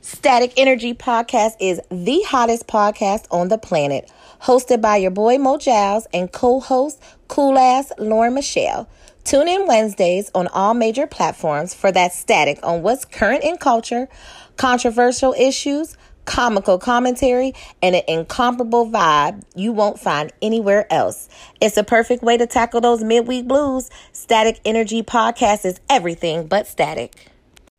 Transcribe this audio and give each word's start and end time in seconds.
Static 0.00 0.52
Energy 0.56 0.94
Podcast 0.94 1.56
is 1.60 1.80
the 1.90 2.22
hottest 2.22 2.68
podcast 2.68 3.26
on 3.32 3.48
the 3.48 3.58
planet, 3.58 4.10
hosted 4.42 4.80
by 4.80 4.96
your 4.96 5.10
boy 5.10 5.38
Mo 5.38 5.58
Giles 5.58 6.06
and 6.14 6.30
co-host 6.30 7.02
cool 7.26 7.58
ass 7.58 7.90
Lauren 7.98 8.34
Michelle. 8.34 8.88
Tune 9.24 9.48
in 9.48 9.66
Wednesdays 9.66 10.30
on 10.36 10.46
all 10.48 10.72
major 10.72 11.08
platforms 11.08 11.74
for 11.74 11.90
that 11.90 12.12
static 12.12 12.60
on 12.62 12.82
what's 12.82 13.04
current 13.04 13.42
in 13.42 13.56
culture, 13.56 14.08
controversial 14.56 15.34
issues, 15.36 15.96
comical 16.24 16.78
commentary, 16.78 17.52
and 17.82 17.96
an 17.96 18.02
incomparable 18.06 18.88
vibe 18.88 19.42
you 19.56 19.72
won't 19.72 19.98
find 19.98 20.32
anywhere 20.40 20.90
else. 20.92 21.28
It's 21.60 21.76
a 21.76 21.82
perfect 21.82 22.22
way 22.22 22.36
to 22.36 22.46
tackle 22.46 22.80
those 22.80 23.02
midweek 23.02 23.48
blues. 23.48 23.90
Static 24.12 24.60
Energy 24.64 25.02
Podcast 25.02 25.64
is 25.64 25.80
everything 25.90 26.46
but 26.46 26.68
static. 26.68 27.16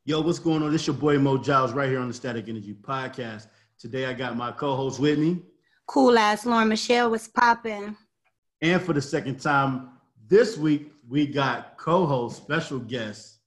Yo, 0.09 0.19
what's 0.21 0.39
going 0.39 0.63
on? 0.63 0.71
This 0.71 0.87
your 0.87 0.95
boy 0.95 1.19
Mo 1.19 1.37
Giles 1.37 1.71
right 1.71 1.87
here 1.87 1.99
on 1.99 2.07
the 2.07 2.13
Static 2.15 2.49
Energy 2.49 2.73
Podcast. 2.73 3.45
Today 3.77 4.07
I 4.07 4.13
got 4.13 4.35
my 4.35 4.51
co-host 4.51 4.99
with 4.99 5.19
me. 5.19 5.43
Cool 5.85 6.17
ass 6.17 6.47
Lauren 6.47 6.67
Michelle 6.67 7.11
was 7.11 7.27
popping. 7.27 7.95
And 8.59 8.81
for 8.81 8.93
the 8.93 9.03
second 9.03 9.39
time 9.39 9.89
this 10.27 10.57
week, 10.57 10.93
we 11.07 11.27
got 11.27 11.77
co-host, 11.77 12.37
special 12.37 12.79
guest. 12.79 13.37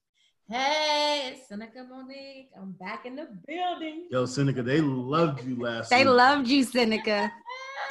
Hey, 0.48 1.32
it's 1.34 1.48
Seneca 1.48 1.82
Monique. 1.82 2.50
I'm 2.56 2.70
back 2.78 3.06
in 3.06 3.16
the 3.16 3.26
building. 3.44 4.06
Yo, 4.12 4.24
Seneca, 4.24 4.62
they 4.62 4.80
loved 4.80 5.44
you 5.44 5.60
last 5.60 5.90
They 5.90 6.04
week. 6.04 6.14
loved 6.14 6.46
you, 6.46 6.62
Seneca. 6.62 7.32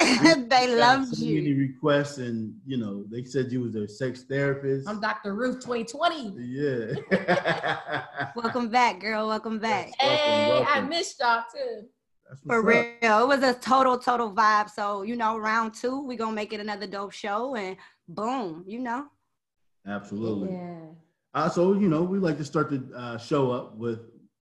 they 0.00 0.66
Got 0.66 0.68
loved 0.70 1.16
so 1.16 1.24
many 1.24 1.40
you. 1.50 1.56
requests, 1.58 2.18
and 2.18 2.54
you 2.66 2.76
know, 2.76 3.04
they 3.10 3.24
said 3.24 3.50
you 3.52 3.60
was 3.60 3.72
their 3.72 3.88
sex 3.88 4.22
therapist. 4.22 4.88
I'm 4.88 5.00
Dr. 5.00 5.34
Ruth 5.34 5.60
2020. 5.60 6.34
yeah. 6.38 8.02
Welcome 8.36 8.68
back, 8.68 9.00
girl. 9.00 9.28
Welcome 9.28 9.58
back. 9.58 9.92
Welcome, 10.00 10.18
Hey, 10.18 10.64
I 10.68 10.80
missed 10.80 11.20
y'all 11.20 11.42
too. 11.54 11.86
For 12.46 12.62
real. 12.62 12.80
up. 13.02 13.22
It 13.22 13.28
was 13.28 13.42
a 13.42 13.52
total, 13.54 13.98
total 13.98 14.32
vibe. 14.32 14.70
So, 14.70 15.02
you 15.02 15.16
know, 15.16 15.36
round 15.38 15.74
two, 15.74 16.06
we're 16.06 16.16
gonna 16.16 16.32
make 16.34 16.52
it 16.52 16.60
another 16.60 16.86
dope 16.86 17.12
show 17.12 17.54
and 17.56 17.76
boom, 18.08 18.64
you 18.66 18.78
know. 18.78 19.06
Absolutely. 19.86 20.52
Yeah. 20.52 20.78
Uh, 21.34 21.48
so 21.48 21.74
you 21.74 21.88
know, 21.88 22.02
we 22.02 22.18
like 22.18 22.38
to 22.38 22.44
start 22.44 22.70
the 22.70 22.82
uh, 22.96 23.18
show 23.18 23.50
up 23.50 23.76
with 23.76 24.00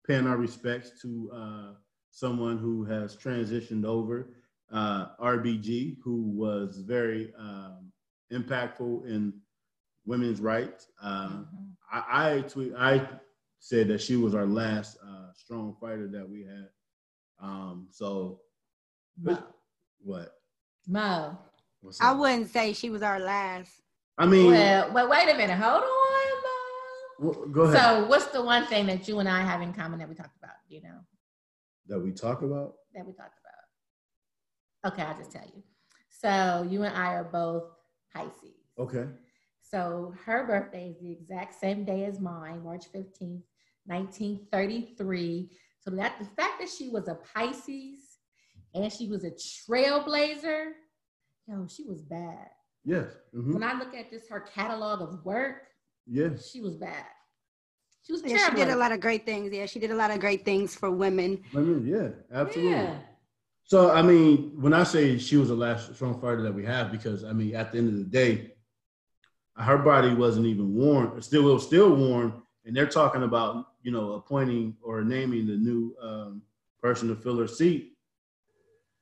paying 0.06 0.26
our 0.26 0.36
respects 0.36 0.92
to 1.02 1.30
uh, 1.34 1.72
someone 2.10 2.56
who 2.58 2.84
has 2.84 3.16
transitioned 3.16 3.84
over, 3.84 4.35
uh, 4.72 5.08
RBG, 5.20 5.96
who 6.02 6.22
was 6.30 6.78
very 6.80 7.32
um, 7.38 7.92
impactful 8.32 9.06
in 9.06 9.32
women's 10.04 10.40
rights. 10.40 10.88
Uh, 11.02 11.28
Mhm. 11.28 11.46
I 11.92 12.34
I, 12.36 12.40
tweet, 12.42 12.72
I 12.76 13.08
said 13.60 13.88
that 13.88 14.00
she 14.00 14.16
was 14.16 14.34
our 14.34 14.46
last 14.46 14.98
uh, 15.02 15.32
strong 15.34 15.76
fighter 15.80 16.08
that 16.08 16.28
we 16.28 16.42
had. 16.44 16.68
Um, 17.40 17.88
so 17.90 18.40
Mo. 19.22 19.38
what? 20.02 20.32
Mo. 20.86 21.38
I 22.00 22.12
wouldn't 22.12 22.48
say 22.50 22.72
she 22.72 22.90
was 22.90 23.02
our 23.02 23.20
last. 23.20 23.70
I 24.18 24.26
mean, 24.26 24.46
Well, 24.50 24.92
wait, 24.92 25.08
wait 25.08 25.34
a 25.34 25.36
minute. 25.36 25.58
Hold 25.58 25.82
on, 25.84 27.22
Mo. 27.26 27.32
w- 27.32 27.52
go 27.52 27.62
ahead. 27.62 27.76
So, 27.80 28.06
what's 28.08 28.26
the 28.26 28.42
one 28.42 28.66
thing 28.66 28.86
that 28.86 29.06
you 29.06 29.18
and 29.20 29.28
I 29.28 29.42
have 29.42 29.62
in 29.62 29.72
common 29.72 29.98
that 30.00 30.08
we 30.08 30.14
talked 30.14 30.36
about? 30.38 30.56
You 30.68 30.82
know, 30.82 30.98
that 31.88 32.00
we 32.00 32.10
talk 32.12 32.42
about. 32.42 32.74
that 32.94 33.06
we 33.06 33.12
talked 33.12 33.38
about. 33.38 33.45
Okay, 34.86 35.02
I'll 35.02 35.16
just 35.16 35.32
tell 35.32 35.44
you. 35.54 35.62
So, 36.08 36.66
you 36.70 36.84
and 36.84 36.96
I 36.96 37.14
are 37.14 37.24
both 37.24 37.64
Pisces. 38.14 38.54
Okay. 38.78 39.06
So 39.60 40.14
her 40.24 40.46
birthday 40.46 40.90
is 40.90 41.00
the 41.00 41.10
exact 41.10 41.58
same 41.60 41.84
day 41.84 42.04
as 42.04 42.20
mine, 42.20 42.62
March 42.62 42.84
15th, 42.94 43.42
1933. 43.86 45.50
So 45.80 45.90
that 45.90 46.18
the 46.18 46.24
fact 46.24 46.60
that 46.60 46.68
she 46.68 46.88
was 46.88 47.08
a 47.08 47.16
Pisces 47.34 48.18
and 48.74 48.92
she 48.92 49.08
was 49.08 49.24
a 49.24 49.30
trailblazer, 49.32 50.72
yo, 51.48 51.66
she 51.68 51.84
was 51.84 52.02
bad. 52.02 52.48
Yes. 52.84 53.08
Mhm. 53.34 53.54
When 53.54 53.62
I 53.64 53.76
look 53.78 53.94
at 53.94 54.10
this, 54.10 54.28
her 54.28 54.40
catalog 54.40 55.02
of 55.02 55.24
work, 55.24 55.62
Yes. 56.06 56.48
she 56.48 56.60
was 56.60 56.76
bad. 56.76 57.06
She 58.02 58.12
was 58.12 58.22
Yeah, 58.22 58.36
she 58.36 58.54
did 58.54 58.68
a 58.68 58.76
lot 58.76 58.92
of 58.92 59.00
great 59.00 59.26
things. 59.26 59.52
Yeah, 59.52 59.66
she 59.66 59.80
did 59.80 59.90
a 59.90 59.96
lot 59.96 60.12
of 60.12 60.20
great 60.20 60.44
things 60.44 60.76
for 60.76 60.92
women. 60.92 61.42
I 61.54 61.58
mean, 61.58 61.84
yeah, 61.84 62.10
absolutely. 62.30 62.70
Yeah. 62.70 62.98
So, 63.66 63.90
I 63.90 64.00
mean, 64.00 64.52
when 64.60 64.72
I 64.72 64.84
say 64.84 65.18
she 65.18 65.36
was 65.36 65.48
the 65.48 65.56
last 65.56 65.92
strong 65.94 66.20
fighter 66.20 66.42
that 66.42 66.54
we 66.54 66.64
have, 66.64 66.92
because 66.92 67.24
I 67.24 67.32
mean, 67.32 67.54
at 67.56 67.72
the 67.72 67.78
end 67.78 67.88
of 67.88 67.96
the 67.96 68.04
day, 68.04 68.52
her 69.56 69.78
body 69.78 70.14
wasn't 70.14 70.46
even 70.46 70.72
warm, 70.72 71.20
still 71.20 71.50
it 71.50 71.54
was 71.54 71.66
still 71.66 71.94
warm, 71.94 72.42
and 72.64 72.76
they're 72.76 72.86
talking 72.86 73.24
about 73.24 73.66
you 73.82 73.90
know 73.90 74.12
appointing 74.12 74.76
or 74.82 75.02
naming 75.02 75.46
the 75.46 75.56
new 75.56 75.96
um, 76.00 76.42
person 76.80 77.08
to 77.08 77.16
fill 77.16 77.38
her 77.38 77.48
seat 77.48 77.96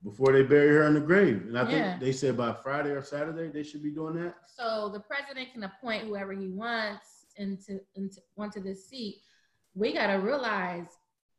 before 0.02 0.32
they 0.32 0.42
bury 0.42 0.68
her 0.68 0.86
in 0.86 0.94
the 0.94 1.00
grave. 1.00 1.44
And 1.46 1.58
I 1.58 1.64
think 1.64 2.00
they 2.00 2.12
said 2.12 2.36
by 2.36 2.52
Friday 2.52 2.90
or 2.90 3.02
Saturday 3.02 3.48
they 3.48 3.62
should 3.62 3.82
be 3.82 3.90
doing 3.90 4.14
that. 4.22 4.34
So 4.46 4.90
the 4.90 5.00
president 5.00 5.52
can 5.52 5.64
appoint 5.64 6.04
whoever 6.04 6.32
he 6.32 6.48
wants 6.48 7.26
into, 7.36 7.80
into 7.96 8.20
onto 8.38 8.62
this 8.62 8.88
seat. 8.88 9.22
We 9.74 9.92
got 9.92 10.06
to 10.08 10.14
realize 10.14 10.86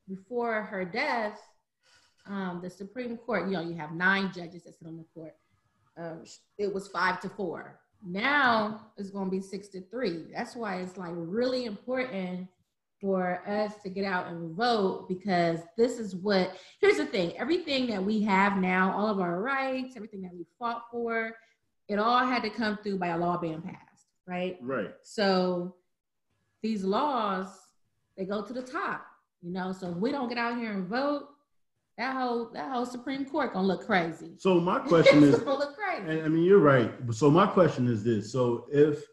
before 0.08 0.64
her 0.64 0.84
death, 0.84 1.40
um, 2.28 2.60
the 2.62 2.70
Supreme 2.70 3.18
Court, 3.18 3.48
you 3.48 3.54
know, 3.54 3.62
you 3.62 3.76
have 3.76 3.92
nine 3.92 4.32
judges 4.34 4.64
that 4.64 4.78
sit 4.78 4.88
on 4.88 4.98
the 4.98 5.06
court. 5.14 5.36
Um, 5.98 6.24
it 6.58 6.74
was 6.74 6.88
five 6.88 7.22
to 7.22 7.30
four. 7.30 7.80
Now 8.06 8.92
it's 8.98 9.10
going 9.10 9.26
to 9.26 9.32
be 9.32 9.42
six 9.42 9.68
to 9.70 9.82
three. 9.82 10.26
That's 10.34 10.56
why 10.56 10.78
it's 10.78 10.98
like 10.98 11.14
really 11.16 11.66
important 11.66 12.48
for 13.00 13.42
us 13.48 13.74
to 13.84 13.90
get 13.90 14.06
out 14.06 14.28
and 14.28 14.56
vote 14.56 15.08
because 15.08 15.60
this 15.78 16.00
is 16.00 16.16
what. 16.16 16.58
Here's 16.82 16.98
the 16.98 17.06
thing: 17.06 17.38
everything 17.38 17.88
that 17.88 18.04
we 18.04 18.22
have 18.24 18.58
now, 18.58 18.92
all 18.96 19.08
of 19.08 19.20
our 19.20 19.42
rights, 19.42 19.96
everything 19.96 20.22
that 20.24 20.34
we 20.34 20.46
fought 20.60 20.84
for, 20.92 21.36
it 21.88 22.00
all 22.00 22.26
had 22.26 22.44
to 22.44 22.50
come 22.50 22.78
through 22.78 22.98
by 22.98 23.08
a 23.08 23.18
law 23.18 23.38
being 23.38 23.62
passed, 23.62 24.08
right? 24.28 24.58
Right. 24.62 24.92
So 25.04 25.76
these 26.62 26.84
laws, 26.84 27.48
they 28.18 28.26
go 28.26 28.42
to 28.42 28.54
the 28.54 28.62
top, 28.62 29.06
you 29.42 29.52
know. 29.52 29.72
So 29.72 29.92
if 29.92 29.98
we 29.98 30.12
don't 30.12 30.30
get 30.30 30.38
out 30.38 30.58
here 30.58 30.74
and 30.74 30.88
vote, 30.88 31.30
that 31.98 32.14
whole 32.16 32.50
that 32.54 32.72
whole 32.72 32.86
Supreme 32.86 33.26
Court 33.26 33.54
gonna 33.54 33.68
look 33.68 33.86
crazy. 33.86 34.32
So 34.38 34.60
my 34.60 34.80
question 34.88 35.24
is, 35.24 35.42
look 35.42 35.76
crazy. 35.78 36.10
And 36.10 36.24
I 36.24 36.28
mean, 36.28 36.44
you're 36.44 36.60
right. 36.60 36.92
So 37.12 37.30
my 37.32 37.48
question 37.48 37.88
is 37.88 38.04
this: 38.04 38.32
So 38.32 38.66
if 38.72 39.04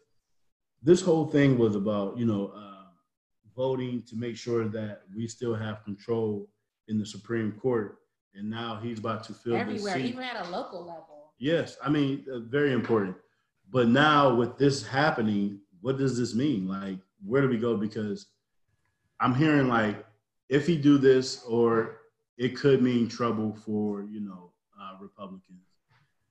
this 0.81 1.01
whole 1.01 1.27
thing 1.27 1.57
was 1.57 1.75
about, 1.75 2.17
you 2.17 2.25
know, 2.25 2.51
uh, 2.55 2.87
voting 3.55 4.03
to 4.09 4.15
make 4.15 4.35
sure 4.35 4.67
that 4.67 5.03
we 5.15 5.27
still 5.27 5.55
have 5.55 5.83
control 5.85 6.49
in 6.89 6.99
the 6.99 7.05
Supreme 7.05 7.53
Court, 7.53 7.99
and 8.35 8.49
now 8.49 8.79
he's 8.81 8.99
about 8.99 9.23
to 9.25 9.33
fill 9.33 9.53
this 9.53 9.61
Everywhere, 9.61 9.93
seat. 9.93 10.05
even 10.05 10.23
at 10.23 10.45
a 10.45 10.49
local 10.49 10.81
level. 10.81 11.31
Yes, 11.39 11.77
I 11.83 11.89
mean, 11.89 12.25
uh, 12.31 12.39
very 12.39 12.73
important. 12.73 13.15
But 13.71 13.87
now 13.87 14.35
with 14.35 14.57
this 14.57 14.85
happening, 14.85 15.59
what 15.81 15.97
does 15.97 16.17
this 16.17 16.35
mean? 16.35 16.67
Like, 16.67 16.97
where 17.25 17.41
do 17.41 17.47
we 17.47 17.57
go? 17.57 17.77
Because 17.77 18.27
I'm 19.19 19.33
hearing 19.33 19.67
like, 19.67 20.05
if 20.49 20.67
he 20.67 20.77
do 20.77 20.97
this, 20.97 21.43
or 21.43 21.97
it 22.37 22.55
could 22.55 22.81
mean 22.81 23.07
trouble 23.07 23.53
for 23.53 24.03
you 24.03 24.19
know 24.19 24.51
uh, 24.79 24.97
Republicans, 25.01 25.67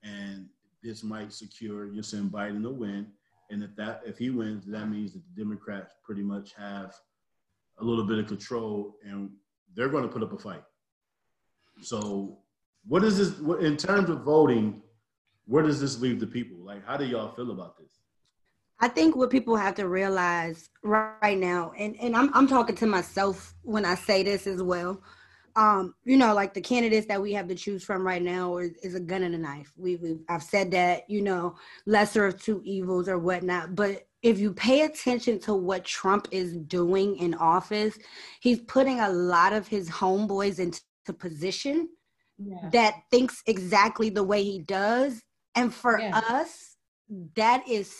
and 0.02 0.46
this 0.82 1.02
might 1.02 1.32
secure 1.32 1.86
you're 1.86 2.02
saying 2.02 2.30
Biden 2.30 2.62
to 2.62 2.70
win. 2.70 3.06
And 3.50 3.62
if 3.62 3.74
that 3.76 4.02
if 4.06 4.18
he 4.18 4.30
wins, 4.30 4.64
that 4.66 4.86
means 4.86 5.12
that 5.12 5.22
the 5.26 5.42
Democrats 5.42 5.94
pretty 6.04 6.22
much 6.22 6.54
have 6.54 6.94
a 7.78 7.84
little 7.84 8.04
bit 8.04 8.18
of 8.18 8.26
control, 8.26 8.96
and 9.04 9.30
they're 9.74 9.88
going 9.88 10.04
to 10.04 10.08
put 10.08 10.22
up 10.22 10.32
a 10.32 10.38
fight. 10.38 10.62
So, 11.82 12.38
what 12.86 13.04
is 13.04 13.18
this 13.18 13.38
in 13.60 13.76
terms 13.76 14.10
of 14.10 14.22
voting? 14.22 14.82
Where 15.46 15.62
does 15.62 15.80
this 15.80 16.00
leave 16.00 16.20
the 16.20 16.26
people? 16.26 16.58
Like, 16.64 16.86
how 16.86 16.96
do 16.96 17.04
y'all 17.04 17.34
feel 17.34 17.50
about 17.50 17.76
this? 17.76 17.90
I 18.80 18.88
think 18.88 19.14
what 19.14 19.30
people 19.30 19.56
have 19.56 19.74
to 19.76 19.88
realize 19.88 20.68
right 20.82 21.38
now, 21.38 21.72
and, 21.78 21.96
and 22.00 22.16
I'm 22.16 22.34
I'm 22.34 22.48
talking 22.48 22.74
to 22.76 22.86
myself 22.86 23.54
when 23.62 23.84
I 23.84 23.94
say 23.94 24.22
this 24.22 24.46
as 24.46 24.62
well. 24.62 25.00
Um, 25.54 25.94
you 26.04 26.16
know, 26.16 26.34
like 26.34 26.54
the 26.54 26.60
candidates 26.60 27.06
that 27.08 27.20
we 27.20 27.32
have 27.34 27.46
to 27.48 27.54
choose 27.54 27.84
from 27.84 28.06
right 28.06 28.22
now 28.22 28.56
is, 28.58 28.72
is 28.82 28.94
a 28.94 29.00
gun 29.00 29.22
and 29.22 29.34
a 29.34 29.38
knife. 29.38 29.72
We 29.76 29.96
we 29.96 30.18
I've 30.28 30.42
said 30.42 30.70
that, 30.70 31.08
you 31.10 31.20
know, 31.20 31.56
lesser 31.86 32.26
of 32.26 32.42
two 32.42 32.62
evils 32.64 33.08
or 33.08 33.18
whatnot. 33.18 33.74
But 33.74 34.06
if 34.22 34.38
you 34.38 34.52
pay 34.54 34.82
attention 34.82 35.38
to 35.40 35.54
what 35.54 35.84
Trump 35.84 36.28
is 36.30 36.56
doing 36.56 37.16
in 37.16 37.34
office, 37.34 37.98
he's 38.40 38.60
putting 38.60 39.00
a 39.00 39.10
lot 39.10 39.52
of 39.52 39.68
his 39.68 39.90
homeboys 39.90 40.58
into 40.58 40.80
position 41.18 41.88
Yeah. 42.38 42.70
that 42.70 43.02
thinks 43.10 43.42
exactly 43.46 44.08
the 44.10 44.22
way 44.24 44.42
he 44.42 44.60
does. 44.60 45.22
And 45.54 45.74
for 45.74 45.98
Yeah. 45.98 46.20
us, 46.28 46.76
that 47.36 47.68
is 47.68 47.94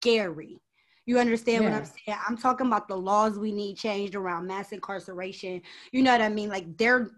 scary. 0.00 0.58
You 1.06 1.18
understand 1.18 1.64
what 1.64 1.72
I'm 1.74 1.84
saying? 1.84 2.18
I'm 2.26 2.36
talking 2.36 2.66
about 2.66 2.88
the 2.88 2.96
laws 2.96 3.38
we 3.38 3.52
need 3.52 3.76
changed 3.76 4.14
around 4.14 4.46
mass 4.46 4.72
incarceration. 4.72 5.60
You 5.92 6.02
know 6.02 6.12
what 6.12 6.22
I 6.22 6.28
mean? 6.28 6.48
Like 6.48 6.76
they're 6.78 7.10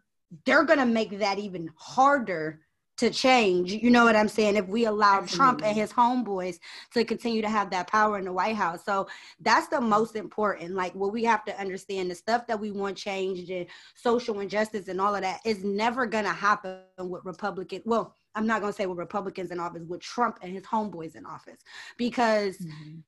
they're 0.44 0.64
gonna 0.64 0.86
make 0.86 1.18
that 1.20 1.38
even 1.38 1.70
harder 1.76 2.60
to 2.96 3.10
change. 3.10 3.72
You 3.72 3.90
know 3.90 4.04
what 4.04 4.16
I'm 4.16 4.26
saying? 4.28 4.56
If 4.56 4.66
we 4.68 4.86
allow. 4.86 5.20
Trump 5.20 5.60
and 5.62 5.76
his 5.76 5.92
homeboys 5.92 6.58
to 6.94 7.04
continue 7.04 7.42
to 7.42 7.48
have 7.48 7.70
that 7.70 7.86
power 7.88 8.18
in 8.18 8.24
the 8.24 8.32
White 8.32 8.56
House. 8.56 8.84
So 8.84 9.06
that's 9.40 9.68
the 9.68 9.80
most 9.80 10.16
important. 10.16 10.74
Like 10.74 10.94
what 10.94 11.12
we 11.12 11.22
have 11.24 11.44
to 11.44 11.60
understand 11.60 12.10
the 12.10 12.14
stuff 12.14 12.46
that 12.48 12.58
we 12.58 12.70
want 12.72 12.96
changed 12.96 13.50
and 13.50 13.66
social 13.94 14.40
injustice 14.40 14.88
and 14.88 15.00
all 15.00 15.14
of 15.14 15.20
that 15.22 15.40
is 15.44 15.62
never 15.62 16.06
gonna 16.06 16.32
happen 16.32 16.80
with 16.98 17.24
Republican. 17.24 17.82
Well, 17.84 18.14
I'm 18.34 18.46
not 18.46 18.62
gonna 18.62 18.72
say 18.72 18.86
with 18.86 18.98
Republicans 18.98 19.50
in 19.50 19.60
office, 19.60 19.82
with 19.86 20.00
Trump 20.00 20.38
and 20.42 20.52
his 20.52 20.64
homeboys 20.64 21.14
in 21.16 21.24
office. 21.26 21.60
Because 21.98 22.56
Mhm. 22.58 23.02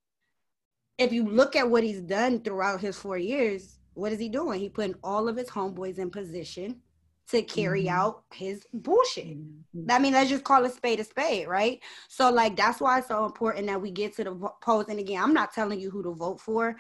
If 0.99 1.13
you 1.13 1.25
look 1.25 1.57
at 1.57 1.71
what 1.71 1.85
he's 1.85 2.01
done 2.01 2.41
throughout 2.41 2.81
his 2.81 2.99
four 2.99 3.17
years, 3.17 3.79
what 3.95 4.13
is 4.13 4.19
he 4.19 4.29
doing? 4.29 4.61
He 4.61 4.69
putting 4.69 4.95
all 5.03 5.29
of 5.29 5.37
his 5.37 5.49
homeboys 5.49 5.99
in 5.99 6.11
position 6.11 6.83
to 7.29 7.43
carry 7.43 7.85
Mhm. 7.85 7.91
out 7.91 8.25
his 8.33 8.67
bullshit. 8.73 9.37
Mhm. 9.75 9.91
I 9.91 9.99
mean, 9.99 10.13
let's 10.13 10.31
just 10.31 10.45
call 10.45 10.65
a 10.65 10.71
spade 10.71 11.01
a 11.01 11.05
spade, 11.05 11.47
right? 11.47 11.81
So, 12.09 12.31
like, 12.31 12.57
that's 12.57 12.81
why 12.81 12.99
it's 12.99 13.09
so 13.09 13.25
important 13.25 13.67
that 13.67 13.81
we 13.81 13.91
get 13.91 14.15
to 14.17 14.25
the 14.25 14.51
polls. 14.63 14.87
And 14.89 14.99
again, 14.99 15.23
I'm 15.23 15.35
not 15.35 15.53
telling 15.53 15.79
you 15.81 15.91
who 15.91 16.03
to 16.03 16.11
vote 16.11 16.41
for, 16.41 16.77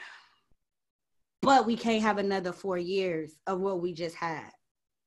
but 1.42 1.66
we 1.66 1.76
can't 1.76 2.02
have 2.02 2.18
another 2.18 2.52
four 2.52 2.78
years 2.78 3.38
of 3.46 3.60
what 3.60 3.80
we 3.80 3.92
just 3.92 4.16
had. 4.16 4.50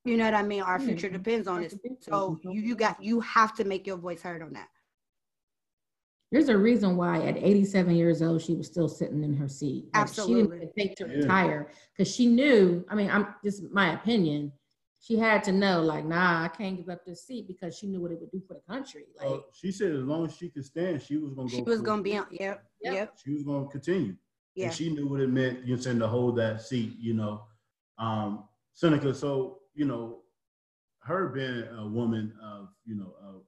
You 0.05 0.17
know 0.17 0.25
what 0.25 0.33
I 0.33 0.43
mean? 0.43 0.61
Our 0.61 0.79
future 0.79 1.09
depends 1.09 1.47
on 1.47 1.59
it. 1.59 1.69
That's 1.69 1.73
a 1.75 1.89
big 1.89 2.03
So 2.03 2.39
you 2.43 2.61
you 2.61 2.75
got 2.75 3.03
you 3.03 3.19
have 3.19 3.53
to 3.55 3.63
make 3.63 3.85
your 3.85 3.97
voice 3.97 4.21
heard 4.21 4.41
on 4.41 4.53
that. 4.53 4.69
There's 6.31 6.47
a 6.47 6.57
reason 6.57 6.95
why 6.95 7.21
at 7.23 7.37
87 7.37 7.93
years 7.95 8.21
old 8.21 8.41
she 8.41 8.53
was 8.55 8.67
still 8.67 8.87
sitting 8.87 9.23
in 9.23 9.35
her 9.35 9.49
seat. 9.49 9.85
Like, 9.93 10.07
She 10.07 10.11
Absolutely. 10.11 10.59
didn't 10.59 10.73
think 10.75 10.95
to 10.97 11.05
retire 11.05 11.69
because 11.95 12.13
she 12.13 12.25
knew. 12.25 12.85
I 12.89 12.95
mean, 12.95 13.09
I'm 13.11 13.35
just 13.43 13.63
my 13.71 13.93
opinion. 13.93 14.53
She 15.01 15.17
had 15.17 15.43
to 15.45 15.51
know, 15.51 15.81
like, 15.81 16.05
nah, 16.05 16.43
I 16.43 16.47
can't 16.47 16.77
give 16.77 16.87
up 16.87 17.03
this 17.05 17.25
seat 17.25 17.47
because 17.47 17.75
she 17.77 17.87
knew 17.87 17.99
what 17.99 18.11
it 18.11 18.19
would 18.21 18.31
do 18.31 18.39
for 18.47 18.53
the 18.53 18.61
country. 18.71 19.05
Like, 19.19 19.27
Uh, 19.27 19.39
she 19.51 19.71
said 19.71 19.93
as 19.93 20.03
long 20.03 20.25
as 20.25 20.35
she 20.37 20.49
could 20.49 20.63
stand, 20.63 21.01
she 21.01 21.17
was 21.17 21.33
gonna 21.33 21.49
go. 21.49 21.55
She 21.57 21.63
was 21.63 21.81
gonna 21.81 22.01
it. 22.01 22.03
be 22.03 22.17
on. 22.17 22.27
Yep. 22.31 22.63
Yep. 22.81 22.93
Yep. 22.93 23.13
She 23.23 23.31
was 23.33 23.43
gonna 23.43 23.67
continue. 23.67 24.15
Yeah. 24.55 24.65
And 24.67 24.73
she 24.75 24.89
knew 24.93 25.07
what 25.07 25.19
it 25.19 25.29
meant, 25.29 25.65
you 25.65 25.75
know, 25.75 25.81
saying 25.81 25.99
to 25.99 26.07
hold 26.07 26.37
that 26.37 26.61
seat, 26.61 26.97
you 26.99 27.13
know. 27.13 27.43
Um, 27.97 28.47
Seneca, 28.73 29.13
so, 29.13 29.59
you 29.73 29.85
know, 29.85 30.19
her 30.99 31.29
being 31.29 31.63
a 31.79 31.87
woman 31.87 32.33
of, 32.43 32.69
you 32.85 32.95
know, 32.95 33.15
of 33.23 33.41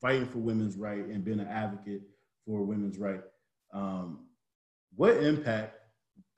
fighting 0.00 0.26
for 0.26 0.38
women's 0.38 0.76
right 0.76 1.04
and 1.04 1.24
being 1.24 1.40
an 1.40 1.48
advocate 1.48 2.02
for 2.46 2.62
women's 2.62 2.98
right, 2.98 3.20
um, 3.72 4.26
what 4.96 5.16
impact, 5.18 5.76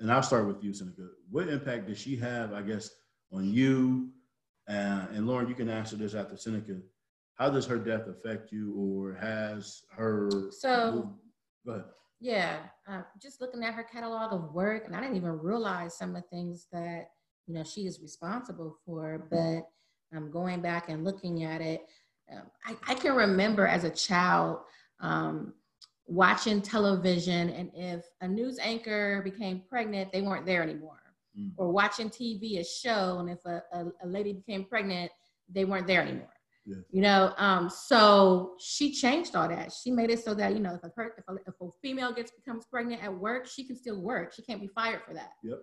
and 0.00 0.10
I'll 0.12 0.22
start 0.22 0.46
with 0.46 0.62
you, 0.62 0.74
Seneca, 0.74 1.08
what 1.30 1.48
impact 1.48 1.86
did 1.86 1.96
she 1.96 2.16
have, 2.16 2.52
I 2.52 2.62
guess, 2.62 2.90
on 3.32 3.52
you? 3.52 4.10
Uh, 4.68 5.06
and 5.12 5.26
Lauren, 5.26 5.48
you 5.48 5.54
can 5.54 5.68
answer 5.68 5.96
this 5.96 6.14
after 6.14 6.36
Seneca. 6.36 6.78
How 7.36 7.50
does 7.50 7.66
her 7.66 7.78
death 7.78 8.06
affect 8.08 8.52
you 8.52 8.74
or 8.76 9.14
has 9.14 9.82
her? 9.90 10.30
So- 10.50 11.16
go 11.64 11.72
ahead. 11.72 11.84
yeah, 12.20 12.58
uh, 12.88 13.02
just 13.20 13.40
looking 13.40 13.64
at 13.64 13.74
her 13.74 13.84
catalog 13.84 14.32
of 14.32 14.52
work, 14.52 14.86
and 14.86 14.94
I 14.94 15.00
didn't 15.00 15.16
even 15.16 15.38
realize 15.38 15.96
some 15.96 16.14
of 16.14 16.22
the 16.22 16.28
things 16.28 16.66
that 16.72 17.10
you 17.46 17.54
know 17.54 17.64
she 17.64 17.86
is 17.86 18.00
responsible 18.00 18.76
for. 18.84 19.26
But 19.30 19.68
um, 20.16 20.30
going 20.30 20.60
back 20.60 20.88
and 20.88 21.04
looking 21.04 21.44
at 21.44 21.60
it, 21.60 21.86
I, 22.66 22.76
I 22.88 22.94
can 22.94 23.14
remember 23.14 23.66
as 23.66 23.84
a 23.84 23.90
child 23.90 24.58
um, 25.00 25.54
watching 26.06 26.62
television, 26.62 27.50
and 27.50 27.70
if 27.74 28.04
a 28.20 28.28
news 28.28 28.58
anchor 28.60 29.20
became 29.22 29.62
pregnant, 29.68 30.12
they 30.12 30.22
weren't 30.22 30.46
there 30.46 30.62
anymore. 30.62 30.98
Mm. 31.38 31.52
Or 31.56 31.72
watching 31.72 32.10
TV, 32.10 32.58
a 32.60 32.64
show, 32.64 33.18
and 33.18 33.30
if 33.30 33.44
a, 33.46 33.62
a, 33.72 33.84
a 34.04 34.06
lady 34.06 34.32
became 34.32 34.64
pregnant, 34.64 35.10
they 35.48 35.64
weren't 35.64 35.86
there 35.86 36.02
anymore. 36.02 36.28
Yeah. 36.64 36.76
You 36.90 37.00
know, 37.02 37.34
um, 37.38 37.68
so 37.68 38.54
she 38.60 38.92
changed 38.92 39.34
all 39.34 39.48
that. 39.48 39.72
She 39.72 39.90
made 39.90 40.10
it 40.10 40.22
so 40.22 40.32
that 40.34 40.52
you 40.52 40.60
know, 40.60 40.74
if 40.74 40.84
a 40.84 40.90
per- 40.90 41.14
if 41.18 41.24
a, 41.28 41.34
if 41.46 41.54
a 41.60 41.68
female 41.82 42.12
gets 42.12 42.30
becomes 42.30 42.66
pregnant 42.66 43.02
at 43.02 43.12
work, 43.12 43.46
she 43.46 43.64
can 43.64 43.76
still 43.76 44.00
work. 44.00 44.32
She 44.32 44.42
can't 44.42 44.60
be 44.60 44.68
fired 44.68 45.00
for 45.06 45.14
that. 45.14 45.32
Yep. 45.42 45.58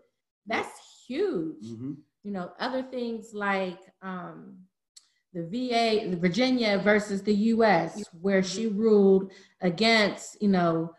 That's 0.47 1.05
huge. 1.07 1.65
hmm 1.65 1.93
You 2.23 2.31
know, 2.31 2.51
other 2.59 2.83
things 2.83 3.31
like 3.33 3.79
um, 4.01 4.57
the 5.33 5.43
VA, 5.43 6.15
Virginia 6.17 6.79
versus 6.79 7.21
the 7.21 7.33
U.S., 7.33 8.03
where 8.21 8.41
she 8.43 8.67
ruled 8.67 9.31
against 9.61 10.41
you 10.41 10.49
know 10.49 10.93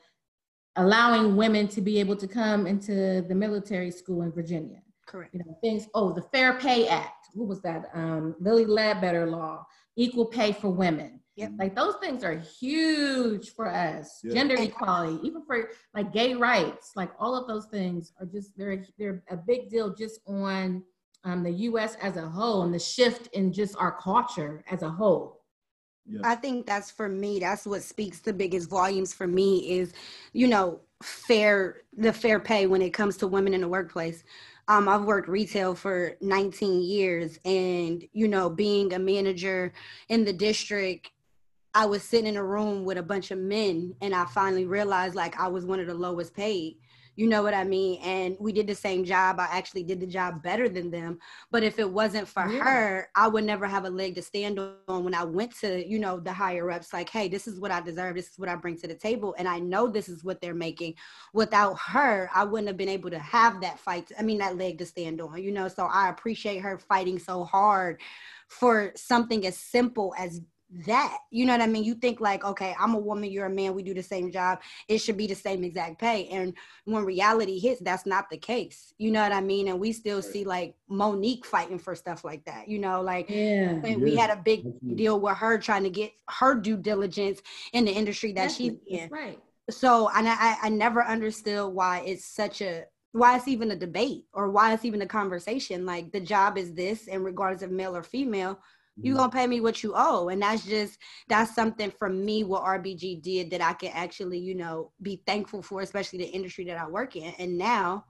allowing 0.77 1.37
women 1.37 1.67
to 1.69 1.81
be 1.81 1.99
able 1.99 2.17
to 2.17 2.29
come 2.29 2.67
into 2.67 3.23
the 3.23 3.35
military 3.35 3.91
school 3.91 4.23
in 4.23 4.31
Virginia 4.31 4.81
Correct. 5.07 5.35
you 5.35 5.41
know 5.41 5.59
things 5.63 5.89
oh 5.95 6.13
the 6.13 6.23
fair 6.23 6.55
pay 6.55 6.87
act 6.87 7.27
what 7.35 7.49
was 7.49 7.61
that 7.63 7.91
um 7.95 8.37
Lilly 8.41 8.65
Ledbetter 8.67 9.27
law 9.27 9.67
equal 9.97 10.27
pay 10.27 10.53
for 10.53 10.71
women 10.71 11.17
Yep. 11.37 11.53
like 11.59 11.75
those 11.75 11.95
things 12.03 12.23
are 12.23 12.39
huge 12.39 13.55
for 13.55 13.67
us 13.69 14.21
Yeah. 14.23 14.35
gender 14.35 14.57
equality 14.59 15.19
even 15.27 15.43
for 15.45 15.71
like 15.95 16.13
gay 16.13 16.35
rights 16.35 16.93
like 16.97 17.11
all 17.19 17.35
of 17.35 17.49
those 17.49 17.67
things 17.67 18.13
are 18.21 18.27
just 18.27 18.57
they're 18.57 18.85
they're 18.99 19.23
a 19.31 19.37
big 19.37 19.71
deal 19.71 19.93
just 19.95 20.21
on 20.27 20.83
um, 21.25 21.43
the 21.43 21.51
us 21.51 21.97
as 22.01 22.17
a 22.17 22.29
whole 22.29 22.63
and 22.63 22.73
the 22.73 22.79
shift 22.79 23.29
in 23.35 23.53
just 23.53 23.77
our 23.77 23.93
culture 23.93 24.65
as 24.71 24.83
a 24.83 24.91
whole 24.91 25.41
Yeah. 26.07 26.21
I 26.25 26.35
think 26.35 26.67
that's 26.67 26.91
for 26.91 27.09
me. 27.09 27.39
That's 27.39 27.67
what 27.67 27.83
speaks 27.83 28.21
the 28.21 28.33
biggest 28.33 28.69
volumes 28.69 29.13
for 29.13 29.27
me 29.27 29.79
is, 29.79 29.93
you 30.33 30.49
know, 30.49 30.81
fair 31.03 31.83
the 31.97 32.13
fair 32.13 32.41
pay 32.41 32.67
when 32.67 32.83
it 32.83 32.91
comes 32.91 33.17
to 33.19 33.27
women 33.27 33.55
in 33.55 33.61
the 33.61 33.69
workplace. 33.69 34.25
Um, 34.69 34.89
I've 34.89 35.05
worked 35.05 35.29
retail 35.29 35.75
for 35.75 36.17
19 36.21 36.83
years, 36.83 37.39
and 37.45 38.05
you 38.13 38.29
know, 38.29 38.49
being 38.49 38.93
a 38.93 38.99
manager 38.99 39.73
in 40.09 40.25
the 40.25 40.33
district, 40.33 41.11
I 41.75 41.87
was 41.87 42.03
sitting 42.03 42.27
in 42.27 42.37
a 42.37 42.45
room 42.45 42.85
with 42.85 42.99
a 42.99 43.03
bunch 43.03 43.31
of 43.31 43.39
men, 43.39 43.95
and 44.01 44.15
I 44.15 44.27
finally 44.27 44.67
realized 44.67 45.15
like 45.15 45.39
I 45.41 45.49
was 45.49 45.65
one 45.65 45.81
of 45.81 45.87
the 45.87 45.95
lowest 45.95 46.35
paid. 46.35 46.77
You 47.21 47.27
know 47.27 47.43
what 47.43 47.53
I 47.53 47.65
mean? 47.65 48.01
And 48.01 48.35
we 48.41 48.51
did 48.51 48.67
the 48.67 48.75
same 48.75 49.05
job. 49.05 49.39
I 49.39 49.49
actually 49.53 49.83
did 49.83 50.01
the 50.01 50.07
job 50.07 50.43
better 50.43 50.71
than 50.71 50.91
them. 50.91 51.19
But 51.51 51.63
if 51.63 51.79
it 51.79 51.91
wasn't 51.91 52.27
for 52.27 52.49
Yeah. 52.49 52.65
her, 52.65 53.11
I 53.15 53.29
would 53.29 53.45
never 53.45 53.67
have 53.67 53.85
a 53.85 53.91
leg 53.91 54.15
to 54.15 54.23
stand 54.23 54.59
on 54.59 55.05
when 55.05 55.15
I 55.15 55.25
went 55.25 55.55
to, 55.59 55.87
you 55.87 55.99
know, 55.99 56.19
the 56.19 56.33
higher 56.33 56.71
ups, 56.71 56.95
like, 56.95 57.11
hey, 57.11 57.29
this 57.29 57.47
is 57.47 57.61
what 57.61 57.71
I 57.71 57.83
deserve. 57.83 58.17
This 58.17 58.31
is 58.31 58.39
what 58.39 58.49
I 58.49 58.55
bring 58.55 58.79
to 58.79 58.89
the 58.89 58.95
table. 58.95 59.35
And 59.37 59.47
I 59.47 59.59
know 59.59 59.87
this 59.87 60.09
is 60.09 60.25
what 60.25 60.41
they're 60.41 60.55
making. 60.55 60.95
Without 61.35 61.79
her, 61.79 62.31
I 62.35 62.45
wouldn't 62.45 62.69
have 62.69 62.79
been 62.79 62.89
able 62.89 63.11
to 63.11 63.19
have 63.19 63.61
that 63.61 63.79
fight. 63.79 64.11
I 64.19 64.23
mean, 64.23 64.39
that 64.39 64.57
leg 64.57 64.79
to 64.79 64.87
stand 64.87 65.21
on, 65.21 65.43
you 65.43 65.53
know? 65.53 65.69
So 65.69 65.85
I 65.85 66.09
appreciate 66.09 66.61
her 66.61 66.79
fighting 66.79 67.19
so 67.19 67.45
hard 67.45 68.01
for 68.49 68.93
something 68.97 69.47
as 69.47 69.59
simple 69.59 70.15
as 70.17 70.41
that. 70.87 71.19
You 71.31 71.47
know 71.47 71.53
what 71.53 71.63
I 71.63 71.67
mean? 71.67 71.85
You 71.85 71.95
think 71.95 72.21
like, 72.21 72.45
okay, 72.45 72.75
I'm 72.79 72.95
a 72.95 72.99
woman, 72.99 73.31
you're 73.31 73.47
a 73.47 73.51
man, 73.51 73.75
we 73.75 73.83
do 73.83 73.95
the 73.95 74.03
same 74.03 74.31
job. 74.31 74.61
It 74.89 74.99
should 74.99 75.17
be 75.17 75.27
the 75.27 75.35
same 75.35 75.65
exact 75.65 75.99
pay. 75.99 76.27
And 76.29 76.55
when 76.85 77.05
reality 77.05 77.59
hits, 77.59 77.81
that's 77.81 78.07
not 78.07 78.31
the 78.31 78.39
case. 78.39 78.95
You 78.99 79.11
know 79.11 79.23
what 79.23 79.33
I 79.33 79.41
mean? 79.41 79.69
And 79.69 79.81
we 79.81 79.93
still 79.93 80.23
see 80.23 80.45
like 80.45 80.75
Mo'Nique 80.89 81.45
fighting 81.45 81.79
for 81.79 81.95
stuff 81.95 82.25
like 82.25 82.45
that. 82.45 82.69
You 82.69 82.79
know, 82.79 83.01
like 83.03 83.29
yeah 83.29 83.81
and 83.85 84.03
we 84.03 84.17
had 84.17 84.31
a 84.31 84.37
big 84.37 84.65
deal 84.97 85.21
with 85.21 85.37
her 85.37 85.59
trying 85.59 85.85
to 85.85 85.91
get 85.91 86.13
her 86.29 86.55
due 86.55 86.77
diligence 86.77 87.41
in 87.73 87.85
the 87.85 87.93
industry 87.93 88.33
that 88.33 88.51
she's 88.51 88.75
in. 88.87 89.09
Right 89.11 89.39
So 89.71 90.09
and 90.15 90.29
I, 90.29 90.57
I 90.63 90.69
never 90.69 91.05
understood 91.05 91.73
why 91.73 92.03
it's 92.07 92.25
such 92.25 92.61
a 92.61 92.85
why 93.13 93.37
it's 93.37 93.49
even 93.49 93.73
a 93.73 93.77
debate 93.77 94.25
or 94.33 94.51
why 94.51 94.73
it's 94.73 94.85
even 94.85 95.03
a 95.03 95.07
conversation. 95.07 95.85
Like 95.85 96.13
the 96.13 96.21
job 96.21 96.57
is 96.57 96.75
this, 96.75 97.09
and 97.09 97.25
regardless 97.25 97.63
of 97.63 97.71
male 97.71 97.97
or 97.97 98.03
female, 98.03 98.61
you 99.03 99.15
Mm-hmm. 99.15 99.17
gonna 99.17 99.31
pay 99.33 99.47
me 99.47 99.61
what 99.61 99.83
you 99.83 99.93
owe. 99.97 100.29
And 100.29 100.43
that's 100.43 100.65
just 100.65 100.99
that's 101.29 101.55
something 101.55 101.91
from 101.91 102.25
me 102.25 102.45
what 102.45 102.65
rbg 102.65 103.23
did 103.23 103.51
that 103.51 103.63
i 103.63 103.73
can 103.75 103.93
actually 103.95 104.39
you 104.39 104.55
know 104.55 104.93
be 105.03 105.23
thankful 105.27 105.63
for 105.63 105.81
especially 105.83 106.19
the 106.21 106.27
industry 106.27 106.65
that 106.67 106.79
i 106.79 106.87
work 106.89 107.17
in. 107.17 107.33
And 107.39 107.59
now 107.59 108.07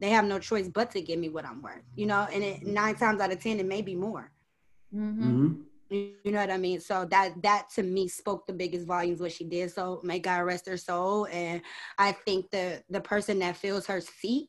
they 0.00 0.10
have 0.10 0.24
no 0.24 0.38
choice 0.38 0.68
but 0.68 0.90
to 0.92 1.00
give 1.00 1.18
me 1.18 1.28
what 1.28 1.46
i'm 1.46 1.62
worth 1.62 1.82
you 1.96 2.06
know 2.06 2.26
and 2.32 2.42
it, 2.44 2.66
nine 2.66 2.96
times 2.96 3.20
out 3.20 3.32
of 3.32 3.40
ten 3.40 3.60
it 3.60 3.66
may 3.66 3.82
be 3.82 3.94
more. 3.96 4.30
Mhm. 4.94 5.54
hmm 5.54 5.62
you 5.90 6.14
you 6.24 6.32
know 6.32 6.40
what 6.40 6.50
i 6.50 6.58
mean? 6.58 6.80
So 6.80 7.04
that 7.06 7.40
that 7.42 7.68
to 7.76 7.82
me 7.82 8.08
spoke 8.08 8.46
the 8.46 8.52
biggest 8.52 8.86
volumes 8.86 9.20
what 9.20 9.32
she 9.32 9.44
did. 9.44 9.70
So 9.72 10.00
may 10.02 10.18
god 10.18 10.40
rest 10.40 10.66
her 10.68 10.76
soul. 10.76 11.26
And 11.32 11.62
i 11.98 12.12
think 12.12 12.50
the 12.50 12.82
the 12.90 13.00
person 13.00 13.38
that 13.40 13.56
fills 13.56 13.86
her 13.86 14.00
seat 14.00 14.48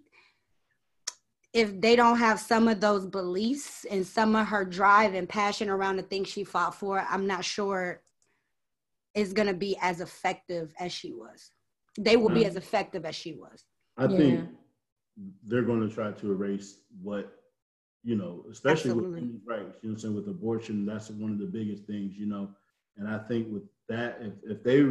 if 1.58 1.82
they 1.82 1.96
don't 1.96 2.20
have 2.20 2.40
some 2.40 2.68
of 2.68 2.80
those 2.80 3.06
beliefs 3.08 3.84
and 3.90 4.06
some 4.06 4.36
of 4.36 4.46
her 4.48 4.64
drive 4.64 5.16
and 5.16 5.28
passion 5.28 5.70
around 5.70 5.96
the 5.98 6.04
things 6.04 6.28
she 6.28 6.44
fought 6.44 6.76
for 6.76 7.00
i'm 7.10 7.26
not 7.26 7.44
sure 7.44 8.02
it's 9.16 9.34
going 9.34 9.48
to 9.48 9.54
be 9.54 9.76
as 9.82 10.00
effective 10.00 10.74
as 10.80 10.92
she 10.92 11.12
was 11.12 11.52
they 12.00 12.16
will 12.16 12.30
be 12.30 12.44
Mm. 12.44 12.48
as 12.48 12.56
effective 12.56 13.06
as 13.06 13.16
she 13.16 13.34
was 13.34 13.66
I 13.98 14.06
Yeah. 14.08 14.18
think 14.18 14.50
they're 15.48 15.64
going 15.64 15.82
to 15.88 15.94
try 15.94 16.12
to 16.12 16.32
erase 16.32 16.82
what, 17.02 17.42
you 18.04 18.16
know, 18.16 18.46
especially 18.52 18.92
Absolutely. 18.92 19.22
with 19.22 19.24
women's 19.24 19.48
rights, 19.48 19.80
you 19.82 19.90
know, 19.90 19.94
I'm 19.96 20.00
saying 20.00 20.16
with 20.16 20.28
abortion, 20.28 20.86
that's 20.86 21.10
one 21.10 21.32
of 21.32 21.40
the 21.40 21.48
biggest 21.48 21.86
things, 21.86 22.16
you 22.16 22.28
know. 22.28 22.50
And 22.98 23.08
I 23.08 23.18
think 23.18 23.52
with 23.52 23.64
that, 23.90 24.20
if, 24.22 24.34
if 24.44 24.64
they 24.64 24.86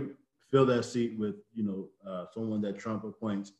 fill 0.50 0.66
that 0.66 0.84
seat 0.84 1.16
with, 1.16 1.36
you 1.54 1.62
know, 1.62 1.88
uh, 2.10 2.24
someone 2.34 2.60
that 2.62 2.76
Trump 2.76 3.04
appoints, 3.04 3.52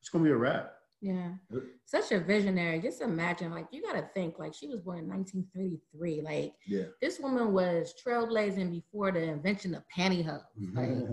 it's 0.00 0.08
going 0.08 0.24
to 0.24 0.28
be 0.28 0.32
a 0.32 0.36
wrap. 0.36 0.74
Yeah. 1.02 1.32
Such 1.86 2.12
a 2.12 2.20
visionary. 2.20 2.78
Just 2.80 3.00
imagine, 3.00 3.50
like, 3.52 3.66
you 3.72 3.82
got 3.82 3.94
to 3.94 4.06
think, 4.14 4.38
like, 4.38 4.52
she 4.54 4.66
was 4.68 4.80
born 4.80 4.98
in 4.98 5.08
1933. 5.08 6.20
Like, 6.22 6.54
Yeah. 6.66 6.84
this 7.00 7.18
woman 7.18 7.52
was 7.52 7.94
trailblazing 8.04 8.70
before 8.70 9.10
the 9.10 9.22
invention 9.22 9.74
of 9.74 9.82
pantyhose. 9.96 10.42
Like, 10.74 11.06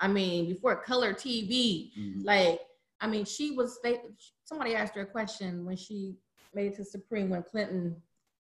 I 0.00 0.08
mean, 0.08 0.48
before 0.48 0.76
color 0.82 1.12
TV. 1.14 1.90
Mhm. 1.98 2.24
Like, 2.24 2.60
I 3.00 3.06
mean, 3.08 3.24
she 3.24 3.50
was, 3.52 3.80
they, 3.82 4.00
somebody 4.44 4.74
asked 4.76 4.94
her 4.94 5.02
a 5.02 5.06
question 5.06 5.64
when 5.64 5.76
she 5.76 6.16
made 6.54 6.72
it 6.72 6.76
to 6.76 6.84
Supreme, 6.84 7.30
when 7.30 7.42
Clinton 7.42 7.96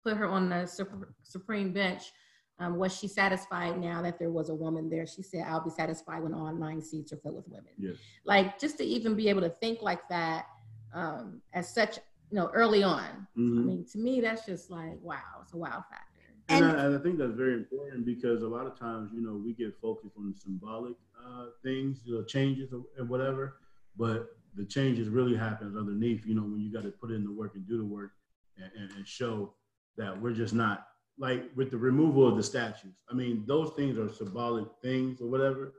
put 0.04 0.16
her 0.16 0.26
on 0.26 0.48
the 0.48 0.66
Sup- 0.66 1.12
Supreme 1.22 1.72
bench. 1.72 2.12
Um, 2.60 2.76
was 2.76 2.96
she 2.96 3.06
satisfied 3.06 3.78
now 3.78 4.02
that 4.02 4.18
there 4.18 4.32
was 4.32 4.48
a 4.48 4.54
woman 4.54 4.90
there? 4.90 5.06
She 5.06 5.22
said, 5.22 5.44
I'll 5.46 5.62
be 5.62 5.70
satisfied 5.70 6.22
when 6.22 6.34
all 6.34 6.52
nine 6.52 6.82
seats 6.82 7.12
are 7.12 7.18
filled 7.18 7.36
with 7.36 7.48
women. 7.48 7.72
Yes. 7.78 7.96
Like, 8.24 8.58
just 8.58 8.78
to 8.78 8.84
even 8.84 9.14
be 9.14 9.28
able 9.28 9.42
to 9.42 9.50
think 9.50 9.80
like 9.80 10.00
that 10.08 10.46
um, 10.92 11.40
as 11.54 11.72
such, 11.74 11.96
you 12.30 12.36
know, 12.36 12.50
early 12.54 12.82
on. 12.82 13.26
I 13.36 13.40
Mhm. 13.40 13.64
mean, 13.66 13.86
to 13.92 13.98
me, 13.98 14.20
that's 14.20 14.46
just 14.46 14.70
like, 14.70 14.98
wow, 15.02 15.40
it's 15.42 15.52
a 15.52 15.56
wow 15.56 15.84
factor. 15.90 16.04
And, 16.48 16.64
And- 16.64 16.78
I, 16.80 16.84
and 16.86 16.96
I 16.96 16.98
think 17.02 17.18
that's 17.18 17.32
very 17.34 17.54
important 17.54 18.04
because 18.06 18.42
a 18.42 18.48
lot 18.48 18.66
of 18.66 18.78
times, 18.78 19.10
you 19.12 19.20
know, 19.20 19.34
we 19.36 19.52
get 19.54 19.78
focused 19.80 20.16
on 20.16 20.30
the 20.32 20.38
symbolic 20.38 20.94
uh, 21.24 21.46
things, 21.62 22.02
you 22.04 22.14
know, 22.14 22.24
changes 22.24 22.72
or, 22.72 22.84
and 22.98 23.08
whatever, 23.08 23.58
but 23.96 24.30
the 24.56 24.64
changes 24.64 25.08
really 25.08 25.36
happens 25.36 25.76
underneath, 25.76 26.24
you 26.26 26.34
know, 26.34 26.42
when 26.42 26.60
you 26.60 26.72
got 26.72 26.82
to 26.84 26.90
put 26.90 27.10
in 27.10 27.22
the 27.24 27.30
work 27.32 27.54
and 27.54 27.66
do 27.68 27.76
the 27.78 27.84
work 27.84 28.12
and, 28.56 28.70
and, 28.80 28.90
and 28.96 29.06
show 29.06 29.54
that 29.96 30.18
we're 30.20 30.32
just 30.32 30.54
not 30.54 30.86
like 31.18 31.50
with 31.56 31.70
the 31.70 31.76
removal 31.76 32.26
of 32.26 32.36
the 32.36 32.42
statues. 32.42 32.94
I 33.10 33.14
mean, 33.14 33.44
those 33.46 33.70
things 33.76 33.98
are 33.98 34.08
symbolic 34.08 34.66
things 34.82 35.20
or 35.20 35.28
whatever, 35.28 35.74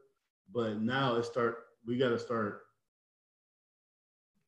but 0.54 0.82
now 0.82 1.16
it 1.16 1.26
start, 1.26 1.58
we 1.86 1.98
got 1.98 2.10
to 2.10 2.20
start 2.20 2.62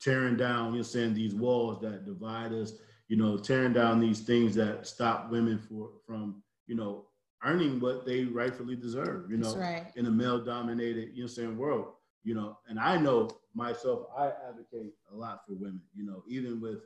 tearing 0.01 0.35
down, 0.35 0.73
you're 0.73 0.83
saying 0.83 1.13
these 1.13 1.35
walls 1.35 1.79
that 1.81 2.05
divide 2.05 2.51
us, 2.53 2.73
you 3.07 3.17
know, 3.17 3.37
tearing 3.37 3.73
down 3.73 3.99
these 3.99 4.21
things 4.21 4.55
that 4.55 4.87
stop 4.87 5.29
women 5.29 5.59
for 5.59 5.91
from, 6.05 6.41
you 6.67 6.75
know, 6.75 7.05
earning 7.43 7.79
what 7.79 8.05
they 8.05 8.25
rightfully 8.25 8.75
deserve, 8.75 9.29
you 9.29 9.37
know, 9.37 9.55
right. 9.55 9.87
in 9.95 10.05
a 10.05 10.11
male 10.11 10.43
dominated, 10.43 11.09
you 11.13 11.23
know, 11.23 11.27
saying 11.27 11.57
world, 11.57 11.93
you 12.23 12.35
know, 12.35 12.57
and 12.67 12.79
I 12.79 12.97
know 12.97 13.29
myself, 13.53 14.07
I 14.17 14.27
advocate 14.47 14.93
a 15.11 15.15
lot 15.15 15.41
for 15.45 15.53
women, 15.53 15.81
you 15.95 16.05
know, 16.05 16.23
even 16.27 16.61
with 16.61 16.79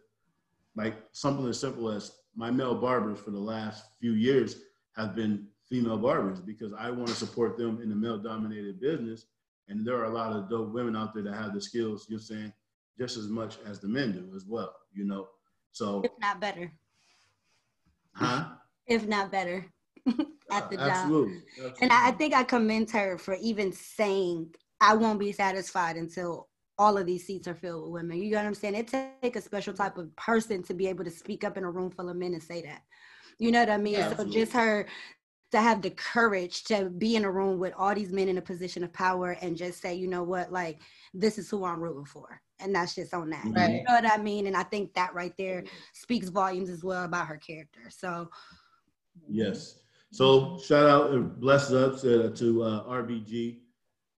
like 0.76 0.96
something 1.12 1.48
as 1.48 1.60
simple 1.60 1.90
as 1.90 2.12
my 2.36 2.52
male 2.52 2.76
barbers 2.76 3.20
for 3.20 3.32
the 3.32 3.40
last 3.40 3.86
few 4.00 4.14
years 4.14 4.58
have 4.96 5.16
been 5.16 5.48
female 5.70 5.98
barbers 5.98 6.40
because 6.40 6.74
I 6.74 6.92
want 6.92 7.08
to 7.08 7.16
support 7.16 7.58
them 7.58 7.82
in 7.82 7.90
the 7.90 7.96
male 7.96 8.18
dominated 8.18 8.80
business. 8.80 9.26
And 9.68 9.86
there 9.86 9.98
are 9.98 10.06
a 10.06 10.14
lot 10.14 10.34
of 10.34 10.50
dope 10.50 10.74
women 10.74 10.96
out 10.96 11.14
there 11.14 11.24
that 11.24 11.34
have 11.34 11.54
the 11.54 11.62
skills, 11.62 12.06
you're 12.10 12.20
saying, 12.20 12.54
just 12.98 13.18
as 13.18 13.28
much 13.28 13.58
as 13.66 13.80
the 13.80 13.88
men 13.88 14.12
do 14.12 14.36
as 14.36 14.46
well, 14.46 14.74
you 14.94 15.06
know. 15.06 15.28
So, 15.72 16.02
If 16.04 16.12
not 16.20 16.40
better. 16.40 16.72
huh? 18.14 18.46
If 18.88 19.08
not 19.08 19.32
better. 19.32 19.66
at 20.52 20.70
the 20.70 20.78
uh, 20.78 20.88
job. 20.88 20.90
Absolutely. 20.92 21.42
And 21.82 21.92
I, 21.92 22.10
I 22.10 22.12
think 22.12 22.34
I 22.34 22.44
commend 22.44 22.92
her 22.92 23.18
for 23.18 23.36
even 23.42 23.72
saying, 23.72 24.54
I 24.82 24.96
won't 24.96 25.20
be 25.20 25.32
satisfied 25.32 25.96
until 25.96 26.48
all 26.78 26.98
of 26.98 27.06
these 27.06 27.26
seats 27.26 27.48
are 27.48 27.56
filled 27.56 27.84
with 27.84 28.04
women. 28.04 28.22
You 28.22 28.32
know 28.32 28.38
what 28.38 28.48
I'm 28.48 28.54
saying? 28.54 28.76
It 28.76 28.88
take 28.88 29.36
a 29.36 29.42
special 29.42 29.74
type 29.74 29.98
of 29.98 30.14
person 30.16 30.62
to 30.64 30.74
be 30.74 30.88
able 30.88 31.06
to 31.06 31.12
speak 31.12 31.44
up 31.44 31.58
in 31.58 31.64
a 31.64 31.72
room 31.72 31.90
full 31.90 32.10
of 32.10 32.18
men 32.18 32.34
and 32.34 32.44
say 32.44 32.62
that. 32.64 32.82
You 33.40 33.52
know 33.52 33.60
what 33.60 33.70
I 33.70 33.78
mean? 33.78 33.94
Yeah, 33.94 34.16
so 34.16 34.26
just 34.26 34.54
her 34.54 34.86
to 35.52 35.62
have 35.62 35.82
the 35.82 35.92
courage 35.92 36.64
to 36.66 36.90
be 36.90 37.16
in 37.16 37.24
a 37.24 37.32
room 37.32 37.60
with 37.60 37.74
all 37.78 37.96
these 37.96 38.12
men 38.12 38.28
in 38.28 38.38
a 38.38 38.42
position 38.42 38.84
of 38.84 38.92
power 38.92 39.38
and 39.42 39.56
just 39.56 39.82
say, 39.82 39.96
you 39.96 40.08
know 40.08 40.24
what, 40.24 40.52
like 40.52 40.80
this 41.14 41.38
is 41.38 41.50
who 41.50 41.64
I'm 41.64 41.80
rooting 41.80 42.06
for. 42.06 42.42
And 42.60 42.74
that's 42.74 42.96
just 42.96 43.14
on 43.14 43.30
that. 43.32 43.46
Right. 43.46 43.70
You 43.72 43.84
know 43.84 43.94
what 43.94 44.12
I 44.12 44.18
mean? 44.18 44.48
And 44.48 44.56
I 44.56 44.64
think 44.64 44.94
that 44.94 45.14
right 45.14 45.34
there 45.38 45.64
speaks 45.94 46.30
volumes 46.30 46.70
as 46.70 46.84
well 46.84 47.04
about 47.04 47.28
her 47.28 47.38
character. 47.38 47.82
So 47.90 48.30
Yes. 49.30 49.80
So 50.12 50.58
shout 50.60 50.90
out 50.90 51.12
and 51.12 51.40
bless 51.40 51.72
ups 51.72 52.04
uh, 52.06 52.32
to 52.36 52.64
uh, 52.64 52.84
RBG. 52.86 53.60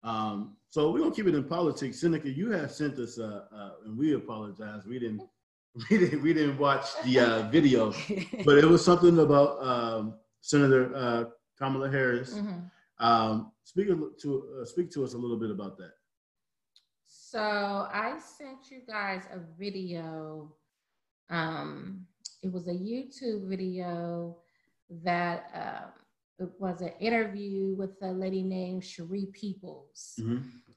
Um, 0.02 0.56
so 0.68 0.92
we're 0.92 1.00
gonna 1.00 1.14
keep 1.14 1.26
it 1.26 1.34
in 1.34 1.44
politics. 1.44 2.00
Seneca, 2.00 2.28
you 2.28 2.50
have 2.50 2.70
sent 2.70 2.98
us, 2.98 3.18
uh, 3.18 3.44
uh, 3.54 3.70
and 3.84 3.96
we 3.96 4.14
apologize. 4.14 4.84
We 4.86 4.98
didn't, 4.98 5.22
we 5.90 5.98
didn't, 5.98 6.22
we 6.22 6.34
didn't 6.34 6.58
watch 6.58 6.86
the 7.04 7.20
uh, 7.20 7.42
video, 7.48 7.92
but 8.44 8.58
it 8.58 8.66
was 8.66 8.84
something 8.84 9.18
about 9.18 9.62
um, 9.64 10.14
Senator 10.42 10.94
uh, 10.94 11.24
Kamala 11.58 11.90
Harris. 11.90 12.34
Mhm. 12.34 12.70
Um, 12.98 13.52
speak 13.64 13.88
to 13.88 14.60
uh, 14.60 14.64
speak 14.64 14.90
to 14.92 15.04
us 15.04 15.14
a 15.14 15.18
little 15.18 15.38
bit 15.38 15.50
about 15.50 15.76
that. 15.78 15.92
So 17.06 17.38
I 17.40 18.18
sent 18.18 18.70
you 18.70 18.80
guys 18.86 19.22
a 19.32 19.38
video. 19.58 20.52
Um, 21.30 22.06
it 22.42 22.52
was 22.52 22.68
a 22.68 22.72
YouTube 22.72 23.48
video 23.48 24.38
that 25.02 25.50
um, 25.54 25.92
it 26.38 26.50
was 26.58 26.80
an 26.80 26.92
interview 27.00 27.74
with 27.76 27.90
a 28.02 28.12
lady 28.12 28.42
named 28.42 28.82
Cheree 28.82 29.32
Peoples. 29.32 30.18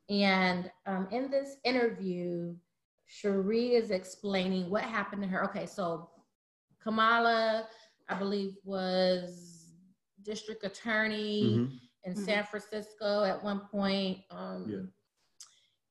And 0.09 0.71
um, 0.88 1.07
in 1.12 1.29
this 1.29 1.57
interview, 1.63 2.55
Cheree 3.07 3.71
is 3.74 3.91
explaining 3.91 4.69
what 4.69 4.83
happened 4.83 5.21
to 5.24 5.27
her. 5.27 5.43
Okay, 5.45 5.65
so 5.65 6.09
Kamala, 6.81 7.67
I 8.07 8.15
believe, 8.15 8.55
was 8.63 9.75
district 10.24 10.63
attorney 10.63 11.57
Mhm. 11.59 11.79
in 12.05 12.13
Mhm. 12.13 12.25
San 12.25 12.43
Francisco 12.45 13.24
at 13.24 13.43
one 13.43 13.62
point. 13.71 14.24
Um, 14.31 14.65
Yeah. 14.69 14.86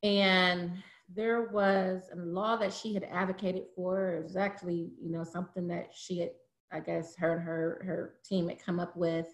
And 0.03 0.73
there 1.15 1.49
was 1.51 2.03
a 2.13 2.17
law 2.17 2.57
that 2.57 2.73
she 2.73 2.95
had 2.95 3.05
advocated 3.05 3.65
for. 3.75 4.17
It 4.17 4.25
was 4.25 4.37
actually, 4.37 4.91
you 5.01 5.11
know, 5.11 5.25
something 5.25 5.67
that 5.69 5.91
she 5.95 6.19
had, 6.19 6.31
I 6.71 6.81
guess, 6.81 7.17
her 7.17 7.33
and 7.33 7.43
her 7.43 7.83
her 7.85 8.15
team 8.25 8.49
had 8.49 8.63
come 8.63 8.79
up 8.79 8.97
with. 8.97 9.27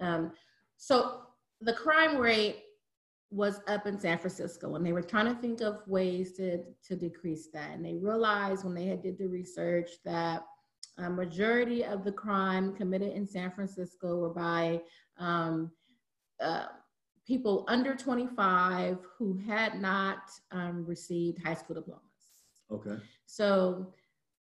Um, 0.00 0.32
so 0.76 1.22
the 1.60 1.72
crime 1.72 2.18
rate 2.18 2.64
was 3.30 3.60
up 3.68 3.86
in 3.86 3.98
San 3.98 4.18
Francisco, 4.18 4.74
and 4.74 4.84
they 4.84 4.92
were 4.92 5.02
trying 5.02 5.32
to 5.32 5.40
think 5.40 5.60
of 5.60 5.86
ways 5.86 6.32
to 6.34 6.64
to 6.88 6.96
decrease 6.96 7.48
that. 7.52 7.70
And 7.70 7.84
they 7.84 7.94
realized 7.94 8.64
when 8.64 8.74
they 8.74 8.86
had 8.86 9.02
did 9.02 9.16
the 9.18 9.28
research 9.28 9.90
that 10.04 10.44
a 10.98 11.08
majority 11.08 11.84
of 11.84 12.04
the 12.04 12.12
crime 12.12 12.74
committed 12.74 13.12
in 13.12 13.26
San 13.26 13.50
Francisco 13.50 14.16
were 14.16 14.34
by 14.34 14.82
um, 15.18 15.70
uh, 16.40 16.66
people 17.26 17.64
under 17.68 17.94
25 17.94 18.98
who 19.18 19.38
had 19.46 19.80
not 19.80 20.30
um, 20.50 20.84
received 20.86 21.42
high 21.42 21.54
school 21.54 21.76
diplomas. 21.76 22.02
Okay. 22.70 22.96
So, 23.26 23.92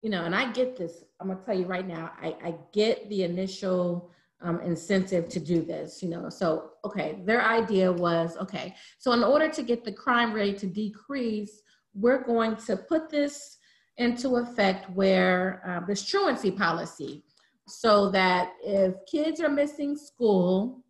you 0.02 0.10
know, 0.10 0.24
and 0.24 0.34
I 0.34 0.52
get 0.52 0.76
this. 0.76 1.04
I'm 1.20 1.28
gonna 1.28 1.40
tell 1.44 1.58
you 1.58 1.66
right 1.66 1.86
now. 1.86 2.12
I, 2.20 2.36
I 2.42 2.54
get 2.72 3.08
the 3.08 3.22
initial 3.22 4.10
um, 4.42 4.60
incentive 4.60 5.28
to 5.28 5.40
do 5.40 5.62
this. 5.62 6.02
You 6.02 6.10
know, 6.10 6.28
so 6.28 6.72
okay, 6.84 7.20
their 7.24 7.42
idea 7.42 7.90
was 7.90 8.36
okay. 8.36 8.74
So 8.98 9.12
in 9.12 9.24
order 9.24 9.48
to 9.48 9.62
get 9.62 9.84
the 9.84 9.92
crime 9.92 10.32
rate 10.32 10.58
to 10.58 10.66
decrease, 10.66 11.62
we're 11.94 12.24
going 12.24 12.56
to 12.66 12.76
put 12.76 13.08
this 13.08 13.58
into 13.96 14.36
effect 14.36 14.90
where 14.90 15.62
uh, 15.66 15.86
this 15.86 16.04
truancy 16.04 16.50
policy, 16.50 17.24
so 17.66 18.10
that 18.10 18.52
if 18.62 18.94
kids 19.10 19.40
are 19.40 19.48
missing 19.48 19.96
school, 19.96 20.84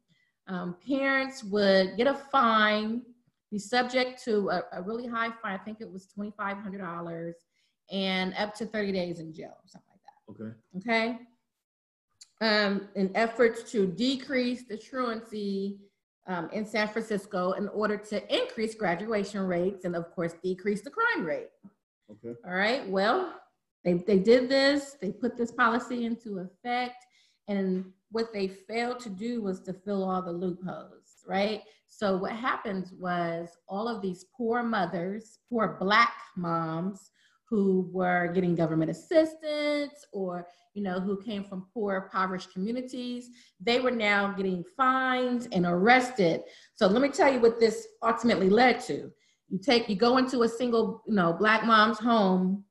um, 0.49 0.76
parents 0.87 1.43
would 1.45 1.97
get 1.97 2.07
a 2.07 2.15
fine, 2.15 3.03
be 3.50 3.59
subject 3.59 4.23
to 4.25 4.50
a, 4.50 4.62
a 4.73 4.83
really 4.83 5.07
high 5.07 5.31
fine. 5.43 5.55
I 5.55 5.59
think 5.59 5.81
it 5.81 5.91
was 5.91 6.07
twenty 6.07 6.33
five 6.37 6.59
hundred 6.59 6.81
dollars, 6.81 7.37
and 7.91 8.35
up 8.35 8.55
to 8.57 8.67
thirty 8.67 8.93
days 8.93 9.21
in 9.21 9.33
jail, 9.33 9.57
something 9.67 9.91
like 9.93 10.03
that 10.05 10.45
Okay. 10.45 10.55
okay? 10.79 11.19
Um, 12.43 12.88
in 12.97 13.11
efforts 13.15 13.71
to 13.73 13.87
decrease 13.87 14.65
the 14.69 14.76
truancy 14.76 15.79
um, 16.26 16.50
in 16.53 16.67
San 16.67 16.88
Francisco 16.88 17.53
in 17.53 17.69
order 17.69 17.97
to 17.97 18.17
increase 18.35 18.75
graduation 18.75 19.41
rates 19.41 19.87
and, 19.87 19.97
of 19.97 20.11
course, 20.15 20.35
decrease 20.43 20.83
the 20.83 20.91
crime 20.91 21.25
rate. 21.25 21.49
Okay. 22.11 22.37
All 22.47 22.55
right, 22.55 22.87
well, 22.88 23.41
they, 23.85 23.95
they 23.95 24.19
did 24.19 24.50
this, 24.50 24.97
they 25.00 25.12
put 25.12 25.38
this 25.38 25.50
policy 25.50 26.05
into 26.05 26.41
effect, 26.41 27.05
and 27.49 27.85
what 28.11 28.33
they 28.33 28.49
failed 28.49 29.00
to 29.00 29.11
do 29.11 29.43
was 29.43 29.61
to 29.61 29.73
fill 29.73 30.09
all 30.09 30.23
the 30.23 30.33
loopholes, 30.33 31.23
right? 31.26 31.62
So 31.88 32.17
what 32.17 32.33
happens 32.33 32.93
was 32.93 33.49
all 33.69 33.88
of 33.88 34.03
these 34.03 34.26
poor 34.37 34.62
mothers, 34.62 35.38
poor 35.49 35.76
black 35.81 36.15
moms 36.37 37.11
who 37.49 37.88
were 37.93 38.29
getting 38.35 38.55
government 38.55 38.91
assistance 38.91 40.05
or 40.12 40.47
you 40.75 40.83
know 40.83 41.00
who 41.00 41.23
came 41.23 41.45
from 41.45 41.67
poor 41.73 41.97
impoverished 41.97 42.53
communities 42.53 43.31
they 43.61 43.81
were 43.81 43.91
now 43.91 44.33
getting 44.33 44.65
fined 44.76 45.49
and 45.53 45.65
arrested 45.65 46.43
so 46.75 46.87
let 46.87 47.00
me 47.00 47.09
tell 47.09 47.33
you 47.33 47.41
what 47.41 47.59
this 47.61 47.87
ultimately 48.03 48.50
led 48.50 48.81
to 48.81 49.11
you 49.49 49.59
take 49.62 49.88
you 49.88 49.97
go 49.97 50.19
into 50.19 50.43
a 50.43 50.49
single 50.49 51.03
you 51.07 51.15
know 51.15 51.33
black 51.33 51.65
mom's 51.65 51.99
home 51.99 52.65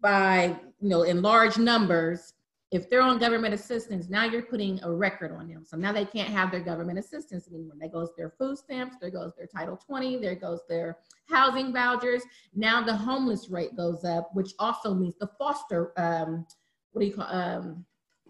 by 0.00 0.54
you 0.80 0.88
know 0.88 1.02
in 1.02 1.22
large 1.22 1.56
numbers 1.56 2.34
if 2.72 2.90
they're 2.90 3.02
on 3.02 3.18
government 3.18 3.54
assistance, 3.54 4.08
now 4.08 4.24
you're 4.24 4.42
putting 4.42 4.82
a 4.82 4.92
record 4.92 5.30
on 5.32 5.48
them. 5.48 5.64
So 5.64 5.76
now 5.76 5.92
they 5.92 6.04
can't 6.04 6.28
have 6.28 6.50
their 6.50 6.60
government 6.60 6.98
assistance 6.98 7.48
anymore. 7.48 7.74
There 7.78 7.88
goes 7.88 8.10
their 8.16 8.30
food 8.30 8.58
stamps, 8.58 8.96
there 9.00 9.10
goes 9.10 9.32
their 9.36 9.46
Title 9.46 9.76
20, 9.76 10.16
there 10.18 10.34
goes 10.34 10.60
their 10.68 10.98
housing 11.28 11.72
vouchers. 11.72 12.22
Now 12.54 12.82
the 12.82 12.96
homeless 12.96 13.48
rate 13.50 13.76
goes 13.76 14.04
up, 14.04 14.30
which 14.34 14.52
also 14.58 14.94
means 14.94 15.14
the 15.20 15.30
foster, 15.38 15.92
um, 15.96 16.44
what 16.90 17.02
do 17.02 17.06
you 17.06 17.14
call, 17.14 17.28
um, 17.28 17.84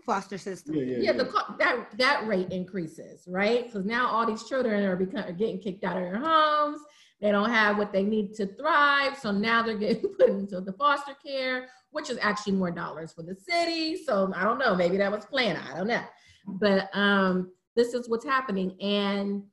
foster 0.04 0.38
system. 0.38 0.74
Yeah, 0.74 0.82
yeah, 0.82 0.96
yeah, 0.98 1.02
yeah. 1.02 1.12
the 1.12 1.56
that 1.58 1.98
that 1.98 2.26
rate 2.26 2.50
increases, 2.52 3.24
right? 3.26 3.66
Because 3.66 3.84
now 3.84 4.06
all 4.06 4.24
these 4.24 4.44
children 4.44 4.84
are 4.84 4.96
becoming 4.96 5.24
are 5.24 5.32
getting 5.32 5.58
kicked 5.58 5.82
out 5.82 5.96
of 5.96 6.04
their 6.04 6.18
homes. 6.18 6.80
They 7.20 7.30
don't 7.30 7.50
have 7.50 7.78
what 7.78 7.92
they 7.92 8.02
need 8.02 8.34
to 8.34 8.46
thrive, 8.46 9.18
so 9.18 9.32
now 9.32 9.62
they're 9.62 9.78
getting 9.78 10.10
put 10.18 10.28
into 10.28 10.60
the 10.60 10.72
foster 10.74 11.14
care, 11.24 11.68
which 11.90 12.10
is 12.10 12.18
actually 12.20 12.52
more 12.54 12.70
dollars 12.70 13.12
for 13.12 13.22
the 13.22 13.34
city. 13.34 14.02
So 14.04 14.32
I 14.34 14.44
don't 14.44 14.58
know, 14.58 14.74
maybe 14.74 14.98
that 14.98 15.10
was 15.10 15.24
planned. 15.24 15.58
I 15.58 15.76
don't 15.76 15.86
know, 15.86 16.02
but 16.46 16.90
um, 16.92 17.52
this 17.74 17.94
is 17.94 18.08
what's 18.08 18.24
happening, 18.24 18.76
and 18.80 19.44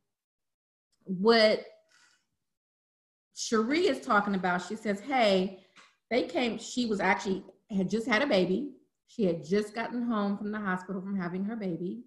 what 1.06 1.66
Cheree 3.36 3.90
is 3.90 4.02
talking 4.02 4.36
about. 4.36 4.66
She 4.68 4.76
says, 4.76 5.00
"Hey, 5.00 5.64
they 6.12 6.24
came. 6.24 6.58
She 6.58 6.86
was 6.86 7.00
actually 7.00 7.44
had 7.72 7.90
just 7.90 8.08
had 8.08 8.22
a 8.22 8.28
baby. 8.28 8.74
She 9.08 9.24
had 9.26 9.44
just 9.46 9.74
gotten 9.74 10.02
home 10.04 10.38
from 10.38 10.52
the 10.52 10.60
hospital 10.60 11.02
from 11.02 11.18
having 11.18 11.46
her 11.46 11.56
baby." 11.56 12.04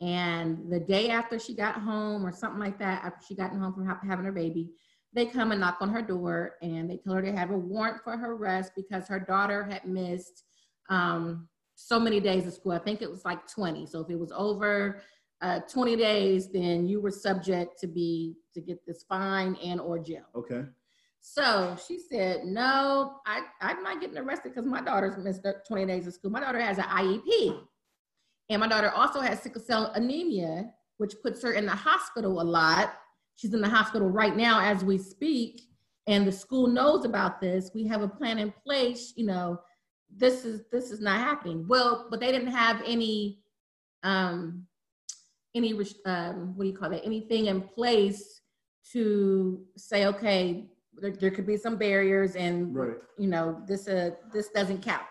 And 0.00 0.70
the 0.70 0.78
day 0.78 1.10
after 1.10 1.38
she 1.38 1.54
got 1.54 1.74
home, 1.76 2.24
or 2.24 2.32
something 2.32 2.60
like 2.60 2.78
that, 2.78 3.04
after 3.04 3.24
she 3.26 3.34
got 3.34 3.50
home 3.50 3.74
from 3.74 3.86
ha- 3.86 4.00
having 4.06 4.24
her 4.24 4.32
baby, 4.32 4.70
they 5.14 5.26
come 5.26 5.52
and 5.52 5.60
knock 5.60 5.78
on 5.80 5.88
her 5.88 6.02
door 6.02 6.56
and 6.62 6.90
they 6.90 6.98
tell 6.98 7.14
her 7.14 7.22
they 7.22 7.32
have 7.32 7.50
a 7.50 7.56
warrant 7.56 8.02
for 8.04 8.16
her 8.16 8.32
arrest 8.32 8.72
because 8.76 9.08
her 9.08 9.20
daughter 9.20 9.64
had 9.64 9.84
missed 9.86 10.44
um, 10.90 11.48
so 11.74 11.98
many 11.98 12.20
days 12.20 12.46
of 12.46 12.52
school. 12.52 12.72
I 12.72 12.78
think 12.78 13.02
it 13.02 13.10
was 13.10 13.24
like 13.24 13.46
20. 13.48 13.86
So 13.86 14.00
if 14.00 14.10
it 14.10 14.18
was 14.18 14.32
over 14.34 15.00
uh, 15.40 15.60
20 15.60 15.96
days, 15.96 16.50
then 16.52 16.86
you 16.86 17.00
were 17.00 17.10
subject 17.10 17.78
to 17.80 17.86
be 17.86 18.34
to 18.54 18.60
get 18.60 18.84
this 18.86 19.04
fine 19.08 19.56
and 19.62 19.80
or 19.80 19.98
jail. 19.98 20.24
Okay. 20.34 20.64
So 21.20 21.76
she 21.86 21.98
said, 21.98 22.44
no, 22.44 23.16
I, 23.26 23.42
I'm 23.60 23.82
not 23.82 24.00
getting 24.00 24.18
arrested 24.18 24.54
because 24.54 24.68
my 24.68 24.80
daughter's 24.80 25.16
missed 25.16 25.46
20 25.66 25.86
days 25.86 26.06
of 26.06 26.14
school. 26.14 26.30
My 26.30 26.40
daughter 26.40 26.60
has 26.60 26.78
an 26.78 26.84
IEP. 26.84 27.60
And 28.50 28.60
my 28.60 28.68
daughter 28.68 28.90
also 28.90 29.20
has 29.20 29.42
sickle 29.42 29.60
cell 29.60 29.92
anemia, 29.94 30.70
which 30.96 31.14
puts 31.22 31.42
her 31.42 31.52
in 31.52 31.66
the 31.66 31.74
hospital 31.74 32.40
a 32.40 32.42
lot. 32.42 32.94
She's 33.38 33.54
in 33.54 33.60
the 33.60 33.68
hospital 33.68 34.08
right 34.10 34.36
now 34.36 34.60
as 34.60 34.84
we 34.84 34.98
speak. 34.98 35.62
And 36.08 36.26
the 36.26 36.32
school 36.32 36.66
knows 36.66 37.04
about 37.04 37.40
this. 37.40 37.70
We 37.72 37.86
have 37.86 38.02
a 38.02 38.08
plan 38.08 38.38
in 38.38 38.52
place, 38.64 39.12
you 39.14 39.26
know, 39.26 39.60
this 40.10 40.44
is 40.44 40.62
this 40.72 40.90
is 40.90 41.00
not 41.00 41.18
happening. 41.20 41.66
Well, 41.68 42.08
but 42.10 42.18
they 42.18 42.32
didn't 42.32 42.50
have 42.50 42.82
any 42.84 43.38
um 44.02 44.66
any 45.54 45.72
um 46.06 46.56
what 46.56 46.64
do 46.64 46.70
you 46.70 46.76
call 46.76 46.90
that? 46.90 47.04
Anything 47.04 47.46
in 47.46 47.60
place 47.60 48.40
to 48.92 49.64
say, 49.76 50.06
okay, 50.06 50.66
there, 50.94 51.12
there 51.12 51.30
could 51.30 51.46
be 51.46 51.58
some 51.58 51.76
barriers 51.76 52.34
and 52.34 52.74
Right. 52.74 52.96
you 53.18 53.28
know, 53.28 53.62
this 53.68 53.86
uh 53.86 54.10
this 54.32 54.48
doesn't 54.48 54.82
count. 54.82 55.02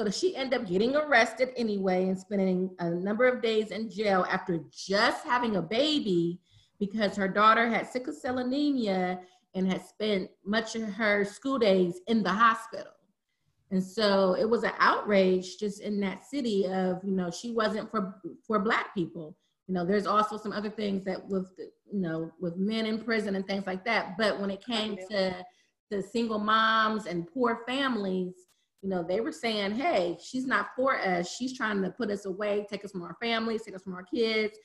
So 0.00 0.08
she 0.08 0.34
ended 0.36 0.60
up 0.60 0.68
getting 0.68 0.96
arrested 0.96 1.50
anyway 1.56 2.08
and 2.08 2.18
spending 2.18 2.74
a 2.78 2.88
number 2.90 3.26
of 3.26 3.42
days 3.42 3.72
in 3.72 3.90
jail 3.90 4.24
after 4.30 4.60
just 4.72 5.24
having 5.26 5.56
a 5.56 5.62
baby 5.62 6.40
because 6.78 7.16
her 7.16 7.28
daughter 7.28 7.68
had 7.68 7.86
sickle 7.86 8.12
cell 8.12 8.38
anemia 8.38 9.20
and 9.54 9.70
had 9.70 9.86
spent 9.86 10.30
much 10.44 10.74
of 10.74 10.82
her 10.82 11.24
school 11.24 11.58
days 11.58 12.00
in 12.06 12.22
the 12.22 12.32
hospital. 12.32 12.92
And 13.70 13.82
so 13.82 14.34
it 14.38 14.48
was 14.48 14.62
an 14.62 14.72
outrage 14.78 15.58
just 15.58 15.80
in 15.80 15.98
that 16.00 16.24
city 16.24 16.66
of, 16.66 17.00
you 17.04 17.12
know, 17.12 17.30
she 17.30 17.50
wasn't 17.52 17.90
for 17.90 18.20
for 18.46 18.58
black 18.58 18.94
people. 18.94 19.36
You 19.66 19.74
know, 19.74 19.84
there's 19.84 20.06
also 20.06 20.36
some 20.36 20.52
other 20.52 20.70
things 20.70 21.04
that 21.04 21.26
with 21.26 21.50
you 21.58 22.00
know, 22.00 22.30
with 22.40 22.56
men 22.56 22.86
in 22.86 23.02
prison 23.02 23.34
and 23.36 23.46
things 23.46 23.66
like 23.66 23.84
that. 23.84 24.16
But 24.18 24.40
when 24.40 24.50
it 24.50 24.64
came 24.64 24.96
to 25.10 25.44
to 25.90 26.02
single 26.02 26.38
moms 26.38 27.06
and 27.06 27.26
poor 27.26 27.62
families, 27.66 28.34
you 28.82 28.90
know, 28.90 29.02
they 29.02 29.20
were 29.20 29.32
saying, 29.32 29.72
hey, 29.72 30.18
she's 30.22 30.46
not 30.46 30.68
for 30.76 31.00
us. 31.00 31.34
She's 31.34 31.56
trying 31.56 31.82
to 31.82 31.90
put 31.90 32.10
us 32.10 32.26
away, 32.26 32.66
take 32.68 32.84
us 32.84 32.92
from 32.92 33.02
our 33.02 33.16
families, 33.20 33.62
take 33.62 33.74
us 33.74 33.82
from 33.82 33.94
our 33.94 34.02
kids. 34.02 34.58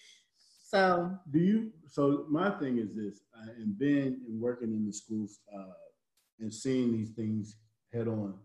So, 0.69 1.17
Do 1.31 1.39
you? 1.39 1.71
So 1.87 2.25
my 2.29 2.51
thing 2.51 2.77
is 2.77 2.93
this, 2.93 3.21
uh, 3.35 3.53
and 3.57 3.75
being 3.75 4.19
and 4.27 4.39
working 4.39 4.71
in 4.71 4.85
the 4.85 4.93
schools 4.93 5.39
uh, 5.51 5.73
and 6.39 6.53
seeing 6.53 6.91
these 6.91 7.09
things 7.09 7.55
head 7.91 8.07
on. 8.07 8.35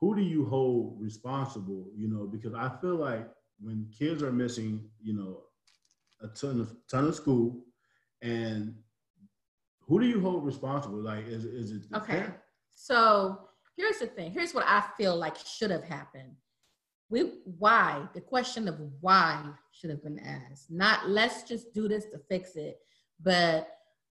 Who 0.00 0.16
do 0.16 0.22
you 0.22 0.46
hold 0.46 0.96
responsible? 0.98 1.88
You 1.94 2.08
know, 2.08 2.26
because 2.26 2.54
I 2.54 2.70
feel 2.80 2.96
like 2.96 3.28
when 3.60 3.86
kids 3.96 4.22
are 4.22 4.32
missing, 4.32 4.88
you 5.02 5.12
know, 5.12 5.42
a 6.22 6.28
ton 6.28 6.58
of 6.58 6.74
ton 6.90 7.06
of 7.08 7.14
school, 7.14 7.66
and 8.22 8.74
who 9.80 10.00
do 10.00 10.06
you 10.06 10.22
hold 10.22 10.46
responsible? 10.46 11.02
Like, 11.02 11.26
is 11.26 11.44
is 11.44 11.72
it 11.72 11.82
okay. 11.94 12.14
parent? 12.14 12.34
So 12.74 13.40
here's 13.76 13.98
the 13.98 14.06
thing. 14.06 14.32
Here's 14.32 14.54
what 14.54 14.64
I 14.66 14.84
feel 14.96 15.16
like 15.16 15.36
should 15.36 15.70
have 15.70 15.84
happened. 15.84 16.32
We 17.10 17.40
why 17.58 18.06
the 18.14 18.20
question 18.20 18.68
of 18.68 18.76
why 19.00 19.44
should 19.72 19.90
have 19.90 20.02
been 20.02 20.20
asked. 20.20 20.70
Not 20.70 21.08
let's 21.08 21.42
just 21.42 21.74
do 21.74 21.88
this 21.88 22.04
to 22.06 22.18
fix 22.28 22.54
it, 22.56 22.78
but 23.22 23.68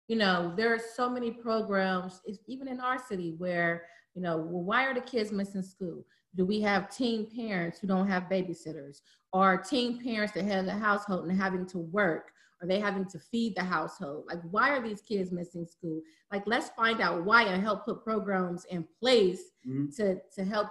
you 0.09 0.17
know 0.17 0.53
there 0.57 0.75
are 0.75 0.81
so 0.97 1.09
many 1.09 1.31
programs, 1.31 2.21
even 2.47 2.67
in 2.69 2.81
our 2.81 2.99
city, 2.99 3.35
where 3.39 3.87
you 4.15 4.23
know 4.23 4.37
well, 4.37 4.65
why 4.65 4.85
are 4.85 4.95
the 4.95 5.01
kids 5.01 5.31
missing 5.33 5.63
school? 5.63 6.05
Do 6.35 6.45
we 6.45 6.61
have 6.63 6.91
teen 6.91 7.27
parents 7.35 7.79
who 7.79 7.87
don't 7.87 8.09
have 8.09 8.25
babysitters, 8.25 9.01
or 9.33 9.59
teen 9.59 10.03
parents 10.03 10.33
that 10.35 10.45
have 10.45 10.67
the 10.67 10.73
household 10.73 11.27
and 11.29 11.41
having 11.41 11.67
to 11.67 11.79
work? 11.79 12.33
Are 12.61 12.67
they 12.67 12.81
having 12.81 13.05
to 13.07 13.21
feed 13.21 13.55
the 13.55 13.63
household? 13.63 14.25
Like, 14.27 14.41
why 14.51 14.71
are 14.71 14.83
these 14.83 15.01
kids 15.01 15.31
missing 15.31 15.65
school? 15.65 16.01
Like, 16.33 16.43
let's 16.47 16.71
find 16.71 17.01
out 17.01 17.25
why 17.25 17.45
and 17.45 17.63
help 17.63 17.85
put 17.85 18.03
programs 18.03 18.65
in 18.65 18.85
place 18.99 19.43
Mhm. 19.65 19.95
to, 19.97 20.19
to 20.35 20.45
help 20.45 20.69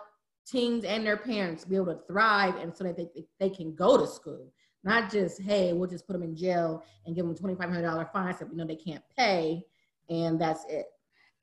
teens 0.50 0.84
and 0.84 1.06
their 1.06 1.18
parents 1.18 1.66
be 1.66 1.76
able 1.76 1.88
to 1.88 2.00
thrive 2.08 2.56
and 2.56 2.76
so 2.76 2.84
that 2.84 2.98
they, 2.98 3.08
they 3.40 3.50
can 3.50 3.76
go 3.76 3.98
to 3.98 4.08
school. 4.08 4.52
Not 4.84 5.12
just, 5.12 5.42
hey, 5.42 5.74
we'll 5.74 5.90
just 5.90 6.08
put 6.08 6.14
them 6.14 6.24
in 6.24 6.36
jail 6.36 6.84
and 7.06 7.16
give 7.16 7.26
them 7.26 7.36
$2,500 7.36 8.12
fine 8.12 8.38
so 8.38 8.46
we 8.46 8.56
know 8.56 8.66
they 8.66 8.76
can't 8.76 9.04
pay 9.18 9.64
and 10.10 10.40
that's 10.40 10.64
it. 10.70 10.86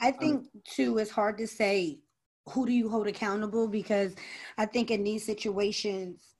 I 0.00 0.08
um, 0.08 0.14
think 0.14 0.46
too, 0.64 0.98
it's 0.98 1.10
hard 1.10 1.38
to 1.38 1.46
say 1.46 2.00
who 2.48 2.66
do 2.66 2.72
you 2.72 2.88
hold 2.88 3.06
accountable 3.06 3.68
because 3.68 4.14
I 4.58 4.66
think 4.66 4.90
in 4.90 5.04
these 5.04 5.24
situations, 5.24 6.34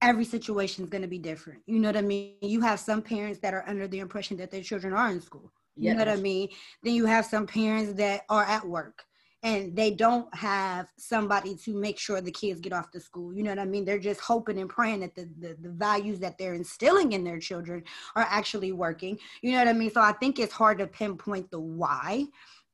every 0.00 0.24
situation 0.24 0.84
is 0.84 0.90
going 0.90 1.02
to 1.02 1.08
be 1.08 1.18
different. 1.18 1.60
You 1.66 1.78
know 1.80 1.88
what 1.88 1.96
I 1.96 2.02
mean? 2.02 2.34
You 2.40 2.60
have 2.60 2.80
some 2.80 3.02
parents 3.02 3.40
that 3.40 3.54
are 3.54 3.64
under 3.66 3.88
the 3.88 3.98
impression 3.98 4.36
that 4.38 4.50
their 4.50 4.62
children 4.62 4.92
are 4.92 5.10
in 5.10 5.20
school. 5.20 5.52
You 5.76 5.92
know 5.92 6.00
what 6.00 6.08
I 6.08 6.16
mean? 6.16 6.48
Then 6.82 6.94
you 6.94 7.06
have 7.06 7.24
some 7.24 7.46
parents 7.46 7.92
that 7.94 8.22
are 8.28 8.42
at 8.42 8.66
work 8.66 9.04
and 9.42 9.76
they 9.76 9.90
don't 9.92 10.32
have 10.34 10.88
somebody 10.96 11.54
to 11.54 11.72
make 11.74 11.98
sure 11.98 12.20
the 12.20 12.30
kids 12.30 12.60
get 12.60 12.72
off 12.72 12.90
to 12.90 13.00
school. 13.00 13.32
You 13.32 13.44
know 13.44 13.50
what 13.50 13.60
I 13.60 13.64
mean? 13.66 13.84
They're 13.84 13.98
just 13.98 14.20
hoping 14.20 14.58
and 14.58 14.68
praying 14.68 15.00
that 15.00 15.14
the, 15.14 15.28
the, 15.38 15.56
the 15.60 15.70
values 15.70 16.18
that 16.20 16.38
they're 16.38 16.54
instilling 16.54 17.12
in 17.12 17.22
their 17.22 17.38
children 17.38 17.84
are 18.16 18.26
actually 18.28 18.72
working. 18.72 19.16
You 19.42 19.52
know 19.52 19.58
what 19.58 19.68
I 19.68 19.72
mean? 19.74 19.92
So 19.92 20.00
I 20.00 20.12
think 20.12 20.38
it's 20.38 20.52
hard 20.52 20.78
to 20.78 20.88
pinpoint 20.88 21.50
the 21.50 21.60
why 21.60 22.26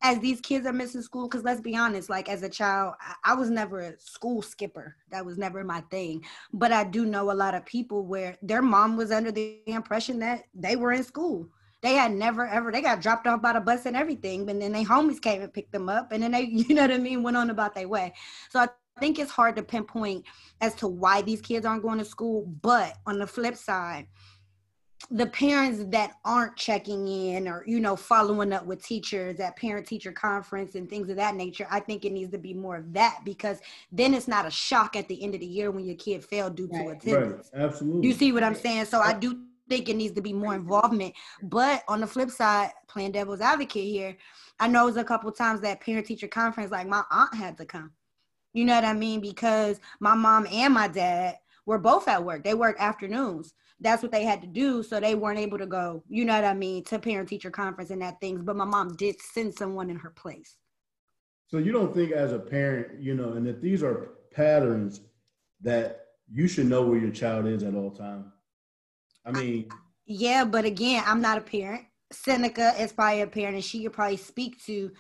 as 0.03 0.19
these 0.19 0.41
kids 0.41 0.67
are 0.67 0.73
missing 0.73 1.03
school 1.03 1.27
because 1.29 1.45
let's 1.45 1.63
be 1.63 1.75
honest 1.75 2.11
like 2.11 2.29
as 2.29 2.43
a 2.43 2.49
child 2.49 2.95
I, 3.01 3.33
I 3.33 3.35
was 3.35 3.49
never 3.49 3.81
a 3.81 3.99
school 3.99 4.43
skipper 4.43 4.97
that 5.11 5.25
was 5.25 5.39
never 5.39 5.65
my 5.65 5.81
thing 5.83 6.25
but 6.53 6.73
i 6.73 6.85
do 6.85 7.07
know 7.07 7.31
a 7.31 7.33
lot 7.33 7.55
of 7.55 7.65
people 7.65 8.05
where 8.05 8.37
their 8.43 8.61
mom 8.61 8.97
was 8.97 9.11
under 9.11 9.33
the 9.33 9.61
impression 9.67 10.19
that 10.19 10.45
they 10.53 10.77
were 10.77 10.93
in 10.93 11.05
school 11.05 11.49
they 11.85 11.95
had 11.95 12.13
never 12.13 12.47
ever 12.47 12.73
they 12.73 12.81
got 12.81 13.01
dropped 13.01 13.27
off 13.27 13.43
by 13.43 13.53
the 13.53 13.61
bus 13.61 13.87
and 13.87 13.97
everything 13.97 14.45
but 14.47 14.59
then 14.59 14.73
they 14.73 14.85
homies 14.85 15.21
came 15.21 15.43
and 15.43 15.53
picked 15.53 15.71
them 15.71 15.89
up 15.89 16.11
and 16.11 16.23
then 16.23 16.33
they 16.33 16.43
you 16.51 16.75
know 16.75 16.83
what 16.83 16.91
i 16.91 16.99
mean 16.99 17.23
went 17.23 17.37
on 17.37 17.51
about 17.51 17.75
their 17.75 17.87
way 17.87 18.13
so 18.49 18.59
i 18.59 18.69
think 18.99 19.19
it's 19.19 19.31
hard 19.31 19.55
to 19.55 19.63
pinpoint 19.63 20.25
as 20.61 20.75
to 20.75 20.89
why 20.89 21.21
these 21.23 21.41
kids 21.41 21.67
aren't 21.67 21.83
going 21.83 21.99
to 21.99 22.05
school 22.05 22.47
but 22.63 22.95
on 23.07 23.19
the 23.19 23.27
flip 23.27 23.55
side 23.55 24.07
the 25.11 25.27
parents 25.27 25.85
that 25.89 26.13
aren't 26.25 26.57
checking 26.57 27.07
in 27.07 27.47
or 27.47 27.63
you 27.67 27.79
know 27.79 27.95
following 27.95 28.53
up 28.55 28.65
with 28.65 28.83
teachers 28.83 29.39
at 29.39 29.55
parent 29.57 29.87
teacher 29.87 30.13
conference 30.13 30.77
and 30.77 30.89
things 30.89 31.11
of 31.11 31.17
that 31.17 31.35
nature 31.35 31.67
i 31.71 31.79
think 31.79 32.07
it 32.07 32.13
needs 32.13 32.31
to 32.31 32.39
be 32.39 32.55
more 32.55 32.77
of 32.77 32.93
that 32.95 33.21
because 33.25 33.59
then 33.93 34.15
it's 34.15 34.29
not 34.29 34.47
a 34.47 34.51
shock 34.51 34.97
at 34.97 35.07
the 35.09 35.23
end 35.23 35.35
of 35.35 35.41
the 35.41 35.47
year 35.47 35.71
when 35.71 35.85
your 35.85 35.97
kid 35.97 36.25
failed 36.25 36.55
due 36.55 36.69
to 36.69 36.75
Right. 36.75 36.87
Right. 36.87 36.97
attendance 36.97 37.51
Absolutely. 37.55 38.09
you 38.09 38.15
see 38.15 38.33
what 38.33 38.43
i'm 38.43 38.55
saying 38.55 38.87
so 38.87 39.01
i 39.01 39.13
do 39.13 39.39
think 39.69 39.89
it 39.89 39.97
needs 39.97 40.15
to 40.15 40.23
be 40.23 40.33
more 40.33 40.55
involvement. 40.55 41.15
But 41.43 41.83
on 41.89 42.01
the 42.01 42.07
flip 42.07 42.31
side 42.31 42.73
playing 42.89 43.13
devil's 43.13 43.41
advocate 43.41 43.85
here 43.85 44.17
i 44.61 44.69
know 44.69 44.83
it 44.85 44.87
was 44.87 44.97
a 44.97 45.05
couple 45.05 45.31
times 45.33 45.61
that 45.61 45.81
parent 45.81 46.07
teacher 46.07 46.29
conference 46.29 46.71
like 46.71 46.87
my 46.87 47.03
aunt 47.11 47.35
had 47.35 47.57
to 47.59 47.65
come. 47.65 47.93
You 48.53 48.65
know 48.65 48.75
what 48.75 48.85
i 48.85 48.93
mean? 48.93 49.21
Because 49.21 49.81
my 50.01 50.15
mom 50.15 50.47
and 50.51 50.73
my 50.73 50.89
dad 50.89 51.39
were 51.67 51.79
both 51.79 52.09
at 52.09 52.25
work. 52.25 52.45
They 52.45 52.55
work 52.55 52.77
afternoons. 52.79 53.55
That's 53.81 54.03
what 54.03 54.13
they 54.13 54.25
had 54.25 54.41
to 54.43 54.47
do 54.47 54.83
so 54.83 55.01
they 55.01 55.15
weren't 55.15 55.41
able 55.41 55.59
to 55.59 55.67
go 55.67 56.05
you 56.09 56.25
know 56.25 56.35
what 56.35 56.45
i 56.45 56.55
mean 56.55 56.85
to 56.85 56.99
parent 56.99 57.29
teacher 57.29 57.51
conference 57.51 57.91
and 57.91 58.03
that 58.03 58.21
things. 58.21 58.43
But 58.43 58.57
my 58.57 58.65
mom 58.65 58.97
did 58.97 59.21
send 59.21 59.55
someone 59.55 59.91
in 59.91 59.97
her 59.97 60.11
place. 60.11 60.57
So 61.49 61.59
you 61.59 61.73
don't 61.73 61.95
think 61.95 62.13
as 62.13 62.33
a 62.33 62.39
parent, 62.39 63.01
you 63.01 63.15
know, 63.15 63.33
and 63.33 63.47
if 63.47 63.61
these 63.61 63.83
are 63.83 64.11
patterns 64.33 65.01
that 65.61 66.07
you 66.33 66.49
should 66.49 66.67
know 66.67 66.83
where 66.83 66.99
your 66.99 67.11
child 67.11 67.47
is 67.47 67.63
at 67.63 67.75
all 67.75 67.91
time. 67.91 68.33
I 69.25 69.33
mean, 69.33 69.69
I, 69.71 69.77
yeah, 70.07 70.45
but 70.45 70.65
again, 70.65 71.03
I'm 71.07 71.21
not 71.21 71.39
a 71.39 71.41
parent. 71.41 71.85
Seneca 72.13 72.75
is 72.79 72.93
probably 72.93 73.23
a 73.23 73.27
parent, 73.27 73.57
and 73.57 73.65
she 73.65 73.83
could 73.83 73.93
probably 73.93 74.17
speak 74.17 74.65
to 74.67 74.91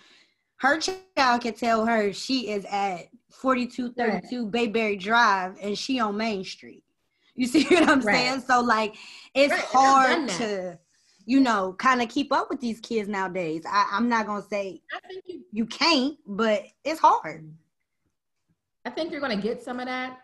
her 0.56 0.80
child. 0.80 1.42
Can 1.42 1.54
tell 1.54 1.86
her 1.86 2.12
she 2.12 2.48
is 2.48 2.64
at 2.66 3.08
4232 3.32 4.42
right. 4.42 4.50
Bayberry 4.50 4.96
Drive, 4.96 5.56
and 5.60 5.76
she 5.76 6.00
on 6.00 6.16
Main 6.16 6.44
Street. 6.44 6.82
You 7.34 7.46
see 7.48 7.64
what 7.64 7.88
I'm 7.88 8.00
right. 8.00 8.14
saying? 8.14 8.40
So 8.40 8.60
like, 8.60 8.94
it's 9.34 9.52
right. 9.52 9.64
hard 9.64 10.28
to 10.30 10.78
you 11.26 11.40
know, 11.40 11.74
kind 11.78 12.02
of 12.02 12.08
keep 12.08 12.32
up 12.32 12.50
with 12.50 12.60
these 12.60 12.80
kids 12.80 13.08
nowadays. 13.08 13.64
I, 13.70 13.96
am 13.96 14.08
not 14.08 14.26
gonna 14.26 14.42
say 14.42 14.82
you, 15.24 15.44
you 15.50 15.66
can't, 15.66 16.16
but 16.26 16.64
it's 16.84 17.00
hard. 17.00 17.50
I 18.84 18.90
think 18.90 19.10
you're 19.10 19.20
gonna 19.20 19.36
get 19.36 19.62
some 19.62 19.80
of 19.80 19.86
that, 19.86 20.18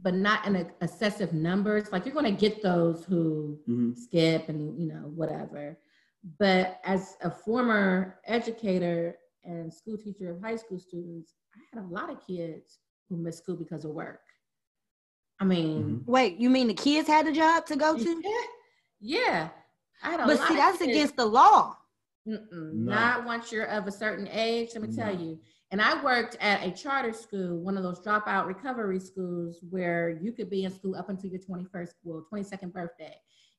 but 0.00 0.14
not 0.14 0.46
in 0.46 0.56
a, 0.56 0.66
excessive 0.80 1.32
numbers. 1.32 1.92
Like 1.92 2.06
you're 2.06 2.14
gonna 2.14 2.32
get 2.32 2.62
those 2.62 3.04
who 3.04 3.58
mm-hmm. 3.68 3.92
skip 3.94 4.48
and 4.48 4.80
you 4.80 4.88
know 4.88 5.12
whatever. 5.14 5.78
But 6.38 6.80
as 6.84 7.16
a 7.22 7.30
former 7.30 8.18
educator 8.26 9.16
and 9.44 9.72
school 9.72 9.98
teacher 9.98 10.30
of 10.30 10.40
high 10.40 10.56
school 10.56 10.78
students, 10.78 11.34
I 11.54 11.58
had 11.72 11.84
a 11.84 11.88
lot 11.88 12.10
of 12.10 12.24
kids 12.26 12.78
who 13.08 13.16
missed 13.16 13.38
school 13.38 13.56
because 13.56 13.84
of 13.84 13.90
work. 13.90 14.20
I 15.40 15.44
mean, 15.44 15.82
mm-hmm. 15.82 16.10
wait, 16.10 16.38
you 16.38 16.48
mean 16.48 16.68
the 16.68 16.74
kids 16.74 17.08
had 17.08 17.26
a 17.26 17.32
job 17.32 17.66
to 17.66 17.76
go 17.76 17.98
to? 17.98 18.22
Yeah. 18.22 18.30
yeah. 19.00 19.48
I 20.02 20.16
don't. 20.16 20.26
But 20.26 20.46
see, 20.46 20.54
that's 20.54 20.80
against 20.80 21.16
the 21.16 21.26
law. 21.26 21.76
No. 22.24 22.38
Not 22.50 23.24
once 23.24 23.50
you're 23.50 23.64
of 23.64 23.86
a 23.86 23.92
certain 23.92 24.28
age. 24.30 24.70
Let 24.74 24.82
me 24.82 24.94
no. 24.94 25.04
tell 25.04 25.14
you. 25.14 25.38
And 25.72 25.80
I 25.80 26.02
worked 26.04 26.36
at 26.38 26.62
a 26.62 26.70
charter 26.70 27.14
school, 27.14 27.56
one 27.56 27.78
of 27.78 27.82
those 27.82 27.98
dropout 27.98 28.46
recovery 28.46 29.00
schools 29.00 29.58
where 29.70 30.10
you 30.10 30.30
could 30.30 30.50
be 30.50 30.64
in 30.64 30.70
school 30.70 30.94
up 30.94 31.08
until 31.08 31.30
your 31.30 31.40
21st, 31.40 31.94
well, 32.04 32.26
22nd 32.30 32.74
birthday. 32.74 33.16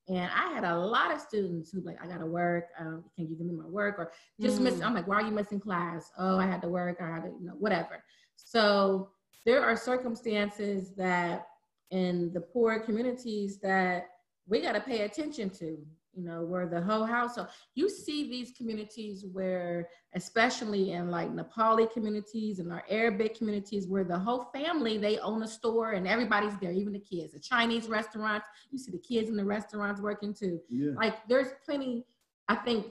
And 0.07 0.29
I 0.31 0.53
had 0.53 0.63
a 0.63 0.77
lot 0.77 1.11
of 1.11 1.19
students 1.19 1.71
who 1.71 1.81
like, 1.81 1.97
I 2.03 2.07
gotta 2.07 2.25
work. 2.27 2.65
Um, 2.79 3.03
can 3.15 3.27
you 3.27 3.35
give 3.35 3.47
me 3.47 3.55
my 3.55 3.65
work? 3.65 3.95
Or 3.97 4.11
just 4.39 4.59
mm. 4.59 4.63
miss. 4.63 4.79
I'm 4.81 4.93
like, 4.93 5.07
why 5.07 5.15
are 5.15 5.25
you 5.25 5.31
missing 5.31 5.59
class? 5.59 6.11
Oh, 6.19 6.37
I 6.37 6.45
had 6.45 6.61
to 6.61 6.67
work. 6.67 6.97
I 7.01 7.07
had 7.07 7.23
to, 7.23 7.29
you 7.29 7.47
know, 7.47 7.55
whatever. 7.57 8.03
So 8.35 9.09
there 9.43 9.63
are 9.63 9.75
circumstances 9.75 10.91
that 10.95 11.47
in 11.89 12.31
the 12.33 12.41
poor 12.41 12.79
communities 12.79 13.59
that 13.61 14.07
we 14.47 14.61
got 14.61 14.73
to 14.73 14.81
pay 14.81 15.01
attention 15.01 15.49
to 15.51 15.77
you 16.15 16.23
know, 16.23 16.43
where 16.43 16.67
the 16.67 16.81
whole 16.81 17.05
household, 17.05 17.47
you 17.75 17.89
see 17.89 18.29
these 18.29 18.51
communities 18.51 19.25
where, 19.31 19.89
especially 20.13 20.91
in 20.91 21.09
like 21.09 21.29
Nepali 21.33 21.91
communities 21.91 22.59
and 22.59 22.71
our 22.71 22.83
Arabic 22.89 23.37
communities, 23.37 23.87
where 23.87 24.03
the 24.03 24.17
whole 24.17 24.45
family, 24.53 24.97
they 24.97 25.17
own 25.19 25.41
a 25.41 25.47
store 25.47 25.91
and 25.91 26.07
everybody's 26.07 26.57
there, 26.57 26.71
even 26.71 26.93
the 26.93 26.99
kids. 26.99 27.33
The 27.33 27.39
Chinese 27.39 27.87
restaurants, 27.87 28.45
you 28.71 28.77
see 28.77 28.91
the 28.91 28.99
kids 28.99 29.29
in 29.29 29.35
the 29.35 29.45
restaurants 29.45 30.01
working 30.01 30.33
too. 30.33 30.59
Yeah. 30.69 30.91
Like 30.95 31.15
there's 31.27 31.49
plenty, 31.65 32.05
I 32.47 32.55
think, 32.55 32.85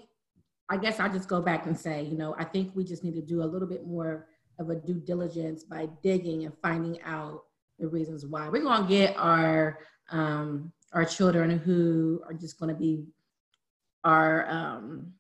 I 0.69 0.77
guess 0.77 0.99
I'll 0.99 1.13
just 1.13 1.29
go 1.29 1.41
back 1.41 1.67
and 1.67 1.79
say, 1.79 2.03
you 2.03 2.17
know, 2.17 2.35
I 2.39 2.45
think 2.45 2.75
we 2.75 2.83
just 2.83 3.05
need 3.05 3.15
to 3.15 3.23
do 3.23 3.43
a 3.43 3.45
little 3.45 3.69
bit 3.69 3.87
more 3.87 4.27
of 4.59 4.71
a 4.71 4.75
due 4.75 5.01
diligence 5.01 5.65
by 5.65 5.89
digging 6.03 6.45
and 6.45 6.55
finding 6.61 7.01
out 7.03 7.45
the 7.79 7.89
reasons 7.89 8.27
why. 8.27 8.49
We're 8.49 8.63
gonna 8.63 8.89
get 8.89 9.17
our 9.17 9.79
um 10.11 10.73
our 10.93 11.05
children 11.05 11.59
who 11.59 12.23
are 12.27 12.35
just 12.35 12.59
going 12.59 12.73
to 12.75 12.79
be 12.79 13.05
our 14.05 14.49
um, 14.51 15.13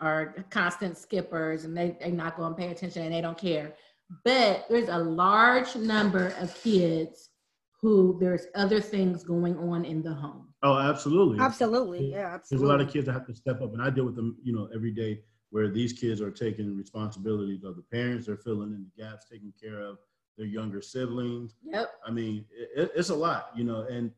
our 0.00 0.34
constant 0.50 0.96
skippers 0.96 1.64
and 1.64 1.76
they, 1.76 1.96
they're 2.00 2.10
not 2.10 2.36
going 2.36 2.54
to 2.54 2.58
pay 2.58 2.68
attention 2.68 3.02
and 3.02 3.14
they 3.14 3.20
don't 3.20 3.38
care. 3.38 3.74
But 4.24 4.66
there's 4.68 4.88
a 4.88 4.98
large 4.98 5.76
number 5.76 6.34
of 6.40 6.54
kids 6.62 7.28
who 7.80 8.18
there's 8.20 8.46
other 8.54 8.80
things 8.80 9.24
going 9.24 9.56
on 9.58 9.84
in 9.84 10.02
the 10.02 10.12
home. 10.12 10.48
Oh, 10.62 10.78
absolutely. 10.78 11.38
Absolutely. 11.38 12.10
Yeah, 12.12 12.34
absolutely. 12.34 12.46
There's 12.50 12.62
a 12.62 12.66
lot 12.66 12.80
of 12.80 12.92
kids 12.92 13.06
that 13.06 13.12
have 13.12 13.26
to 13.26 13.34
step 13.34 13.60
up 13.62 13.72
and 13.72 13.82
I 13.82 13.90
deal 13.90 14.04
with 14.04 14.16
them, 14.16 14.36
you 14.42 14.54
know, 14.54 14.68
every 14.74 14.90
day 14.90 15.20
where 15.50 15.68
these 15.68 15.92
kids 15.92 16.20
are 16.20 16.30
taking 16.30 16.76
responsibilities 16.76 17.64
of 17.64 17.76
the 17.76 17.82
parents, 17.82 18.26
they're 18.26 18.36
filling 18.36 18.72
in 18.72 18.84
the 18.84 19.02
gaps, 19.02 19.26
taking 19.30 19.52
care 19.60 19.80
of 19.80 19.98
their 20.36 20.46
younger 20.46 20.80
siblings. 20.80 21.56
Yep. 21.64 21.90
I 22.06 22.10
mean, 22.10 22.44
it, 22.50 22.92
it's 22.94 23.10
a 23.10 23.14
lot, 23.14 23.50
you 23.54 23.64
know, 23.64 23.82
and 23.82 24.10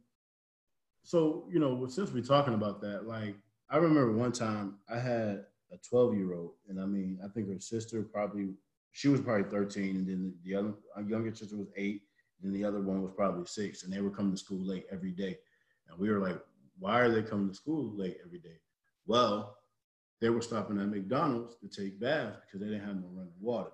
so 1.03 1.47
you 1.51 1.59
know, 1.59 1.87
since 1.87 2.13
we're 2.13 2.23
talking 2.23 2.55
about 2.55 2.81
that, 2.83 3.07
like 3.07 3.37
I 3.71 3.77
remember 3.77 4.13
one 4.13 4.33
time 4.33 4.79
I 4.89 4.99
had 4.99 5.45
a 5.73 5.77
12 5.89 6.17
year 6.17 6.35
old, 6.35 6.53
and 6.69 6.81
I 6.81 6.87
mean, 6.87 7.19
I 7.25 7.29
think 7.29 7.49
her 7.49 7.61
sister 7.61 8.03
probably 8.03 8.55
she 8.93 9.09
was 9.09 9.21
probably 9.21 9.51
13, 9.51 9.97
and 9.97 10.07
then 10.07 10.35
the 10.45 10.55
other 10.55 10.75
younger 11.07 11.35
sister 11.35 11.57
was 11.57 11.69
eight, 11.77 12.03
and 12.43 12.55
the 12.55 12.65
other 12.65 12.81
one 12.81 13.03
was 13.03 13.13
probably 13.17 13.47
six, 13.47 13.83
and 13.83 13.93
they 13.93 14.01
were 14.01 14.11
coming 14.11 14.33
to 14.33 14.39
school 14.39 14.61
late 14.65 14.87
every 14.93 15.13
day, 15.13 15.39
and 15.89 15.99
we 15.99 16.11
were 16.11 16.21
like, 16.21 16.39
why 16.79 17.01
are 17.01 17.11
they 17.11 17.23
coming 17.23 17.49
to 17.49 17.55
school 17.55 17.93
late 17.97 18.19
every 18.25 18.39
day? 18.39 18.59
Well, 19.07 19.57
they 20.21 20.31
were 20.31 20.43
stopping 20.43 20.79
at 20.81 20.89
McDonald's 20.89 21.57
to 21.57 21.69
take 21.69 21.99
baths 21.99 22.39
because 22.45 22.61
they 22.61 22.73
didn't 22.73 22.87
have 22.87 22.97
no 22.97 23.09
running 23.13 23.33
water. 23.41 23.73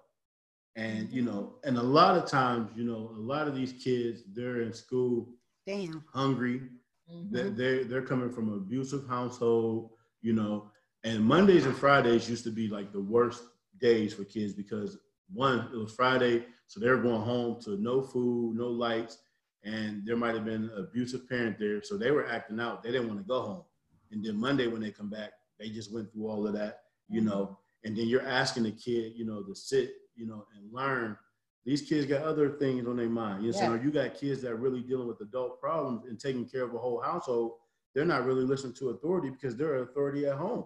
And 0.77 1.11
you 1.11 1.23
know, 1.23 1.57
and 1.65 1.77
a 1.77 1.83
lot 1.83 2.17
of 2.17 2.31
times, 2.31 2.71
you 2.77 2.85
know, 2.85 3.11
a 3.17 3.21
lot 3.21 3.49
of 3.49 3.57
these 3.57 3.73
kids, 3.73 4.23
they're 4.33 4.63
in 4.63 4.73
school, 4.73 5.29
damn, 5.67 6.05
hungry, 6.13 6.63
Mm-hmm. 7.13 7.57
They're, 7.57 7.85
they're 7.85 8.03
coming 8.03 8.31
from 8.31 8.49
an 8.49 8.55
abusive 8.55 9.07
household, 9.09 9.91
you 10.21 10.33
know, 10.33 10.71
and 11.05 11.25
Mondays 11.25 11.67
and 11.67 11.77
Fridays 11.77 12.29
used 12.29 12.45
to 12.45 12.51
be 12.51 12.69
like 12.69 12.93
the 12.93 13.01
worst 13.01 13.43
days 13.81 14.15
for 14.15 14.25
kids 14.25 14.53
because 14.53 14.99
one, 15.33 15.69
it 15.73 15.77
was 15.77 15.95
Friday, 15.95 16.45
so 16.67 16.81
they 16.81 16.89
were 16.89 17.03
going 17.03 17.23
home 17.23 17.61
to 17.63 17.77
no 17.79 18.03
food, 18.03 18.57
no 18.57 18.67
lights, 18.67 19.19
and 19.65 20.05
there 20.05 20.17
might 20.17 20.35
have 20.35 20.45
been 20.45 20.65
an 20.65 20.73
abusive 20.77 21.29
parent 21.29 21.59
there, 21.59 21.83
so 21.83 21.97
they 21.97 22.11
were 22.11 22.29
acting 22.29 22.61
out. 22.61 22.83
They 22.83 22.91
didn't 22.91 23.09
want 23.09 23.21
to 23.21 23.27
go 23.27 23.41
home. 23.43 23.63
And 24.11 24.25
then 24.25 24.41
Monday 24.41 24.67
when 24.67 24.81
they 24.81 24.91
come 24.91 25.11
back, 25.11 25.33
they 25.59 25.69
just 25.69 25.93
went 25.93 26.13
through 26.13 26.29
all 26.29 26.47
of 26.47 26.55
that, 26.55 26.81
you 27.09 27.21
mm-hmm. 27.21 27.31
know. 27.31 27.59
And 27.85 27.97
then 27.97 28.07
you're 28.07 28.27
asking 28.27 28.65
the 28.65 28.73
kid, 28.73 29.13
you 29.17 29.25
know, 29.25 29.43
to 29.43 29.55
sit, 29.55 29.91
you 30.17 30.27
know, 30.27 30.47
and 30.57 30.73
learn 30.73 31.17
these 31.69 31.83
kids 31.83 32.07
got 32.07 32.23
other 32.23 32.49
things 32.49 32.89
on 32.89 32.97
their 32.97 33.11
mind. 33.11 33.45
You 33.45 33.53
know, 33.53 33.59
yeah. 33.59 33.67
so 33.67 33.75
you 33.75 33.91
got 33.91 34.15
kids 34.15 34.41
that 34.41 34.53
are 34.53 34.57
really 34.57 34.81
dealing 34.81 35.07
with 35.07 35.21
adult 35.21 35.61
problems 35.61 36.07
and 36.07 36.19
taking 36.19 36.49
care 36.49 36.65
of 36.65 36.75
a 36.75 36.79
whole 36.79 36.99
household. 36.99 37.57
They're 37.95 38.07
not 38.07 38.25
really 38.25 38.45
listening 38.45 38.73
to 38.77 38.89
authority 38.89 39.29
because 39.29 39.55
they're 39.55 39.83
authority 39.83 40.25
at 40.25 40.39
home. 40.39 40.65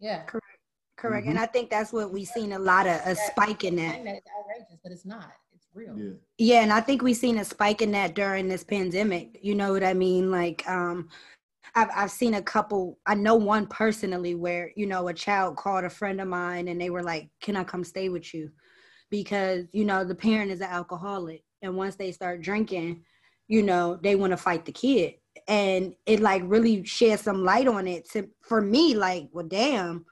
Yeah, 0.00 0.24
correct, 0.24 0.58
correct. 0.96 1.26
Mm-hmm. 1.26 1.36
And 1.36 1.38
I 1.38 1.46
think 1.46 1.70
that's 1.70 1.92
what 1.92 2.12
we've 2.12 2.26
seen 2.26 2.54
a 2.54 2.58
lot 2.58 2.88
of 2.88 3.00
a 3.06 3.14
spike 3.14 3.62
in 3.62 3.76
that. 3.76 4.00
It's 4.00 4.26
outrageous, 4.36 4.80
but 4.82 4.90
it's 4.90 5.06
not. 5.06 5.30
It's 5.54 5.68
real. 5.74 5.96
Yeah. 5.96 6.10
Yeah, 6.38 6.62
and 6.62 6.72
I 6.72 6.80
think 6.80 7.02
we've 7.02 7.16
seen 7.16 7.38
a 7.38 7.44
spike 7.44 7.80
in 7.80 7.92
that 7.92 8.16
during 8.16 8.48
this 8.48 8.64
pandemic. 8.64 9.38
You 9.42 9.54
know 9.54 9.70
what 9.70 9.84
I 9.84 9.94
mean? 9.94 10.32
Like, 10.32 10.68
um, 10.68 11.08
I've 11.76 11.88
I've 11.94 12.10
seen 12.10 12.34
a 12.34 12.42
couple. 12.42 12.98
I 13.06 13.14
know 13.14 13.36
one 13.36 13.68
personally 13.68 14.34
where 14.34 14.72
you 14.74 14.86
know 14.88 15.06
a 15.06 15.14
child 15.14 15.56
called 15.56 15.84
a 15.84 15.90
friend 15.90 16.20
of 16.20 16.26
mine 16.26 16.66
and 16.66 16.80
they 16.80 16.90
were 16.90 17.04
like, 17.04 17.30
"Can 17.40 17.54
I 17.54 17.62
come 17.62 17.84
stay 17.84 18.08
with 18.08 18.34
you?" 18.34 18.50
Because 19.12 19.66
you 19.72 19.84
know 19.84 20.02
the 20.02 20.14
parent 20.14 20.50
is 20.50 20.62
an 20.62 20.70
alcoholic 20.70 21.44
and 21.60 21.76
once 21.76 21.94
they 21.94 22.10
start 22.10 22.40
drinking 22.40 23.04
you 23.46 23.62
know 23.62 23.98
they 24.02 24.16
want 24.16 24.32
to 24.32 24.36
fight 24.36 24.64
the 24.64 24.72
kid. 24.72 25.14
And 25.46 25.94
it 26.06 26.20
like 26.20 26.42
really 26.46 26.84
sheds 26.84 27.22
some 27.22 27.44
light 27.44 27.68
on 27.68 27.86
it 27.86 28.08
to 28.10 28.28
for 28.40 28.60
me 28.60 28.94
like 28.94 29.28
well 29.32 29.46
damn 29.46 30.06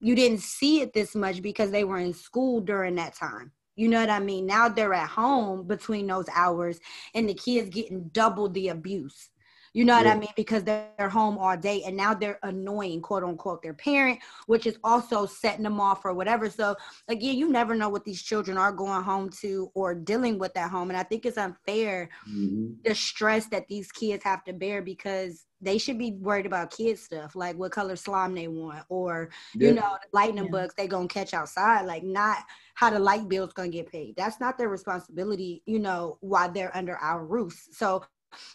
you 0.00 0.14
didn't 0.14 0.40
see 0.40 0.80
it 0.80 0.92
this 0.94 1.14
much 1.14 1.42
because 1.42 1.70
they 1.70 1.84
were 1.84 1.98
in 1.98 2.14
school 2.14 2.60
during 2.60 2.94
that 2.94 3.14
time. 3.14 3.52
You 3.76 3.88
know 3.88 4.00
what 4.00 4.10
i 4.10 4.18
mean? 4.18 4.46
Now 4.46 4.68
they're 4.68 4.94
at 4.94 5.08
home 5.08 5.66
between 5.66 6.06
those 6.06 6.28
hours 6.34 6.80
and 7.14 7.28
the 7.28 7.34
kids 7.34 7.68
getting 7.68 8.08
double 8.12 8.48
the 8.48 8.68
abuse 8.68 9.28
you 9.72 9.84
know 9.84 9.96
what 9.96 10.06
yeah. 10.06 10.12
I 10.12 10.18
mean? 10.18 10.32
Because 10.36 10.64
they're 10.64 11.08
home 11.10 11.38
all 11.38 11.56
day 11.56 11.82
and 11.84 11.96
now 11.96 12.14
they're 12.14 12.38
annoying, 12.42 13.00
quote 13.00 13.24
unquote, 13.24 13.62
their 13.62 13.74
parent, 13.74 14.20
which 14.46 14.66
is 14.66 14.78
also 14.84 15.26
setting 15.26 15.64
them 15.64 15.80
off 15.80 16.04
or 16.04 16.14
whatever. 16.14 16.50
So, 16.50 16.76
again, 17.08 17.36
you 17.36 17.48
never 17.48 17.74
know 17.74 17.88
what 17.88 18.04
these 18.04 18.22
children 18.22 18.58
are 18.58 18.72
going 18.72 19.02
home 19.02 19.30
to 19.40 19.70
or 19.74 19.94
dealing 19.94 20.38
with 20.38 20.56
at 20.56 20.70
home. 20.70 20.90
And 20.90 20.98
I 20.98 21.02
think 21.02 21.26
it's 21.26 21.38
unfair 21.38 22.08
mm-hmm. 22.28 22.72
the 22.84 22.94
stress 22.94 23.46
that 23.46 23.68
these 23.68 23.90
kids 23.92 24.24
have 24.24 24.44
to 24.44 24.52
bear 24.52 24.82
because 24.82 25.44
they 25.60 25.78
should 25.78 25.98
be 25.98 26.12
worried 26.12 26.46
about 26.46 26.70
kid 26.70 26.98
stuff 26.98 27.34
like 27.34 27.56
what 27.56 27.72
color 27.72 27.96
slime 27.96 28.34
they 28.34 28.48
want 28.48 28.84
or 28.88 29.28
yeah. 29.54 29.68
you 29.68 29.74
know 29.74 29.96
the 30.02 30.08
lightning 30.12 30.44
yeah. 30.44 30.50
bugs 30.50 30.74
they 30.76 30.86
gonna 30.86 31.08
catch 31.08 31.34
outside 31.34 31.82
like 31.82 32.04
not 32.04 32.38
how 32.74 32.90
the 32.90 32.98
light 32.98 33.28
bill's 33.28 33.52
gonna 33.52 33.68
get 33.68 33.90
paid 33.90 34.14
that's 34.16 34.40
not 34.40 34.56
their 34.56 34.68
responsibility 34.68 35.62
you 35.66 35.78
know 35.78 36.16
while 36.20 36.50
they're 36.50 36.76
under 36.76 36.96
our 36.96 37.24
roofs 37.24 37.68
so 37.72 38.02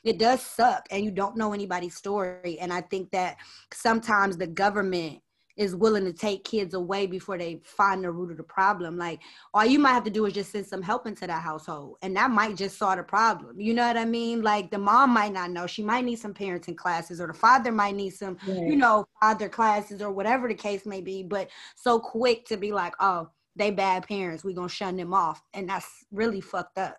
it 0.03 0.17
does 0.17 0.41
suck 0.41 0.85
and 0.91 1.03
you 1.03 1.11
don't 1.11 1.37
know 1.37 1.53
anybody's 1.53 1.95
story 1.95 2.57
and 2.59 2.71
i 2.71 2.81
think 2.81 3.09
that 3.11 3.37
sometimes 3.71 4.37
the 4.37 4.47
government 4.47 5.19
is 5.55 5.75
willing 5.75 6.05
to 6.05 6.13
take 6.13 6.43
kids 6.43 6.73
away 6.73 7.05
before 7.05 7.37
they 7.37 7.61
find 7.63 8.03
the 8.03 8.11
root 8.11 8.31
of 8.31 8.37
the 8.37 8.43
problem. 8.43 8.97
Like 8.97 9.21
all 9.53 9.65
you 9.65 9.77
might 9.77 9.93
have 9.93 10.03
to 10.05 10.09
do 10.09 10.25
is 10.25 10.33
just 10.33 10.51
send 10.51 10.65
some 10.65 10.81
help 10.81 11.05
into 11.05 11.27
that 11.27 11.41
household 11.43 11.97
and 12.01 12.15
that 12.15 12.31
might 12.31 12.57
just 12.57 12.77
solve 12.77 12.97
the 12.97 13.03
problem. 13.03 13.59
You 13.59 13.73
know 13.73 13.85
what 13.85 13.97
i 13.97 14.05
mean? 14.05 14.41
Like 14.41 14.71
the 14.71 14.77
mom 14.77 15.11
might 15.11 15.33
not 15.33 15.51
know. 15.51 15.67
She 15.67 15.83
might 15.83 16.05
need 16.05 16.17
some 16.17 16.33
parenting 16.33 16.75
classes 16.75 17.21
or 17.21 17.27
the 17.27 17.33
father 17.33 17.71
might 17.71 17.95
need 17.95 18.11
some 18.11 18.37
you 18.47 18.75
know 18.75 19.05
father 19.19 19.49
classes 19.49 20.01
or 20.01 20.11
whatever 20.11 20.47
the 20.47 20.55
case 20.55 20.85
may 20.85 21.01
be 21.01 21.23
but 21.23 21.49
so 21.75 21.99
quick 21.99 22.45
to 22.45 22.57
be 22.57 22.71
like 22.71 22.95
oh 22.99 23.29
they 23.55 23.69
bad 23.69 24.07
parents. 24.07 24.43
We 24.43 24.53
gonna 24.53 24.69
shun 24.69 24.97
them 24.97 25.13
off. 25.13 25.43
And 25.53 25.69
that's 25.69 25.87
really 26.11 26.41
fucked 26.41 26.79
up 26.79 26.97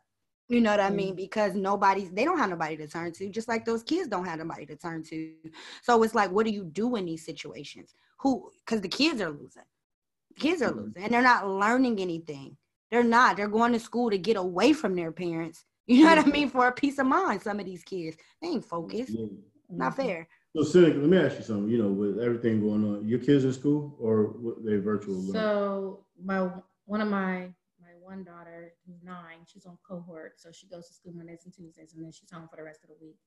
You 0.48 0.60
know 0.60 0.70
what 0.70 0.80
I 0.80 0.90
mean? 0.90 1.08
Mm-hmm. 1.08 1.16
Because 1.16 1.54
nobody's 1.54 2.10
they 2.10 2.24
don't 2.24 2.38
have 2.38 2.50
nobody 2.50 2.76
to 2.76 2.86
turn 2.86 3.12
to, 3.12 3.28
just 3.30 3.48
like 3.48 3.64
those 3.64 3.82
kids 3.82 4.08
don't 4.08 4.26
have 4.26 4.38
nobody 4.38 4.66
to 4.66 4.76
turn 4.76 5.02
to. 5.04 5.32
So 5.82 6.02
it's 6.02 6.14
like, 6.14 6.30
what 6.30 6.44
do 6.44 6.52
you 6.52 6.64
do 6.64 6.96
in 6.96 7.06
these 7.06 7.24
situations? 7.24 7.94
Who 8.18 8.50
because 8.64 8.80
the 8.80 8.88
kids 8.88 9.20
are 9.20 9.30
losing. 9.30 9.62
Kids 10.38 10.60
are 10.62 10.70
mm-hmm. 10.70 10.80
losing 10.80 11.02
and 11.02 11.12
they're 11.12 11.22
not 11.22 11.48
learning 11.48 12.00
anything. 12.00 12.56
They're 12.90 13.02
not. 13.02 13.36
They're 13.36 13.48
going 13.48 13.72
to 13.72 13.80
school 13.80 14.10
to 14.10 14.18
get 14.18 14.36
away 14.36 14.72
from 14.72 14.94
their 14.94 15.12
parents. 15.12 15.64
You 15.86 16.04
know 16.04 16.08
what 16.08 16.18
I 16.18 16.22
mm-hmm. 16.22 16.30
mean? 16.30 16.48
For 16.48 16.66
a 16.66 16.72
peace 16.72 16.98
of 16.98 17.04
mind, 17.04 17.42
some 17.42 17.60
of 17.60 17.66
these 17.66 17.84
kids. 17.84 18.16
They 18.40 18.48
ain't 18.48 18.64
focused. 18.64 19.10
Yeah. 19.10 19.26
Not 19.68 19.94
fair. 19.94 20.26
So, 20.56 20.62
Seneca, 20.62 20.96
let 20.96 21.10
me 21.10 21.18
ask 21.18 21.36
you 21.36 21.44
something. 21.44 21.68
You 21.68 21.76
know, 21.76 21.88
with 21.88 22.20
everything 22.20 22.62
going 22.62 22.84
on, 22.84 23.06
your 23.06 23.18
kids 23.18 23.44
in 23.44 23.52
school 23.52 23.94
or 24.00 24.34
they 24.64 24.76
virtual? 24.76 25.16
learning? 25.16 25.34
So 25.34 26.04
my 26.24 26.48
one 26.86 27.02
of 27.02 27.08
my 27.08 27.18
my 27.36 27.48
one 28.14 28.24
daughter 28.24 28.72
who's 28.86 29.02
nine, 29.02 29.38
she's 29.46 29.66
on 29.66 29.76
cohort, 29.86 30.34
so 30.40 30.50
she 30.52 30.66
goes 30.68 30.86
to 30.88 30.94
school 30.94 31.12
Mondays 31.12 31.42
and 31.44 31.54
Tuesdays, 31.54 31.94
and 31.94 32.04
then 32.04 32.12
she's 32.12 32.30
home 32.30 32.48
for 32.48 32.56
the 32.56 32.62
rest 32.62 32.84
of 32.84 32.90
the 32.90 32.96
week. 33.04 33.18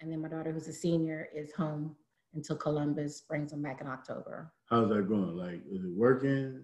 And 0.00 0.10
then 0.10 0.22
my 0.22 0.28
daughter, 0.28 0.50
who's 0.50 0.68
a 0.68 0.72
senior, 0.72 1.28
is 1.34 1.52
home 1.52 1.94
until 2.34 2.56
Columbus 2.56 3.22
brings 3.22 3.50
them 3.50 3.62
back 3.62 3.80
in 3.80 3.86
October. 3.86 4.52
How's 4.70 4.88
that 4.88 5.08
going? 5.08 5.36
Like, 5.36 5.60
is 5.70 5.84
it 5.84 5.92
working? 5.92 6.62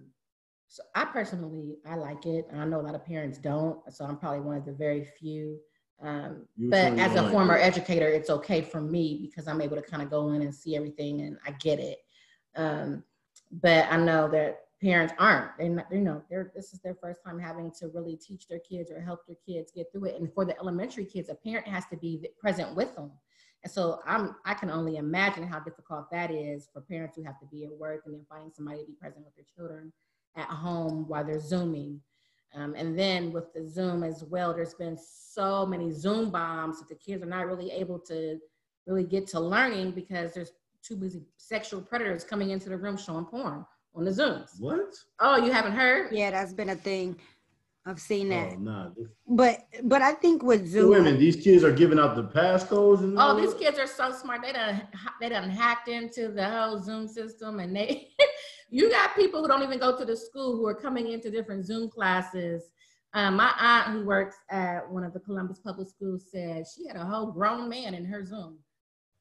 So 0.69 0.81
I 0.95 1.05
personally, 1.05 1.77
I 1.85 1.95
like 1.95 2.25
it. 2.25 2.47
I 2.53 2.65
know 2.65 2.81
a 2.81 2.81
lot 2.81 2.95
of 2.95 3.05
parents 3.05 3.37
don't, 3.37 3.79
so 3.93 4.05
I'm 4.05 4.17
probably 4.17 4.41
one 4.41 4.57
of 4.57 4.65
the 4.65 4.73
very 4.73 5.05
few. 5.19 5.59
Um, 6.01 6.45
but 6.57 6.93
as 6.99 7.15
a 7.15 7.21
like 7.23 7.31
former 7.31 7.57
it. 7.57 7.61
educator, 7.61 8.07
it's 8.07 8.29
okay 8.29 8.61
for 8.61 8.81
me 8.81 9.19
because 9.21 9.47
I'm 9.47 9.61
able 9.61 9.77
to 9.77 9.81
kind 9.81 10.01
of 10.01 10.09
go 10.09 10.29
in 10.33 10.41
and 10.41 10.53
see 10.53 10.75
everything, 10.75 11.21
and 11.21 11.37
I 11.45 11.51
get 11.51 11.79
it. 11.79 11.99
Um, 12.55 13.03
but 13.51 13.87
I 13.91 13.97
know 13.97 14.27
that 14.29 14.66
parents 14.81 15.13
aren't. 15.17 15.51
Not, 15.59 15.87
you 15.91 16.01
know, 16.01 16.21
they're 16.29 16.51
this 16.55 16.73
is 16.73 16.79
their 16.79 16.95
first 16.95 17.23
time 17.25 17.39
having 17.39 17.71
to 17.79 17.87
really 17.87 18.15
teach 18.15 18.47
their 18.47 18.59
kids 18.59 18.91
or 18.91 19.01
help 19.01 19.25
their 19.25 19.37
kids 19.45 19.71
get 19.75 19.91
through 19.91 20.05
it. 20.05 20.19
And 20.19 20.31
for 20.33 20.45
the 20.45 20.57
elementary 20.59 21.05
kids, 21.05 21.29
a 21.29 21.35
parent 21.35 21.67
has 21.67 21.85
to 21.87 21.97
be 21.97 22.27
present 22.39 22.75
with 22.75 22.95
them. 22.95 23.11
And 23.63 23.71
so 23.71 23.99
I'm 24.05 24.35
I 24.45 24.53
can 24.53 24.69
only 24.69 24.97
imagine 24.97 25.47
how 25.47 25.59
difficult 25.59 26.11
that 26.11 26.31
is 26.31 26.69
for 26.71 26.81
parents 26.81 27.15
who 27.15 27.23
have 27.23 27.39
to 27.39 27.45
be 27.47 27.65
at 27.65 27.71
work 27.71 28.03
and 28.05 28.13
then 28.13 28.25
finding 28.29 28.51
somebody 28.53 28.81
to 28.81 28.85
be 28.85 28.93
present 28.93 29.25
with 29.25 29.35
their 29.35 29.45
children 29.55 29.91
at 30.35 30.47
home 30.47 31.07
while 31.07 31.25
they're 31.25 31.39
zooming. 31.39 32.01
Um, 32.53 32.75
and 32.75 32.97
then 32.97 33.33
with 33.33 33.53
the 33.53 33.67
Zoom 33.67 34.03
as 34.03 34.23
well, 34.23 34.53
there's 34.53 34.73
been 34.73 34.97
so 34.97 35.65
many 35.65 35.91
Zoom 35.91 36.31
bombs 36.31 36.79
that 36.79 36.87
the 36.87 36.95
kids 36.95 37.21
are 37.21 37.27
not 37.27 37.45
really 37.45 37.71
able 37.71 37.99
to 37.99 38.39
really 38.85 39.03
get 39.03 39.27
to 39.27 39.39
learning 39.39 39.91
because 39.91 40.33
there's 40.33 40.53
too 40.81 40.95
busy 40.95 41.23
sexual 41.35 41.81
predators 41.81 42.23
coming 42.23 42.51
into 42.51 42.69
the 42.69 42.77
room 42.77 42.95
showing 42.95 43.25
porn 43.25 43.65
on 43.97 44.05
the 44.05 44.11
Zooms. 44.11 44.59
What? 44.59 44.93
Oh, 45.19 45.37
you 45.37 45.51
haven't 45.51 45.73
heard? 45.73 46.11
Yeah, 46.11 46.31
that's 46.31 46.53
been 46.53 46.69
a 46.69 46.75
thing. 46.75 47.17
I've 47.85 47.99
seen 47.99 48.29
that. 48.29 48.53
Oh, 48.53 48.59
nah. 48.59 48.89
But 49.27 49.59
but 49.83 50.01
I 50.01 50.11
think 50.11 50.43
with 50.43 50.61
Wait 50.61 50.67
Zoom, 50.69 50.93
a 50.93 51.01
minute. 51.01 51.19
These 51.19 51.37
kids 51.37 51.63
are 51.63 51.71
giving 51.71 51.97
out 51.97 52.15
the 52.15 52.25
passcodes 52.25 52.99
and 52.99 53.17
Oh, 53.17 53.39
these 53.39 53.53
kids 53.53 53.79
are 53.79 53.87
so 53.87 54.11
smart. 54.11 54.41
They 54.43 54.51
done 54.51 54.81
they 55.21 55.29
done 55.29 55.49
hacked 55.49 55.87
into 55.87 56.27
the 56.29 56.47
whole 56.47 56.81
Zoom 56.81 57.07
system, 57.07 57.59
and 57.59 57.73
they 57.75 58.09
you 58.69 58.89
got 58.91 59.15
people 59.15 59.41
who 59.41 59.47
don't 59.47 59.63
even 59.63 59.79
go 59.79 59.97
to 59.97 60.03
the 60.03 60.17
school 60.17 60.57
who 60.57 60.67
are 60.67 60.75
coming 60.75 61.11
into 61.13 61.31
different 61.31 61.65
Zoom 61.65 61.89
classes. 61.89 62.63
Um, 63.13 63.37
my 63.37 63.53
aunt 63.57 63.93
who 63.93 64.05
works 64.05 64.35
at 64.51 64.81
one 64.91 65.05
of 65.05 65.13
the 65.13 65.21
Columbus 65.21 65.59
public 65.59 65.87
schools 65.87 66.25
said 66.29 66.65
she 66.67 66.87
had 66.87 66.97
a 66.97 67.05
whole 67.05 67.31
grown 67.31 67.69
man 67.69 67.93
in 67.93 68.03
her 68.03 68.25
Zoom. 68.25 68.59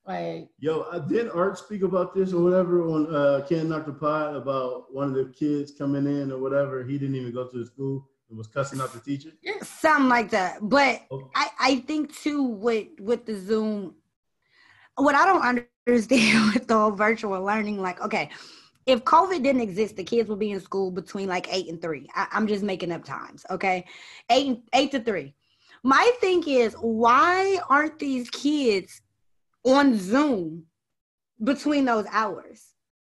Like, 0.06 0.48
Yo, 0.60 0.82
uh, 0.82 1.00
did 1.00 1.30
Art 1.30 1.58
speak 1.58 1.82
about 1.82 2.14
this 2.14 2.32
or 2.32 2.42
whatever 2.42 2.82
on 2.82 3.12
uh, 3.14 3.44
Can't 3.48 3.68
Knock 3.68 3.86
the 3.86 3.92
Pod 3.92 4.36
about 4.36 4.94
one 4.94 5.08
of 5.08 5.14
the 5.14 5.32
kids 5.36 5.72
coming 5.76 6.06
in 6.06 6.30
or 6.30 6.38
whatever? 6.38 6.84
He 6.84 6.96
didn't 6.96 7.16
even 7.16 7.34
go 7.34 7.46
to 7.48 7.58
the 7.58 7.66
school 7.66 8.08
and 8.28 8.38
was 8.38 8.46
cussing 8.46 8.80
out 8.80 8.92
the 8.92 9.00
teacher. 9.00 9.30
something 9.62 10.08
like 10.08 10.30
that. 10.30 10.58
But 10.62 11.02
Oh. 11.10 11.28
I, 11.34 11.48
I 11.58 11.76
think 11.80 12.14
too 12.16 12.42
with 12.44 12.88
with 13.00 13.26
the 13.26 13.34
Zoom, 13.38 13.94
what 14.94 15.14
I 15.16 15.24
don't 15.26 15.42
understand 15.42 16.52
with 16.54 16.68
the 16.68 16.74
whole 16.74 16.92
virtual 16.92 17.42
learning, 17.42 17.82
like, 17.82 18.00
okay, 18.00 18.30
if 18.86 19.02
COVID 19.02 19.42
didn't 19.42 19.60
exist, 19.62 19.96
the 19.96 20.04
kids 20.04 20.28
would 20.28 20.38
be 20.38 20.52
in 20.52 20.60
school 20.60 20.92
between 20.92 21.28
like 21.28 21.52
eight 21.52 21.68
and 21.68 21.82
three. 21.82 22.08
I, 22.14 22.28
I'm 22.30 22.46
just 22.46 22.62
making 22.62 22.92
up 22.92 23.04
times, 23.04 23.44
okay? 23.50 23.84
Eight 24.30 24.60
eight 24.72 24.92
to 24.92 25.00
three. 25.00 25.34
My 25.82 26.08
thing 26.20 26.44
is, 26.46 26.74
why 26.74 27.58
aren't 27.68 27.98
these 27.98 28.30
kids 28.30 29.02
on 29.66 29.98
Zoom 29.98 30.64
between 31.42 31.84
those 31.84 32.06
hours? 32.10 32.64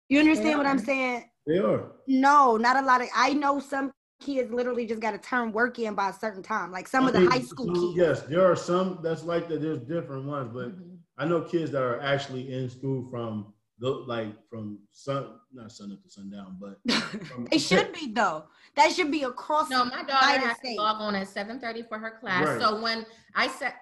You 0.09 0.19
understand 0.19 0.57
what 0.57 0.67
I'm 0.67 0.79
saying? 0.79 1.29
They 1.47 1.57
are. 1.57 1.91
No, 2.07 2.57
not 2.57 2.77
a 2.77 2.85
lot 2.85 3.01
of. 3.01 3.07
I 3.15 3.33
know 3.33 3.59
some 3.59 3.91
kids 4.21 4.51
literally 4.53 4.85
just 4.85 5.01
got 5.01 5.11
to 5.11 5.17
turn 5.17 5.51
work 5.51 5.79
in 5.79 5.95
by 5.95 6.09
a 6.09 6.13
certain 6.13 6.43
time. 6.43 6.71
Like 6.71 6.87
some 6.87 7.07
of 7.07 7.09
I 7.09 7.13
the 7.13 7.19
mean, 7.21 7.31
high 7.31 7.41
school 7.41 7.73
kids. 7.73 7.97
Yes, 7.97 8.21
there 8.29 8.45
are 8.49 8.55
some 8.55 8.99
that's 9.01 9.23
like 9.23 9.47
that. 9.49 9.61
There's 9.61 9.79
different 9.79 10.25
ones, 10.25 10.51
but 10.53 10.77
mhm. 10.77 10.97
I 11.17 11.25
know 11.25 11.41
kids 11.41 11.71
that 11.71 11.81
are 11.81 11.99
actually 12.01 12.53
in 12.53 12.69
school 12.69 13.07
from 13.09 13.53
the 13.79 13.89
like 13.89 14.33
from 14.49 14.79
sun 14.91 15.39
not 15.51 15.71
sun 15.71 15.91
up 15.91 16.03
to 16.03 16.09
sundown, 16.09 16.57
but 16.59 16.79
from, 17.25 17.47
It 17.51 17.59
should 17.59 17.91
be 17.93 18.13
though. 18.13 18.45
That 18.75 18.91
should 18.91 19.11
be 19.11 19.23
across. 19.23 19.69
no, 19.69 19.83
my 19.85 20.03
daughter 20.03 20.27
United 20.27 20.47
has 20.47 20.57
to 20.59 20.73
log 20.75 21.01
on 21.01 21.15
at 21.15 21.27
7:30 21.27 21.89
for 21.89 21.97
her 21.97 22.11
class. 22.19 22.47
Right. 22.47 22.61
So 22.61 22.81
when 22.81 23.05
I 23.35 23.47
said 23.47 23.73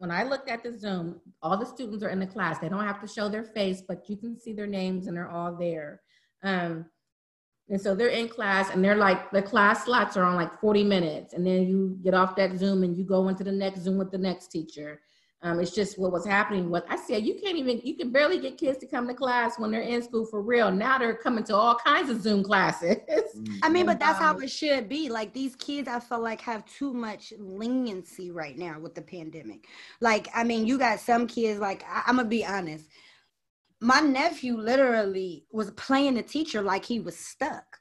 when 0.00 0.10
I 0.10 0.22
looked 0.22 0.48
at 0.48 0.62
the 0.62 0.72
Zoom, 0.72 1.20
all 1.42 1.58
the 1.58 1.66
students 1.66 2.02
are 2.02 2.08
in 2.08 2.20
the 2.20 2.26
class. 2.26 2.58
They 2.58 2.70
don't 2.70 2.86
have 2.86 3.02
to 3.02 3.06
show 3.06 3.28
their 3.28 3.44
face, 3.44 3.82
but 3.86 4.08
you 4.08 4.16
can 4.16 4.40
see 4.40 4.54
their 4.54 4.66
names 4.66 5.06
and 5.06 5.14
they're 5.14 5.28
all 5.28 5.54
there. 5.54 6.00
Um, 6.42 6.86
and 7.68 7.78
so 7.78 7.94
they're 7.94 8.08
in 8.08 8.26
class 8.26 8.70
and 8.70 8.82
they're 8.82 8.96
like, 8.96 9.30
the 9.30 9.42
class 9.42 9.84
slots 9.84 10.16
are 10.16 10.24
on 10.24 10.36
like 10.36 10.58
40 10.58 10.84
minutes. 10.84 11.34
And 11.34 11.46
then 11.46 11.68
you 11.68 11.98
get 12.02 12.14
off 12.14 12.34
that 12.36 12.56
Zoom 12.56 12.82
and 12.82 12.96
you 12.96 13.04
go 13.04 13.28
into 13.28 13.44
the 13.44 13.52
next 13.52 13.82
Zoom 13.82 13.98
with 13.98 14.10
the 14.10 14.16
next 14.16 14.46
teacher. 14.46 15.02
Um, 15.42 15.58
it's 15.58 15.70
just 15.70 15.98
what 15.98 16.12
was 16.12 16.26
happening. 16.26 16.68
was 16.68 16.84
I 16.90 16.96
said, 16.96 17.24
you 17.24 17.34
can't 17.42 17.56
even, 17.56 17.80
you 17.82 17.96
can 17.96 18.10
barely 18.10 18.38
get 18.38 18.58
kids 18.58 18.76
to 18.78 18.86
come 18.86 19.08
to 19.08 19.14
class 19.14 19.58
when 19.58 19.70
they're 19.70 19.80
in 19.80 20.02
school 20.02 20.26
for 20.26 20.42
real. 20.42 20.70
Now 20.70 20.98
they're 20.98 21.14
coming 21.14 21.44
to 21.44 21.56
all 21.56 21.76
kinds 21.76 22.10
of 22.10 22.20
Zoom 22.20 22.44
classes. 22.44 22.98
I 23.62 23.70
mean, 23.70 23.86
but 23.86 23.98
that's 23.98 24.18
how 24.18 24.34
Um, 24.34 24.42
it 24.42 24.50
should 24.50 24.86
be. 24.86 25.08
Like 25.08 25.32
these 25.32 25.56
kids, 25.56 25.88
I 25.88 25.98
feel 25.98 26.20
like 26.20 26.42
have 26.42 26.66
too 26.66 26.92
much 26.92 27.32
leniency 27.38 28.30
right 28.30 28.58
now 28.58 28.78
with 28.80 28.94
the 28.94 29.00
pandemic. 29.00 29.66
Like, 30.02 30.28
I 30.34 30.44
mean, 30.44 30.66
you 30.66 30.76
got 30.78 31.00
some 31.00 31.26
kids. 31.26 31.58
Like, 31.58 31.84
I- 31.88 32.02
I'm 32.06 32.16
gonna 32.16 32.28
be 32.28 32.44
honest. 32.44 32.84
My 33.80 34.00
nephew 34.00 34.58
literally 34.58 35.46
was 35.50 35.70
playing 35.70 36.14
the 36.16 36.22
teacher 36.22 36.60
like 36.60 36.84
he 36.84 37.00
was 37.00 37.16
stuck, 37.16 37.79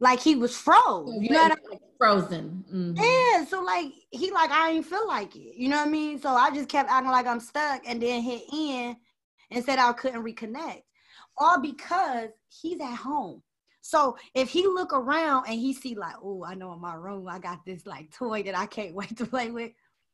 like 0.00 0.20
he 0.20 0.34
was 0.34 0.56
froze. 0.56 1.14
You 1.20 1.30
know 1.30 1.42
what 1.42 1.52
I 1.52 1.70
Like 1.70 1.80
Frozen. 1.98 2.64
Mhm. 2.72 2.96
Yeah, 2.96 3.44
so 3.44 3.62
like 3.62 3.92
he 4.10 4.30
like 4.30 4.50
I 4.50 4.70
ain't 4.70 4.86
feel 4.86 5.06
like 5.06 5.36
it. 5.36 5.54
You 5.56 5.68
know 5.68 5.76
what 5.76 5.88
I 5.88 5.90
mean? 5.90 6.20
So 6.20 6.30
I 6.30 6.50
just 6.50 6.68
kept 6.68 6.90
acting 6.90 7.10
like 7.10 7.26
I'm 7.26 7.40
stuck 7.40 7.82
and 7.86 8.02
then 8.02 8.22
hit 8.22 8.42
in 8.52 8.96
and 9.50 9.64
said 9.64 9.78
I 9.78 9.92
couldn't 9.92 10.24
reconnect. 10.24 10.82
All 11.38 11.60
because 11.60 12.30
he's 12.48 12.80
at 12.80 12.96
home. 12.96 13.42
So 13.82 14.16
if 14.34 14.50
he 14.50 14.66
look 14.66 14.92
around 14.92 15.46
and 15.46 15.58
he 15.58 15.72
see 15.72 15.94
like, 15.94 16.14
oh, 16.22 16.44
I 16.44 16.54
know 16.54 16.72
in 16.72 16.80
my 16.80 16.94
room 16.94 17.28
I 17.28 17.38
got 17.38 17.64
this 17.64 17.86
like 17.86 18.14
toy 18.14 18.42
that 18.44 18.56
I 18.56 18.66
can't 18.66 18.94
wait 18.94 19.16
to 19.18 19.26
play 19.26 19.50
with. 19.50 19.72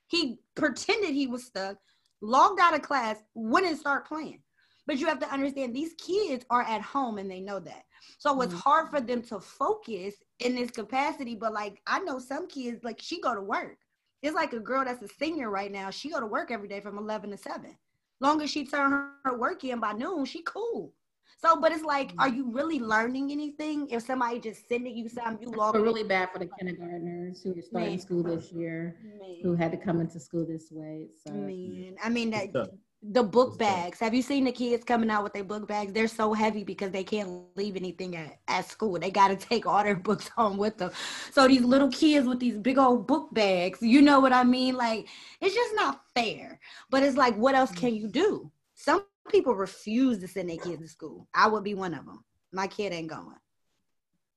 He 0.08 0.38
pretended 0.54 1.10
he 1.10 1.26
was 1.26 1.44
stuck, 1.44 1.78
logged 2.20 2.60
out 2.60 2.74
of 2.74 2.82
class, 2.82 3.16
wouldn't 3.34 3.78
start 3.78 4.06
playing. 4.06 4.42
But 4.86 4.98
you 4.98 5.06
have 5.06 5.18
to 5.20 5.32
understand 5.32 5.74
these 5.74 5.94
kids 5.94 6.44
are 6.50 6.62
at 6.62 6.80
home 6.82 7.18
and 7.18 7.30
they 7.30 7.40
know 7.40 7.58
that. 7.60 7.84
So 8.18 8.40
it's 8.42 8.54
Mhm. 8.54 8.58
hard 8.58 8.90
for 8.90 9.00
them 9.00 9.22
to 9.22 9.40
focus 9.40 10.14
in 10.40 10.54
this 10.54 10.70
capacity. 10.70 11.34
But 11.34 11.52
like 11.52 11.80
I 11.86 12.00
know 12.00 12.18
some 12.18 12.46
kids, 12.46 12.84
like 12.84 13.00
she 13.00 13.20
go 13.20 13.34
to 13.34 13.40
work. 13.42 13.78
It's 14.22 14.34
like 14.34 14.52
a 14.52 14.60
girl 14.60 14.84
that's 14.84 15.02
a 15.02 15.08
senior 15.08 15.50
right 15.50 15.70
now. 15.70 15.90
She 15.90 16.10
go 16.10 16.20
to 16.20 16.26
work 16.26 16.50
every 16.50 16.68
day 16.68 16.80
from 16.80 16.98
11 16.98 17.30
to 17.30 17.36
7. 17.36 17.76
Long 18.20 18.40
as 18.42 18.50
she 18.50 18.64
turn 18.64 18.92
her, 18.92 19.10
her 19.24 19.36
work 19.38 19.62
in 19.64 19.80
by 19.80 19.92
noon, 19.92 20.24
she 20.24 20.42
cool. 20.42 20.92
So, 21.38 21.60
but 21.60 21.72
it's 21.72 21.84
like, 21.84 22.12
are 22.18 22.28
you 22.28 22.50
really 22.50 22.78
learning 22.80 23.30
anything 23.30 23.88
if 23.90 24.02
somebody 24.04 24.40
just 24.40 24.66
sending 24.68 24.96
you 24.96 25.08
something 25.08 25.42
you 25.42 25.54
log 25.54 25.74
But 25.74 25.80
in? 25.80 25.84
really 25.84 26.04
bad 26.04 26.30
for 26.32 26.38
the 26.38 26.46
kindergartners 26.46 27.42
who 27.42 27.58
are 27.58 27.62
starting 27.62 27.90
Man. 27.90 27.98
school 27.98 28.22
this 28.22 28.52
year, 28.52 28.96
who 29.42 29.54
had 29.54 29.70
to 29.72 29.76
come 29.76 30.00
into 30.00 30.18
school 30.18 30.46
this 30.46 30.70
way. 30.72 31.08
So 31.22 31.30
man. 31.30 31.96
I 32.02 32.08
mean 32.08 32.30
that 32.30 32.44
It's 32.44 32.52
tough. 32.54 32.68
The 33.12 33.22
book 33.22 33.58
bags. 33.58 34.00
Have 34.00 34.14
you 34.14 34.22
seen 34.22 34.44
the 34.44 34.52
kids 34.52 34.84
coming 34.84 35.10
out 35.10 35.22
with 35.24 35.32
their 35.34 35.44
book 35.44 35.68
bags? 35.68 35.92
They're 35.92 36.08
so 36.08 36.32
heavy 36.34 36.64
because 36.64 36.90
they 36.92 37.04
can't 37.04 37.28
leave 37.30 37.76
anything 37.76 38.16
at, 38.16 38.38
at 38.48 38.68
school. 38.68 38.98
They 38.98 39.10
got 39.10 39.28
to 39.28 39.36
take 39.36 39.66
all 39.66 39.82
their 39.84 39.96
books 39.96 40.28
home 40.28 40.56
with 40.58 40.78
them. 40.78 40.90
So 41.30 41.46
these 41.46 41.62
little 41.62 41.90
kids 41.90 42.26
with 42.26 42.40
these 42.40 42.58
big 42.58 42.78
old 42.78 43.06
book 43.06 43.28
bags, 43.32 43.80
you 43.82 44.02
know 44.02 44.20
what 44.20 44.32
I 44.32 44.44
mean? 44.44 44.76
Like 44.76 45.08
it's 45.40 45.54
just 45.54 45.74
not 45.76 46.02
fair. 46.14 46.60
But 46.90 47.02
it's 47.04 47.16
like, 47.16 47.36
what 47.36 47.54
else 47.54 47.72
can 47.72 47.94
you 47.94 48.08
do? 48.08 48.50
Some 48.74 49.04
people 49.04 49.54
refuse 49.54 50.18
to 50.20 50.28
send 50.28 50.50
their 50.50 50.58
kids 50.58 50.58
to 50.82 50.88
school. 50.88 51.28
I 51.34 51.48
would 51.48 51.64
be 51.64 51.74
one 51.74 51.94
of 51.94 52.04
them. 52.06 52.24
My 52.34 52.66
kid 52.66 52.92
ain't 52.92 53.08
going. 53.08 53.36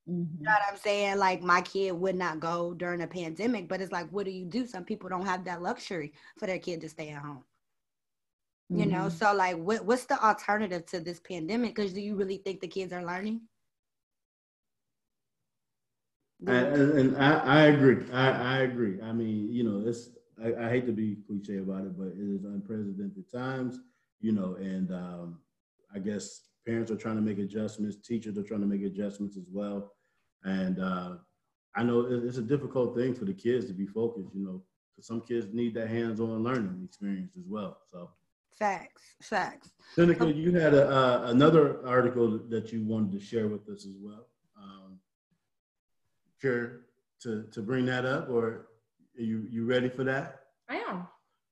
mhm. 0.10 0.28
You 0.40 0.44
know 0.46 0.52
what 0.52 0.62
I'm 0.72 0.78
saying? 0.78 1.18
Like 1.18 1.42
my 1.42 1.62
kid 1.62 1.92
would 1.94 2.16
not 2.16 2.40
go 2.40 2.74
during 2.74 3.02
a 3.02 3.08
pandemic, 3.08 3.68
but 3.68 3.82
it's 3.82 3.92
like, 3.92 4.10
what 4.12 4.26
do 4.26 4.32
you 4.32 4.46
do? 4.46 4.66
Some 4.66 4.86
people 4.86 5.10
don't 5.10 5.26
have 5.26 5.46
that 5.46 5.62
luxury 5.62 6.14
for 6.38 6.48
their 6.48 6.60
kid 6.60 6.82
to 6.82 6.90
stay 6.90 7.10
at 7.10 7.22
home 7.22 7.44
you 8.74 8.86
know 8.86 9.08
Mhm. 9.08 9.12
so 9.12 9.34
like 9.34 9.58
what, 9.58 9.86
what's 9.86 10.06
the 10.06 10.24
alternative 10.24 10.86
to 10.86 11.00
this 11.00 11.20
pandemic 11.20 11.76
because 11.76 11.94
do 11.94 12.02
you 12.02 12.16
really 12.16 12.38
think 12.38 12.60
the 12.62 12.68
kids 12.68 12.94
are 12.94 13.06
learning 13.06 13.42
And, 16.48 16.68
and, 16.68 16.92
and 17.00 17.18
I, 17.18 17.40
I, 17.40 17.62
agree. 17.66 18.06
I, 18.12 18.30
I, 18.30 18.58
agree. 18.60 19.02
I 19.02 19.12
mean, 19.12 19.52
you 19.52 19.64
know, 19.64 19.88
it's 19.88 20.12
I, 20.44 20.68
I, 20.68 20.70
hate 20.70 20.86
to 20.86 20.94
be 20.94 21.18
cliche 21.28 21.58
about 21.58 21.86
it, 21.86 21.98
but 21.98 22.08
it 22.08 22.34
is 22.36 22.46
unprecedented 22.46 23.30
times, 23.32 23.80
you 24.22 24.32
know, 24.32 24.56
and 24.56 24.92
um, 24.94 25.40
I 25.94 26.00
guess 26.00 26.42
parents 26.66 26.92
are 26.92 26.96
trying 26.96 27.18
to 27.18 27.22
make 27.22 27.40
adjustments, 27.40 27.98
teachers 27.98 28.38
are 28.38 28.44
trying 28.44 28.62
to 28.62 28.68
make 28.68 28.84
adjustments 28.84 29.36
as 29.38 29.48
well. 29.52 29.92
And 30.44 30.80
uh, 30.80 31.16
I 31.76 31.84
know 31.84 32.08
it's 32.10 32.38
a 32.38 32.42
difficult 32.42 32.96
thing 32.96 33.14
for 33.14 33.26
the 33.26 33.34
kids 33.34 33.66
to 33.66 33.74
be 33.74 33.86
focused, 33.86 34.34
you 34.34 34.44
know, 34.46 34.64
because 34.96 35.08
some 35.08 35.22
kids 35.22 35.48
need 35.54 35.74
that 35.76 35.90
hands-on 35.90 36.42
learning 36.42 36.82
experience 36.86 37.34
as 37.38 37.44
well. 37.48 37.80
So 37.92 38.10
facts, 38.60 39.02
facts. 39.22 39.72
Seneca, 39.96 40.32
you 40.32 40.52
had 40.54 40.74
a, 40.74 40.88
uh, 40.90 41.22
another 41.28 41.86
article 41.88 42.40
that 42.50 42.72
you 42.72 42.84
wanted 42.84 43.12
to 43.14 43.20
share 43.20 43.48
with 43.48 43.68
us 43.70 43.86
as 43.86 43.96
well. 44.00 44.28
Um, 44.58 45.00
care 46.42 46.82
to 47.22 47.46
to 47.52 47.62
bring 47.62 47.86
that 47.86 48.06
up, 48.06 48.30
or 48.30 48.46
are 49.18 49.22
you 49.22 49.48
you 49.50 49.66
ready 49.66 49.90
for 49.90 50.04
that? 50.04 50.42
I 50.70 50.78
am. 50.90 51.08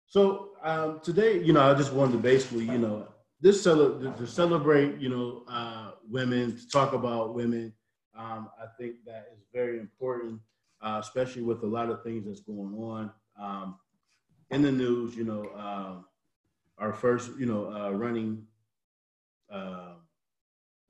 So 0.05 0.51
um, 0.63 0.99
today, 1.01 1.43
you 1.43 1.51
know, 1.53 1.61
I 1.61 1.73
just 1.73 1.91
wanted 1.91 2.13
to 2.13 2.17
basically, 2.19 2.65
you 2.65 2.77
know, 2.77 3.07
this 3.41 3.61
cel- 3.61 3.99
to 3.99 4.27
celebrate, 4.27 4.99
you 4.99 5.09
know, 5.09 5.43
uh, 5.49 5.91
women, 6.09 6.55
to 6.55 6.69
talk 6.69 6.93
about 6.93 7.33
women. 7.33 7.73
Um, 8.17 8.49
I 8.61 8.65
think 8.79 8.95
that 9.05 9.27
is 9.35 9.43
very 9.53 9.79
important, 9.79 10.39
uh, 10.81 10.99
especially 11.01 11.41
with 11.43 11.63
a 11.63 11.67
lot 11.67 11.89
of 11.89 12.03
things 12.03 12.25
that's 12.25 12.39
going 12.39 12.73
on 12.75 13.11
um, 13.39 13.75
in 14.49 14.61
the 14.61 14.71
news. 14.71 15.15
You 15.15 15.25
know, 15.25 15.43
uh, 15.55 16.01
our 16.77 16.93
first, 16.93 17.31
you 17.37 17.45
know, 17.45 17.71
uh, 17.71 17.91
running 17.91 18.43
uh, 19.51 19.93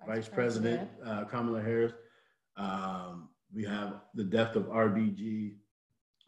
vice, 0.06 0.26
vice, 0.26 0.30
president, 0.30 0.90
president. 0.98 1.20
Uh, 1.20 1.26
Kamala 1.26 1.62
Harris. 1.62 1.94
Um, 2.58 3.30
we 3.54 3.64
have 3.64 4.02
the 4.14 4.24
death 4.24 4.56
of 4.56 4.66
RBG. 4.66 5.54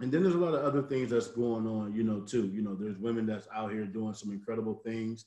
And 0.02 0.12
then 0.12 0.24
there's 0.24 0.36
a 0.36 0.40
lot 0.40 0.54
of 0.54 0.64
other 0.64 0.82
things 0.84 1.10
that's 1.10 1.28
going 1.28 1.68
on, 1.68 1.94
you 1.94 2.04
know, 2.04 2.22
too. 2.22 2.48
You 2.48 2.62
know, 2.62 2.74
there's 2.74 2.98
women 2.98 3.26
that's 3.26 3.48
out 3.54 3.72
here 3.72 3.86
doing 3.86 4.14
some 4.14 4.32
incredible 4.32 4.82
things 4.86 5.26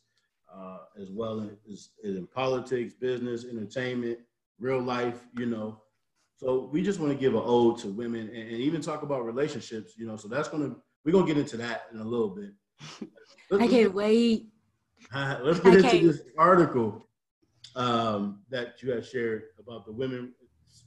uh, 0.55 0.79
as 1.01 1.11
well 1.11 1.49
as, 1.71 1.91
in 2.05 2.27
politics, 2.27 2.95
business, 2.95 3.45
entertainment, 3.45 4.19
real 4.59 4.81
life, 4.81 5.27
you 5.37 5.47
know. 5.47 5.81
So 6.37 6.69
we 6.73 6.83
just 6.83 7.01
want 7.01 7.13
to 7.13 7.19
give 7.19 7.35
an 7.35 7.43
ode 7.45 7.79
to 7.79 7.89
women 7.89 8.29
and, 8.29 8.49
and 8.49 8.59
even 8.59 8.81
talk 8.81 9.03
about 9.03 9.25
relationships, 9.25 9.93
you 9.97 10.07
know. 10.07 10.17
So 10.17 10.29
that's 10.29 10.49
gonna 10.49 10.75
we're 11.05 11.13
gonna 11.13 11.27
get 11.27 11.39
into 11.39 11.57
that 11.59 11.87
in 11.93 12.01
a 12.01 12.05
little 12.05 12.31
bit. 12.31 12.51
Let's, 13.51 13.65
I 13.65 13.69
can't 13.69 13.95
wait. 13.95 14.49
let's 15.15 15.61
get 15.61 15.75
into 15.75 16.07
this 16.09 16.23
article 16.39 17.07
um, 17.77 18.41
that 18.51 18.83
you 18.83 18.93
had 18.93 19.05
shared 19.05 19.45
about 19.59 19.85
the 19.87 19.93
women 19.93 20.33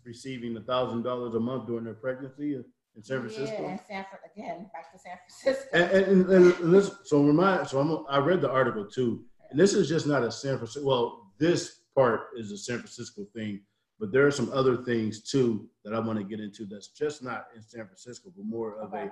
receiving 0.03 0.55
a 0.57 0.61
thousand 0.61 1.03
dollars 1.03 1.35
a 1.35 1.39
month 1.39 1.67
during 1.67 1.83
their 1.83 1.93
pregnancy 1.93 2.55
in 2.55 3.03
San 3.03 3.19
Francisco. 3.19 3.61
Yeah, 3.61 3.69
and 3.69 3.79
Sanford 3.87 4.19
again, 4.35 4.69
back 4.73 4.91
to 4.91 4.99
San 4.99 5.17
Francisco. 5.17 5.69
And, 5.73 5.91
and, 5.91 6.29
and, 6.31 6.53
and 6.59 6.71
listen, 6.71 6.95
so 7.03 7.23
remind, 7.23 7.67
so 7.67 7.79
I'm, 7.79 8.05
I 8.09 8.17
read 8.19 8.41
the 8.41 8.49
article 8.49 8.85
too, 8.85 9.23
and 9.49 9.59
this 9.59 9.73
is 9.73 9.89
just 9.89 10.07
not 10.07 10.23
a 10.23 10.31
San 10.31 10.57
Francisco. 10.57 10.87
Well, 10.87 11.31
this 11.37 11.81
part 11.95 12.27
is 12.37 12.51
a 12.51 12.57
San 12.57 12.79
Francisco 12.79 13.25
thing, 13.35 13.61
but 13.99 14.11
there 14.11 14.25
are 14.25 14.31
some 14.31 14.51
other 14.53 14.77
things 14.77 15.21
too 15.21 15.67
that 15.83 15.93
I 15.93 15.99
want 15.99 16.19
to 16.19 16.25
get 16.25 16.39
into. 16.39 16.65
That's 16.65 16.89
just 16.89 17.23
not 17.23 17.47
in 17.55 17.61
San 17.61 17.85
Francisco, 17.85 18.31
but 18.35 18.45
more 18.45 18.79
of 18.79 18.93
okay. 18.93 19.07
a 19.07 19.11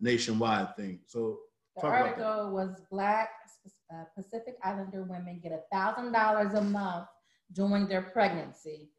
nationwide 0.00 0.76
thing. 0.76 1.00
So 1.06 1.38
the 1.76 1.86
article 1.86 2.50
was 2.52 2.82
Black 2.90 3.30
uh, 3.92 4.04
Pacific 4.16 4.56
Islander 4.62 5.04
women 5.04 5.40
get 5.42 5.52
a 5.52 5.60
thousand 5.72 6.12
dollars 6.12 6.54
a 6.54 6.62
month 6.62 7.06
during 7.52 7.86
their 7.88 8.02
pregnancy. 8.02 8.90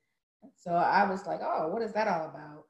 So 0.56 0.72
I 0.72 1.10
was 1.10 1.26
like, 1.26 1.40
oh, 1.42 1.70
what 1.70 1.82
is 1.82 1.94
that 1.94 2.08
all 2.08 2.30
about? 2.30 2.64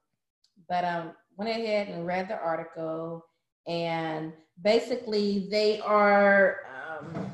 But 0.69 0.85
um, 0.85 1.11
went 1.37 1.49
ahead 1.49 1.87
and 1.89 2.05
read 2.05 2.27
the 2.27 2.39
article, 2.39 3.25
and 3.67 4.33
basically 4.61 5.47
they 5.49 5.79
are 5.81 6.57
um, 6.99 7.31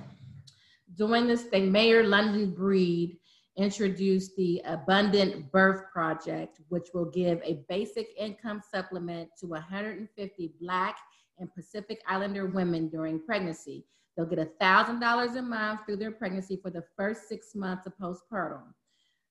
doing 0.95 1.27
this 1.27 1.43
thing. 1.43 1.71
Mayor 1.71 2.03
London 2.03 2.51
Breed 2.51 3.19
introduced 3.57 4.35
the 4.37 4.61
Abundant 4.65 5.51
Birth 5.51 5.91
Project, 5.91 6.61
which 6.69 6.87
will 6.93 7.09
give 7.11 7.41
a 7.43 7.63
basic 7.67 8.07
income 8.17 8.61
supplement 8.71 9.29
to 9.39 9.47
150 9.47 10.53
Black 10.61 10.97
and 11.39 11.53
Pacific 11.53 12.01
Islander 12.07 12.45
women 12.45 12.89
during 12.89 13.19
pregnancy. 13.19 13.85
They'll 14.15 14.25
get 14.25 14.59
$1,000 14.59 15.35
a 15.37 15.41
month 15.41 15.81
through 15.85 15.97
their 15.97 16.11
pregnancy 16.11 16.59
for 16.61 16.69
the 16.69 16.83
first 16.97 17.29
six 17.29 17.55
months 17.55 17.85
of 17.85 17.93
postpartum. 17.97 18.63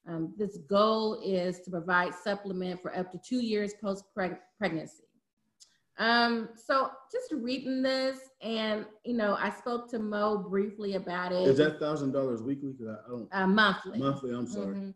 Um, 0.09 0.33
this 0.39 0.59
goal 0.69 1.21
is 1.23 1.61
to 1.61 1.71
provide 1.71 2.15
supplement 2.15 2.81
for 2.81 2.97
up 2.97 3.13
to 3.13 3.19
two 3.19 3.41
years 3.41 3.75
post 3.83 4.05
pregnancy. 4.15 5.05
Um, 5.99 6.49
so 6.55 6.91
just 7.13 7.33
reading 7.33 7.83
this, 7.83 8.19
and 8.41 8.87
you 9.05 9.15
know, 9.15 9.37
I 9.39 9.51
spoke 9.51 9.91
to 9.91 9.99
Mo 9.99 10.39
briefly 10.39 10.95
about 10.95 11.33
it. 11.33 11.47
Is 11.49 11.59
that 11.59 11.81
thousand 11.81 12.13
dollars 12.13 12.41
weekly? 12.41 12.73
Because 12.73 12.97
I 13.05 13.11
don't. 13.11 13.29
Uh, 13.33 13.47
monthly. 13.49 13.99
Monthly. 13.99 14.31
I'm 14.33 14.47
sorry. 14.47 14.77
Mm-hmm. 14.77 14.91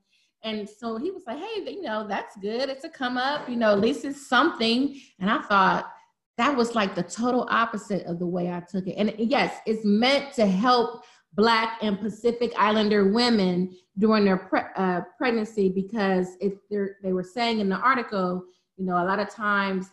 And 0.45 0.69
so 0.69 0.97
he 0.97 1.11
was 1.11 1.25
like, 1.27 1.39
"Hey, 1.39 1.73
you 1.73 1.83
know, 1.83 2.07
that's 2.07 2.37
good. 2.37 2.69
It's 2.69 2.85
a 2.85 2.89
come 2.89 3.17
up. 3.17 3.49
You 3.49 3.57
know, 3.57 3.73
at 3.73 3.81
least 3.81 4.05
it's 4.05 4.29
something." 4.29 4.97
And 5.19 5.29
I 5.29 5.43
thought 5.43 5.92
that 6.39 6.57
was 6.57 6.75
like 6.75 6.95
the 6.95 7.03
total 7.03 7.47
opposite 7.51 8.05
of 8.07 8.19
the 8.19 8.27
way 8.27 8.51
I 8.51 8.61
took 8.61 8.87
it. 8.87 8.95
And 8.95 9.15
yes, 9.19 9.59
it's 9.67 9.85
meant 9.85 10.33
to 10.35 10.47
help 10.47 11.05
Black 11.35 11.79
and 11.83 12.01
Pacific 12.01 12.53
Islander 12.59 13.13
women 13.13 13.75
during 13.99 14.25
their 14.25 14.37
pre- 14.37 14.61
uh, 14.77 15.03
pregnancy 15.17 15.69
because 15.69 16.37
if 16.41 16.55
they 17.03 17.13
were 17.13 17.23
saying 17.23 17.61
in 17.61 17.69
the 17.69 17.77
article, 17.77 18.45
you 18.77 18.85
know, 18.85 18.97
a 18.97 19.05
lot 19.05 19.19
of 19.19 19.31
times 19.31 19.91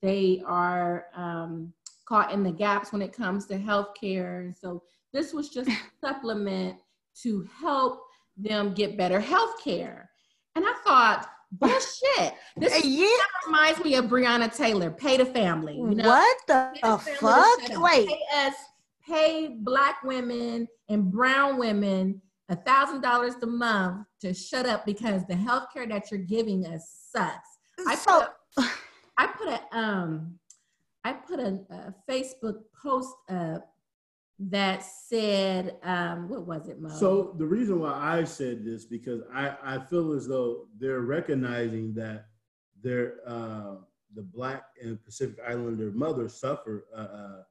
they 0.00 0.42
are 0.46 1.06
um, 1.14 1.72
caught 2.06 2.32
in 2.32 2.42
the 2.42 2.52
gaps 2.52 2.92
when 2.92 3.02
it 3.02 3.12
comes 3.12 3.46
to 3.46 3.58
healthcare. 3.58 4.40
And 4.40 4.56
so 4.56 4.82
this 5.12 5.32
was 5.32 5.48
just 5.48 5.68
a 5.68 5.76
supplement 6.04 6.76
to 7.22 7.48
help 7.60 8.02
them 8.36 8.74
get 8.74 8.96
better 8.96 9.20
healthcare. 9.20 10.06
And 10.54 10.64
I 10.66 10.74
thought, 10.84 11.28
bullshit. 11.52 12.34
This 12.56 12.84
yeah. 12.84 13.06
reminds 13.46 13.82
me 13.84 13.94
of 13.96 14.06
Breonna 14.06 14.54
Taylor, 14.54 14.90
pay 14.90 15.16
the 15.16 15.26
family. 15.26 15.76
You 15.76 15.94
know? 15.94 16.08
What 16.08 16.36
the, 16.46 16.70
the 16.82 16.98
fuck? 16.98 17.82
Wait. 17.82 18.08
Pay 18.08 18.20
us, 18.36 18.54
pay 19.06 19.56
black 19.60 20.02
women 20.02 20.66
and 20.88 21.10
brown 21.10 21.58
women 21.58 22.20
a 22.48 22.56
thousand 22.56 23.00
dollars 23.00 23.34
a 23.42 23.46
month 23.46 24.06
to 24.20 24.34
shut 24.34 24.66
up 24.66 24.84
because 24.84 25.26
the 25.26 25.34
health 25.34 25.68
care 25.72 25.86
that 25.86 26.10
you're 26.10 26.20
giving 26.20 26.66
us 26.66 27.08
sucks. 27.10 27.48
I 27.86 27.94
so, 27.94 28.26
put 28.54 28.64
a, 28.64 28.70
I 29.18 29.26
put 29.26 29.48
a 29.48 29.78
um 29.78 30.38
I 31.04 31.12
put 31.12 31.40
a, 31.40 31.60
a 31.70 31.94
Facebook 32.08 32.60
post 32.80 33.14
up 33.30 33.71
that 34.50 34.82
said 34.82 35.76
um 35.82 36.28
what 36.28 36.46
was 36.46 36.68
it 36.68 36.80
Mo? 36.80 36.88
so 36.88 37.34
the 37.38 37.44
reason 37.44 37.80
why 37.80 37.92
i 37.92 38.24
said 38.24 38.64
this 38.64 38.84
because 38.84 39.22
i 39.32 39.54
i 39.62 39.78
feel 39.78 40.12
as 40.12 40.26
though 40.26 40.66
they're 40.78 41.00
recognizing 41.00 41.94
that 41.94 42.26
their 42.82 43.14
uh 43.26 43.76
the 44.14 44.22
black 44.22 44.64
and 44.82 45.02
pacific 45.04 45.36
islander 45.48 45.90
mother 45.92 46.28
suffer 46.28 46.86
uh, 46.94 47.00
uh 47.00 47.42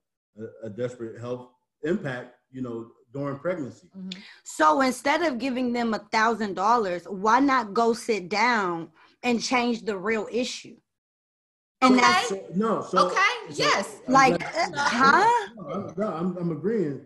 a, 0.63 0.67
a 0.67 0.69
desperate 0.69 1.19
health 1.19 1.49
impact 1.83 2.35
you 2.51 2.61
know 2.61 2.91
during 3.13 3.37
pregnancy. 3.37 3.89
Mm-hmm. 3.97 4.19
So 4.43 4.81
instead 4.81 5.21
of 5.23 5.37
giving 5.37 5.73
them 5.73 5.93
a 5.93 5.99
thousand 5.99 6.55
dollars, 6.55 7.03
why 7.05 7.39
not 7.39 7.73
go 7.73 7.93
sit 7.93 8.29
down 8.29 8.89
and 9.23 9.41
change 9.41 9.83
the 9.83 9.97
real 9.97 10.27
issue? 10.31 10.77
And 11.81 11.95
okay. 11.95 12.01
that's 12.01 12.29
so, 12.29 12.45
no. 12.53 12.81
So, 12.81 13.07
okay. 13.07 13.17
So, 13.49 13.63
yes. 13.63 13.99
Like, 14.07 14.43
uh, 14.43 14.69
huh? 14.75 15.49
No, 15.55 15.93
no 15.97 16.07
I'm, 16.07 16.37
I'm 16.37 16.51
agreeing. 16.51 17.01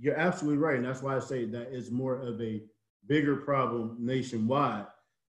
You're 0.00 0.16
absolutely 0.16 0.58
right, 0.58 0.76
and 0.76 0.84
that's 0.84 1.02
why 1.02 1.16
I 1.16 1.18
say 1.18 1.44
that 1.46 1.72
it's 1.72 1.90
more 1.90 2.20
of 2.20 2.40
a 2.40 2.62
bigger 3.08 3.36
problem 3.36 3.96
nationwide, 3.98 4.86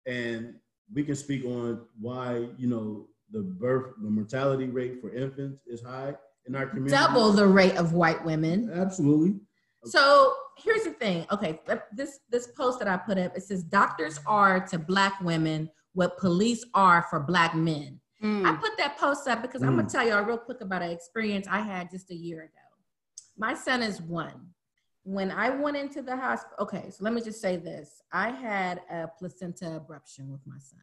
and 0.06 0.54
we 0.92 1.02
can 1.02 1.16
speak 1.16 1.44
on 1.44 1.82
why 2.00 2.48
you 2.56 2.66
know 2.66 3.08
the 3.30 3.40
birth, 3.40 3.92
the 4.02 4.08
mortality 4.08 4.66
rate 4.66 5.00
for 5.02 5.12
infants 5.14 5.60
is 5.66 5.82
high 5.82 6.14
in 6.46 6.56
our 6.56 6.66
community. 6.66 6.94
Double 6.94 7.30
the 7.32 7.46
rate 7.46 7.76
of 7.76 7.92
white 7.92 8.24
women. 8.24 8.70
Absolutely. 8.72 9.38
So 9.84 10.34
here's 10.56 10.84
the 10.84 10.92
thing. 10.92 11.26
Okay, 11.30 11.60
this 11.92 12.20
this 12.30 12.46
post 12.46 12.78
that 12.78 12.88
I 12.88 12.96
put 12.96 13.18
up 13.18 13.36
it 13.36 13.42
says 13.42 13.62
doctors 13.62 14.18
are 14.26 14.60
to 14.68 14.78
black 14.78 15.20
women 15.20 15.70
what 15.92 16.18
police 16.18 16.64
are 16.74 17.06
for 17.10 17.20
black 17.20 17.54
men. 17.54 18.00
Mm. 18.24 18.46
I 18.46 18.56
put 18.56 18.76
that 18.78 18.96
post 18.96 19.28
up 19.28 19.42
because 19.42 19.60
mm. 19.60 19.66
I'm 19.66 19.76
gonna 19.76 19.88
tell 19.88 20.06
y'all 20.06 20.22
real 20.22 20.38
quick 20.38 20.60
about 20.60 20.82
an 20.82 20.90
experience 20.90 21.46
I 21.48 21.60
had 21.60 21.90
just 21.90 22.10
a 22.10 22.14
year 22.14 22.42
ago. 22.42 22.52
My 23.36 23.54
son 23.54 23.82
is 23.82 24.00
one. 24.00 24.48
When 25.02 25.30
I 25.30 25.50
went 25.50 25.76
into 25.76 26.00
the 26.00 26.16
hospital, 26.16 26.56
okay, 26.60 26.90
so 26.90 27.04
let 27.04 27.12
me 27.12 27.20
just 27.20 27.40
say 27.40 27.56
this: 27.56 28.02
I 28.12 28.30
had 28.30 28.80
a 28.90 29.08
placenta 29.18 29.66
abruption 29.66 30.30
with 30.30 30.40
my 30.46 30.58
son, 30.58 30.80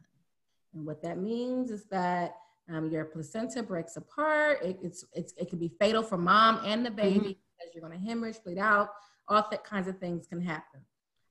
and 0.74 0.86
what 0.86 1.02
that 1.02 1.18
means 1.18 1.72
is 1.72 1.84
that 1.86 2.36
um, 2.72 2.90
your 2.90 3.04
placenta 3.04 3.62
breaks 3.62 3.96
apart. 3.96 4.62
It, 4.62 4.78
it's, 4.82 5.04
it's, 5.12 5.34
it 5.36 5.48
can 5.48 5.58
be 5.58 5.72
fatal 5.80 6.02
for 6.02 6.16
mom 6.16 6.60
and 6.64 6.84
the 6.84 6.90
baby 6.90 7.18
mm-hmm. 7.18 7.28
because 7.28 7.74
you're 7.74 7.86
going 7.86 7.98
to 7.98 8.06
hemorrhage, 8.06 8.36
bleed 8.44 8.58
out. 8.58 8.90
All 9.28 9.46
that 9.50 9.64
kinds 9.64 9.88
of 9.88 9.98
things 9.98 10.26
can 10.26 10.40
happen. 10.40 10.80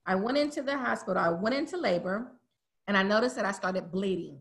I 0.05 0.15
went 0.15 0.37
into 0.37 0.61
the 0.61 0.77
hospital. 0.77 1.21
I 1.21 1.29
went 1.29 1.55
into 1.55 1.77
labor, 1.77 2.31
and 2.87 2.97
I 2.97 3.03
noticed 3.03 3.35
that 3.35 3.45
I 3.45 3.51
started 3.51 3.91
bleeding. 3.91 4.39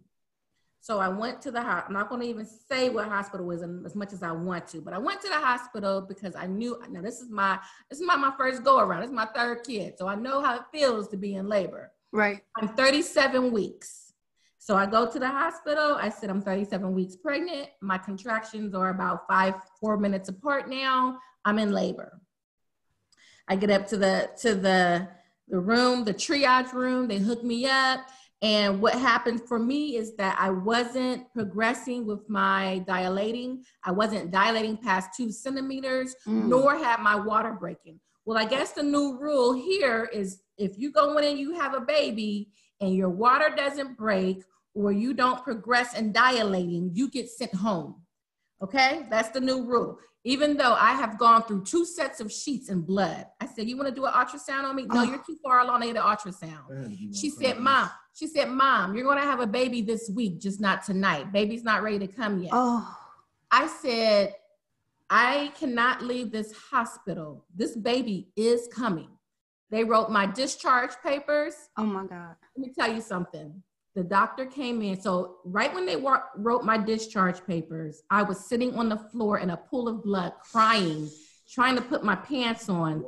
So 0.82 0.98
I 0.98 1.08
went 1.08 1.42
to 1.42 1.50
the 1.50 1.60
hospital. 1.60 1.84
I'm 1.88 1.92
not 1.92 2.08
going 2.08 2.22
to 2.22 2.26
even 2.26 2.46
say 2.46 2.88
what 2.88 3.06
hospital 3.06 3.44
was 3.44 3.62
as 3.62 3.94
much 3.94 4.14
as 4.14 4.22
I 4.22 4.32
want 4.32 4.66
to, 4.68 4.80
but 4.80 4.94
I 4.94 4.98
went 4.98 5.20
to 5.20 5.28
the 5.28 5.34
hospital 5.34 6.00
because 6.00 6.34
I 6.34 6.46
knew 6.46 6.80
now 6.90 7.02
this 7.02 7.20
is 7.20 7.30
my 7.30 7.58
this 7.90 8.00
is 8.00 8.06
not 8.06 8.18
my 8.18 8.32
first 8.38 8.64
go 8.64 8.78
around. 8.78 9.00
This 9.02 9.10
is 9.10 9.14
my 9.14 9.26
third 9.26 9.62
kid, 9.64 9.94
so 9.98 10.08
I 10.08 10.14
know 10.14 10.42
how 10.42 10.56
it 10.56 10.62
feels 10.72 11.08
to 11.08 11.18
be 11.18 11.34
in 11.34 11.48
labor. 11.48 11.92
Right. 12.12 12.42
I'm 12.56 12.68
37 12.68 13.52
weeks. 13.52 14.14
So 14.58 14.76
I 14.76 14.86
go 14.86 15.10
to 15.10 15.18
the 15.18 15.28
hospital. 15.28 15.96
I 16.00 16.08
said 16.08 16.30
I'm 16.30 16.42
37 16.42 16.92
weeks 16.92 17.16
pregnant. 17.16 17.68
My 17.80 17.98
contractions 17.98 18.74
are 18.74 18.90
about 18.90 19.26
five, 19.28 19.54
four 19.80 19.96
minutes 19.96 20.28
apart 20.28 20.68
now. 20.68 21.18
I'm 21.44 21.58
in 21.58 21.72
labor. 21.72 22.20
I 23.48 23.56
get 23.56 23.70
up 23.70 23.86
to 23.88 23.96
the 23.96 24.30
to 24.40 24.54
the 24.54 25.08
the 25.48 25.58
room, 25.58 26.04
the 26.04 26.14
triage 26.14 26.72
room. 26.72 27.08
They 27.08 27.18
hook 27.18 27.42
me 27.44 27.66
up. 27.66 28.00
And 28.42 28.80
what 28.80 28.94
happened 28.94 29.42
for 29.42 29.58
me 29.58 29.96
is 29.96 30.16
that 30.16 30.36
I 30.40 30.48
wasn't 30.50 31.30
progressing 31.34 32.06
with 32.06 32.28
my 32.28 32.82
dilating. 32.86 33.64
I 33.84 33.92
wasn't 33.92 34.30
dilating 34.30 34.78
past 34.78 35.10
two 35.14 35.30
centimeters, 35.30 36.16
mm. 36.26 36.46
nor 36.46 36.78
had 36.78 37.00
my 37.00 37.16
water 37.16 37.52
breaking. 37.52 38.00
Well, 38.24 38.38
I 38.38 38.46
guess 38.46 38.72
the 38.72 38.82
new 38.82 39.18
rule 39.18 39.52
here 39.52 40.08
is 40.12 40.42
if 40.56 40.78
you 40.78 40.90
go 40.90 41.18
in 41.18 41.24
and 41.24 41.38
you 41.38 41.54
have 41.54 41.74
a 41.74 41.80
baby 41.80 42.50
and 42.80 42.94
your 42.94 43.10
water 43.10 43.52
doesn't 43.54 43.98
break 43.98 44.42
or 44.74 44.92
you 44.92 45.12
don't 45.12 45.42
progress 45.44 45.98
in 45.98 46.12
dilating, 46.12 46.92
you 46.94 47.10
get 47.10 47.28
sent 47.28 47.54
home. 47.54 47.96
Okay, 48.62 49.06
that's 49.10 49.30
the 49.30 49.40
new 49.40 49.64
rule. 49.64 49.98
Even 50.24 50.56
though 50.56 50.74
I 50.74 50.92
have 50.92 51.18
gone 51.18 51.44
through 51.44 51.64
two 51.64 51.86
sets 51.86 52.20
of 52.20 52.30
sheets 52.30 52.68
and 52.68 52.86
blood, 52.86 53.26
I 53.40 53.46
said, 53.46 53.68
"You 53.68 53.76
want 53.76 53.88
to 53.88 53.94
do 53.94 54.04
an 54.04 54.12
ultrasound 54.12 54.64
on 54.64 54.76
me? 54.76 54.84
No, 54.84 55.00
oh. 55.00 55.02
you're 55.04 55.22
too 55.22 55.38
far 55.42 55.60
along. 55.60 55.82
I 55.82 55.86
need 55.86 55.96
an 55.96 56.02
ultrasound." 56.02 57.16
She 57.16 57.30
said, 57.30 57.58
"Mom, 57.58 57.90
she 58.14 58.26
said, 58.26 58.48
Mom, 58.50 58.94
you're 58.94 59.04
going 59.04 59.18
to 59.18 59.24
have 59.24 59.40
a 59.40 59.46
baby 59.46 59.80
this 59.80 60.10
week, 60.10 60.38
just 60.38 60.60
not 60.60 60.84
tonight. 60.84 61.32
Baby's 61.32 61.64
not 61.64 61.82
ready 61.82 61.98
to 62.00 62.06
come 62.06 62.42
yet." 62.42 62.50
Oh. 62.52 62.96
I 63.50 63.66
said, 63.66 64.34
"I 65.08 65.52
cannot 65.58 66.02
leave 66.02 66.30
this 66.30 66.52
hospital. 66.52 67.46
This 67.54 67.74
baby 67.74 68.28
is 68.36 68.68
coming." 68.68 69.08
They 69.70 69.84
wrote 69.84 70.10
my 70.10 70.26
discharge 70.26 70.90
papers. 71.02 71.54
Oh 71.78 71.84
my 71.84 72.04
God. 72.04 72.34
Let 72.56 72.66
me 72.66 72.72
tell 72.76 72.92
you 72.92 73.00
something 73.00 73.62
the 73.94 74.04
doctor 74.04 74.46
came 74.46 74.82
in. 74.82 75.00
So 75.00 75.38
right 75.44 75.72
when 75.74 75.86
they 75.86 75.96
wrote 75.96 76.64
my 76.64 76.78
discharge 76.78 77.44
papers, 77.46 78.02
I 78.10 78.22
was 78.22 78.46
sitting 78.46 78.74
on 78.76 78.88
the 78.88 78.96
floor 78.96 79.38
in 79.38 79.50
a 79.50 79.56
pool 79.56 79.88
of 79.88 80.02
blood, 80.02 80.32
crying, 80.50 81.10
trying 81.48 81.76
to 81.76 81.82
put 81.82 82.04
my 82.04 82.14
pants 82.14 82.68
on. 82.68 83.04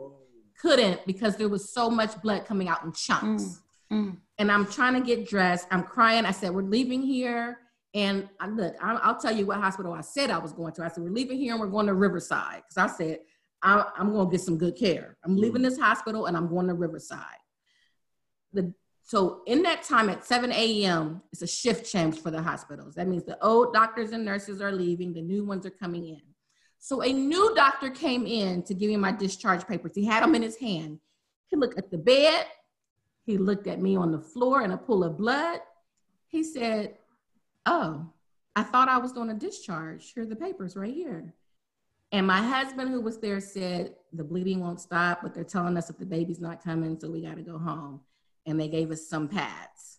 Couldn't 0.61 1.05
because 1.07 1.37
there 1.37 1.49
was 1.49 1.73
so 1.73 1.91
much 1.91 2.21
blood 2.23 2.47
coming 2.47 2.69
out 2.69 2.85
in 2.85 2.93
chunks. 2.93 3.63
Mm, 3.93 4.11
mm. 4.11 4.17
And 4.39 4.51
I'm 4.51 4.67
trying 4.67 4.95
to 4.95 5.01
get 5.01 5.29
dressed. 5.29 5.67
I'm 5.73 5.83
crying. 5.83 6.25
I 6.25 6.31
said, 6.31 6.53
"We're 6.53 6.63
leaving 6.63 7.03
here." 7.03 7.59
And 7.95 8.29
I, 8.39 8.47
look, 8.47 8.75
I'll 8.81 9.19
tell 9.19 9.35
you 9.35 9.45
what 9.47 9.59
hospital 9.59 9.93
I 9.93 10.03
said 10.03 10.31
I 10.31 10.39
was 10.39 10.53
going 10.53 10.73
to. 10.75 10.85
I 10.85 10.89
said, 10.89 11.03
"We're 11.03 11.11
leaving 11.11 11.37
here 11.37 11.53
and 11.53 11.61
we're 11.61 11.67
going 11.67 11.87
to 11.87 11.95
Riverside," 11.95 12.63
because 12.69 12.91
I 12.91 12.97
said 12.97 13.19
I, 13.63 13.85
am 13.99 14.13
going 14.13 14.27
to 14.27 14.31
get 14.31 14.41
some 14.41 14.59
good 14.59 14.77
care. 14.77 15.17
I'm 15.25 15.37
leaving 15.37 15.63
this 15.63 15.79
hospital 15.79 16.27
and 16.27 16.37
I'm 16.37 16.49
going 16.49 16.69
to 16.69 16.75
Riverside. 16.75 17.19
The 18.53 18.73
so 19.05 19.43
in 19.47 19.63
that 19.63 19.83
time 19.83 20.09
at 20.09 20.25
7 20.25 20.53
a.m., 20.53 21.23
it's 21.33 21.43
a 21.43 21.47
shift 21.47 21.91
change 21.91 22.21
for 22.21 22.31
the 22.31 22.41
hospitals. 22.41 22.95
That 22.95 23.09
means 23.09 23.25
the 23.25 23.43
old 23.45 23.75
doctors 23.75 24.13
and 24.13 24.25
nurses 24.25 24.61
are 24.61 24.73
leaving, 24.73 25.13
the 25.13 25.23
new 25.23 25.45
ones 25.45 25.67
are 25.67 25.71
coming 25.71 26.07
in. 26.07 26.23
So 26.79 27.03
a 27.03 27.13
new 27.13 27.55
doctor 27.55 27.91
came 27.91 28.27
in 28.27 28.63
to 28.65 28.75
give 28.75 28.89
me 28.89 28.97
my 28.97 29.13
discharge 29.13 29.67
papers. 29.67 29.93
He 29.95 30.05
had 30.05 30.23
them 30.23 30.35
in 30.35 30.43
his 30.43 30.57
hand. 30.57 30.99
He 31.49 31.57
looked 31.57 31.79
at 31.79 31.91
the 31.91 31.99
bed. 31.99 32.47
He 33.25 33.39
looked 33.39 33.67
at 33.67 33.81
me 33.81 33.97
on 33.97 34.11
the 34.11 34.21
floor 34.21 34.63
in 34.63 34.73
a 34.73 34.77
pool 34.77 35.05
of 35.05 35.19
blood. 35.19 35.61
He 36.27 36.43
said, 36.43 36.97
Oh, 37.67 38.07
I 38.57 38.65
thought 38.65 38.89
I 38.89 38.99
was 38.99 39.13
doing 39.13 39.31
a 39.31 39.35
discharge. 39.35 40.13
Here 40.13 40.25
are 40.25 40.27
the 40.27 40.35
papers 40.35 40.75
right 40.75 40.93
here. 40.93 41.35
And 42.11 42.27
my 42.27 42.43
husband, 42.43 42.91
who 42.91 43.01
was 43.01 43.19
there, 43.19 43.41
said, 43.41 43.95
The 44.13 44.25
bleeding 44.25 44.61
won't 44.61 44.81
stop, 44.81 45.21
but 45.23 45.35
they're 45.35 45.45
telling 45.45 45.77
us 45.77 45.87
that 45.87 46.01
the 46.01 46.07
baby's 46.07 46.41
not 46.41 46.65
coming, 46.65 46.99
so 46.99 47.11
we 47.11 47.23
got 47.23 47.37
to 47.37 47.43
go 47.43 47.59
home 47.59 48.01
and 48.47 48.61
they 48.61 48.69
gave 48.69 48.91
us 48.91 49.09
some 49.09 49.29
pads. 49.29 49.99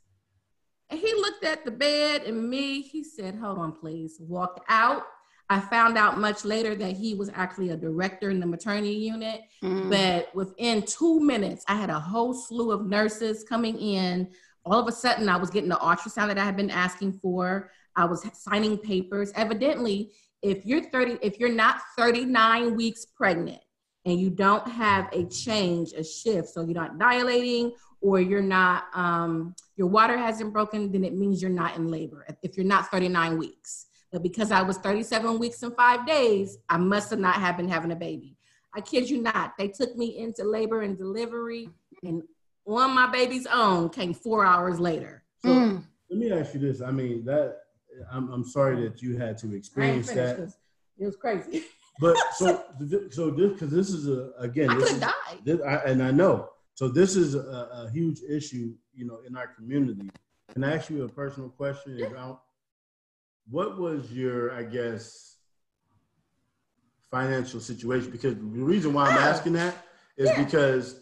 And 0.89 1.00
he 1.00 1.14
looked 1.14 1.44
at 1.44 1.66
the 1.66 1.72
bed 1.72 2.24
and 2.24 2.50
me. 2.50 2.82
He 2.82 3.04
said, 3.04 3.36
Hold 3.36 3.58
on, 3.58 3.72
please. 3.72 4.18
Walked 4.20 4.60
out. 4.70 5.04
I 5.50 5.60
found 5.60 5.98
out 5.98 6.20
much 6.20 6.46
later 6.46 6.74
that 6.76 6.94
he 6.94 7.16
was 7.16 7.30
actually 7.34 7.70
a 7.70 7.78
director 7.78 8.30
in 8.30 8.39
the 8.39 8.46
maternity 8.46 8.94
unit. 8.94 9.41
Mm. 9.64 9.89
But 9.89 10.34
within 10.36 10.84
two 10.84 11.20
minutes, 11.20 11.66
I 11.68 11.76
had 11.76 11.89
a 11.89 12.00
whole 12.00 12.34
slew 12.34 12.72
of 12.72 12.86
nurses 12.86 13.44
coming 13.44 13.78
in. 13.78 14.30
All 14.66 14.80
of 14.80 14.88
a 14.88 14.91
sudden, 14.91 15.28
I 15.28 15.38
was 15.38 15.50
getting 15.50 15.70
the 15.70 15.76
ultrasound 15.76 16.28
that 16.28 16.38
I 16.38 16.46
had 16.46 16.56
been 16.56 16.72
asking 16.72 17.14
for. 17.14 17.72
I 17.96 18.06
was 18.06 18.26
signing 18.34 18.78
papers. 18.78 19.32
Evidently, 19.36 20.12
if 20.41 20.66
you're 20.66 20.84
30, 20.84 21.20
if 21.22 21.39
you're 21.39 21.52
not 21.52 21.82
39 21.98 22.76
weeks 22.76 23.06
pregnant 23.06 23.62
and 24.06 24.20
you 24.20 24.30
don't 24.30 24.68
have 24.68 25.10
a 25.12 25.26
change, 25.26 25.94
a 25.94 26.04
shift, 26.04 26.50
so 26.50 26.62
you're 26.62 26.74
not 26.74 27.00
dilating 27.00 27.74
or 28.04 28.20
you're 28.20 28.41
not 28.41 28.86
um, 28.93 29.56
your 29.78 29.88
water 29.88 30.18
hasn't 30.18 30.54
broken 30.54 30.91
then 30.91 31.04
it 31.04 31.16
means 31.16 31.41
you're 31.41 31.49
not 31.49 31.76
in 31.76 31.88
labor. 31.88 32.28
If 32.43 32.58
you're 32.58 32.66
not 32.66 32.91
39 32.91 33.38
weeks. 33.39 33.88
But 34.12 34.22
because 34.22 34.51
i 34.51 34.62
was 34.62 34.78
37 34.78 35.39
weeks 35.39 35.64
and 35.64 35.76
five 35.76 36.06
days 36.06 36.60
i 36.70 36.78
must 36.78 37.10
have 37.10 37.18
not 37.18 37.36
have 37.36 37.58
been 37.58 37.70
having 37.70 37.91
a 37.91 37.95
baby. 37.95 38.38
I 38.76 38.82
kid 38.82 39.10
you 39.10 39.22
not. 39.22 39.54
They 39.58 39.68
took 39.68 39.95
me 39.95 40.18
into 40.20 40.43
labor 40.43 40.82
and 40.82 40.97
delivery 40.97 41.70
and 42.04 42.22
on 42.68 42.93
my 42.93 43.08
baby's 43.08 43.47
own 43.47 43.89
came 43.89 44.14
four 44.14 44.45
hours 44.45 44.80
later. 44.80 45.24
So 45.43 45.49
mm. 45.49 45.84
let 46.10 46.20
me 46.20 46.32
ask 46.32 46.54
you 46.54 46.60
this. 46.60 46.82
I 46.82 46.91
mean 46.91 47.26
that 47.26 47.58
i'm, 48.12 48.32
I'm 48.32 48.43
sorry 48.43 48.82
that 48.84 49.01
you 49.01 49.18
had 49.18 49.38
to 49.39 49.56
experience 49.56 50.12
that. 50.12 50.39
it 50.99 51.06
was 51.06 51.16
crazy. 51.16 51.64
But 51.99 52.18
so 52.36 52.64
so 53.10 53.32
this 53.32 53.54
because 53.54 53.72
this 53.72 53.89
is 53.89 54.08
a 54.08 54.32
again 54.39 54.70
I 54.70 54.76
could 54.76 54.89
have 54.89 54.99
died. 54.99 55.39
this, 55.43 55.62
I, 55.62 55.76
and 55.86 56.04
i 56.04 56.12
know 56.12 56.49
so 56.76 56.88
this 56.88 57.16
is 57.16 57.36
a, 57.36 57.40
a, 57.40 57.90
huge 57.92 58.22
issue, 58.28 58.74
you 58.96 59.06
know, 59.06 59.20
in 59.28 59.36
our 59.36 59.48
community. 59.48 60.10
Can 60.52 60.64
I 60.64 60.76
ask 60.76 60.90
you 60.90 61.04
a 61.04 61.10
personal 61.10 61.50
question 61.50 62.04
about 62.04 62.42
what 63.50 63.78
was 63.78 64.12
your, 64.12 64.52
I 64.54 64.64
guess, 64.64 65.38
financial 67.12 67.60
situation? 67.60 68.10
Because 68.10 68.36
the 68.36 68.42
reason 68.42 68.94
why 68.94 69.10
I'm 69.10 69.18
asking 69.18 69.54
that 69.54 69.76
is 70.18 70.30
yeah. 70.30 70.44
because 70.44 71.02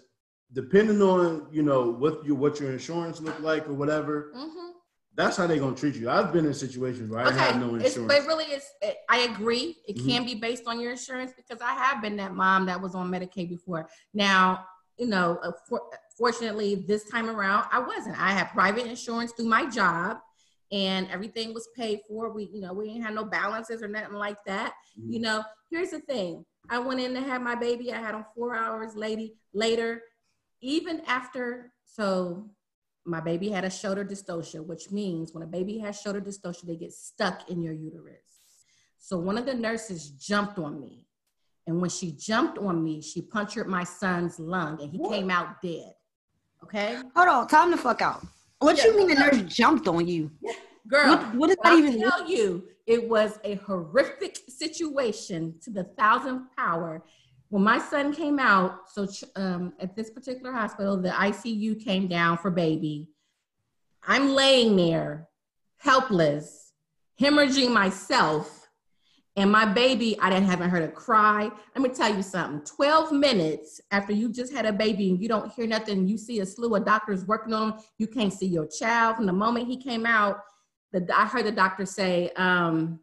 depending 0.53 1.01
on, 1.01 1.47
you 1.51 1.63
know, 1.63 1.89
what 1.89 2.25
your 2.25 2.35
what 2.35 2.59
your 2.59 2.71
insurance 2.71 3.21
looked 3.21 3.41
like 3.41 3.67
or 3.69 3.73
whatever, 3.73 4.33
mm-hmm. 4.35 4.71
that's 5.15 5.37
how 5.37 5.47
they're 5.47 5.59
gonna 5.59 5.75
treat 5.75 5.95
you. 5.95 6.09
I've 6.09 6.33
been 6.33 6.45
in 6.45 6.53
situations 6.53 7.09
where 7.09 7.25
okay. 7.25 7.37
I 7.37 7.43
have 7.43 7.59
no 7.61 7.75
insurance. 7.75 7.95
It's, 7.95 8.05
but 8.05 8.27
really, 8.27 8.45
it's. 8.45 8.69
It, 8.81 8.97
I 9.09 9.19
agree. 9.19 9.77
It 9.87 9.97
mm-hmm. 9.97 10.09
can 10.09 10.25
be 10.25 10.35
based 10.35 10.63
on 10.67 10.81
your 10.81 10.91
insurance 10.91 11.31
because 11.35 11.61
I 11.61 11.73
have 11.73 12.01
been 12.01 12.17
that 12.17 12.35
mom 12.35 12.65
that 12.65 12.81
was 12.81 12.93
on 12.93 13.09
Medicaid 13.09 13.49
before. 13.49 13.87
Now 14.13 14.65
you 15.01 15.07
know, 15.07 15.39
uh, 15.41 15.51
for, 15.67 15.81
fortunately 16.15 16.75
this 16.75 17.09
time 17.09 17.27
around, 17.27 17.65
I 17.71 17.79
wasn't. 17.79 18.21
I 18.21 18.33
had 18.33 18.51
private 18.51 18.85
insurance 18.85 19.31
through 19.31 19.47
my 19.47 19.67
job 19.67 20.17
and 20.71 21.09
everything 21.09 21.55
was 21.55 21.67
paid 21.75 22.01
for. 22.07 22.31
We, 22.31 22.51
you 22.53 22.61
know, 22.61 22.71
we 22.71 22.85
didn't 22.85 23.01
have 23.01 23.15
no 23.15 23.25
balances 23.25 23.81
or 23.81 23.87
nothing 23.87 24.13
like 24.13 24.37
that. 24.45 24.73
Mm-hmm. 24.99 25.11
You 25.11 25.19
know, 25.21 25.43
here's 25.71 25.89
the 25.89 26.01
thing. 26.01 26.45
I 26.69 26.77
went 26.77 26.99
in 26.99 27.15
to 27.15 27.21
have 27.21 27.41
my 27.41 27.55
baby. 27.55 27.91
I 27.91 27.97
had 27.97 28.13
him 28.13 28.25
four 28.35 28.55
hours 28.55 28.95
lady, 28.95 29.33
later. 29.55 30.03
Even 30.61 31.01
after, 31.07 31.73
so 31.83 32.51
my 33.03 33.19
baby 33.19 33.49
had 33.49 33.65
a 33.65 33.71
shoulder 33.71 34.05
dystocia, 34.05 34.63
which 34.63 34.91
means 34.91 35.33
when 35.33 35.41
a 35.41 35.47
baby 35.47 35.79
has 35.79 35.99
shoulder 35.99 36.21
dystocia, 36.21 36.67
they 36.67 36.75
get 36.75 36.93
stuck 36.93 37.49
in 37.49 37.63
your 37.63 37.73
uterus. 37.73 38.21
So 38.99 39.17
one 39.17 39.39
of 39.39 39.47
the 39.47 39.55
nurses 39.55 40.11
jumped 40.11 40.59
on 40.59 40.79
me 40.79 41.07
and 41.67 41.79
when 41.79 41.89
she 41.89 42.11
jumped 42.11 42.57
on 42.57 42.83
me, 42.83 43.01
she 43.01 43.21
punctured 43.21 43.67
my 43.67 43.83
son's 43.83 44.39
lung 44.39 44.81
and 44.81 44.91
he 44.91 44.97
what? 44.97 45.11
came 45.11 45.29
out 45.29 45.61
dead. 45.61 45.93
Okay? 46.63 46.97
Hold 47.15 47.27
on, 47.27 47.47
time 47.47 47.71
the 47.71 47.77
fuck 47.77 48.01
out. 48.01 48.25
What 48.59 48.77
yeah. 48.77 48.85
you 48.85 48.97
mean 48.97 49.07
the 49.07 49.15
nurse 49.15 49.41
jumped 49.41 49.87
on 49.87 50.07
you? 50.07 50.31
Girl, 50.87 51.15
what, 51.15 51.35
what 51.35 51.47
does 51.47 51.57
that 51.63 51.77
even 51.77 51.95
mean? 51.95 52.09
tell 52.09 52.29
you? 52.29 52.67
It 52.87 53.07
was 53.07 53.39
a 53.43 53.55
horrific 53.55 54.37
situation 54.47 55.55
to 55.63 55.69
the 55.69 55.83
thousandth 55.83 56.55
power. 56.57 57.03
When 57.49 57.63
my 57.63 57.79
son 57.79 58.13
came 58.13 58.39
out, 58.39 58.89
so 58.91 59.07
um, 59.35 59.73
at 59.79 59.95
this 59.95 60.09
particular 60.09 60.51
hospital, 60.51 60.97
the 60.97 61.09
ICU 61.09 61.83
came 61.83 62.07
down 62.07 62.37
for 62.37 62.49
baby. 62.49 63.09
I'm 64.03 64.29
laying 64.29 64.75
there, 64.75 65.27
helpless, 65.77 66.73
hemorrhaging 67.19 67.71
myself 67.71 68.60
and 69.37 69.49
my 69.49 69.65
baby, 69.65 70.19
I 70.19 70.29
didn't 70.29 70.47
haven't 70.47 70.69
heard 70.69 70.83
a 70.83 70.89
cry. 70.89 71.49
Let 71.75 71.81
me 71.81 71.89
tell 71.89 72.13
you 72.13 72.21
something. 72.21 72.65
12 72.65 73.13
minutes 73.13 73.79
after 73.91 74.11
you 74.11 74.29
just 74.29 74.51
had 74.51 74.65
a 74.65 74.73
baby 74.73 75.09
and 75.09 75.21
you 75.21 75.29
don't 75.29 75.51
hear 75.53 75.65
nothing, 75.67 76.07
you 76.07 76.17
see 76.17 76.41
a 76.41 76.45
slew 76.45 76.75
of 76.75 76.85
doctors 76.85 77.25
working 77.25 77.53
on 77.53 77.71
him, 77.71 77.79
you 77.97 78.07
can't 78.07 78.33
see 78.33 78.47
your 78.47 78.67
child. 78.67 79.15
From 79.15 79.25
the 79.25 79.33
moment 79.33 79.67
he 79.67 79.77
came 79.77 80.05
out, 80.05 80.41
the, 80.91 81.07
I 81.15 81.25
heard 81.25 81.45
the 81.45 81.51
doctor 81.51 81.85
say, 81.85 82.31
um, 82.35 82.99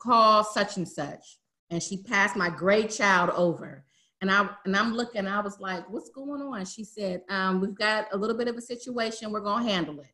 call 0.00 0.42
such 0.42 0.76
and 0.76 0.88
such. 0.88 1.38
And 1.70 1.80
she 1.80 2.02
passed 2.02 2.34
my 2.34 2.50
gray 2.50 2.88
child 2.88 3.30
over. 3.30 3.84
And 4.20 4.30
I 4.30 4.50
and 4.64 4.76
I'm 4.76 4.94
looking, 4.94 5.26
I 5.26 5.40
was 5.40 5.60
like, 5.60 5.88
what's 5.88 6.10
going 6.10 6.42
on? 6.42 6.64
She 6.66 6.84
said, 6.84 7.22
um, 7.30 7.60
we've 7.60 7.76
got 7.76 8.08
a 8.12 8.16
little 8.16 8.36
bit 8.36 8.48
of 8.48 8.56
a 8.56 8.60
situation, 8.60 9.30
we're 9.30 9.40
gonna 9.40 9.66
handle 9.66 10.00
it. 10.00 10.12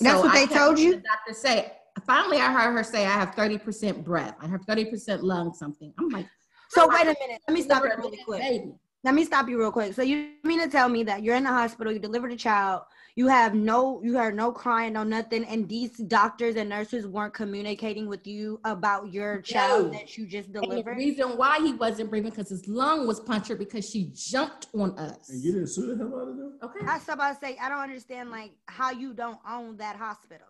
That's 0.00 0.22
what 0.22 0.34
I 0.34 0.46
they 0.46 0.54
told 0.54 0.78
you? 0.78 0.92
The 0.96 1.02
doctor 1.02 1.34
say. 1.34 1.72
Finally, 2.08 2.38
I 2.38 2.50
heard 2.50 2.72
her 2.72 2.82
say 2.82 3.04
I 3.04 3.10
have 3.10 3.34
thirty 3.34 3.58
percent 3.58 4.02
breath. 4.02 4.34
I 4.40 4.46
have 4.46 4.62
thirty 4.62 4.86
percent 4.86 5.22
lung 5.22 5.52
something. 5.52 5.92
I'm 5.98 6.08
like, 6.08 6.26
So 6.70 6.88
how 6.88 6.96
wait 6.96 7.02
a 7.02 7.16
minute. 7.20 7.42
Let 7.46 7.54
me 7.54 7.62
stop 7.62 7.82
you 7.84 7.90
deliver 7.90 8.02
really 8.08 8.24
quick. 8.24 8.40
Baby. 8.40 8.72
Let 9.04 9.14
me 9.14 9.24
stop 9.26 9.46
you 9.48 9.58
real 9.60 9.70
quick. 9.70 9.92
So 9.94 10.02
you 10.02 10.30
mean 10.42 10.60
to 10.60 10.68
tell 10.68 10.88
me 10.88 11.04
that 11.04 11.22
you're 11.22 11.36
in 11.36 11.44
the 11.44 11.50
hospital, 11.50 11.92
you 11.92 11.98
delivered 12.00 12.32
a 12.32 12.36
child, 12.36 12.82
you 13.14 13.28
have 13.28 13.54
no, 13.54 14.02
you 14.02 14.16
heard 14.16 14.34
no 14.34 14.50
crying, 14.50 14.94
no 14.94 15.04
nothing, 15.04 15.44
and 15.44 15.68
these 15.68 15.98
doctors 15.98 16.56
and 16.56 16.68
nurses 16.68 17.06
weren't 17.06 17.32
communicating 17.32 18.08
with 18.08 18.26
you 18.26 18.58
about 18.64 19.12
your 19.12 19.40
child 19.42 19.92
No. 19.92 19.98
that 19.98 20.16
you 20.18 20.26
just 20.26 20.48
And 20.48 20.56
the 20.56 20.60
delivered? 20.62 20.96
reason 20.96 21.36
why 21.36 21.60
he 21.60 21.74
wasn't 21.74 22.10
breathing 22.10 22.30
because 22.30 22.48
his 22.48 22.66
lung 22.66 23.06
was 23.06 23.20
punctured 23.20 23.60
because 23.60 23.88
she 23.88 24.10
jumped 24.14 24.66
on 24.74 24.98
us. 24.98 25.28
And 25.30 25.44
you 25.44 25.52
didn't 25.52 25.68
sue 25.68 25.94
the 25.94 25.96
hell 25.96 26.16
out 26.20 26.28
of 26.30 26.36
them? 26.36 26.58
Okay. 26.64 26.80
I 26.86 26.94
was 26.94 27.08
about 27.08 27.40
to 27.40 27.46
say, 27.46 27.56
I 27.62 27.68
don't 27.68 27.78
understand 27.78 28.30
like 28.32 28.50
how 28.66 28.90
you 28.90 29.14
don't 29.14 29.38
own 29.48 29.76
that 29.76 29.94
hospital. 29.94 30.48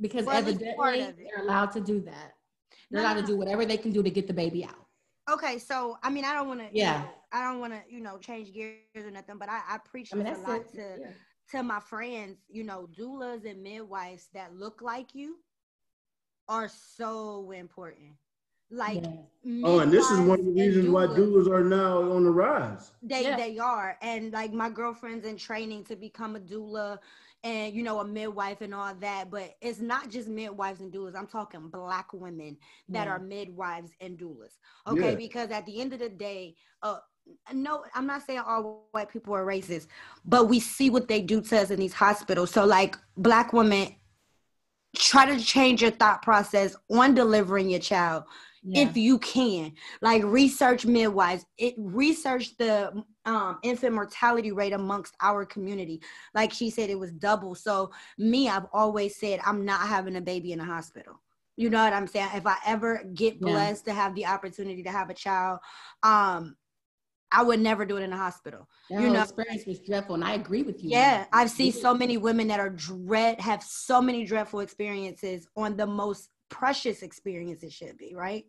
Because 0.00 0.24
Well, 0.26 0.36
at 0.36 0.44
least 0.46 0.60
part 0.76 0.94
evidently 0.96 1.26
they're 1.34 1.44
allowed 1.44 1.72
to 1.72 1.80
do 1.80 2.00
that. 2.02 2.34
They're 2.90 3.00
No, 3.02 3.06
allowed 3.08 3.14
no, 3.14 3.20
to 3.22 3.26
do 3.26 3.36
whatever 3.36 3.64
they 3.64 3.76
can 3.76 3.92
do 3.92 4.02
to 4.02 4.10
get 4.10 4.26
the 4.26 4.32
baby 4.34 4.64
out. 4.64 4.86
Okay, 5.30 5.58
so 5.58 5.98
I 6.02 6.10
mean, 6.10 6.24
I 6.24 6.32
don't 6.34 6.48
want 6.48 6.60
to. 6.60 6.68
Yeah. 6.72 7.00
You 7.00 7.04
know, 7.04 7.10
I 7.32 7.42
don't 7.42 7.60
want 7.60 7.72
to, 7.74 7.80
you 7.94 8.00
know, 8.00 8.16
change 8.18 8.52
gears 8.54 8.78
or 8.96 9.10
nothing, 9.10 9.36
but 9.38 9.48
I, 9.50 9.60
I 9.68 9.78
preach 9.78 10.10
I 10.12 10.16
mean, 10.16 10.24
this 10.24 10.38
a 10.38 10.42
lot 10.42 10.60
it. 10.60 10.72
to 10.74 10.96
Yeah. 11.00 11.10
to 11.50 11.62
my 11.62 11.80
friends. 11.80 12.38
You 12.48 12.64
know, 12.64 12.88
doulas 12.98 13.44
and 13.48 13.62
midwives 13.62 14.28
that 14.32 14.54
look 14.54 14.80
like 14.80 15.14
you 15.14 15.36
are 16.48 16.68
so 16.68 17.50
important. 17.50 18.12
Like, 18.70 19.02
Yeah. 19.02 19.64
Oh, 19.64 19.78
and 19.80 19.90
this 19.90 20.10
is 20.10 20.18
one 20.20 20.40
of 20.40 20.44
the 20.46 20.52
midwives 20.52 20.76
and 20.76 20.86
reasons 20.86 20.88
why 20.90 21.06
doulas, 21.06 21.46
doulas 21.46 21.50
are 21.50 21.64
now 21.64 22.10
on 22.12 22.24
the 22.24 22.30
rise. 22.30 22.92
They 23.02 23.22
Yeah. 23.24 23.36
they 23.36 23.58
are, 23.58 23.98
and 24.02 24.32
like 24.32 24.52
my 24.52 24.70
girlfriend's 24.70 25.26
in 25.26 25.36
training 25.36 25.84
to 25.84 25.96
become 25.96 26.36
a 26.36 26.40
doula, 26.40 26.98
and 27.44 27.74
you 27.74 27.82
know 27.82 28.00
a 28.00 28.04
midwife 28.04 28.60
and 28.60 28.74
all 28.74 28.94
that. 28.96 29.30
But 29.30 29.54
it's 29.60 29.80
not 29.80 30.10
just 30.10 30.28
midwives 30.28 30.80
and 30.80 30.92
doulas. 30.92 31.16
I'm 31.16 31.26
talking 31.26 31.68
black 31.68 32.12
women 32.12 32.56
that 32.88 33.06
Yeah. 33.06 33.12
are 33.12 33.18
midwives 33.18 33.90
and 34.00 34.18
doulas. 34.18 34.56
Okay, 34.86 35.10
Yeah. 35.10 35.16
because 35.16 35.50
at 35.50 35.66
the 35.66 35.80
end 35.80 35.92
of 35.92 36.00
the 36.00 36.08
day, 36.08 36.56
uh, 36.82 36.98
no, 37.52 37.84
I'm 37.94 38.06
not 38.06 38.22
saying 38.26 38.40
all 38.40 38.88
white 38.92 39.10
people 39.10 39.34
are 39.34 39.44
racist, 39.44 39.86
but 40.24 40.48
we 40.48 40.60
see 40.60 40.88
what 40.90 41.08
they 41.08 41.20
do 41.20 41.40
to 41.42 41.58
us 41.60 41.70
in 41.70 41.78
these 41.78 41.92
hospitals. 41.92 42.50
So 42.50 42.64
like 42.64 42.96
black 43.16 43.52
women, 43.52 43.94
try 44.96 45.26
to 45.26 45.38
change 45.42 45.82
your 45.82 45.90
thought 45.90 46.22
process 46.22 46.74
on 46.90 47.14
delivering 47.14 47.68
your 47.68 47.80
child 47.80 48.24
Yeah. 48.62 48.88
if 48.88 48.96
you 48.96 49.18
can 49.18 49.72
like 50.00 50.22
research 50.24 50.84
midwives 50.86 51.44
it 51.58 51.74
research 51.76 52.56
the 52.56 53.04
um, 53.28 53.58
infant 53.62 53.94
mortality 53.94 54.52
rate 54.52 54.72
amongst 54.72 55.14
our 55.20 55.44
community. 55.44 56.00
Like 56.34 56.52
she 56.52 56.70
said 56.70 56.88
it 56.88 56.98
was 56.98 57.12
double. 57.12 57.54
So 57.54 57.90
me 58.16 58.48
i've 58.48 58.66
always 58.72 59.16
said 59.16 59.40
i'm 59.44 59.64
not 59.64 59.86
having 59.86 60.16
a 60.16 60.20
baby 60.20 60.52
in 60.52 60.60
a 60.60 60.64
hospital. 60.64 61.20
You 61.56 61.68
know 61.70 61.82
what 61.84 61.92
i'm 61.92 62.06
saying? 62.06 62.30
If 62.34 62.46
i 62.46 62.56
ever 62.66 63.04
get 63.14 63.40
Yeah. 63.40 63.46
blessed 63.46 63.84
to 63.86 63.92
have 63.92 64.14
the 64.14 64.26
opportunity 64.26 64.82
to 64.82 64.90
have 64.90 65.10
a 65.10 65.14
child 65.14 65.58
um 66.02 66.56
i 67.30 67.42
would 67.42 67.60
never 67.60 67.84
do 67.84 67.98
it 67.98 68.02
in 68.02 68.12
a 68.12 68.16
hospital. 68.16 68.66
That 68.90 69.02
you 69.02 69.10
know- 69.10 69.22
experience 69.22 69.66
was 69.66 69.80
dreadful, 69.80 70.14
and 70.14 70.24
I 70.24 70.32
agree 70.34 70.62
with 70.62 70.82
you. 70.82 70.90
yeah, 70.90 71.26
I've 71.32 71.50
seen 71.50 71.72
so 71.72 71.92
many 71.92 72.16
women 72.16 72.48
that 72.48 72.60
are 72.60 72.70
dread 72.70 73.40
have 73.40 73.62
so 73.62 74.00
many 74.00 74.24
dreadful 74.24 74.60
experiences 74.60 75.46
on 75.56 75.76
the 75.76 75.86
most 75.86 76.30
precious 76.48 77.02
experience 77.02 77.62
it 77.62 77.72
should 77.72 77.98
be, 77.98 78.14
right? 78.14 78.44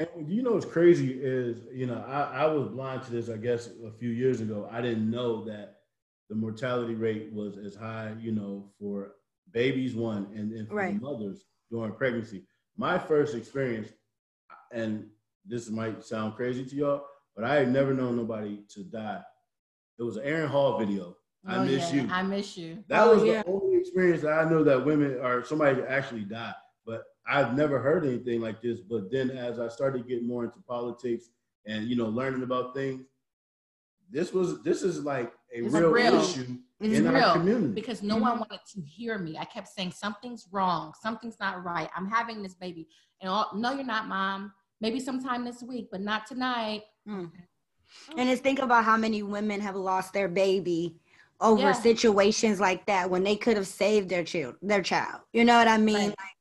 And 0.00 0.30
you 0.32 0.42
know 0.42 0.52
what's 0.52 0.64
crazy 0.64 1.12
is, 1.20 1.58
you 1.70 1.86
know, 1.86 2.02
I, 2.08 2.44
I 2.44 2.46
was 2.46 2.68
blind 2.68 3.02
to 3.02 3.10
this, 3.10 3.28
I 3.28 3.36
guess, 3.36 3.68
a 3.86 3.90
few 3.90 4.08
years 4.08 4.40
ago. 4.40 4.66
I 4.72 4.80
didn't 4.80 5.10
know 5.10 5.44
that 5.44 5.80
the 6.30 6.34
mortality 6.36 6.94
rate 6.94 7.30
was 7.34 7.58
as 7.58 7.74
high, 7.74 8.14
you 8.18 8.32
know, 8.32 8.70
for 8.78 9.12
babies, 9.52 9.94
one, 9.94 10.28
and, 10.34 10.52
and 10.52 10.66
for 10.68 10.76
Right. 10.76 11.00
mothers 11.00 11.44
during 11.70 11.92
pregnancy. 11.92 12.44
My 12.78 12.98
first 12.98 13.34
experience, 13.34 13.90
and 14.72 15.06
this 15.44 15.68
might 15.68 16.02
sound 16.02 16.34
crazy 16.34 16.64
to 16.64 16.76
y'all, 16.76 17.04
but 17.36 17.44
I 17.44 17.56
had 17.56 17.70
never 17.70 17.92
known 17.92 18.16
nobody 18.16 18.62
to 18.70 18.82
die. 18.84 19.20
It 19.98 20.02
was 20.02 20.16
an 20.16 20.24
Aaron 20.24 20.48
Hall 20.48 20.78
video. 20.78 21.14
I 21.46 21.56
Oh, 21.56 21.64
miss 21.64 21.92
yeah, 21.92 22.02
you. 22.04 22.08
I 22.10 22.22
miss 22.22 22.56
you. 22.56 22.84
That 22.88 23.06
Oh, 23.06 23.14
was 23.16 23.24
yeah. 23.24 23.42
the 23.42 23.50
only 23.50 23.76
experience 23.78 24.22
that 24.22 24.32
I 24.32 24.48
know 24.48 24.64
that 24.64 24.82
women 24.82 25.18
or 25.20 25.44
somebody 25.44 25.82
actually 25.82 26.22
died. 26.22 26.54
But 26.86 27.02
I've 27.30 27.54
never 27.54 27.78
heard 27.80 28.04
anything 28.04 28.40
like 28.40 28.60
this. 28.60 28.80
But 28.80 29.10
then 29.10 29.30
as 29.30 29.58
I 29.60 29.68
started 29.68 30.08
getting 30.08 30.26
more 30.26 30.44
into 30.44 30.58
politics 30.66 31.30
and 31.66 31.86
you 31.88 31.96
know 31.96 32.06
learning 32.08 32.42
about 32.42 32.74
things, 32.74 33.02
this 34.10 34.32
was 34.32 34.62
this 34.62 34.82
is 34.82 35.04
like 35.04 35.32
a 35.54 35.64
It's 35.64 35.74
a 35.74 35.80
real, 35.80 35.90
real- 35.90 36.20
issue 36.20 36.56
it's 36.80 36.98
in 36.98 37.06
our 37.06 37.34
community. 37.34 37.74
because 37.74 38.02
no 38.02 38.16
one 38.16 38.38
wanted 38.38 38.60
to 38.74 38.80
hear 38.80 39.18
me. 39.18 39.36
I 39.38 39.44
kept 39.44 39.68
saying 39.68 39.92
something's 39.92 40.48
wrong, 40.50 40.92
something's 41.02 41.38
not 41.38 41.62
right. 41.62 41.88
I'm 41.94 42.06
having 42.08 42.42
this 42.42 42.54
baby, 42.54 42.88
and 43.20 43.30
all, 43.30 43.50
no, 43.54 43.72
you're 43.72 43.84
not, 43.84 44.08
mom. 44.08 44.52
Maybe 44.80 44.98
sometime 44.98 45.44
this 45.44 45.62
week, 45.62 45.88
but 45.92 46.00
not 46.00 46.26
tonight. 46.26 46.84
Mm. 47.06 47.30
And 48.16 48.30
just 48.30 48.42
think 48.42 48.60
about 48.60 48.84
how 48.84 48.96
many 48.96 49.22
women 49.22 49.60
have 49.60 49.76
lost 49.76 50.14
their 50.14 50.26
baby 50.28 50.96
over 51.40 51.60
Yeah. 51.60 51.72
situations 51.72 52.60
like 52.60 52.86
that 52.86 53.10
when 53.10 53.22
they 53.22 53.36
could 53.36 53.56
have 53.58 53.66
saved 53.66 54.08
their 54.08 54.24
child, 54.24 54.54
their 54.62 54.80
child. 54.82 55.20
You 55.34 55.44
know 55.44 55.58
what 55.58 55.68
I 55.68 55.76
mean? 55.76 55.96
Right. 55.96 56.08
Like, 56.08 56.36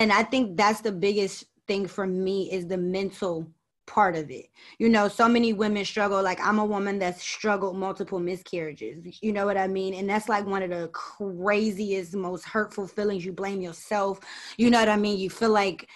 and 0.00 0.12
I 0.12 0.22
think 0.22 0.56
that's 0.56 0.80
the 0.80 0.92
biggest 0.92 1.44
thing 1.66 1.86
for 1.86 2.06
me 2.06 2.50
is 2.52 2.66
the 2.66 2.78
mental 2.78 3.50
part 3.86 4.16
of 4.16 4.30
it. 4.30 4.46
You 4.78 4.88
know, 4.88 5.08
so 5.08 5.28
many 5.28 5.52
women 5.52 5.84
struggle. 5.84 6.22
Like 6.22 6.38
I'm 6.44 6.58
a 6.58 6.64
woman 6.64 6.98
that's 6.98 7.22
struggled 7.22 7.76
multiple 7.76 8.18
miscarriages. 8.20 9.18
You 9.22 9.32
know 9.32 9.46
what 9.46 9.56
I 9.56 9.66
mean? 9.66 9.94
And 9.94 10.08
that's 10.08 10.28
like 10.28 10.46
one 10.46 10.62
of 10.62 10.70
the 10.70 10.88
craziest, 10.88 12.14
most 12.14 12.44
hurtful 12.44 12.86
feelings. 12.86 13.24
You 13.24 13.32
blame 13.32 13.60
yourself. 13.60 14.20
You 14.56 14.70
know 14.70 14.78
what 14.78 14.88
I 14.88 14.96
mean? 14.96 15.18
You 15.18 15.30
feel 15.30 15.50
like 15.50 15.88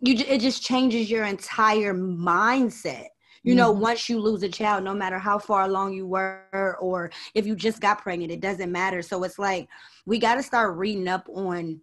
you. 0.00 0.14
It 0.16 0.40
just 0.40 0.62
changes 0.62 1.10
your 1.10 1.24
entire 1.24 1.94
mindset. 1.94 3.06
You 3.44 3.54
know, 3.54 3.72
Mhm. 3.74 3.80
once 3.80 4.08
you 4.08 4.20
lose 4.20 4.42
a 4.42 4.48
child, 4.48 4.84
no 4.84 4.94
matter 4.94 5.18
how 5.18 5.38
far 5.38 5.62
along 5.62 5.94
you 5.94 6.06
were, 6.06 6.44
or 6.80 7.10
if 7.34 7.46
you 7.46 7.54
just 7.54 7.80
got 7.80 8.02
pregnant, 8.02 8.32
it 8.32 8.40
doesn't 8.40 8.70
matter. 8.70 9.00
So 9.02 9.22
it's 9.24 9.38
like 9.38 9.68
we 10.06 10.18
got 10.18 10.34
to 10.34 10.42
start 10.42 10.76
reading 10.76 11.08
up 11.08 11.26
on 11.32 11.80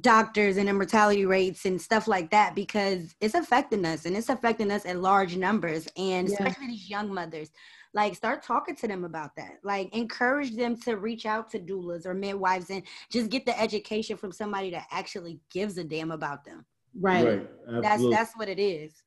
doctors 0.00 0.56
and 0.56 0.68
immortality 0.68 1.26
rates 1.26 1.64
and 1.64 1.80
stuff 1.80 2.06
like 2.06 2.30
that 2.30 2.54
because 2.54 3.14
it's 3.20 3.34
affecting 3.34 3.84
us 3.84 4.06
and 4.06 4.16
it's 4.16 4.28
affecting 4.28 4.70
us 4.70 4.84
in 4.84 5.02
large 5.02 5.36
numbers 5.36 5.88
and 5.96 6.28
Yeah. 6.28 6.34
especially 6.34 6.68
these 6.68 6.88
young 6.88 7.12
mothers 7.12 7.50
like 7.92 8.14
start 8.14 8.44
talking 8.44 8.76
to 8.76 8.86
them 8.86 9.04
about 9.04 9.34
that 9.34 9.58
like 9.64 9.92
encourage 9.92 10.54
them 10.54 10.76
to 10.82 10.96
reach 10.96 11.26
out 11.26 11.50
to 11.50 11.58
doulas 11.58 12.06
or 12.06 12.14
midwives 12.14 12.70
and 12.70 12.84
just 13.10 13.30
get 13.30 13.44
the 13.44 13.60
education 13.60 14.16
from 14.16 14.30
somebody 14.30 14.70
that 14.70 14.86
actually 14.92 15.40
gives 15.50 15.76
a 15.76 15.82
damn 15.82 16.12
about 16.12 16.44
them 16.44 16.64
Right. 16.94 17.48
that's 17.82 18.08
that's 18.10 18.36
what 18.36 18.48
it 18.48 18.60
is 18.60 19.02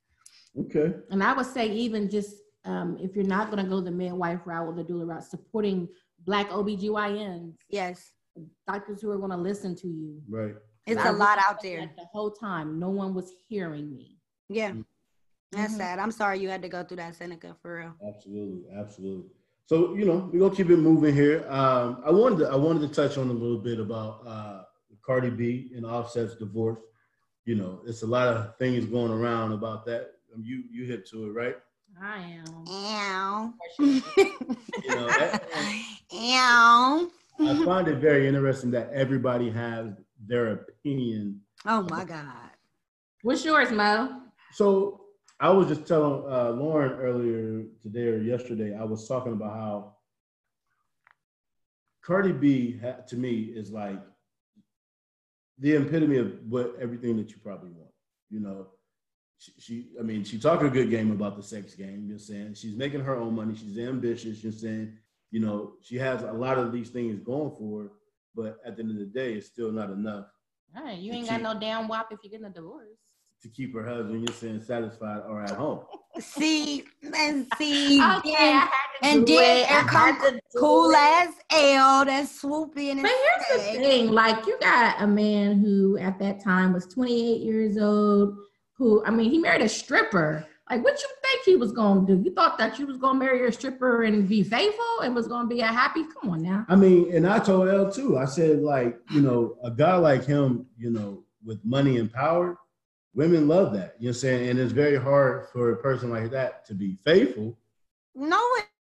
okay. 0.59 0.93
And 1.11 1.23
I 1.23 1.31
would 1.33 1.45
say 1.45 1.67
even 1.71 2.09
just 2.09 2.35
um, 2.65 2.97
if 2.99 3.15
you're 3.15 3.25
not 3.25 3.51
going 3.51 3.63
to 3.63 3.69
go 3.69 3.79
the 3.79 3.91
midwife 3.91 4.41
route 4.45 4.67
or 4.67 4.73
the 4.73 4.83
doula 4.83 5.07
route, 5.07 5.23
supporting 5.23 5.87
Black 6.25 6.49
OBGYNs, 6.49 7.55
yes 7.69 8.11
doctors 8.67 9.01
who 9.01 9.11
are 9.11 9.17
going 9.17 9.31
to 9.31 9.37
listen 9.37 9.75
to 9.75 9.87
you. 9.87 10.21
Right. 10.29 10.55
It's 10.85 11.01
I 11.01 11.09
a 11.09 11.13
lot 11.13 11.37
out 11.47 11.61
there 11.61 11.81
The 11.97 12.05
whole 12.11 12.31
time, 12.31 12.79
no 12.79 12.89
one 12.89 13.13
was 13.13 13.31
hearing 13.47 13.95
me. 13.95 14.17
yeah 14.49 14.71
Mm. 14.71 14.85
that's 15.59 15.75
sad 15.77 15.99
i'm 15.99 16.11
sorry 16.11 16.39
you 16.39 16.49
had 16.49 16.63
to 16.63 16.67
go 16.69 16.83
through 16.83 16.97
that 16.97 17.15
seneca 17.15 17.55
for 17.61 17.77
real 17.77 17.93
Absolutely, 18.07 18.63
absolutely. 18.75 19.29
So 19.65 19.93
you 19.95 20.03
know, 20.05 20.29
we're 20.31 20.39
gonna 20.39 20.55
keep 20.55 20.69
it 20.69 20.77
moving 20.77 21.13
here. 21.15 21.45
Um, 21.47 22.01
I 22.05 22.11
wanted 22.11 22.39
to, 22.39 22.45
I 22.49 22.55
wanted 22.55 22.81
to 22.87 22.89
touch 22.93 23.17
on 23.17 23.29
a 23.29 23.33
little 23.43 23.59
bit 23.59 23.79
about 23.79 24.13
uh, 24.27 24.63
Cardi 25.05 25.29
B 25.29 25.71
and 25.75 25.85
Offset's 25.85 26.35
divorce. 26.35 26.79
You 27.45 27.55
know, 27.55 27.81
it's 27.87 28.01
a 28.01 28.07
lot 28.07 28.27
of 28.27 28.57
things 28.57 28.85
going 28.85 29.11
around 29.11 29.53
about 29.53 29.85
that. 29.85 30.03
Um, 30.33 30.41
You 30.43 30.63
you 30.69 30.83
hit 30.85 31.07
to 31.11 31.27
it, 31.27 31.31
right? 31.31 31.55
I 32.01 32.17
am. 32.41 32.65
Ow. 32.67 33.53
You 33.79 34.89
know, 34.89 35.07
that- 35.07 35.43
Ow. 36.13 37.09
I 37.39 37.65
find 37.65 37.87
it 37.87 37.97
very 37.97 38.27
interesting 38.27 38.71
that 38.71 38.89
everybody 38.91 39.49
has 39.49 39.93
their 40.27 40.53
opinion. 40.53 41.41
Oh 41.65 41.87
my 41.89 42.05
God. 42.05 42.49
What's 43.21 43.45
yours, 43.45 43.71
Mo? 43.71 44.21
So 44.51 45.01
I 45.39 45.49
was 45.49 45.67
just 45.67 45.87
telling 45.87 46.23
uh, 46.31 46.51
Lauren 46.51 46.93
earlier 46.93 47.65
today 47.81 48.07
or 48.07 48.17
yesterday. 48.17 48.75
I 48.75 48.83
was 48.83 49.07
talking 49.07 49.33
about 49.33 49.53
how 49.53 49.95
Cardi 52.03 52.31
B 52.31 52.79
ha- 52.81 53.01
to 53.07 53.15
me 53.15 53.51
is 53.55 53.71
like 53.71 53.99
the 55.59 55.73
epitome 55.73 56.17
of 56.17 56.33
what 56.47 56.75
everything 56.79 57.17
that 57.17 57.31
you 57.31 57.37
probably 57.41 57.71
want. 57.71 57.91
You 58.29 58.41
know, 58.41 58.67
she, 59.37 59.51
she 59.59 59.87
I 59.99 60.03
mean, 60.03 60.23
she 60.23 60.37
talked 60.37 60.63
a 60.63 60.69
good 60.69 60.89
game 60.89 61.11
about 61.11 61.37
the 61.37 61.43
sex 61.43 61.75
game. 61.75 62.05
You're 62.07 62.19
saying 62.19 62.55
she's 62.55 62.75
making 62.75 63.01
her 63.01 63.15
own 63.15 63.35
money. 63.35 63.55
She's 63.55 63.77
ambitious. 63.77 64.43
You're 64.43 64.51
saying, 64.51 64.97
you 65.31 65.39
know, 65.39 65.73
she 65.81 65.97
has 65.97 66.23
a 66.23 66.31
lot 66.31 66.57
of 66.57 66.71
these 66.71 66.89
things 66.89 67.19
going 67.19 67.51
for 67.57 67.83
her, 67.83 67.89
but 68.35 68.57
at 68.65 68.75
the 68.77 68.83
end 68.83 68.91
of 68.91 68.97
the 68.97 69.05
day, 69.05 69.33
it's 69.33 69.47
still 69.47 69.71
not 69.71 69.89
enough 69.89 70.25
All 70.75 70.83
right, 70.83 70.97
you 70.97 71.13
ain't 71.13 71.29
got 71.29 71.41
no 71.41 71.57
damn 71.59 71.87
WAP 71.87 72.07
if 72.11 72.19
you're 72.23 72.31
getting 72.31 72.45
a 72.47 72.49
divorce. 72.49 72.87
to 73.41 73.49
keep 73.49 73.73
her 73.75 73.85
husband. 73.85 74.27
You're 74.27 74.35
saying 74.37 74.61
satisfied 74.63 75.21
or 75.27 75.43
at 75.43 75.51
home. 75.51 75.81
See, 76.19 76.83
and 77.15 77.47
see, 77.57 77.99
Okay, 77.99 78.35
I 78.37 78.69
then, 79.01 79.17
and 79.17 79.27
then 79.27 79.67
there 79.67 79.83
comes 79.85 80.39
cool 80.55 80.95
ass 80.95 81.33
L 81.51 82.05
that's 82.05 82.39
swooping. 82.39 83.01
But 83.01 83.11
here's 83.49 83.65
the 83.65 83.79
thing: 83.79 84.11
like 84.11 84.45
you 84.45 84.57
got 84.59 85.01
a 85.01 85.07
man 85.07 85.59
who 85.59 85.97
at 85.97 86.19
that 86.19 86.43
time 86.43 86.71
was 86.71 86.85
28 86.85 87.41
years 87.41 87.77
old. 87.79 88.37
Who 88.77 89.03
I 89.05 89.09
mean, 89.11 89.31
he 89.31 89.39
married 89.39 89.63
a 89.63 89.69
stripper. 89.69 90.45
Like, 90.69 90.83
what 90.83 91.01
you 91.01 91.09
think 91.21 91.43
he 91.43 91.55
was 91.55 91.71
gonna 91.71 92.07
do? 92.07 92.21
You 92.23 92.33
thought 92.33 92.57
that 92.57 92.79
you 92.79 92.87
was 92.87 92.97
gonna 92.97 93.19
marry 93.19 93.45
a 93.47 93.51
stripper 93.51 94.03
and 94.03 94.27
be 94.27 94.43
faithful 94.43 95.01
and 95.03 95.13
was 95.13 95.27
gonna 95.27 95.47
be 95.47 95.59
a 95.59 95.67
happy? 95.67 96.03
Come 96.03 96.31
on 96.31 96.41
now. 96.41 96.65
I 96.69 96.75
mean, 96.75 97.13
and 97.13 97.27
I 97.27 97.39
told 97.39 97.67
L 97.67 97.91
too. 97.91 98.17
I 98.17 98.25
said, 98.25 98.61
like, 98.61 98.97
you 99.11 99.21
know, 99.21 99.57
a 99.63 99.71
guy 99.71 99.95
like 99.95 100.25
him, 100.25 100.65
you 100.77 100.89
know, 100.89 101.23
with 101.45 101.63
money 101.65 101.97
and 101.97 102.11
power, 102.11 102.57
women 103.13 103.47
love 103.47 103.73
that. 103.73 103.95
You 103.99 104.05
know 104.05 104.09
what 104.09 104.15
I'm 104.15 104.21
saying? 104.21 104.49
And 104.49 104.59
it's 104.59 104.71
very 104.71 104.97
hard 104.97 105.49
for 105.49 105.73
a 105.73 105.77
person 105.77 106.09
like 106.09 106.31
that 106.31 106.65
to 106.67 106.73
be 106.73 106.97
faithful. 107.03 107.57
No, 108.15 108.39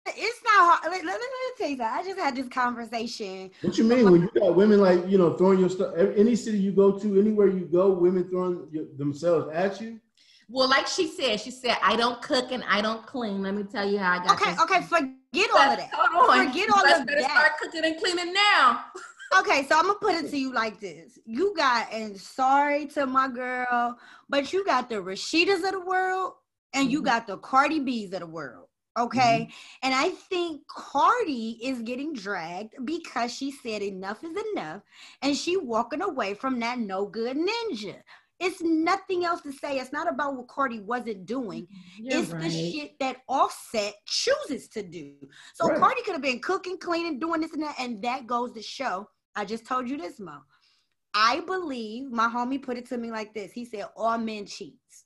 it's 0.06 0.42
not 0.44 0.80
hard. 0.82 0.92
Let, 0.92 1.04
let, 1.04 1.12
let 1.12 1.20
me 1.20 1.56
tell 1.56 1.68
you 1.70 1.76
that. 1.76 1.98
I 1.98 2.04
just 2.04 2.18
had 2.18 2.36
this 2.36 2.48
conversation. 2.48 3.50
What 3.62 3.78
you 3.78 3.84
mean 3.84 4.10
when 4.10 4.22
you 4.22 4.30
got 4.38 4.54
women 4.54 4.80
like 4.80 5.08
you 5.08 5.16
know 5.16 5.34
throwing 5.34 5.60
your 5.60 5.70
stuff? 5.70 5.94
Any 5.96 6.36
city 6.36 6.58
you 6.58 6.72
go 6.72 6.98
to, 6.98 7.18
anywhere 7.18 7.48
you 7.48 7.64
go, 7.64 7.90
women 7.90 8.28
throwing 8.28 8.68
your, 8.70 8.84
themselves 8.98 9.50
at 9.54 9.80
you. 9.80 9.98
Well, 10.52 10.68
like 10.68 10.88
she 10.88 11.06
said, 11.06 11.40
she 11.40 11.52
said, 11.52 11.76
"I 11.80 11.94
don't 11.94 12.20
cook 12.20 12.50
and 12.50 12.64
I 12.68 12.80
don't 12.80 13.06
clean." 13.06 13.42
Let 13.42 13.54
me 13.54 13.62
tell 13.62 13.88
you 13.88 13.98
how 13.98 14.18
I 14.18 14.24
got. 14.26 14.40
Okay, 14.40 14.50
this. 14.50 14.60
okay, 14.60 14.82
forget 14.82 15.50
all 15.54 15.60
of 15.60 15.78
that. 15.78 15.90
Hold 15.92 16.30
on. 16.30 16.48
Forget 16.48 16.70
all 16.70 16.82
Let's 16.82 17.00
of 17.00 17.06
that. 17.06 17.30
Start 17.30 17.52
cooking 17.62 17.84
and 17.84 18.00
cleaning 18.00 18.34
now. 18.34 18.84
okay, 19.38 19.64
so 19.68 19.78
I'm 19.78 19.86
gonna 19.86 19.98
put 20.00 20.16
it 20.16 20.28
to 20.30 20.36
you 20.36 20.52
like 20.52 20.80
this: 20.80 21.20
You 21.24 21.54
got, 21.56 21.92
and 21.92 22.20
sorry 22.20 22.86
to 22.86 23.06
my 23.06 23.28
girl, 23.28 23.96
but 24.28 24.52
you 24.52 24.64
got 24.64 24.88
the 24.88 24.96
Rashidas 24.96 25.64
of 25.64 25.70
the 25.70 25.80
world, 25.80 26.32
and 26.74 26.90
you 26.90 26.98
mm-hmm. 26.98 27.06
got 27.06 27.26
the 27.28 27.36
Cardi 27.38 27.78
B's 27.78 28.12
of 28.12 28.20
the 28.20 28.26
world. 28.26 28.66
Okay. 28.98 29.48
Mm-hmm. 29.48 29.86
And 29.86 29.94
I 29.94 30.10
think 30.10 30.66
Cardi 30.66 31.58
is 31.62 31.80
getting 31.82 32.12
dragged 32.12 32.74
because 32.84 33.32
she 33.32 33.52
said 33.52 33.82
enough 33.82 34.24
is 34.24 34.36
enough 34.52 34.82
and 35.22 35.36
she 35.36 35.56
walking 35.56 36.02
away 36.02 36.34
from 36.34 36.58
that 36.60 36.78
no 36.78 37.06
good 37.06 37.36
ninja. 37.36 37.96
It's 38.40 38.62
nothing 38.62 39.24
else 39.24 39.42
to 39.42 39.52
say. 39.52 39.78
It's 39.78 39.92
not 39.92 40.10
about 40.10 40.36
what 40.36 40.48
Cardi 40.48 40.80
wasn't 40.80 41.26
doing. 41.26 41.64
Mm-hmm. 41.64 42.04
You're 42.04 42.20
it's 42.20 42.30
right. 42.30 42.42
the 42.42 42.50
shit 42.50 42.98
that 42.98 43.18
Offset 43.28 43.94
chooses 44.06 44.68
to 44.68 44.82
do. 44.82 45.12
So 45.54 45.68
right. 45.68 45.78
Cardi 45.78 46.02
could 46.02 46.14
have 46.14 46.22
been 46.22 46.40
cooking, 46.40 46.78
cleaning, 46.78 47.18
doing 47.18 47.42
this 47.42 47.52
and 47.52 47.62
that, 47.62 47.76
and 47.78 48.02
that 48.02 48.26
goes 48.26 48.52
to 48.52 48.62
show. 48.62 49.08
I 49.36 49.44
just 49.44 49.66
told 49.66 49.88
you 49.88 49.96
this, 49.96 50.18
Mo. 50.18 50.38
I 51.12 51.40
believe 51.40 52.10
my 52.10 52.28
homie 52.28 52.62
put 52.62 52.78
it 52.78 52.88
to 52.88 52.96
me 52.96 53.10
like 53.10 53.34
this. 53.34 53.52
He 53.52 53.64
said, 53.64 53.86
"All 53.96 54.16
men 54.16 54.46
cheats." 54.46 55.04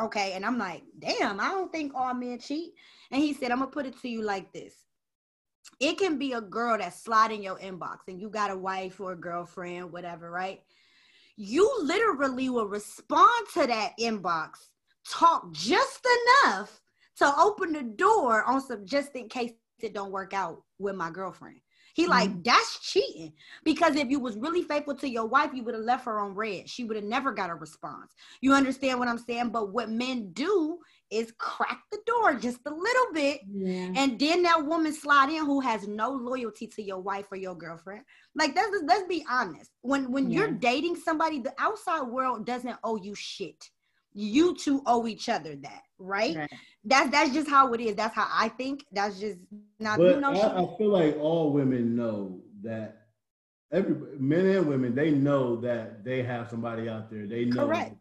Okay, 0.00 0.32
and 0.34 0.44
I'm 0.44 0.58
like, 0.58 0.82
"Damn, 0.98 1.40
I 1.40 1.48
don't 1.48 1.72
think 1.72 1.92
all 1.94 2.14
men 2.14 2.38
cheat." 2.38 2.74
And 3.10 3.22
he 3.22 3.32
said, 3.32 3.50
I'm 3.50 3.58
gonna 3.58 3.70
put 3.70 3.86
it 3.86 4.00
to 4.02 4.08
you 4.08 4.22
like 4.22 4.52
this. 4.52 4.74
It 5.80 5.98
can 5.98 6.18
be 6.18 6.32
a 6.32 6.40
girl 6.40 6.78
that's 6.78 7.02
sliding 7.02 7.42
your 7.42 7.58
inbox 7.58 7.98
and 8.08 8.20
you 8.20 8.30
got 8.30 8.50
a 8.50 8.56
wife 8.56 9.00
or 9.00 9.12
a 9.12 9.20
girlfriend, 9.20 9.92
whatever, 9.92 10.30
right? 10.30 10.60
You 11.36 11.70
literally 11.82 12.48
will 12.48 12.66
respond 12.66 13.46
to 13.54 13.66
that 13.66 13.92
inbox, 14.00 14.52
talk 15.08 15.52
just 15.52 16.06
enough 16.44 16.80
to 17.18 17.32
open 17.38 17.72
the 17.72 17.82
door 17.82 18.42
on 18.44 18.60
some 18.62 18.86
just 18.86 19.14
in 19.14 19.28
case 19.28 19.52
it 19.80 19.92
don't 19.92 20.12
work 20.12 20.32
out 20.32 20.62
with 20.78 20.94
my 20.94 21.10
girlfriend. 21.10 21.60
He 21.96 22.02
mm-hmm. 22.02 22.10
like 22.10 22.44
that's 22.44 22.78
cheating 22.80 23.32
because 23.64 23.96
if 23.96 24.10
you 24.10 24.20
was 24.20 24.36
really 24.36 24.62
faithful 24.62 24.94
to 24.96 25.08
your 25.08 25.24
wife, 25.24 25.52
you 25.54 25.64
would 25.64 25.74
have 25.74 25.82
left 25.82 26.04
her 26.04 26.20
on 26.20 26.34
red. 26.34 26.68
She 26.68 26.84
would 26.84 26.94
have 26.94 27.06
never 27.06 27.32
got 27.32 27.48
a 27.48 27.54
response. 27.54 28.12
You 28.42 28.52
understand 28.52 28.98
what 28.98 29.08
I'm 29.08 29.16
saying? 29.16 29.48
But 29.48 29.72
what 29.72 29.88
men 29.88 30.30
do 30.34 30.78
is 31.10 31.32
crack 31.38 31.80
the 31.90 31.98
door 32.06 32.34
just 32.34 32.58
a 32.66 32.70
little 32.70 33.12
bit, 33.14 33.40
yeah. 33.50 33.92
and 33.96 34.18
then 34.18 34.42
that 34.42 34.66
woman 34.66 34.92
slide 34.92 35.30
in 35.30 35.46
who 35.46 35.60
has 35.60 35.88
no 35.88 36.10
loyalty 36.10 36.66
to 36.66 36.82
your 36.82 37.00
wife 37.00 37.32
or 37.32 37.36
your 37.36 37.54
girlfriend. 37.54 38.02
Like 38.34 38.54
let's 38.54 38.76
let's 38.84 39.08
be 39.08 39.24
honest. 39.30 39.70
When 39.80 40.12
when 40.12 40.30
yeah. 40.30 40.40
you're 40.40 40.50
dating 40.50 40.96
somebody, 40.96 41.40
the 41.40 41.54
outside 41.58 42.02
world 42.02 42.44
doesn't 42.44 42.76
owe 42.84 42.96
you 42.96 43.14
shit. 43.14 43.70
You 44.18 44.54
two 44.56 44.82
owe 44.86 45.06
each 45.06 45.28
other 45.28 45.56
that, 45.56 45.82
right? 45.98 46.34
right. 46.34 46.50
That's 46.84 47.10
that's 47.10 47.34
just 47.34 47.50
how 47.50 47.74
it 47.74 47.80
is. 47.82 47.96
That's 47.96 48.14
how 48.14 48.26
I 48.32 48.48
think. 48.48 48.86
That's 48.90 49.20
just 49.20 49.38
not. 49.78 49.98
But 49.98 50.14
you 50.14 50.20
know, 50.22 50.32
I, 50.32 50.62
I 50.62 50.78
feel 50.78 50.88
like 50.88 51.18
all 51.18 51.52
women 51.52 51.94
know 51.94 52.40
that 52.62 53.02
every 53.70 53.94
men 54.18 54.46
and 54.46 54.66
women 54.66 54.94
they 54.94 55.10
know 55.10 55.56
that 55.56 56.02
they 56.02 56.22
have 56.22 56.48
somebody 56.48 56.88
out 56.88 57.10
there. 57.10 57.26
They 57.26 57.44
know. 57.44 57.66
Correct. 57.66 57.96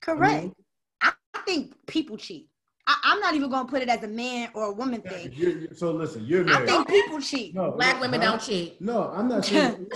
Correct. 0.00 0.46
Mm-hmm. 0.46 1.08
I 1.08 1.12
mean, 1.36 1.44
think 1.44 1.86
people 1.86 2.16
cheat. 2.16 2.48
I, 2.84 3.12
am 3.12 3.20
not 3.20 3.34
even 3.34 3.48
gonna 3.48 3.68
put 3.68 3.80
it 3.80 3.88
as 3.88 4.02
a 4.02 4.08
man 4.08 4.50
or 4.54 4.64
a 4.64 4.72
woman 4.72 5.02
thing. 5.02 5.32
You're, 5.36 5.56
you're, 5.56 5.74
so 5.74 5.92
listen, 5.92 6.24
you're 6.26 6.42
married. 6.44 6.68
I 6.68 6.72
think 6.72 6.88
people 6.88 7.20
cheat. 7.20 7.54
No, 7.54 7.70
Black 7.70 8.00
women 8.00 8.20
don't 8.20 8.42
cheat. 8.42 8.80
No, 8.80 9.04
I'm 9.14 9.28
not 9.28 9.44
saying. 9.44 9.86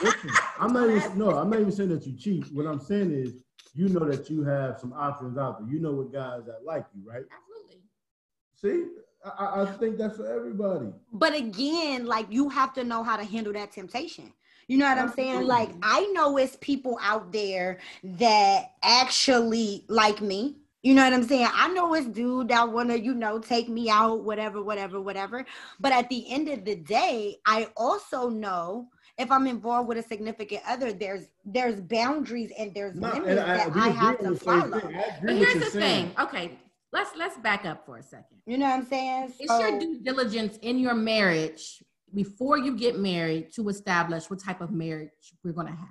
listen, 0.00 0.30
I'm 0.60 0.72
not 0.72 0.88
even. 0.88 1.18
No, 1.18 1.30
I'm 1.30 1.50
not 1.50 1.60
even 1.60 1.72
saying 1.72 1.88
that 1.88 2.06
you 2.06 2.16
cheat. 2.16 2.46
What 2.52 2.66
I'm 2.66 2.78
saying 2.78 3.10
is, 3.10 3.42
you 3.76 3.88
know 3.90 4.08
that 4.08 4.30
you 4.30 4.42
have 4.42 4.78
some 4.78 4.92
options 4.94 5.36
out 5.36 5.60
there. 5.60 5.68
You 5.68 5.78
know 5.80 5.92
what 5.92 6.12
guys 6.12 6.42
that 6.46 6.64
like 6.64 6.86
you, 6.94 7.08
right? 7.08 7.24
Absolutely. 7.30 7.82
See, 8.54 8.84
I, 9.38 9.62
I 9.62 9.66
think 9.78 9.98
that's 9.98 10.16
for 10.16 10.26
everybody. 10.26 10.88
But 11.12 11.34
again, 11.34 12.06
like 12.06 12.26
you 12.30 12.48
have 12.48 12.72
to 12.74 12.84
know 12.84 13.02
how 13.02 13.16
to 13.16 13.24
handle 13.24 13.52
that 13.52 13.72
temptation. 13.72 14.32
You 14.66 14.78
know 14.78 14.88
what 14.88 14.98
I'm 14.98 15.12
saying? 15.12 15.46
Like 15.46 15.70
I 15.82 16.06
know 16.12 16.38
it's 16.38 16.56
people 16.60 16.98
out 17.02 17.32
there 17.32 17.78
that 18.02 18.72
actually 18.82 19.84
like 19.88 20.20
me. 20.20 20.56
You 20.82 20.94
know 20.94 21.04
what 21.04 21.12
I'm 21.12 21.24
saying? 21.24 21.48
I 21.52 21.68
know 21.72 21.94
it's 21.94 22.06
dude 22.06 22.48
that 22.48 22.70
wanna, 22.70 22.96
you 22.96 23.14
know, 23.14 23.38
take 23.38 23.68
me 23.68 23.90
out, 23.90 24.22
whatever, 24.24 24.62
whatever, 24.62 25.00
whatever. 25.00 25.44
But 25.80 25.92
at 25.92 26.08
the 26.08 26.30
end 26.30 26.48
of 26.48 26.64
the 26.64 26.76
day, 26.76 27.36
I 27.44 27.68
also 27.76 28.28
know 28.28 28.88
if 29.18 29.30
I'm 29.30 29.46
involved 29.46 29.88
with 29.88 29.98
a 29.98 30.02
significant 30.02 30.62
other, 30.66 30.92
there's 30.92 31.26
there's 31.44 31.80
boundaries 31.80 32.52
and 32.58 32.74
there's 32.74 32.94
no, 32.96 33.08
limits 33.08 33.28
and 33.30 33.40
I, 33.40 33.56
that 33.56 33.76
I, 33.76 33.88
have 33.88 34.18
to 34.20 34.34
follow. 34.34 34.80
But 35.22 35.36
here's 35.36 35.54
the 35.54 35.70
saying. 35.70 36.08
thing. 36.08 36.14
Okay, 36.20 36.58
let's 36.92 37.10
let's 37.16 37.36
back 37.38 37.64
up 37.64 37.86
for 37.86 37.98
a 37.98 38.02
second. 38.02 38.38
You 38.46 38.58
know 38.58 38.66
what 38.66 38.80
I'm 38.80 38.86
saying? 38.86 39.32
It's 39.38 39.50
so, 39.50 39.58
your 39.58 39.78
due 39.78 40.00
diligence 40.00 40.58
in 40.62 40.78
your 40.78 40.94
marriage 40.94 41.82
before 42.14 42.58
you 42.58 42.76
get 42.76 42.98
married 42.98 43.52
to 43.54 43.68
establish 43.68 44.28
what 44.30 44.38
type 44.38 44.60
of 44.60 44.70
marriage 44.70 45.10
we're 45.42 45.52
going 45.52 45.66
to 45.66 45.72
have. 45.72 45.88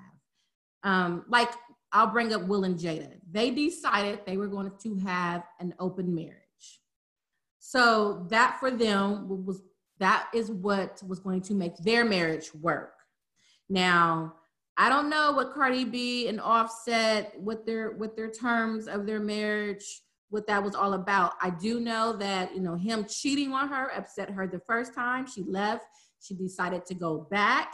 Um, 0.84 1.26
like 1.28 1.50
I'll 1.92 2.08
bring 2.08 2.34
up 2.34 2.44
Will 2.44 2.64
and 2.64 2.78
Jada. 2.78 3.14
They 3.32 3.52
decided 3.52 4.20
they 4.26 4.38
were 4.38 4.48
going 4.48 4.72
to 4.84 4.96
have 5.00 5.44
an 5.60 5.74
open 5.80 6.14
marriage. 6.14 6.42
So 7.60 8.28
that 8.30 8.60
for 8.60 8.70
them 8.70 9.46
was 9.46 9.62
that 10.00 10.28
is 10.34 10.52
what 10.52 11.02
was 11.08 11.20
going 11.20 11.42
to 11.42 11.54
make 11.54 11.78
their 11.78 12.06
marriage 12.06 12.54
work. 12.54 12.95
Now, 13.70 14.36
I 14.78 14.90
don't 14.90 15.10
know 15.10 15.32
what 15.32 15.54
Cardi 15.54 15.86
B 15.86 16.28
and 16.28 16.40
Offset 16.42 17.34
what 17.40 17.66
their 17.66 17.92
what 17.92 18.16
their 18.16 18.30
terms 18.30 18.88
of 18.88 19.06
their 19.06 19.20
marriage 19.20 20.02
what 20.30 20.48
that 20.48 20.64
was 20.64 20.76
all 20.76 20.94
about. 20.94 21.34
I 21.42 21.50
do 21.50 21.80
know 21.80 22.14
that 22.18 22.54
you 22.54 22.62
know 22.62 22.76
him 22.76 23.06
cheating 23.06 23.54
on 23.54 23.70
her 23.70 23.92
upset 23.96 24.30
her 24.30 24.48
the 24.48 24.62
first 24.68 24.94
time 24.94 25.28
she 25.28 25.44
left. 25.44 25.86
She 26.22 26.36
decided 26.36 26.86
to 26.88 26.96
go 26.96 27.28
back. 27.32 27.72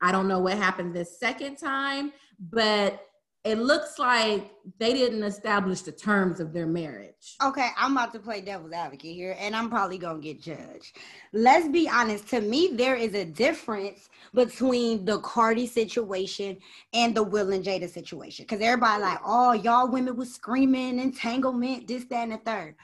I 0.00 0.12
don't 0.12 0.28
know 0.28 0.38
what 0.38 0.56
happened 0.56 0.94
this 0.94 1.18
second 1.18 1.56
time, 1.56 2.12
but 2.38 3.00
it 3.48 3.58
looks 3.58 3.98
like 3.98 4.50
they 4.78 4.92
didn't 4.92 5.22
establish 5.22 5.80
the 5.80 5.92
terms 5.92 6.38
of 6.38 6.52
their 6.52 6.66
marriage. 6.66 7.36
Okay, 7.42 7.70
I'm 7.78 7.96
about 7.96 8.12
to 8.12 8.18
play 8.18 8.42
devil's 8.42 8.72
advocate 8.72 9.14
here, 9.14 9.36
and 9.40 9.56
I'm 9.56 9.70
probably 9.70 9.96
gonna 9.96 10.20
get 10.20 10.42
judged. 10.42 10.96
Let's 11.32 11.66
be 11.68 11.88
honest. 11.88 12.28
To 12.28 12.42
me, 12.42 12.70
there 12.74 12.94
is 12.94 13.14
a 13.14 13.24
difference 13.24 14.10
between 14.34 15.06
the 15.06 15.18
Cardi 15.20 15.66
situation 15.66 16.58
and 16.92 17.14
the 17.14 17.22
Will 17.22 17.52
and 17.52 17.64
Jada 17.64 17.88
situation. 17.88 18.44
Because 18.44 18.60
everybody 18.60 19.02
like, 19.02 19.20
oh, 19.24 19.52
y'all 19.52 19.90
women 19.90 20.14
was 20.16 20.34
screaming 20.34 20.98
entanglement, 20.98 21.88
this, 21.88 22.04
that, 22.04 22.24
and 22.24 22.32
the 22.32 22.36
third. 22.38 22.74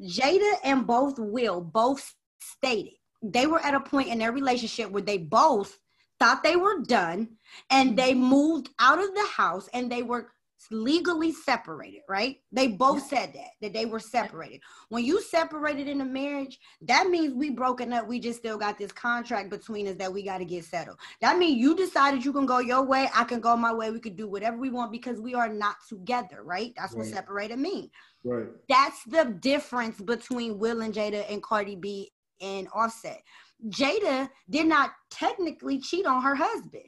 Jada 0.00 0.52
and 0.62 0.86
both 0.86 1.18
Will 1.18 1.60
both 1.60 2.14
stated 2.38 2.92
they 3.22 3.46
were 3.46 3.60
at 3.60 3.74
a 3.74 3.80
point 3.80 4.08
in 4.08 4.18
their 4.18 4.32
relationship 4.32 4.90
where 4.90 5.02
they 5.02 5.18
both 5.18 5.78
thought 6.18 6.42
they 6.42 6.56
were 6.56 6.80
done 6.82 7.28
and 7.70 7.96
they 7.96 8.12
mm-hmm. 8.12 8.24
moved 8.24 8.70
out 8.78 8.98
of 8.98 9.14
the 9.14 9.26
house 9.26 9.68
and 9.72 9.90
they 9.90 10.02
were 10.02 10.28
legally 10.70 11.32
separated, 11.32 12.00
right? 12.08 12.38
They 12.52 12.68
both 12.68 13.06
said 13.06 13.32
that, 13.34 13.50
that 13.60 13.72
they 13.72 13.86
were 13.86 14.00
separated. 14.00 14.60
When 14.88 15.04
you 15.04 15.20
separated 15.20 15.88
in 15.88 16.00
a 16.00 16.04
marriage, 16.04 16.58
that 16.82 17.08
means 17.08 17.34
we 17.34 17.50
broken 17.50 17.92
up. 17.92 18.06
We 18.06 18.18
just 18.18 18.38
still 18.38 18.58
got 18.58 18.78
this 18.78 18.92
contract 18.92 19.50
between 19.50 19.86
us 19.86 19.96
that 19.96 20.12
we 20.12 20.22
got 20.22 20.38
to 20.38 20.44
get 20.44 20.64
settled. 20.64 20.98
That 21.20 21.38
means 21.38 21.58
you 21.58 21.76
decided 21.76 22.24
you 22.24 22.32
can 22.32 22.46
go 22.46 22.58
your 22.58 22.82
way, 22.82 23.08
I 23.14 23.24
can 23.24 23.40
go 23.40 23.56
my 23.56 23.72
way. 23.72 23.90
We 23.90 24.00
could 24.00 24.16
do 24.16 24.28
whatever 24.28 24.56
we 24.56 24.70
want 24.70 24.92
because 24.92 25.20
we 25.20 25.34
are 25.34 25.48
not 25.48 25.76
together, 25.88 26.42
right? 26.42 26.72
That's 26.76 26.92
right. 26.92 26.98
what 26.98 27.14
separated 27.14 27.58
means. 27.58 27.90
Right. 28.24 28.46
That's 28.68 29.04
the 29.04 29.36
difference 29.40 30.00
between 30.00 30.58
Will 30.58 30.80
and 30.80 30.92
Jada 30.92 31.30
and 31.30 31.42
Cardi 31.42 31.76
B 31.76 32.10
and 32.40 32.68
Offset. 32.74 33.22
Jada 33.68 34.28
did 34.48 34.66
not 34.66 34.90
technically 35.10 35.78
cheat 35.80 36.06
on 36.06 36.22
her 36.22 36.34
husband. 36.34 36.84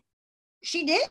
She 0.63 0.85
didn't. 0.85 1.11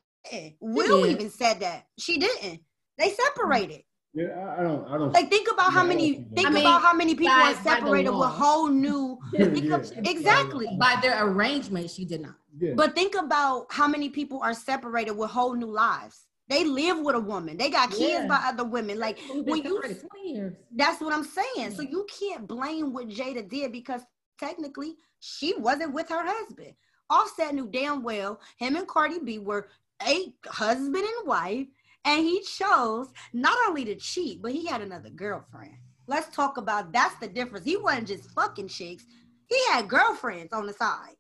Will 0.59 1.03
did. 1.03 1.11
even 1.13 1.29
said 1.29 1.59
that. 1.61 1.85
She 1.97 2.17
didn't. 2.17 2.61
They 2.97 3.11
separated. 3.11 3.83
Yeah, 4.13 4.27
I, 4.29 4.59
I 4.59 4.63
don't. 4.63 4.85
I 4.87 4.97
don't. 4.97 5.11
Like 5.13 5.29
think 5.29 5.47
about 5.51 5.71
how 5.73 5.83
many 5.83 6.25
think 6.35 6.47
I 6.47 6.49
mean, 6.49 6.63
about 6.65 6.81
how 6.81 6.93
many 6.93 7.13
people 7.15 7.35
by- 7.35 7.51
are 7.51 7.63
separated 7.63 8.09
with 8.11 8.29
whole 8.29 8.67
new 8.67 9.19
think 9.35 9.65
Yeah. 9.65 9.75
of- 9.75 9.91
exactly. 9.97 10.67
By 10.79 10.97
their 11.01 11.25
arrangement, 11.27 11.89
she 11.91 12.03
did 12.05 12.21
not. 12.21 12.35
yeah. 12.59 12.73
But 12.75 12.95
think 12.95 13.15
about 13.15 13.67
how 13.69 13.87
many 13.87 14.09
people 14.09 14.41
are 14.41 14.53
separated 14.53 15.11
with 15.13 15.29
whole 15.29 15.53
new 15.53 15.67
lives. 15.71 16.23
They 16.49 16.63
live 16.63 16.99
with 16.99 17.15
a 17.15 17.19
woman. 17.19 17.57
They 17.57 17.69
got 17.69 17.89
kids 17.91 18.01
Yeah. 18.23 18.27
by 18.27 18.39
other 18.45 18.63
women. 18.63 18.97
Like 18.99 19.19
when 19.29 19.63
you 19.63 19.81
separated 19.83 20.07
20. 20.09 20.49
That's 20.75 21.01
what 21.01 21.13
I'm 21.13 21.25
saying. 21.25 21.71
So 21.71 21.81
you 21.83 22.05
can't 22.19 22.47
blame 22.47 22.93
what 22.93 23.09
Jada 23.09 23.47
did 23.47 23.71
because 23.71 24.01
technically 24.39 24.95
she 25.19 25.55
wasn't 25.57 25.93
with 25.93 26.09
her 26.09 26.25
husband. 26.25 26.73
Offset 27.09 27.55
knew 27.55 27.67
damn 27.67 28.03
well 28.03 28.39
him 28.57 28.75
and 28.75 28.87
Cardi 28.87 29.19
B 29.19 29.39
were 29.39 29.69
a 30.05 30.33
husband 30.45 30.95
and 30.95 31.27
wife, 31.27 31.67
and 32.05 32.23
he 32.23 32.41
chose 32.41 33.07
not 33.33 33.57
only 33.67 33.85
to 33.85 33.95
cheat, 33.95 34.41
but 34.41 34.51
he 34.51 34.65
had 34.65 34.81
another 34.81 35.09
girlfriend. 35.09 35.75
Let's 36.07 36.33
talk 36.35 36.57
about 36.57 36.93
that's 36.93 37.15
the 37.19 37.27
difference. 37.27 37.65
He 37.65 37.77
wasn't 37.77 38.07
just 38.07 38.29
fucking 38.31 38.67
chicks, 38.67 39.05
he 39.47 39.57
had 39.71 39.87
girlfriends 39.87 40.53
on 40.53 40.67
the 40.67 40.73
side. 40.73 41.15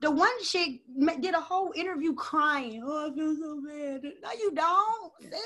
The 0.00 0.10
one 0.10 0.42
chick 0.42 0.80
did 1.20 1.34
a 1.34 1.40
whole 1.40 1.72
interview 1.76 2.12
crying. 2.14 2.82
Oh, 2.84 3.08
I 3.08 3.14
feel 3.14 3.36
so 3.36 3.62
bad. 3.64 4.02
No, 4.02 4.32
you 4.36 4.52
don't, 4.52 5.12
sis. 5.20 5.40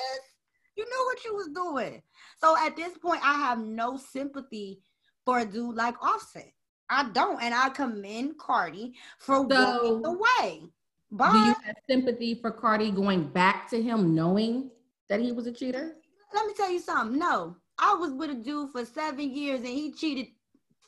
You 0.76 0.84
knew 0.84 1.04
what 1.04 1.24
you 1.24 1.34
was 1.34 1.48
doing. 1.48 2.02
So 2.40 2.56
at 2.56 2.74
this 2.74 2.96
point, 2.98 3.20
I 3.22 3.34
have 3.34 3.58
no 3.58 3.98
sympathy 3.98 4.80
for 5.26 5.40
a 5.40 5.44
dude 5.44 5.74
like 5.74 6.02
Offset. 6.02 6.52
I 6.88 7.08
don't, 7.10 7.42
and 7.42 7.54
I 7.54 7.68
commend 7.70 8.38
Cardi 8.38 8.94
for 9.18 9.36
So- 9.36 9.46
walking 9.48 10.04
away. 10.04 10.62
But 11.10 11.32
Do 11.32 11.38
you 11.38 11.54
have 11.64 11.76
sympathy 11.88 12.34
for 12.34 12.50
Cardi 12.50 12.90
going 12.90 13.28
back 13.28 13.68
to 13.70 13.80
him 13.80 14.14
knowing 14.14 14.70
that 15.08 15.20
he 15.20 15.32
was 15.32 15.46
a 15.46 15.52
cheater? 15.52 15.96
let 16.34 16.46
me 16.46 16.52
tell 16.54 16.70
you 16.70 16.80
something. 16.80 17.18
No, 17.18 17.56
I 17.78 17.94
was 17.94 18.12
with 18.12 18.30
a 18.30 18.34
dude 18.34 18.70
for 18.70 18.84
seven 18.84 19.30
years, 19.34 19.60
and 19.60 19.68
he 19.68 19.92
cheated 19.92 20.26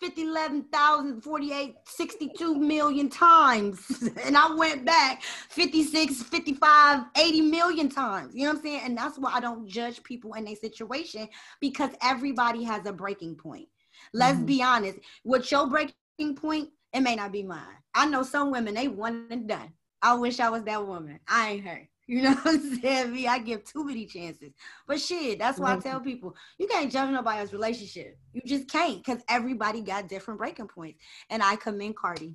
50, 0.01 0.23
11,000, 0.23 1.23
48, 1.23 1.75
62 1.87 2.55
million 2.55 3.09
times. 3.09 4.11
and 4.25 4.37
I 4.37 4.55
went 4.55 4.85
back 4.85 5.23
56, 5.23 6.23
55, 6.23 7.05
80 7.17 7.41
million 7.43 7.89
times. 7.89 8.35
You 8.35 8.43
know 8.43 8.51
what 8.51 8.57
I'm 8.59 8.63
saying? 8.63 8.81
And 8.85 8.97
that's 8.99 9.19
why 9.19 9.33
I 9.33 9.41
don't 9.41 9.67
judge 9.67 10.03
people 10.03 10.35
in 10.35 10.47
a 10.49 10.55
situation 10.55 11.29
because 11.61 11.91
everybody 12.03 12.63
has 12.65 12.85
a 12.87 12.93
breaking 12.93 13.37
point. 13.37 13.69
Let's 14.13 14.39
Mhm. 14.39 14.47
be 14.47 14.63
honest. 14.63 14.99
What's 15.23 15.51
your 15.51 15.67
breaking 15.67 16.35
point? 16.37 16.71
It 16.93 17.01
may 17.01 17.17
not 17.17 17.33
be 17.33 17.43
mine. 17.43 17.77
I 17.95 18.07
know 18.07 18.23
some 18.23 18.51
women, 18.51 18.75
they 18.75 18.89
one 18.89 19.27
and 19.31 19.49
done. 19.49 19.73
I 20.01 20.15
wish 20.15 20.41
I 20.41 20.49
was 20.51 20.63
that 20.65 20.87
woman. 20.87 21.21
I 21.29 21.51
ain't 21.51 21.65
her. 21.65 21.89
You 22.09 22.23
know 22.23 22.33
what 22.33 22.47
I'm 22.55 22.81
saying? 22.81 23.13
Me, 23.13 23.27
I 23.29 23.39
give 23.39 23.65
too 23.65 23.85
many 23.85 24.07
chances. 24.07 24.55
But 24.87 24.99
shit, 24.99 25.39
that's 25.39 25.59
why 25.59 25.75
I 25.75 25.77
tell 25.77 26.01
people 26.01 26.35
you 26.57 26.67
can't 26.67 26.91
judge 26.91 27.11
nobody's 27.11 27.53
relationship. 27.53 28.19
You 28.33 28.41
just 28.47 28.67
can't 28.67 29.05
because 29.05 29.23
everybody 29.29 29.83
got 29.83 30.09
different 30.09 30.39
breaking 30.39 30.69
points. 30.69 30.99
And 31.29 31.43
I 31.43 31.57
commend 31.57 31.97
Cardi. 31.99 32.35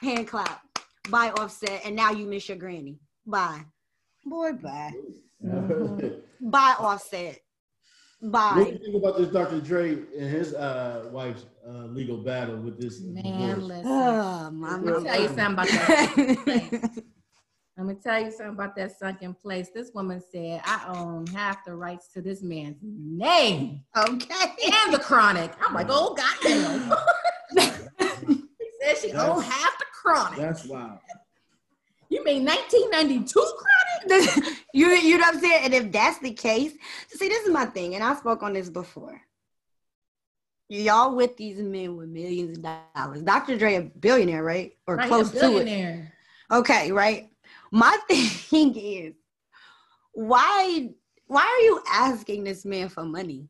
Hand 0.00 0.28
clap. 0.28 0.62
Bye, 1.10 1.32
offset. 1.32 1.80
And 1.84 1.96
now 1.96 2.12
you 2.12 2.26
miss 2.26 2.48
your 2.48 2.58
granny. 2.58 3.00
Bye. 3.26 3.64
Boy, 4.24 4.52
bye. 4.52 4.92
Mhm. 5.44 6.22
Bye, 6.40 6.76
offset. 6.78 7.40
What 8.20 8.54
do 8.54 8.72
you 8.72 8.78
think 8.78 8.96
about 8.96 9.18
this 9.18 9.28
Dr. 9.28 9.60
Dre 9.60 9.92
and 9.92 10.30
his 10.30 10.54
uh, 10.54 11.08
wife's 11.12 11.44
uh, 11.68 11.84
legal 11.86 12.16
battle 12.16 12.56
with 12.56 12.80
this 12.80 13.00
Man, 13.02 13.22
divorce? 13.22 13.58
listen. 13.62 13.86
Oh, 13.86 14.50
my 14.52 14.76
Let 14.78 15.02
me 15.02 15.08
tell 15.08 15.20
you 15.20 15.28
something 15.28 15.44
about 15.52 15.68
that. 15.68 16.16
mama. 16.46 17.02
Let 17.76 17.86
me 17.86 17.94
tell 18.02 18.20
you 18.22 18.30
something 18.30 18.54
about 18.54 18.74
that 18.76 18.98
sunken 18.98 19.34
place. 19.34 19.68
This 19.74 19.90
woman 19.94 20.22
said, 20.32 20.62
I 20.64 20.94
own 20.96 21.26
half 21.26 21.62
the 21.66 21.74
rights 21.74 22.08
to 22.14 22.22
this 22.22 22.42
man's 22.42 22.78
name 22.82 23.82
okay. 23.94 24.34
and 24.84 24.94
the 24.94 24.98
chronic. 24.98 25.52
I'm 25.60 25.74
like, 25.74 25.88
oh, 25.90 26.14
goddamn. 26.14 26.94
she 28.28 28.70
said 28.80 28.96
she 28.96 29.12
owned 29.12 29.42
That's- 29.42 29.52
half 29.52 29.78
the 29.78 29.84
chronic. 29.92 30.38
That's 30.38 30.64
wild. 30.64 31.00
You 32.08 32.24
mean 32.24 32.46
1992 32.46 33.52
chronic? 33.58 34.44
you, 34.76 34.90
you 34.90 35.16
know 35.16 35.24
what 35.24 35.36
I'm 35.36 35.40
saying? 35.40 35.64
And 35.64 35.74
if 35.74 35.90
that's 35.90 36.18
the 36.18 36.32
case, 36.32 36.74
see, 37.08 37.28
this 37.28 37.46
is 37.46 37.50
my 37.50 37.64
thing, 37.64 37.94
and 37.94 38.04
I 38.04 38.14
spoke 38.14 38.42
on 38.42 38.52
this 38.52 38.68
before. 38.68 39.18
Y'all 40.68 41.16
with 41.16 41.34
these 41.38 41.58
men 41.58 41.96
with 41.96 42.08
millions 42.08 42.58
of 42.58 42.66
dollars. 42.94 43.22
Dr. 43.22 43.56
Dre 43.56 43.76
a 43.76 43.82
billionaire, 43.82 44.42
right? 44.42 44.76
Or 44.86 44.98
close 44.98 45.30
to 45.30 45.56
it. 45.58 46.04
Okay, 46.52 46.92
right. 46.92 47.30
My 47.70 47.96
thing 48.08 48.76
is, 48.76 49.14
why 50.12 50.90
why 51.26 51.40
are 51.42 51.64
you 51.64 51.80
asking 51.90 52.44
this 52.44 52.66
man 52.66 52.90
for 52.90 53.04
money? 53.04 53.48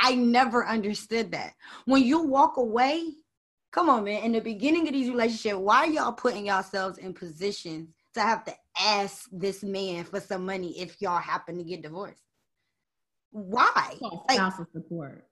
I 0.00 0.16
never 0.16 0.66
understood 0.66 1.30
that. 1.32 1.52
When 1.84 2.02
you 2.02 2.20
walk 2.20 2.56
away, 2.56 3.12
come 3.70 3.88
on, 3.88 4.02
man. 4.02 4.24
In 4.24 4.32
the 4.32 4.40
beginning 4.40 4.88
of 4.88 4.94
these 4.94 5.08
relationships, 5.08 5.54
why 5.54 5.84
are 5.84 5.86
y'all 5.86 6.12
putting 6.12 6.46
yourselves 6.46 6.98
in 6.98 7.14
positions 7.14 7.90
to 8.14 8.20
have 8.20 8.44
to 8.46 8.54
ask 8.78 9.28
this 9.32 9.62
man 9.62 10.04
for 10.04 10.20
some 10.20 10.44
money 10.46 10.78
if 10.80 11.00
y'all 11.00 11.18
happen 11.18 11.58
to 11.58 11.64
get 11.64 11.82
divorced? 11.82 12.22
Why? 13.30 13.96
Called 13.98 14.24
Like- 14.28 14.36
spousal 14.38 14.66
support. 14.72 15.26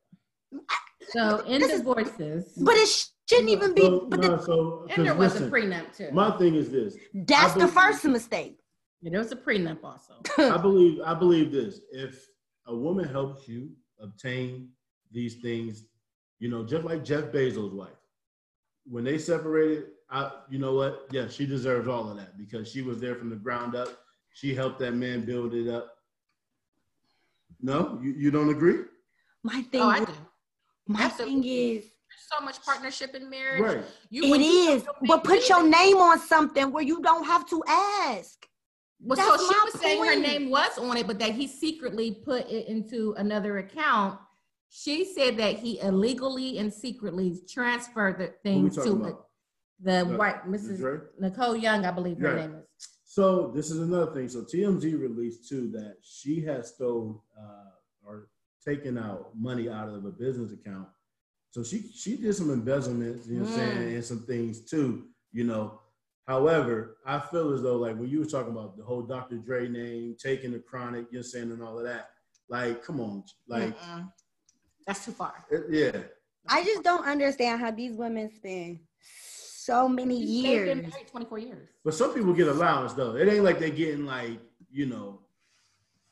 So 1.10 1.40
in 1.46 1.60
This 1.60 1.72
is- 1.72 1.78
divorces, 1.80 2.52
But 2.56 2.74
it 2.76 2.88
shouldn't 3.28 3.48
even 3.50 3.74
be. 3.74 3.82
So, 3.82 4.06
But 4.08 4.20
no, 4.20 4.36
the, 4.36 4.42
so, 4.42 4.86
and 4.90 5.06
there 5.06 5.14
'cause 5.14 5.18
was 5.18 5.32
listen, 5.34 5.48
a 5.48 5.50
prenup 5.50 5.96
too. 5.96 6.10
my 6.12 6.36
thing 6.38 6.54
is 6.54 6.70
this. 6.70 6.96
that's 7.14 7.56
I 7.56 7.60
the 7.60 7.68
first 7.68 8.04
mistake. 8.04 8.58
Yeah, 9.00 9.10
there 9.10 9.20
was 9.20 9.32
a 9.32 9.36
prenup 9.36 9.82
also. 9.82 10.20
I 10.38 10.58
believe 10.58 11.00
I 11.02 11.14
believe 11.14 11.50
this. 11.52 11.80
If 11.90 12.26
a 12.66 12.74
woman 12.76 13.06
helps 13.08 13.48
you 13.48 13.70
obtain 13.98 14.70
these 15.10 15.36
things, 15.40 15.86
you 16.38 16.48
know, 16.50 16.64
just 16.64 16.84
like 16.84 17.02
Jeff 17.04 17.32
Bezos' 17.32 17.72
wife, 17.72 17.96
when 18.84 19.04
they 19.04 19.18
separated, 19.18 19.88
I 20.10 20.30
you 20.48 20.58
know 20.58 20.74
what? 20.74 21.06
Yeah, 21.10 21.28
she 21.28 21.46
deserves 21.46 21.86
all 21.88 22.10
of 22.10 22.16
that 22.16 22.36
because 22.36 22.70
she 22.70 22.82
was 22.82 23.00
there 23.00 23.14
from 23.14 23.30
the 23.30 23.36
ground 23.36 23.74
up. 23.74 23.88
She 24.32 24.54
helped 24.54 24.78
that 24.80 24.92
man 24.94 25.24
build 25.24 25.54
it 25.54 25.68
up. 25.68 25.94
No, 27.60 27.98
you, 28.02 28.12
you 28.12 28.30
don't 28.30 28.50
agree? 28.50 28.80
My 29.42 29.64
oh, 29.66 29.70
thing. 29.70 29.80
Oh, 29.82 29.88
I 29.88 29.98
is- 29.98 30.06
do. 30.06 30.12
my 30.86 31.02
Absolutely. 31.02 31.42
thing 31.42 31.44
is. 31.76 31.82
There's 31.84 32.38
so 32.38 32.44
much 32.44 32.60
partnership 32.64 33.14
in 33.14 33.30
marriage. 33.30 33.62
Right. 33.62 33.84
You, 34.10 34.24
It 34.24 34.30
when 34.30 34.40
you 34.40 34.84
but 35.06 35.22
put 35.22 35.48
your 35.48 35.62
name 35.62 35.98
on 35.98 36.18
something 36.18 36.72
where 36.72 36.82
you 36.82 37.00
don't 37.02 37.24
have 37.24 37.48
to 37.50 37.62
ask. 37.68 38.46
Well, 39.02 39.16
so 39.16 39.36
she 39.46 39.56
my 39.56 39.64
was 39.64 39.80
saying 39.80 40.04
her 40.04 40.18
name 40.18 40.50
was 40.50 40.76
on 40.76 40.96
it, 40.96 41.06
but 41.06 41.18
that 41.20 41.32
he 41.32 41.46
secretly 41.46 42.20
put 42.24 42.50
it 42.50 42.66
into 42.66 43.14
another 43.16 43.58
account. 43.58 44.18
She 44.70 45.04
said 45.04 45.36
that 45.38 45.56
he 45.56 45.80
illegally 45.80 46.58
and 46.58 46.72
secretly 46.72 47.38
transferred 47.48 48.18
the 48.18 48.24
Who 48.24 48.30
we 48.32 48.70
things 48.70 48.74
to 48.76 48.92
about? 48.92 49.26
The 49.82 50.04
The- 50.08 50.16
white 50.16 50.44
Mrs. 50.46 50.78
Dre? 50.78 51.00
Nicole 51.18 51.56
Young, 51.56 51.84
I 51.84 51.90
believe 51.90 52.18
her 52.18 52.34
Right. 52.34 52.50
name 52.50 52.54
is. 52.60 52.88
So 53.04 53.50
this 53.50 53.70
is 53.70 53.78
another 53.80 54.12
thing. 54.12 54.28
So 54.28 54.44
TMZ 54.44 54.94
released 54.94 55.48
too 55.48 55.68
that 55.72 55.96
she 56.02 56.40
has 56.42 56.68
stole 56.74 57.24
uh, 57.38 57.70
or 58.06 58.28
taken 58.64 58.96
out 58.98 59.36
money 59.36 59.68
out 59.68 59.88
of 59.88 60.04
a 60.04 60.10
business 60.12 60.52
account. 60.52 60.88
So 61.50 61.64
she 61.64 61.88
she 61.88 62.16
did 62.16 62.34
some 62.34 62.50
embezzlement, 62.50 63.26
you 63.26 63.38
know 63.38 63.42
what 63.44 63.52
I'm 63.52 63.58
saying, 63.58 63.78
Mm. 63.78 63.94
and 63.96 64.04
some 64.04 64.20
things 64.26 64.60
too, 64.60 65.08
you 65.32 65.44
know. 65.44 65.80
However, 66.28 66.98
I 67.04 67.18
feel 67.18 67.52
as 67.52 67.62
though 67.62 67.76
like 67.78 67.96
when 67.98 68.08
you 68.08 68.20
were 68.20 68.26
talking 68.26 68.52
about 68.52 68.76
the 68.76 68.84
whole 68.84 69.02
Dr. 69.02 69.38
Dre 69.38 69.66
name, 69.66 70.14
taking 70.16 70.52
the 70.52 70.60
chronic, 70.60 71.06
you're 71.10 71.24
saying 71.24 71.50
and 71.50 71.62
all 71.62 71.78
of 71.78 71.84
that, 71.84 72.10
like, 72.48 72.84
come 72.84 73.00
on, 73.00 73.24
like, 73.48 73.76
Mm-mm. 73.76 74.12
that's 74.86 75.04
too 75.04 75.10
far. 75.12 75.44
it- 75.50 75.64
yeah, 75.70 76.02
I 76.46 76.62
just 76.62 76.84
don't 76.84 77.04
understand 77.04 77.60
how 77.60 77.72
these 77.72 77.96
women 77.96 78.30
spend 78.32 78.78
so 79.70 79.88
many 79.88 80.18
They've 80.18 80.66
been 80.66 80.78
years. 80.78 80.90
married 80.92 81.08
24 81.08 81.38
years. 81.38 81.68
But 81.84 81.94
some 81.94 82.12
people 82.12 82.32
get 82.32 82.48
allowance 82.48 82.92
though. 82.92 83.16
It 83.16 83.28
ain't 83.28 83.44
like 83.44 83.58
they're 83.58 83.70
getting 83.70 84.04
like, 84.04 84.40
you 84.70 84.86
know, 84.86 85.20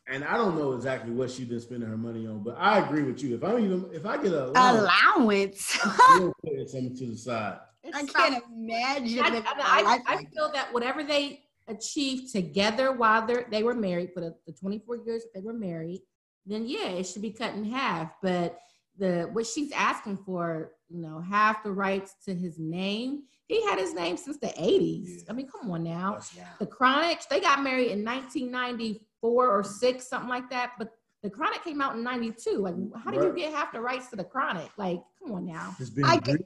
and 0.07 0.25
I 0.25 0.37
don't 0.37 0.57
know 0.57 0.73
exactly 0.73 1.13
what 1.13 1.31
she's 1.31 1.47
been 1.47 1.61
spending 1.61 1.89
her 1.89 1.97
money 1.97 2.27
on, 2.27 2.43
but 2.43 2.57
I 2.59 2.79
agree 2.79 3.03
with 3.03 3.23
you. 3.23 3.35
If 3.35 3.45
I 3.45 3.59
even 3.59 3.87
if 3.93 4.07
I 4.07 4.17
get 4.17 4.33
a 4.33 4.47
allowance, 4.51 4.81
Allowance. 4.83 5.79
we'll 6.19 6.35
put 6.45 6.71
something 6.71 6.97
to 6.97 7.07
the 7.07 7.17
side. 7.17 7.59
I 7.95 8.05
can't 8.05 8.35
not- 8.35 8.43
imagine 8.55 9.21
I, 9.21 9.29
living 9.29 9.45
I, 9.47 9.53
I- 9.59 9.83
life 9.83 10.03
I 10.07 10.15
like 10.17 10.33
feel 10.33 10.51
that 10.53 10.73
whatever 10.73 11.03
they 11.03 11.43
achieved 11.67 12.33
together 12.33 12.93
while 12.93 13.27
they 13.27 13.45
they 13.51 13.63
were 13.63 13.75
married 13.75 14.11
for 14.15 14.21
the, 14.21 14.35
the 14.47 14.53
24 14.53 14.97
years 15.05 15.23
that 15.25 15.31
they 15.35 15.45
were 15.45 15.53
married, 15.53 16.01
then 16.47 16.65
yeah, 16.67 16.89
it 16.89 17.05
should 17.07 17.23
be 17.23 17.31
cut 17.33 17.55
in 17.55 17.65
half. 17.65 18.13
But 18.23 18.59
the 18.99 19.29
what 19.33 19.47
she's 19.47 19.73
asking 19.73 20.19
for, 20.19 20.73
you 20.89 21.01
know, 21.01 21.21
half 21.21 21.63
the 21.63 21.73
rights 21.73 22.15
to 22.25 22.35
his 22.35 22.59
name. 22.59 23.25
He 23.49 23.65
had 23.65 23.79
his 23.79 23.95
name 23.95 24.17
since 24.19 24.37
the 24.37 24.49
80s. 24.49 25.05
Yeah. 25.07 25.23
I 25.31 25.33
mean, 25.33 25.49
come 25.49 25.71
on 25.71 25.83
now. 25.83 26.13
That's 26.13 26.37
wild. 26.37 26.49
The 26.61 26.67
Chronic, 26.67 27.21
they 27.31 27.41
got 27.41 27.63
married 27.63 27.91
in 27.91 28.05
1994 28.05 29.49
or 29.49 29.65
six, 29.65 30.07
something 30.07 30.29
like 30.29 30.51
that. 30.51 30.73
But 30.79 30.93
the 31.23 31.31
Chronic 31.31 31.65
came 31.65 31.81
out 31.81 31.97
in 31.97 32.05
92. 32.05 32.51
Like, 32.59 32.75
how 33.03 33.11
do 33.11 33.17
you 33.17 33.33
get 33.35 33.53
half 33.53 33.73
the 33.73 33.81
rights 33.81 34.11
to 34.11 34.17
the 34.17 34.25
Chronic? 34.25 34.71
Like, 34.77 35.01
come 35.19 35.35
on 35.35 35.47
now. 35.47 35.75
It's 35.81 35.91
been 35.91 36.05
I 36.05 36.19
great. 36.19 36.43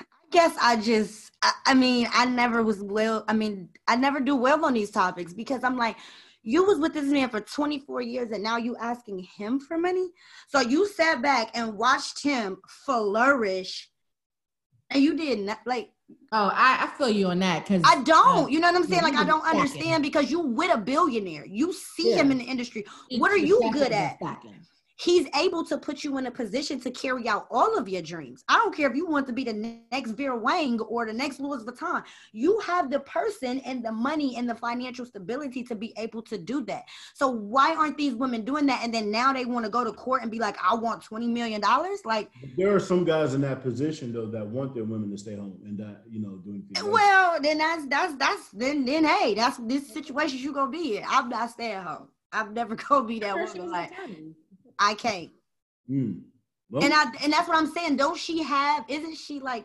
I 0.00 0.04
guess 0.30 0.56
I 0.60 0.76
just, 0.76 1.30
I, 1.42 1.52
I 1.66 1.74
mean, 1.74 2.08
I 2.12 2.24
never 2.24 2.62
was 2.62 2.82
well. 2.82 3.24
I 3.28 3.34
mean, 3.34 3.68
I 3.86 3.94
never 3.94 4.18
do 4.18 4.34
well 4.34 4.64
on 4.64 4.72
these 4.72 4.90
topics 4.90 5.34
because 5.34 5.62
I'm 5.62 5.76
like, 5.76 5.96
You 6.42 6.64
was 6.64 6.78
with 6.78 6.94
this 6.94 7.04
man 7.04 7.28
for 7.28 7.40
24 7.40 8.00
years 8.02 8.30
and 8.30 8.42
now 8.42 8.56
you 8.56 8.76
asking 8.76 9.20
him 9.36 9.60
for 9.60 9.78
money. 9.78 10.08
So 10.48 10.60
you 10.60 10.88
sat 10.88 11.22
back 11.22 11.50
and 11.54 11.78
watched 11.78 12.22
him 12.22 12.58
flourish 12.84 13.90
and 14.90 15.02
you 15.02 15.16
did 15.16 15.38
not 15.40 15.60
like 15.66 15.90
Oh, 16.32 16.50
I, 16.52 16.84
I 16.84 16.98
feel 16.98 17.08
you 17.08 17.28
on 17.28 17.38
that 17.38 17.64
because 17.64 17.82
I 17.84 18.02
don't. 18.02 18.44
Uh, 18.44 18.46
you 18.48 18.58
know 18.60 18.72
what 18.72 18.76
I'm 18.82 18.86
saying? 18.88 19.02
Like 19.02 19.14
I 19.14 19.24
don't 19.24 19.46
understand 19.46 20.02
because 20.02 20.30
you 20.30 20.40
with 20.40 20.74
a 20.74 20.78
billionaire. 20.78 21.46
You 21.46 21.72
see 21.72 22.10
Yeah. 22.10 22.22
him 22.22 22.32
in 22.32 22.38
the 22.38 22.44
industry. 22.44 22.84
What 23.18 23.30
are 23.30 23.36
you 23.36 23.70
good 23.72 23.92
at? 23.92 24.16
Stacking. 24.16 24.66
He's 24.96 25.26
able 25.36 25.64
to 25.66 25.76
put 25.76 26.04
you 26.04 26.18
in 26.18 26.26
a 26.26 26.30
position 26.30 26.78
to 26.80 26.90
carry 26.90 27.26
out 27.28 27.46
all 27.50 27.76
of 27.76 27.88
your 27.88 28.02
dreams. 28.02 28.44
I 28.48 28.56
don't 28.58 28.74
care 28.74 28.88
if 28.88 28.96
you 28.96 29.06
want 29.06 29.26
to 29.26 29.32
be 29.32 29.44
the 29.44 29.80
next 29.90 30.12
Vera 30.12 30.36
Wang 30.36 30.78
or 30.80 31.04
the 31.04 31.12
next 31.12 31.40
Louis 31.40 31.64
Vuitton. 31.64 32.04
You 32.32 32.60
have 32.60 32.90
the 32.90 33.00
person 33.00 33.60
and 33.60 33.84
the 33.84 33.90
money 33.90 34.36
and 34.36 34.48
the 34.48 34.54
financial 34.54 35.04
stability 35.04 35.64
to 35.64 35.74
be 35.74 35.92
able 35.96 36.22
to 36.22 36.38
do 36.38 36.64
that. 36.66 36.84
So 37.14 37.28
why 37.28 37.74
aren't 37.74 37.98
these 37.98 38.14
women 38.14 38.44
doing 38.44 38.66
that? 38.66 38.82
And 38.84 38.94
then 38.94 39.10
now 39.10 39.32
they 39.32 39.44
want 39.44 39.64
to 39.64 39.70
go 39.70 39.82
to 39.82 39.92
court 39.92 40.22
and 40.22 40.30
be 40.30 40.38
like, 40.38 40.56
I 40.62 40.74
want 40.74 41.02
$20 41.02 41.28
million. 41.28 41.60
Like, 42.04 42.30
There 42.56 42.74
are 42.74 42.80
some 42.80 43.04
guys 43.04 43.34
in 43.34 43.40
that 43.40 43.62
position 43.62 44.12
though 44.12 44.26
that 44.26 44.46
want 44.46 44.74
their 44.74 44.84
women 44.84 45.10
to 45.10 45.18
stay 45.18 45.34
home 45.34 45.58
and 45.64 45.78
that 45.78 46.02
you 46.08 46.20
know 46.20 46.36
doing 46.36 46.62
things. 46.72 46.84
well, 46.84 47.40
then 47.40 47.58
that's 47.58 47.86
that's 47.86 48.14
that's 48.16 48.48
then 48.50 48.84
then 48.84 49.04
hey, 49.04 49.34
that's 49.34 49.56
this 49.58 49.92
situation 49.92 50.38
you 50.38 50.52
gonna 50.52 50.70
be 50.70 50.98
in. 50.98 51.04
I'm 51.08 51.28
not 51.28 51.50
staying 51.50 51.82
home. 51.82 52.08
I'm 52.32 52.52
never 52.54 52.74
gonna 52.88 53.06
be 53.06 53.18
that 53.20 53.36
I 53.36 53.44
woman. 53.44 53.70
Like 53.70 53.92
attorney. 53.92 54.34
I 54.78 54.94
can't. 54.94 55.30
Mm. 55.90 56.22
Well, 56.70 56.82
And 56.84 56.92
I 56.94 57.04
and 57.22 57.32
that's 57.32 57.46
what 57.48 57.56
I'm 57.56 57.66
saying. 57.72 57.96
Don't 57.96 58.16
she 58.18 58.42
have? 58.42 58.84
Isn't 58.88 59.16
she 59.16 59.40
like 59.40 59.64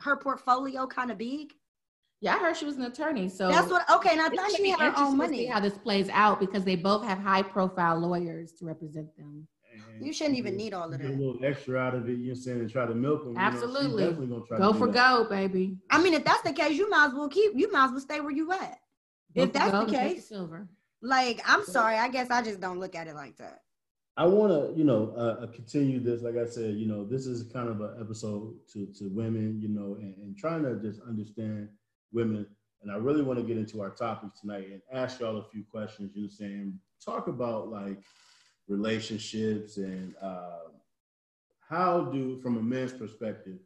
her 0.00 0.16
portfolio 0.16 0.86
kind 0.86 1.10
of 1.10 1.18
big? 1.18 1.52
Yeah, 2.20 2.34
I 2.36 2.38
heard 2.38 2.56
she 2.56 2.64
was 2.64 2.76
an 2.76 2.82
attorney. 2.84 3.28
So 3.28 3.48
That's 3.48 3.70
what. 3.70 3.88
Okay, 3.90 4.10
and 4.12 4.20
I 4.20 4.26
it's 4.26 4.36
thought 4.36 4.46
gonna 4.46 4.56
she 4.56 4.62
be 4.62 4.68
had 4.70 4.80
her 4.80 4.86
interesting 4.86 5.12
own 5.12 5.18
to 5.18 5.24
see 5.26 5.30
money. 5.42 5.46
how 5.46 5.60
this 5.60 5.76
plays 5.78 6.08
out 6.10 6.40
because 6.40 6.64
they 6.64 6.76
both 6.76 7.04
have 7.04 7.18
high 7.18 7.42
profile 7.42 7.98
lawyers 7.98 8.52
to 8.58 8.64
represent 8.66 9.14
them. 9.16 9.46
and 9.96 10.06
You 10.06 10.12
shouldn't 10.12 10.38
even 10.38 10.56
need 10.56 10.72
all 10.72 10.84
of 10.92 11.00
get 11.00 11.08
that. 11.08 11.14
A 11.14 11.16
little 11.18 11.38
extra 11.44 11.78
out 11.78 11.94
of 11.94 12.08
it, 12.08 12.12
you 12.12 12.16
know 12.18 12.22
what 12.30 12.36
I'm 12.38 12.42
saying, 12.42 12.60
and 12.60 12.70
try 12.70 12.86
to 12.86 12.94
milk 12.94 13.20
them. 13.24 13.28
You 13.30 13.34
know, 13.34 13.40
Absolutely. 13.40 14.04
definitely 14.04 14.26
gonna 14.28 14.46
try 14.46 14.58
Go 14.58 14.66
to 14.68 14.72
do 14.72 14.78
for 14.78 14.86
gold, 14.88 15.28
baby. 15.28 15.76
I 15.90 16.02
mean, 16.02 16.14
if 16.14 16.24
that's 16.24 16.42
the 16.42 16.52
case, 16.52 16.76
you 16.78 16.88
might 16.88 17.08
as 17.08 17.14
well 17.14 17.28
keep. 17.28 17.52
You 17.56 17.70
might 17.72 17.86
as 17.86 17.90
well 17.90 18.00
stay 18.00 18.20
where 18.20 18.30
you 18.30 18.50
at. 18.52 18.78
Go 19.36 19.42
If 19.42 19.52
that's 19.52 19.66
the 19.66 19.78
gold 19.84 19.94
and 19.94 20.10
case- 20.14 20.28
silver. 20.28 20.68
Like, 21.02 21.42
I'm 21.46 21.64
sorry. 21.64 21.96
I 21.98 22.08
guess 22.08 22.30
I 22.30 22.40
just 22.40 22.60
don't 22.60 22.80
look 22.80 22.94
at 22.94 23.06
it 23.08 23.14
like 23.14 23.36
that. 23.36 23.60
I 24.16 24.26
want 24.26 24.52
to, 24.52 24.78
you 24.78 24.84
know, 24.84 25.12
uh, 25.16 25.42
uh, 25.42 25.46
continue 25.48 25.98
this. 25.98 26.22
Like 26.22 26.36
I 26.36 26.46
said, 26.46 26.76
you 26.76 26.86
know, 26.86 27.04
this 27.04 27.26
is 27.26 27.50
kind 27.52 27.68
of 27.68 27.80
an 27.80 27.96
episode 28.00 28.54
to 28.72 28.86
to 28.98 29.08
women, 29.08 29.60
you 29.60 29.68
know, 29.68 29.96
and, 30.00 30.14
and 30.18 30.36
trying 30.36 30.62
to 30.62 30.76
just 30.76 31.00
understand 31.02 31.68
women. 32.12 32.46
And 32.82 32.92
I 32.92 32.96
really 32.96 33.22
want 33.22 33.40
to 33.40 33.44
get 33.44 33.56
into 33.56 33.80
our 33.80 33.90
topic 33.90 34.30
tonight 34.40 34.68
and 34.70 34.80
ask 34.92 35.18
y'all 35.18 35.38
a 35.38 35.44
few 35.44 35.64
questions. 35.68 36.12
You 36.14 36.22
know, 36.22 36.28
saying 36.28 36.78
talk 37.04 37.26
about 37.26 37.70
like 37.70 37.98
relationships 38.68 39.78
and 39.78 40.14
uh, 40.22 40.68
how 41.68 42.04
do, 42.04 42.40
from 42.40 42.56
a 42.56 42.62
man's 42.62 42.92
perspective, 42.92 43.58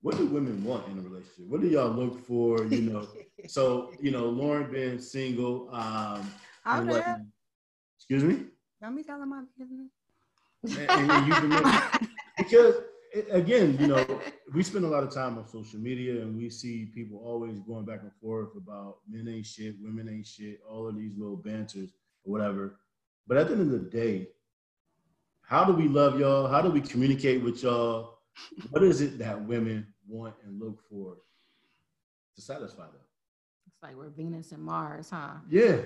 what 0.00 0.16
do 0.16 0.26
women 0.26 0.62
want 0.62 0.86
in 0.88 0.98
a 0.98 1.00
relationship? 1.00 1.46
What 1.48 1.60
do 1.60 1.66
y'all 1.66 1.90
look 1.90 2.24
for? 2.24 2.64
You 2.66 2.82
know, 2.82 3.08
so 3.48 3.90
you 4.00 4.12
know, 4.12 4.26
Lauren 4.26 4.70
being 4.70 5.00
single, 5.00 5.68
um, 5.74 6.30
the. 6.64 7.26
Excuse 7.96 8.22
me. 8.22 8.44
Don't 8.84 8.96
be 8.96 9.02
telling 9.02 9.30
my 9.30 9.42
business. 9.58 9.90
And- 10.78 11.10
and 11.10 11.26
you've 11.26 11.40
been- 11.40 12.08
because 12.36 12.74
again, 13.30 13.78
you 13.80 13.86
know, 13.86 14.20
we 14.52 14.62
spend 14.62 14.84
a 14.84 14.88
lot 14.88 15.02
of 15.02 15.10
time 15.10 15.38
on 15.38 15.46
social 15.48 15.80
media 15.80 16.20
and 16.20 16.36
we 16.36 16.50
see 16.50 16.84
people 16.94 17.18
always 17.24 17.58
going 17.60 17.86
back 17.86 18.00
and 18.02 18.12
forth 18.20 18.54
about 18.56 18.98
men 19.08 19.26
ain't 19.26 19.46
shit, 19.46 19.76
women 19.80 20.06
ain't 20.10 20.26
shit, 20.26 20.60
all 20.70 20.86
of 20.86 20.96
these 20.96 21.16
little 21.16 21.36
banters 21.36 21.92
or 22.26 22.32
whatever. 22.32 22.76
But 23.26 23.38
at 23.38 23.46
the 23.48 23.54
end 23.54 23.62
of 23.62 23.70
the 23.70 23.88
day, 23.88 24.28
how 25.40 25.64
do 25.64 25.72
we 25.72 25.88
love 25.88 26.20
y'all? 26.20 26.46
How 26.46 26.60
do 26.60 26.70
we 26.70 26.82
communicate 26.82 27.42
with 27.42 27.62
y'all? 27.62 28.18
What 28.68 28.82
is 28.82 29.00
it 29.00 29.18
that 29.18 29.40
women 29.46 29.86
want 30.06 30.34
and 30.44 30.60
look 30.60 30.82
for 30.90 31.16
to 32.36 32.42
satisfy 32.42 32.84
them? 32.84 33.00
It's 33.66 33.82
like 33.82 33.96
we're 33.96 34.10
Venus 34.10 34.52
and 34.52 34.62
Mars, 34.62 35.08
huh? 35.08 35.36
Yeah. 35.48 35.78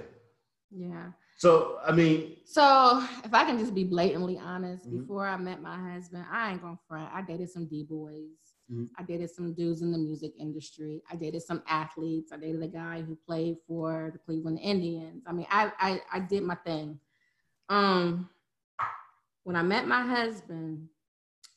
Yeah. 0.73 1.13
So 1.39 1.79
I 1.87 1.93
mean, 1.93 2.37
So 2.45 3.07
if 3.25 3.33
I 3.33 3.45
can 3.45 3.59
just 3.59 3.75
be 3.75 3.85
blatantly 3.85 4.39
honest, 4.39 4.87
Mhm. 4.91 5.01
before 5.03 5.27
I 5.27 5.37
met 5.37 5.63
my 5.63 5.79
husband, 5.93 6.27
I 6.31 6.51
ain't 6.51 6.61
gonna 6.61 6.79
front. 6.89 7.15
I 7.15 7.23
dated 7.23 7.49
some 7.49 7.67
D 7.67 7.85
boys. 7.85 8.57
Mhm. 8.71 8.91
I 8.99 9.05
dated 9.05 9.31
some 9.31 9.55
dudes 9.55 9.81
in 9.81 9.93
the 9.93 9.99
music 9.99 10.35
industry. 10.37 11.01
I 11.11 11.15
dated 11.15 11.43
some 11.43 11.63
athletes. 11.69 12.33
I 12.33 12.39
dated 12.39 12.63
a 12.63 12.69
guy 12.69 13.03
who 13.03 13.15
played 13.15 13.59
for 13.69 14.11
the 14.13 14.19
Cleveland 14.19 14.59
Indians. 14.61 15.23
I 15.27 15.33
mean, 15.33 15.47
I 15.49 15.73
I, 15.79 16.03
I 16.13 16.21
did 16.21 16.43
my 16.43 16.57
thing. 16.57 17.01
Um, 17.69 18.29
when 19.45 19.55
I 19.57 19.63
met 19.63 19.87
my 19.87 20.03
husband, 20.03 20.89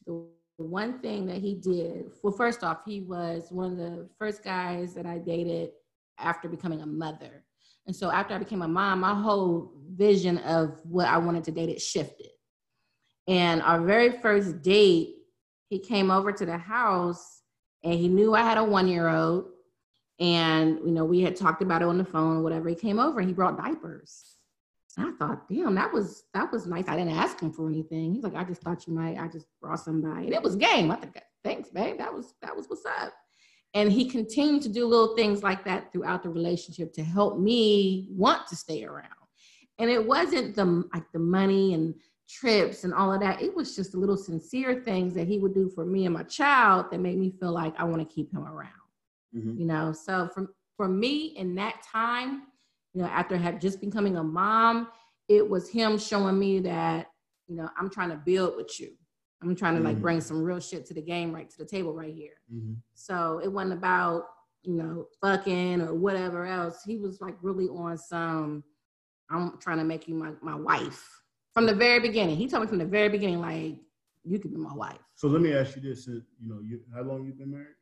the 0.05 0.27
one 0.57 0.99
thing 0.99 1.25
that 1.25 1.37
he 1.39 1.55
did, 1.55 2.11
well, 2.21 2.33
first 2.33 2.63
off, 2.63 2.85
he 2.85 3.01
was 3.01 3.51
one 3.51 3.71
of 3.71 3.77
the 3.77 4.07
first 4.19 4.43
guys 4.43 4.93
that 4.93 5.07
I 5.07 5.17
dated 5.17 5.71
after 6.19 6.47
becoming 6.47 6.81
a 6.81 6.85
mother. 6.85 7.43
And 7.87 7.95
so 7.95 8.11
after 8.11 8.33
I 8.33 8.37
became 8.37 8.61
a 8.61 8.67
mom, 8.67 9.01
my 9.01 9.13
whole 9.13 9.73
vision 9.95 10.37
of 10.39 10.79
what 10.83 11.07
I 11.07 11.17
wanted 11.17 11.43
to 11.45 11.51
date 11.51 11.69
it 11.69 11.81
shifted. 11.81 12.27
And 13.27 13.61
our 13.61 13.81
very 13.81 14.11
first 14.19 14.61
date, 14.61 15.15
he 15.69 15.79
came 15.79 16.11
over 16.11 16.31
to 16.31 16.45
the 16.45 16.57
house 16.57 17.41
and 17.83 17.93
he 17.93 18.07
knew 18.07 18.35
I 18.35 18.41
had 18.41 18.57
a 18.57 18.63
one 18.63 18.87
year 18.87 19.07
old. 19.07 19.45
And, 20.19 20.79
you 20.85 20.91
know, 20.91 21.05
we 21.05 21.21
had 21.21 21.35
talked 21.35 21.63
about 21.63 21.81
it 21.81 21.87
on 21.87 21.97
the 21.97 22.05
phone 22.05 22.43
whatever. 22.43 22.69
He 22.69 22.75
came 22.75 22.99
over 22.99 23.19
and 23.19 23.27
he 23.27 23.33
brought 23.33 23.57
diapers. 23.57 24.35
And 24.97 25.07
I 25.07 25.11
thought, 25.11 25.47
damn, 25.49 25.75
that 25.75 25.93
was 25.93 26.25
that 26.33 26.51
was 26.51 26.67
nice. 26.67 26.87
I 26.87 26.97
didn't 26.97 27.17
ask 27.17 27.39
him 27.39 27.51
for 27.51 27.67
anything. 27.67 28.13
He's 28.13 28.23
like, 28.23 28.35
I 28.35 28.43
just 28.43 28.61
thought 28.61 28.85
you 28.87 28.93
might. 28.93 29.17
I 29.17 29.27
just 29.27 29.47
brought 29.61 29.79
somebody, 29.79 30.25
and 30.25 30.33
it 30.33 30.43
was 30.43 30.55
game. 30.55 30.91
I 30.91 30.97
think, 30.97 31.17
thanks, 31.43 31.69
babe. 31.69 31.97
That 31.97 32.13
was 32.13 32.33
that 32.41 32.55
was 32.55 32.67
what's 32.67 32.85
up. 32.85 33.13
And 33.73 33.91
he 33.91 34.09
continued 34.09 34.63
to 34.63 34.69
do 34.69 34.85
little 34.85 35.15
things 35.15 35.43
like 35.43 35.63
that 35.65 35.91
throughout 35.91 36.23
the 36.23 36.29
relationship 36.29 36.91
to 36.93 37.03
help 37.03 37.39
me 37.39 38.07
want 38.11 38.47
to 38.47 38.55
stay 38.55 38.83
around. 38.83 39.07
And 39.79 39.89
it 39.89 40.05
wasn't 40.05 40.55
the 40.55 40.65
like 40.93 41.09
the 41.13 41.19
money 41.19 41.73
and 41.73 41.95
trips 42.29 42.83
and 42.83 42.93
all 42.93 43.13
of 43.13 43.21
that. 43.21 43.41
It 43.41 43.55
was 43.55 43.75
just 43.75 43.93
the 43.93 43.97
little 43.97 44.17
sincere 44.17 44.81
things 44.83 45.13
that 45.15 45.27
he 45.27 45.39
would 45.39 45.53
do 45.53 45.69
for 45.69 45.85
me 45.85 46.05
and 46.05 46.13
my 46.13 46.23
child 46.23 46.87
that 46.91 46.99
made 46.99 47.17
me 47.17 47.31
feel 47.39 47.51
like 47.51 47.73
I 47.77 47.83
want 47.85 48.07
to 48.07 48.15
keep 48.15 48.31
him 48.33 48.45
around 48.45 48.69
mhm. 49.35 49.57
you 49.57 49.65
know 49.65 49.91
so 49.91 50.29
for 50.33 50.53
for 50.77 50.87
me 50.87 51.27
in 51.37 51.55
that 51.55 51.81
time 51.83 52.43
you 52.93 53.01
know 53.01 53.07
after 53.07 53.37
had 53.37 53.61
just 53.61 53.79
becoming 53.81 54.17
a 54.17 54.23
mom 54.23 54.87
it 55.27 55.47
was 55.47 55.69
him 55.69 55.97
showing 55.97 56.37
me 56.37 56.59
that 56.59 57.07
you 57.47 57.55
know 57.55 57.69
i'm 57.77 57.89
trying 57.89 58.09
to 58.09 58.15
build 58.15 58.55
with 58.57 58.79
you 58.79 58.91
i'm 59.41 59.55
trying 59.55 59.75
to 59.75 59.81
like 59.81 59.97
Mhm. 59.97 60.01
bring 60.01 60.21
some 60.21 60.41
real 60.43 60.59
shit 60.59 60.85
to 60.85 60.93
the 60.93 61.01
game 61.01 61.33
right 61.33 61.49
to 61.49 61.57
the 61.57 61.65
table 61.65 61.93
right 61.93 62.13
here 62.13 62.35
Mhm. 62.51 62.77
so 62.93 63.39
it 63.43 63.51
wasn't 63.51 63.73
about 63.73 64.25
you 64.63 64.73
know 64.75 65.07
fucking 65.21 65.81
or 65.81 65.93
whatever 65.95 66.45
else 66.45 66.83
he 66.83 66.97
was 66.97 67.19
like 67.21 67.35
really 67.41 67.67
on 67.69 67.97
some 67.97 68.63
i'm 69.29 69.57
trying 69.59 69.77
to 69.77 69.83
make 69.83 70.07
you 70.07 70.15
my, 70.15 70.31
my 70.41 70.55
wife 70.55 71.07
from 71.53 71.65
the 71.65 71.73
very 71.75 71.99
beginning 71.99 72.35
he 72.35 72.47
told 72.47 72.61
me 72.63 72.67
from 72.67 72.77
the 72.77 72.85
very 72.85 73.09
beginning 73.09 73.41
like 73.41 73.79
you 74.23 74.37
could 74.39 74.51
be 74.51 74.57
my 74.57 74.73
wife 74.73 75.01
So 75.15 75.27
let 75.27 75.41
me 75.41 75.51
ask 75.53 75.75
you 75.75 75.81
this: 75.81 76.05
You 76.07 76.21
know, 76.49 76.59
you, 76.61 76.81
how 76.93 77.01
long 77.01 77.25
you've 77.25 77.37
been 77.39 77.51
married? 77.51 77.75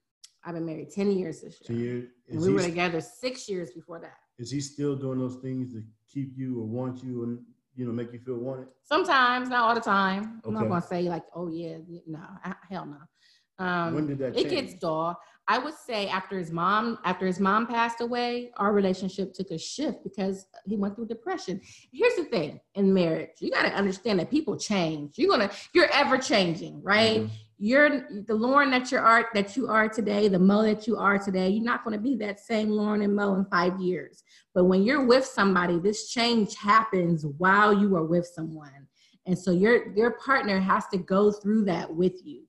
i've 0.45 0.53
been 0.55 0.65
married 0.65 0.89
10 0.89 1.11
years 1.11 1.41
this 1.41 1.59
year 1.61 1.67
Ten 1.67 1.77
years. 1.77 2.05
and 2.29 2.41
we 2.41 2.53
were 2.53 2.61
together 2.61 3.01
six 3.01 3.49
years 3.49 3.71
before 3.71 3.99
that 3.99 4.17
is 4.37 4.49
he 4.49 4.61
still 4.61 4.95
doing 4.95 5.19
those 5.19 5.35
things 5.37 5.73
to 5.73 5.83
keep 6.07 6.37
you 6.37 6.61
or 6.61 6.65
want 6.65 7.03
you 7.03 7.23
and 7.23 7.43
you 7.75 7.85
know 7.85 7.91
make 7.91 8.11
you 8.13 8.19
feel 8.19 8.37
wanted? 8.37 8.67
Sometimes, 8.83 9.49
not 9.49 9.67
all 9.67 9.75
the 9.75 9.81
time. 9.81 10.41
I'm 10.45 10.53
not 10.53 10.67
gonna 10.67 10.81
say 10.81 11.03
like, 11.03 11.23
oh 11.35 11.47
yeah, 11.49 11.77
no, 12.07 12.19
hell 12.69 12.85
no. 12.85 12.97
Um, 13.65 13.93
when 13.93 14.07
did 14.07 14.19
that 14.19 14.37
it 14.37 14.49
change? 14.49 14.69
gets 14.69 14.73
dull. 14.75 15.19
I 15.47 15.57
would 15.57 15.73
say 15.73 16.07
after 16.07 16.37
his 16.37 16.51
mom, 16.51 16.99
after 17.03 17.25
his 17.25 17.39
mom 17.39 17.65
passed 17.67 18.01
away, 18.01 18.51
our 18.57 18.71
relationship 18.71 19.33
took 19.33 19.49
a 19.51 19.57
shift 19.57 20.03
because 20.03 20.45
he 20.65 20.77
went 20.77 20.95
through 20.95 21.07
depression. 21.07 21.59
Here's 21.91 22.15
the 22.15 22.25
thing 22.25 22.59
in 22.75 22.93
marriage, 22.93 23.31
you 23.39 23.49
got 23.51 23.63
to 23.63 23.73
understand 23.73 24.19
that 24.19 24.29
people 24.29 24.55
change. 24.57 25.17
You're 25.17 25.29
gonna, 25.31 25.51
you're 25.73 25.91
ever 25.91 26.17
changing, 26.19 26.81
right? 26.83 27.21
Mhm. 27.21 27.29
You're 27.61 28.07
the 28.25 28.33
Lauren 28.33 28.71
that 28.71 28.89
you 28.89 28.97
are 28.97 29.29
that 29.33 29.57
you 29.57 29.67
are 29.67 29.89
today, 29.89 30.29
the 30.29 30.39
Mo 30.39 30.63
that 30.63 30.87
you 30.87 30.95
are 30.95 31.19
today. 31.19 31.49
You're 31.49 31.63
not 31.63 31.83
going 31.83 31.95
to 31.95 32.01
be 32.01 32.15
that 32.15 32.39
same 32.39 32.69
Lauren 32.69 33.01
and 33.01 33.13
Mo 33.13 33.35
in 33.35 33.43
five 33.45 33.77
years. 33.81 34.23
But 34.55 34.63
when 34.63 34.83
you're 34.83 35.05
with 35.05 35.25
somebody, 35.25 35.77
this 35.77 36.09
change 36.09 36.55
happens 36.55 37.25
while 37.37 37.77
you 37.77 37.97
are 37.97 38.05
with 38.05 38.25
someone, 38.25 38.87
and 39.25 39.37
so 39.37 39.51
your 39.51 39.93
your 39.93 40.11
partner 40.11 40.57
has 40.59 40.87
to 40.93 40.97
go 40.97 41.33
through 41.33 41.65
that 41.65 41.93
with 41.93 42.25
you. 42.25 42.43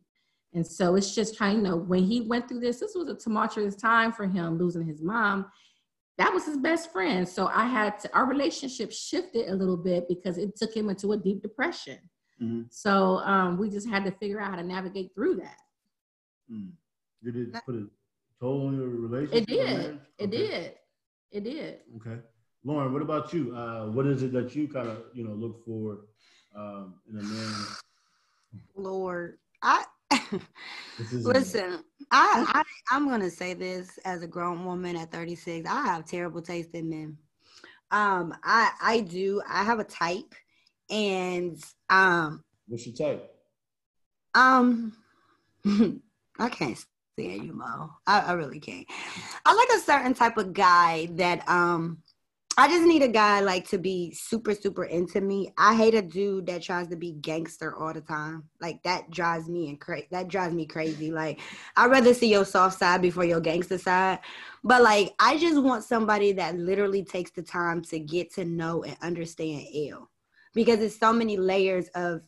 And 0.52 0.66
so 0.66 0.94
it's 0.94 1.14
just 1.14 1.36
trying, 1.36 1.56
you 1.56 1.62
know, 1.62 1.76
when 1.76 2.04
he 2.04 2.22
went 2.22 2.48
through 2.48 2.60
this, 2.60 2.80
this 2.80 2.94
was 2.94 3.08
a 3.08 3.14
tumultuous 3.14 3.76
time 3.76 4.12
for 4.12 4.26
him 4.26 4.58
losing 4.58 4.84
his 4.86 5.02
mom. 5.02 5.46
That 6.18 6.32
was 6.32 6.44
his 6.44 6.56
best 6.56 6.92
friend. 6.92 7.28
So 7.28 7.46
I 7.46 7.66
had 7.66 7.98
to, 8.00 8.14
our 8.14 8.26
relationship 8.26 8.92
shifted 8.92 9.48
a 9.48 9.54
little 9.54 9.76
bit 9.76 10.06
because 10.08 10.38
it 10.38 10.56
took 10.56 10.74
him 10.74 10.90
into 10.90 11.12
a 11.12 11.16
deep 11.16 11.40
depression. 11.42 11.98
Mhm. 12.40 12.66
So 12.70 13.18
um, 13.18 13.58
we 13.58 13.68
just 13.68 13.88
had 13.88 14.04
to 14.04 14.10
figure 14.10 14.40
out 14.40 14.50
how 14.50 14.56
to 14.56 14.62
navigate 14.62 15.14
through 15.14 15.36
that. 15.36 15.58
Mm. 16.50 16.70
Did 17.22 17.36
it 17.36 17.52
put 17.66 17.74
a 17.74 17.86
toll 18.40 18.68
on 18.68 18.76
your 18.76 18.88
relationship? 18.88 19.48
It 19.48 19.54
did. 19.54 19.78
marriage? 19.78 20.00
It 20.18 20.28
Okay. 20.28 20.36
did. 20.36 20.74
It 21.32 21.44
did. 21.44 21.80
Okay. 21.96 22.20
Lauren, 22.64 22.92
what 22.92 23.02
about 23.02 23.32
you? 23.32 23.54
Uh, 23.54 23.86
what 23.90 24.06
is 24.06 24.22
it 24.22 24.32
that 24.32 24.54
you 24.54 24.68
kind 24.68 24.88
of 24.88 25.04
you 25.14 25.24
know 25.24 25.34
look 25.34 25.64
for 25.64 26.00
um, 26.54 26.94
in 27.08 27.18
a 27.18 27.22
man? 27.22 27.54
Lord, 28.74 29.38
I 29.62 29.84
listen. 31.10 31.84
I, 32.10 32.44
I 32.54 32.62
I'm 32.90 33.08
gonna 33.08 33.30
say 33.30 33.54
this 33.54 33.98
as 34.04 34.22
a 34.22 34.26
grown 34.26 34.64
woman 34.64 34.96
at 34.96 35.12
36. 35.12 35.68
I 35.68 35.84
have 35.86 36.04
terrible 36.04 36.42
taste 36.42 36.70
in 36.74 36.90
men. 36.90 37.16
Um, 37.90 38.34
I 38.42 38.70
I 38.82 39.00
do. 39.00 39.42
I 39.48 39.64
have 39.64 39.78
a 39.78 39.84
type, 39.84 40.34
and 40.90 41.62
um, 41.88 42.42
what's 42.66 42.86
your 42.86 42.96
type? 42.96 43.30
Um, 44.34 44.92
I 46.38 46.48
can't 46.48 46.78
stand 47.18 47.44
you, 47.44 47.52
Mo. 47.52 47.90
I, 48.06 48.20
I 48.20 48.32
really 48.32 48.60
can't. 48.60 48.86
I 49.44 49.54
like 49.54 49.68
a 49.76 49.80
certain 49.80 50.14
type 50.14 50.36
of 50.36 50.52
guy 50.52 51.08
that 51.12 51.48
um 51.48 52.02
I 52.58 52.68
just 52.68 52.84
need 52.84 53.02
a 53.02 53.08
guy 53.08 53.40
like 53.40 53.66
to 53.68 53.78
be 53.78 54.12
super, 54.12 54.54
super 54.54 54.84
into 54.84 55.20
me. 55.20 55.50
I 55.56 55.74
hate 55.74 55.94
a 55.94 56.02
dude 56.02 56.46
that 56.48 56.62
tries 56.62 56.88
to 56.88 56.96
be 56.96 57.12
gangster 57.12 57.74
all 57.74 57.94
the 57.94 58.02
time. 58.02 58.50
Like 58.60 58.82
that 58.82 59.10
drives 59.10 59.48
me 59.48 59.70
and 59.70 59.80
crazy. 59.80 60.08
That 60.10 60.28
drives 60.28 60.54
me 60.54 60.66
crazy. 60.66 61.10
Like 61.10 61.40
I'd 61.76 61.90
rather 61.90 62.12
see 62.12 62.30
your 62.30 62.44
soft 62.44 62.78
side 62.78 63.00
before 63.00 63.24
your 63.24 63.40
gangster 63.40 63.78
side. 63.78 64.18
But 64.62 64.82
like 64.82 65.14
I 65.18 65.38
just 65.38 65.62
want 65.62 65.84
somebody 65.84 66.32
that 66.32 66.56
literally 66.56 67.02
takes 67.02 67.30
the 67.30 67.42
time 67.42 67.82
to 67.84 67.98
get 67.98 68.34
to 68.34 68.44
know 68.44 68.82
and 68.82 68.96
understand 69.00 69.64
L. 69.74 70.10
Because 70.54 70.80
it's 70.80 70.98
so 70.98 71.12
many 71.12 71.36
layers 71.36 71.88
of 71.94 72.22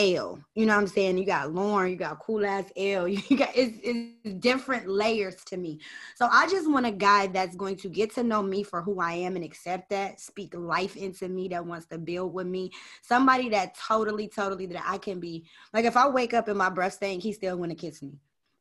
L. 0.00 0.42
You 0.54 0.64
know 0.66 0.74
what 0.74 0.80
I'm 0.80 0.86
saying? 0.86 1.18
You 1.18 1.26
got 1.26 1.52
Lauren, 1.52 1.90
you 1.90 1.96
got 1.96 2.20
cool 2.20 2.44
ass 2.44 2.70
L. 2.76 3.06
You 3.08 3.36
got 3.36 3.50
it's, 3.54 3.78
it's 3.82 4.34
different 4.36 4.88
layers 4.88 5.36
to 5.46 5.56
me. 5.56 5.80
So 6.16 6.26
I 6.30 6.48
just 6.48 6.70
want 6.70 6.86
a 6.86 6.90
guy 6.90 7.26
that's 7.26 7.54
going 7.54 7.76
to 7.76 7.88
get 7.88 8.14
to 8.14 8.22
know 8.22 8.42
me 8.42 8.62
for 8.62 8.80
who 8.82 9.00
I 9.00 9.12
am 9.12 9.36
and 9.36 9.44
accept 9.44 9.90
that, 9.90 10.20
speak 10.20 10.54
life 10.54 10.96
into 10.96 11.28
me, 11.28 11.48
that 11.48 11.64
wants 11.64 11.86
to 11.86 11.98
build 11.98 12.32
with 12.32 12.46
me. 12.46 12.70
Somebody 13.02 13.50
that 13.50 13.76
totally, 13.76 14.28
totally 14.28 14.66
that 14.66 14.82
I 14.86 14.98
can 14.98 15.20
be 15.20 15.44
like 15.74 15.84
if 15.84 15.96
I 15.96 16.08
wake 16.08 16.34
up 16.34 16.48
and 16.48 16.58
my 16.58 16.70
breath 16.70 16.94
stink, 16.94 17.22
he 17.22 17.32
still 17.32 17.58
to 17.62 17.74
kiss 17.74 18.02
me. 18.02 18.12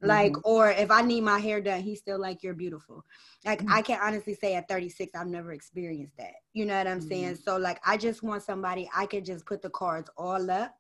Like, 0.01 0.31
mm-hmm. 0.31 0.49
or 0.49 0.69
if 0.71 0.91
I 0.91 1.01
need 1.01 1.21
my 1.21 1.39
hair 1.39 1.59
done, 1.59 1.81
he's 1.81 1.99
still 1.99 2.19
like, 2.19 2.41
You're 2.41 2.53
beautiful. 2.53 3.03
Like, 3.45 3.59
mm-hmm. 3.59 3.73
I 3.73 3.81
can 3.81 3.99
honestly 4.01 4.33
say 4.33 4.55
at 4.55 4.67
36, 4.69 5.11
I've 5.15 5.27
never 5.27 5.51
experienced 5.51 6.17
that. 6.17 6.35
You 6.53 6.65
know 6.65 6.77
what 6.77 6.87
I'm 6.87 6.99
mm-hmm. 6.99 7.09
saying? 7.09 7.35
So, 7.35 7.57
like, 7.57 7.79
I 7.85 7.97
just 7.97 8.23
want 8.23 8.43
somebody 8.43 8.89
I 8.95 9.05
can 9.05 9.25
just 9.25 9.45
put 9.45 9.61
the 9.61 9.69
cards 9.69 10.09
all 10.17 10.49
up 10.49 10.73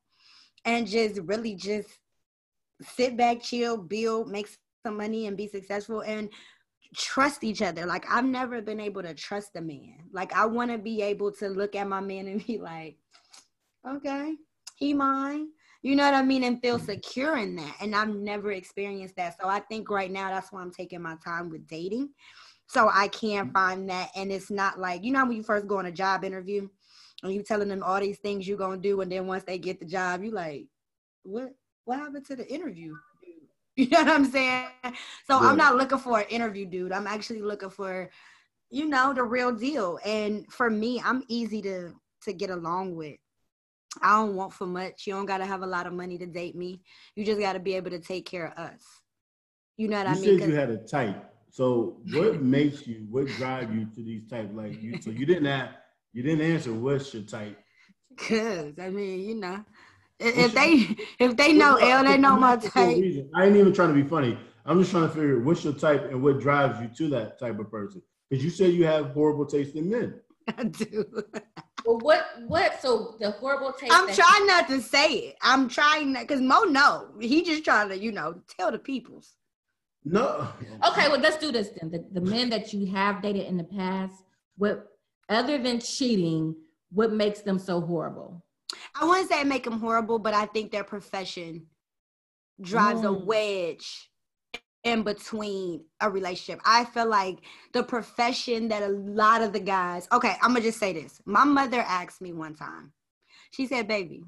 and 0.65 0.87
just 0.87 1.19
really 1.21 1.55
just 1.55 1.89
sit 2.81 3.17
back, 3.17 3.41
chill, 3.41 3.77
build, 3.77 4.29
make 4.29 4.47
some 4.85 4.97
money, 4.97 5.27
and 5.27 5.37
be 5.37 5.47
successful 5.47 6.01
and 6.01 6.29
trust 6.95 7.43
each 7.43 7.61
other. 7.61 7.85
Like 7.85 8.05
I've 8.09 8.25
never 8.25 8.61
been 8.61 8.79
able 8.79 9.03
to 9.03 9.13
trust 9.13 9.55
a 9.55 9.61
man. 9.61 9.95
Like 10.11 10.33
I 10.33 10.45
want 10.45 10.71
to 10.71 10.77
be 10.77 11.01
able 11.01 11.31
to 11.33 11.49
look 11.49 11.75
at 11.75 11.87
my 11.87 11.99
man 11.99 12.27
and 12.27 12.45
be 12.45 12.57
like, 12.57 12.97
okay, 13.87 14.35
he 14.75 14.93
mine. 14.93 15.49
You 15.81 15.95
know 15.95 16.03
what 16.03 16.13
I 16.13 16.21
mean? 16.23 16.43
And 16.43 16.61
feel 16.61 16.77
mm-hmm. 16.77 16.85
secure 16.85 17.37
in 17.37 17.55
that. 17.55 17.75
And 17.79 17.95
I've 17.95 18.09
never 18.09 18.51
experienced 18.51 19.15
that. 19.15 19.37
So 19.39 19.47
I 19.47 19.59
think 19.61 19.89
right 19.89 20.11
now 20.11 20.29
that's 20.29 20.51
why 20.51 20.61
I'm 20.61 20.71
taking 20.71 21.01
my 21.01 21.15
time 21.23 21.49
with 21.49 21.67
dating. 21.67 22.09
So 22.67 22.89
I 22.93 23.07
can 23.07 23.45
mm-hmm. 23.45 23.51
find 23.51 23.89
that. 23.89 24.09
And 24.15 24.31
it's 24.31 24.51
not 24.51 24.79
like, 24.79 25.03
you 25.03 25.13
know, 25.13 25.25
when 25.25 25.37
you 25.37 25.43
first 25.43 25.67
go 25.67 25.79
on 25.79 25.85
a 25.85 25.91
job 25.91 26.23
interview 26.23 26.67
and 27.23 27.33
you 27.33 27.43
telling 27.43 27.69
them 27.69 27.83
all 27.83 27.99
these 27.99 28.19
things 28.19 28.47
you're 28.47 28.57
gonna 28.57 28.77
do, 28.77 29.01
and 29.01 29.11
then 29.11 29.27
once 29.27 29.43
they 29.43 29.57
get 29.57 29.79
the 29.79 29.85
job, 29.85 30.23
you 30.23 30.31
like, 30.31 30.65
what 31.23 31.49
what 31.85 31.99
happened 31.99 32.25
to 32.27 32.35
the 32.35 32.47
interview? 32.51 32.95
You 33.75 33.87
know 33.87 33.99
what 33.99 34.09
I'm 34.09 34.25
saying? 34.25 34.67
So 34.83 35.39
yeah. 35.41 35.47
I'm 35.47 35.55
not 35.55 35.77
looking 35.77 35.99
for 35.99 36.19
an 36.19 36.25
interview 36.27 36.65
dude. 36.65 36.91
I'm 36.91 37.07
actually 37.07 37.41
looking 37.41 37.69
for, 37.69 38.09
you 38.69 38.89
know, 38.89 39.13
the 39.13 39.23
real 39.23 39.53
deal. 39.53 39.99
And 40.03 40.45
for 40.51 40.69
me, 40.69 41.01
I'm 41.01 41.23
easy 41.29 41.61
to 41.61 41.93
to 42.23 42.33
get 42.33 42.49
along 42.49 42.95
with. 42.97 43.15
I 44.01 44.17
don't 44.17 44.35
want 44.35 44.53
for 44.53 44.67
much. 44.67 45.07
You 45.07 45.13
don't 45.13 45.25
gotta 45.25 45.45
have 45.45 45.61
a 45.61 45.67
lot 45.67 45.87
of 45.87 45.93
money 45.93 46.17
to 46.17 46.25
date 46.25 46.55
me. 46.55 46.81
You 47.15 47.25
just 47.25 47.39
gotta 47.39 47.59
be 47.59 47.75
able 47.75 47.89
to 47.91 47.99
take 47.99 48.25
care 48.25 48.47
of 48.47 48.57
us. 48.57 48.81
You 49.77 49.87
know 49.87 49.97
what 49.97 50.07
you 50.07 50.11
I 50.11 50.15
mean? 50.15 50.23
You 50.23 50.39
said 50.39 50.49
you 50.49 50.55
had 50.55 50.69
a 50.69 50.77
type. 50.77 51.33
So 51.49 51.97
what 52.11 52.41
makes 52.41 52.85
you? 52.85 53.07
What 53.09 53.27
drive 53.27 53.73
you 53.73 53.85
to 53.85 54.03
these 54.03 54.29
types? 54.29 54.53
Like 54.53 54.81
you? 54.81 55.01
So 55.01 55.09
you 55.09 55.25
didn't 55.25 55.45
have 55.45 55.69
you 56.13 56.23
didn't 56.23 56.41
answer 56.41 56.73
what's 56.73 57.13
your 57.13 57.23
type. 57.23 57.57
Cause 58.17 58.73
I 58.79 58.89
mean, 58.89 59.21
you 59.21 59.35
know, 59.35 59.63
if, 60.19 60.53
they 60.53 60.95
if 61.19 61.37
they 61.37 61.53
know 61.53 61.75
L, 61.75 62.03
they 62.03 62.17
know 62.17 62.37
my 62.37 62.55
type. 62.57 62.73
I 63.35 63.45
ain't 63.45 63.55
even 63.55 63.73
trying 63.73 63.89
to 63.89 63.93
be 63.93 64.03
funny. 64.03 64.37
I'm 64.65 64.79
just 64.79 64.91
trying 64.91 65.07
to 65.07 65.13
figure 65.13 65.39
what's 65.39 65.63
your 65.63 65.73
type 65.73 66.11
and 66.11 66.21
what 66.21 66.39
drives 66.39 66.79
you 66.81 66.89
to 66.97 67.15
that 67.15 67.39
type 67.39 67.57
of 67.59 67.71
person. 67.71 68.01
Because 68.29 68.43
you 68.43 68.51
say 68.51 68.69
you 68.69 68.85
have 68.85 69.11
horrible 69.11 69.45
taste 69.45 69.75
in 69.75 69.89
men. 69.89 70.19
I 70.57 70.63
do. 70.65 71.05
Well, 71.85 71.97
what 71.99 72.25
what? 72.47 72.81
So 72.81 73.15
the 73.19 73.31
horrible 73.31 73.71
taste. 73.71 73.93
I'm 73.93 74.13
trying 74.13 74.47
not 74.47 74.67
to 74.67 74.81
say 74.81 75.13
it. 75.13 75.35
I'm 75.41 75.67
trying 75.67 76.13
not 76.13 76.27
because 76.27 76.41
Mo 76.41 76.63
no, 76.63 77.07
he 77.19 77.43
just 77.43 77.63
trying 77.63 77.89
to 77.89 77.97
you 77.97 78.11
know 78.11 78.35
tell 78.57 78.71
the 78.71 78.79
peoples. 78.79 79.35
No. 80.05 80.47
Okay, 80.87 81.09
well 81.09 81.19
let's 81.19 81.37
do 81.37 81.51
this 81.51 81.69
then. 81.69 81.91
The, 81.91 82.05
the 82.11 82.21
men 82.21 82.49
that 82.49 82.73
you 82.73 82.85
have 82.87 83.21
dated 83.21 83.47
in 83.47 83.57
the 83.57 83.63
past, 83.63 84.13
what 84.57 84.87
other 85.27 85.57
than 85.57 85.79
cheating, 85.79 86.55
what 86.91 87.11
makes 87.11 87.41
them 87.41 87.59
so 87.59 87.81
horrible? 87.81 88.43
I 88.99 89.05
wouldn't 89.05 89.29
say 89.29 89.43
make 89.43 89.63
them 89.63 89.79
horrible, 89.79 90.19
but 90.19 90.33
I 90.33 90.45
think 90.45 90.71
their 90.71 90.83
profession 90.83 91.67
drives 92.61 93.01
mm. 93.01 93.07
a 93.07 93.13
wedge 93.13 94.08
in 94.83 95.03
between 95.03 95.83
a 95.99 96.09
relationship. 96.09 96.61
I 96.65 96.85
feel 96.85 97.07
like 97.07 97.39
the 97.73 97.83
profession 97.83 98.69
that 98.69 98.83
a 98.83 98.87
lot 98.87 99.41
of 99.41 99.53
the 99.53 99.59
guys, 99.59 100.07
okay, 100.11 100.35
I'm 100.41 100.53
gonna 100.53 100.61
just 100.61 100.79
say 100.79 100.93
this. 100.93 101.21
My 101.25 101.43
mother 101.43 101.79
asked 101.79 102.21
me 102.21 102.33
one 102.33 102.55
time, 102.55 102.93
she 103.51 103.67
said, 103.67 103.87
Baby, 103.87 104.23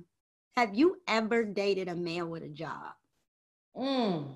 have 0.58 0.76
you 0.76 0.98
ever 1.08 1.44
dated 1.44 1.88
a 1.88 1.96
man 1.96 2.30
with 2.30 2.44
a 2.44 2.50
job? 2.50 2.94
Mm. 3.78 4.28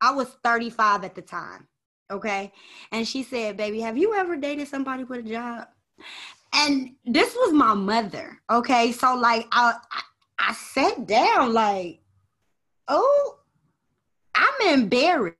I 0.00 0.10
was 0.12 0.28
35 0.42 1.04
at 1.04 1.14
the 1.14 1.22
time, 1.22 1.68
okay? 2.10 2.52
And 2.90 3.06
she 3.06 3.22
said, 3.22 3.56
Baby, 3.56 3.80
have 3.80 3.96
you 3.96 4.14
ever 4.14 4.36
dated 4.36 4.68
somebody 4.68 5.04
with 5.04 5.20
a 5.26 5.28
job? 5.28 5.68
And 6.54 6.94
this 7.04 7.34
was 7.34 7.52
my 7.52 7.74
mother. 7.74 8.40
Okay. 8.48 8.92
So 8.92 9.16
like 9.16 9.46
I 9.50 9.74
I, 9.90 10.02
I 10.38 10.52
sat 10.52 11.06
down 11.06 11.52
like, 11.52 12.00
oh, 12.88 13.38
I'm 14.34 14.78
embarrassed 14.78 15.36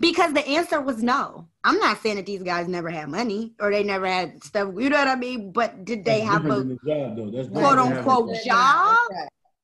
because 0.00 0.32
the 0.32 0.46
answer 0.46 0.80
was 0.80 1.02
no. 1.02 1.48
I'm 1.64 1.78
not 1.78 2.00
saying 2.02 2.16
that 2.16 2.26
these 2.26 2.42
guys 2.42 2.68
never 2.68 2.88
had 2.88 3.08
money 3.08 3.54
or 3.60 3.70
they 3.70 3.82
never 3.82 4.06
had 4.06 4.42
stuff. 4.44 4.72
You 4.76 4.90
know 4.90 4.98
what 4.98 5.08
I 5.08 5.16
mean? 5.16 5.52
But 5.52 5.84
did 5.84 6.04
they 6.04 6.20
That's 6.20 6.30
have 6.30 6.44
a 6.46 6.62
the 6.62 6.78
job, 6.86 7.16
though. 7.16 7.30
That's 7.30 7.48
quote 7.48 7.78
unquote 7.78 8.36
job? 8.44 8.96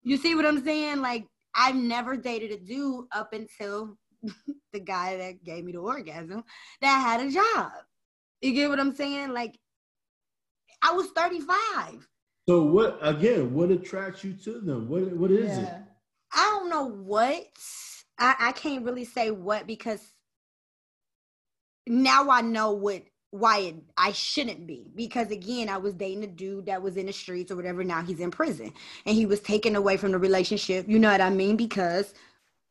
You 0.03 0.17
see 0.17 0.35
what 0.35 0.47
I'm 0.47 0.65
saying? 0.65 1.01
Like 1.01 1.27
I've 1.55 1.77
never 1.77 2.17
dated 2.17 2.51
a 2.51 2.59
dude 2.59 3.07
up 3.13 3.33
until 3.33 3.97
the 4.73 4.81
guy 4.81 5.17
that 5.19 5.45
gave 5.45 5.65
me 5.65 5.73
the 5.73 5.79
orgasm 5.79 6.45
that 6.81 6.99
had 7.01 7.27
a 7.27 7.31
job. 7.31 7.71
You 8.41 8.53
get 8.53 8.69
what 8.69 8.81
I'm 8.81 8.95
saying? 8.95 9.33
Like 9.33 9.59
I 10.83 10.93
was 10.93 11.07
35. 11.17 12.07
So 12.49 12.63
what 12.63 12.99
again, 13.01 13.55
what 13.55 13.71
attracts 13.71 14.25
you 14.25 14.35
to 14.45 14.61
them? 14.61 14.89
What 14.89 15.17
what 15.17 15.31
is 15.31 15.57
yeah. 15.59 15.77
it? 15.77 15.83
I 16.33 16.59
don't 16.59 16.69
know 16.69 16.87
what. 16.87 17.47
I, 18.19 18.35
I 18.39 18.53
can't 18.53 18.85
really 18.85 19.05
say 19.05 19.31
what 19.31 19.67
because 19.67 20.01
now 21.87 22.31
I 22.31 22.41
know 22.41 22.73
what 22.73 23.03
why 23.31 23.59
it, 23.59 23.75
I 23.97 24.13
shouldn't 24.13 24.67
be 24.67 24.87
because 24.95 25.31
again 25.31 25.69
I 25.69 25.79
was 25.79 25.95
dating 25.95 26.25
a 26.25 26.29
dude 26.29 26.67
that 26.67 26.83
was 26.83 26.97
in 26.97 27.07
the 27.07 27.13
streets 27.13 27.51
or 27.51 27.57
whatever 27.57 27.83
now 27.83 28.03
he's 28.03 28.21
in 28.21 28.31
prison 28.31 28.73
and 29.07 29.17
he 29.17 29.27
was 29.27 29.41
taken 29.41 29.75
away 29.75 29.97
from 29.97 30.13
the 30.13 30.19
relationship 30.19 30.89
you 30.89 30.99
know 30.99 31.11
what 31.11 31.21
I 31.21 31.31
mean 31.31 31.57
because 31.57 32.15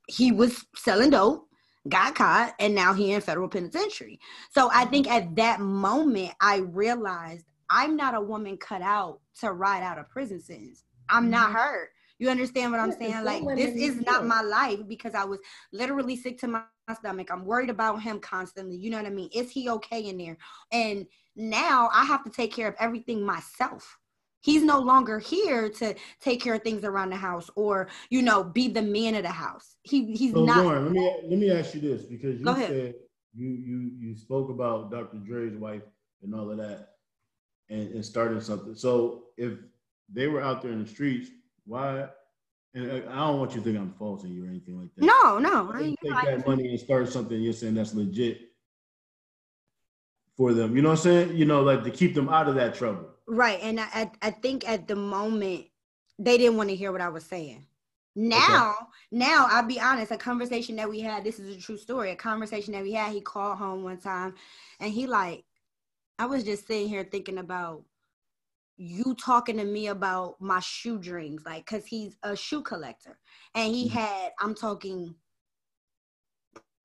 he 0.07 0.31
was 0.31 0.65
selling 0.75 1.09
dope 1.09 1.47
got 1.89 2.15
caught 2.15 2.53
and 2.59 2.73
now 2.73 2.93
he 2.93 3.11
in 3.11 3.19
federal 3.19 3.49
penitentiary 3.49 4.19
so 4.51 4.69
I 4.73 4.85
think 4.85 5.11
at 5.11 5.35
that 5.35 5.59
moment 5.59 6.31
I 6.39 6.59
realized 6.59 7.45
I'm 7.69 7.95
not 7.95 8.13
a 8.13 8.21
woman 8.21 8.57
cut 8.57 8.83
out 8.83 9.19
to 9.39 9.51
ride 9.51 9.81
out 9.81 9.97
a 9.97 10.03
prison 10.03 10.39
sentence. 10.39 10.83
I'm 11.09 11.31
not 11.31 11.47
mm-hmm. 11.49 11.57
her. 11.57 11.89
You 12.23 12.29
understand 12.29 12.71
what 12.71 12.79
I'm 12.79 12.93
saying? 12.93 13.25
Like 13.25 13.43
this 13.57 13.75
is 13.75 13.99
not 13.99 14.25
my 14.25 14.41
life 14.41 14.79
because 14.87 15.13
I 15.13 15.25
was 15.25 15.39
literally 15.73 16.15
sick 16.15 16.37
to 16.37 16.47
my 16.47 16.61
stomach. 16.97 17.27
I'm 17.29 17.43
worried 17.43 17.69
about 17.69 18.01
him 18.01 18.21
constantly. 18.21 18.77
You 18.77 18.91
know 18.91 18.97
what 18.97 19.05
I 19.05 19.09
mean? 19.09 19.29
Is 19.35 19.51
he 19.51 19.69
okay 19.69 20.07
in 20.07 20.17
there? 20.17 20.37
And 20.71 21.05
now 21.35 21.89
I 21.91 22.05
have 22.05 22.23
to 22.23 22.29
take 22.29 22.53
care 22.53 22.69
of 22.69 22.75
everything 22.79 23.25
myself. 23.25 23.99
He's 24.39 24.63
no 24.63 24.79
longer 24.79 25.19
here 25.19 25.67
to 25.67 25.95
take 26.21 26.41
care 26.41 26.53
of 26.53 26.61
things 26.61 26.85
around 26.85 27.09
the 27.09 27.17
house 27.17 27.49
or, 27.57 27.89
you 28.09 28.21
know, 28.21 28.41
be 28.41 28.69
the 28.69 28.81
man 28.81 29.15
of 29.15 29.23
the 29.23 29.29
house. 29.29 29.75
He 29.81 30.15
he's 30.15 30.31
so 30.31 30.45
not. 30.45 30.63
Lauren, 30.63 30.85
let 30.85 30.93
me 30.93 31.15
let 31.27 31.39
me 31.39 31.51
ask 31.51 31.75
you 31.75 31.81
this 31.81 32.03
because 32.03 32.39
you 32.39 32.55
said 32.55 32.93
you 33.35 33.49
you 33.49 33.91
you 33.99 34.15
spoke 34.15 34.49
about 34.49 34.91
Dr. 34.91 35.17
Dre's 35.17 35.57
wife 35.57 35.83
and 36.21 36.33
all 36.33 36.49
of 36.49 36.55
that 36.55 36.91
and, 37.69 37.91
and 37.95 38.05
starting 38.05 38.39
something. 38.39 38.75
So 38.75 39.23
if 39.35 39.55
they 40.07 40.27
were 40.27 40.41
out 40.41 40.61
there 40.61 40.71
in 40.71 40.83
the 40.83 40.89
streets, 40.89 41.29
why? 41.65 42.07
And 42.73 42.91
uh, 42.91 43.11
I 43.11 43.15
don't 43.17 43.39
want 43.39 43.51
you 43.51 43.57
to 43.57 43.63
think 43.63 43.77
I'm 43.77 43.93
faulting 43.99 44.31
you 44.31 44.45
or 44.45 44.49
anything 44.49 44.79
like 44.79 44.89
that. 44.95 45.05
No, 45.05 45.37
no. 45.37 45.71
I 45.73 45.95
take 46.03 46.25
that 46.25 46.47
money 46.47 46.69
and 46.69 46.79
start 46.79 47.07
something. 47.09 47.39
You're 47.39 47.53
saying 47.53 47.75
that's 47.75 47.93
legit. 47.93 48.49
for 50.35 50.53
them. 50.53 50.75
You 50.75 50.81
know 50.81 50.89
what 50.89 50.99
I'm 50.99 51.03
saying? 51.03 51.37
You 51.37 51.45
know, 51.45 51.61
like 51.61 51.83
to 51.83 51.91
keep 51.91 52.15
them 52.15 52.29
out 52.29 52.47
of 52.47 52.55
that 52.55 52.75
trouble. 52.75 53.09
Right. 53.27 53.59
And 53.61 53.79
I, 53.79 54.11
I 54.21 54.31
think 54.31 54.67
at 54.67 54.87
the 54.87 54.95
moment 54.95 55.65
they 56.19 56.37
didn't 56.37 56.57
want 56.57 56.69
to 56.69 56.75
hear 56.75 56.91
what 56.91 57.01
I 57.01 57.09
was 57.09 57.23
saying. 57.23 57.65
Now, 58.15 58.71
okay. 58.71 58.85
now 59.11 59.47
I'll 59.49 59.65
be 59.65 59.79
honest, 59.79 60.11
a 60.11 60.17
conversation 60.17 60.75
that 60.75 60.89
we 60.89 60.99
had, 60.99 61.23
this 61.23 61.39
is 61.39 61.55
a 61.55 61.59
true 61.59 61.77
story. 61.77 62.11
A 62.11 62.15
conversation 62.15 62.73
that 62.73 62.83
we 62.83 62.93
had, 62.93 63.11
he 63.11 63.21
called 63.21 63.57
home 63.57 63.83
one 63.83 63.97
time 63.97 64.35
and 64.79 64.91
he 64.91 65.07
like, 65.07 65.45
I 66.19 66.27
was 66.27 66.43
just 66.43 66.67
sitting 66.67 66.89
here 66.89 67.03
thinking 67.03 67.39
about 67.39 67.83
you 68.77 69.15
talking 69.19 69.57
to 69.57 69.65
me 69.65 69.87
about 69.87 70.35
my 70.39 70.59
shoe 70.59 70.97
dreams, 70.97 71.43
like, 71.45 71.65
cause 71.65 71.85
he's 71.85 72.17
a 72.23 72.35
shoe 72.35 72.61
collector. 72.61 73.17
And 73.55 73.73
he 73.73 73.87
mm-hmm. 73.87 73.97
had, 73.97 74.31
I'm 74.39 74.55
talking 74.55 75.15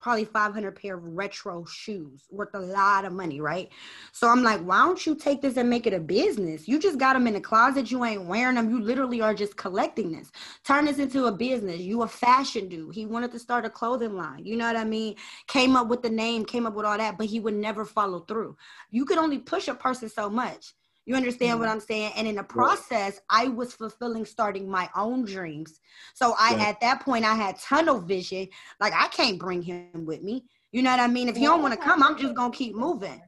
probably 0.01 0.25
500 0.25 0.77
pair 0.77 0.97
of 0.97 1.03
retro 1.05 1.65
shoes 1.65 2.25
worth 2.31 2.55
a 2.55 2.61
lot 2.61 3.05
of 3.05 3.13
money, 3.13 3.41
right? 3.41 3.69
So 4.13 4.29
I'm 4.29 4.43
like, 4.43 4.61
why 4.61 4.79
don't 4.79 5.05
you 5.05 5.15
take 5.15 5.43
this 5.43 5.57
and 5.57 5.69
make 5.69 5.87
it 5.87 5.93
a 5.93 5.99
business? 5.99 6.69
You 6.69 6.79
just 6.79 6.99
got 6.99 7.15
them 7.15 7.27
in 7.27 7.35
the 7.35 7.41
closet. 7.41 7.91
You 7.91 8.05
ain't 8.05 8.27
wearing 8.27 8.55
them. 8.55 8.71
You 8.71 8.81
literally 8.81 9.21
are 9.21 9.35
just 9.35 9.57
collecting 9.57 10.13
this. 10.13 10.31
Turn 10.65 10.85
this 10.85 10.99
into 10.99 11.27
a 11.27 11.33
business. 11.33 11.81
You 11.81 12.03
a 12.03 12.09
fashion 12.09 12.69
dude. 12.69 12.95
He 12.95 13.07
wanted 13.07 13.33
to 13.33 13.39
start 13.39 13.65
a 13.65 13.71
clothing 13.71 14.17
line. 14.17 14.45
You 14.45 14.57
know 14.57 14.67
what 14.67 14.77
I 14.77 14.85
mean? 14.85 15.17
Came 15.49 15.75
up 15.75 15.89
with 15.89 16.03
the 16.03 16.11
name, 16.11 16.45
came 16.45 16.67
up 16.67 16.75
with 16.75 16.87
all 16.87 16.99
that, 16.99 17.19
but 17.19 17.27
he 17.27 17.41
would 17.41 17.55
never 17.55 17.85
follow 17.85 18.21
through. 18.21 18.57
You 18.91 19.05
could 19.05 19.19
only 19.19 19.39
push 19.39 19.69
a 19.69 19.75
person 19.75 20.09
so 20.09 20.31
much. 20.31 20.75
You 21.09 21.15
understand 21.15 21.53
mm-hmm. 21.53 21.61
what 21.61 21.69
I'm 21.71 21.81
saying? 21.81 22.13
And 22.17 22.29
in 22.29 22.35
the 22.35 22.43
process, 22.43 23.21
right. 23.33 23.47
I 23.47 23.49
was 23.49 23.73
fulfilling 23.73 24.27
starting 24.27 24.69
my 24.69 24.91
own 24.95 25.25
dreams. 25.25 25.81
So 26.13 26.35
I 26.39 26.51
right. 26.51 26.69
at 26.69 26.81
that 26.83 27.01
point 27.01 27.25
I 27.25 27.35
had 27.35 27.59
tunnel 27.59 27.99
vision. 27.99 28.47
Like 28.79 28.93
I 28.95 29.09
can't 29.09 29.39
bring 29.39 29.63
him 29.63 30.05
with 30.05 30.23
me. 30.23 30.45
You 30.71 30.83
know 30.83 30.91
what 30.91 31.01
I 31.01 31.07
mean? 31.07 31.29
If 31.29 31.37
well, 31.37 31.41
he 31.41 31.47
don't 31.47 31.63
want 31.63 31.73
to 31.73 31.81
come, 31.81 32.03
I'm 32.03 32.19
just 32.19 32.35
gonna 32.35 32.53
keep 32.53 32.75
moving. 32.75 33.23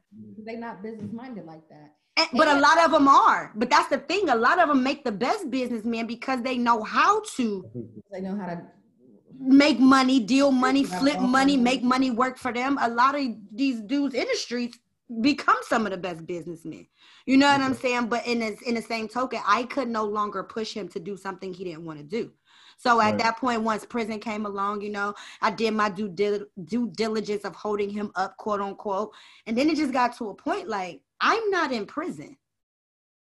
They're 0.45 0.59
not 0.59 0.83
business 0.83 1.11
minded 1.11 1.45
like 1.45 1.67
that. 1.69 1.95
And, 2.17 2.27
but 2.33 2.49
a 2.49 2.59
lot 2.59 2.85
of 2.85 2.91
them 2.91 3.07
are. 3.07 3.51
But 3.55 3.71
that's 3.71 3.89
the 3.89 3.97
thing. 3.97 4.29
A 4.29 4.35
lot 4.35 4.59
of 4.59 4.67
them 4.67 4.83
make 4.83 5.03
the 5.03 5.11
best 5.11 5.49
businessmen 5.49 6.05
because 6.05 6.43
they 6.43 6.59
know 6.59 6.83
how 6.83 7.23
to. 7.37 7.65
They 8.11 8.21
know 8.21 8.37
how 8.37 8.45
to 8.45 8.61
make 9.39 9.79
money, 9.79 10.19
deal 10.19 10.51
money, 10.51 10.83
flip 10.83 11.19
money, 11.19 11.57
make 11.57 11.81
money 11.81 12.11
work 12.11 12.37
for 12.37 12.53
them. 12.53 12.77
A 12.79 12.89
lot 12.89 13.15
of 13.15 13.25
these 13.51 13.81
dudes 13.81 14.13
in 14.13 14.27
the 14.27 14.35
streets 14.35 14.77
become 15.19 15.57
some 15.63 15.85
of 15.85 15.91
the 15.91 15.97
best 15.97 16.25
businessmen. 16.25 16.87
You 17.25 17.37
know 17.37 17.51
what 17.51 17.61
I'm 17.61 17.73
saying? 17.73 18.07
But 18.07 18.25
in 18.25 18.39
this, 18.39 18.61
in 18.61 18.75
the 18.75 18.81
same 18.81 19.07
token, 19.07 19.41
I 19.45 19.63
could 19.63 19.89
no 19.89 20.05
longer 20.05 20.43
push 20.43 20.73
him 20.73 20.87
to 20.89 20.99
do 20.99 21.17
something 21.17 21.53
he 21.53 21.65
didn't 21.65 21.85
want 21.85 21.99
to 21.99 22.05
do. 22.05 22.31
So 22.77 22.99
at 23.01 23.11
right. 23.11 23.17
that 23.19 23.37
point, 23.37 23.61
once 23.61 23.85
prison 23.85 24.19
came 24.19 24.45
along, 24.45 24.81
you 24.81 24.89
know, 24.89 25.13
I 25.41 25.51
did 25.51 25.73
my 25.73 25.89
due 25.89 26.09
dil- 26.09 26.47
due 26.65 26.89
diligence 26.95 27.43
of 27.43 27.55
holding 27.55 27.89
him 27.89 28.11
up, 28.15 28.37
quote 28.37 28.61
unquote, 28.61 29.13
and 29.45 29.55
then 29.55 29.69
it 29.69 29.77
just 29.77 29.93
got 29.93 30.17
to 30.17 30.29
a 30.29 30.33
point 30.33 30.67
like 30.67 31.01
I'm 31.19 31.49
not 31.51 31.71
in 31.71 31.85
prison. 31.85 32.37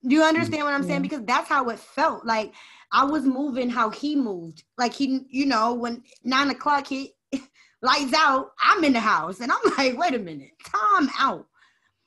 Do 0.07 0.14
you 0.14 0.22
mm, 0.36 0.39
understand 0.39 0.62
what 0.62 0.74
I'm 0.74 0.84
saying? 0.84 1.03
Because 1.03 1.24
that's 1.24 1.49
how 1.49 1.68
it 1.70 1.80
felt. 1.80 2.24
Like 2.24 2.55
I 2.93 3.05
was 3.05 3.24
moving 3.24 3.68
how 3.68 3.91
he 3.91 4.14
moved. 4.14 4.62
Like 4.76 4.95
he, 4.95 5.26
you 5.28 5.47
know, 5.47 5.74
when 5.74 6.05
nine 6.22 6.51
o'clock 6.51 6.86
hit, 6.86 7.11
lights 7.82 8.14
out, 8.16 8.53
I'm 8.62 8.84
in 8.84 8.93
the 8.93 9.01
house, 9.01 9.41
and 9.41 9.51
I'm 9.51 9.72
like, 9.76 9.99
wait 9.99 10.14
a 10.14 10.20
minute, 10.20 10.53
time 10.64 11.11
out. 11.18 11.48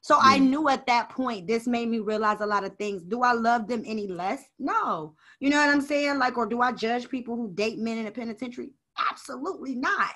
So. 0.01 0.17
I 0.19 0.39
knew 0.39 0.67
at 0.67 0.87
that 0.87 1.09
point, 1.09 1.47
this 1.47 1.67
made 1.67 1.87
me 1.87 1.99
realize 1.99 2.41
a 2.41 2.45
lot 2.45 2.63
of 2.63 2.75
things. 2.77 3.03
Do 3.03 3.21
I 3.21 3.33
love 3.33 3.67
them 3.67 3.83
any 3.85 4.07
less? 4.07 4.43
No. 4.59 5.15
You 5.39 5.49
know 5.49 5.57
what 5.57 5.69
I'm 5.69 5.81
saying? 5.81 6.17
Like, 6.19 6.37
or 6.37 6.45
do 6.45 6.61
I 6.61 6.71
judge 6.71 7.07
people 7.07 7.35
who 7.35 7.53
date 7.53 7.77
men 7.77 7.97
in 7.97 8.07
a 8.07 8.11
penitentiary? 8.11 8.71
Absolutely 9.09 9.75
not. 9.75 10.13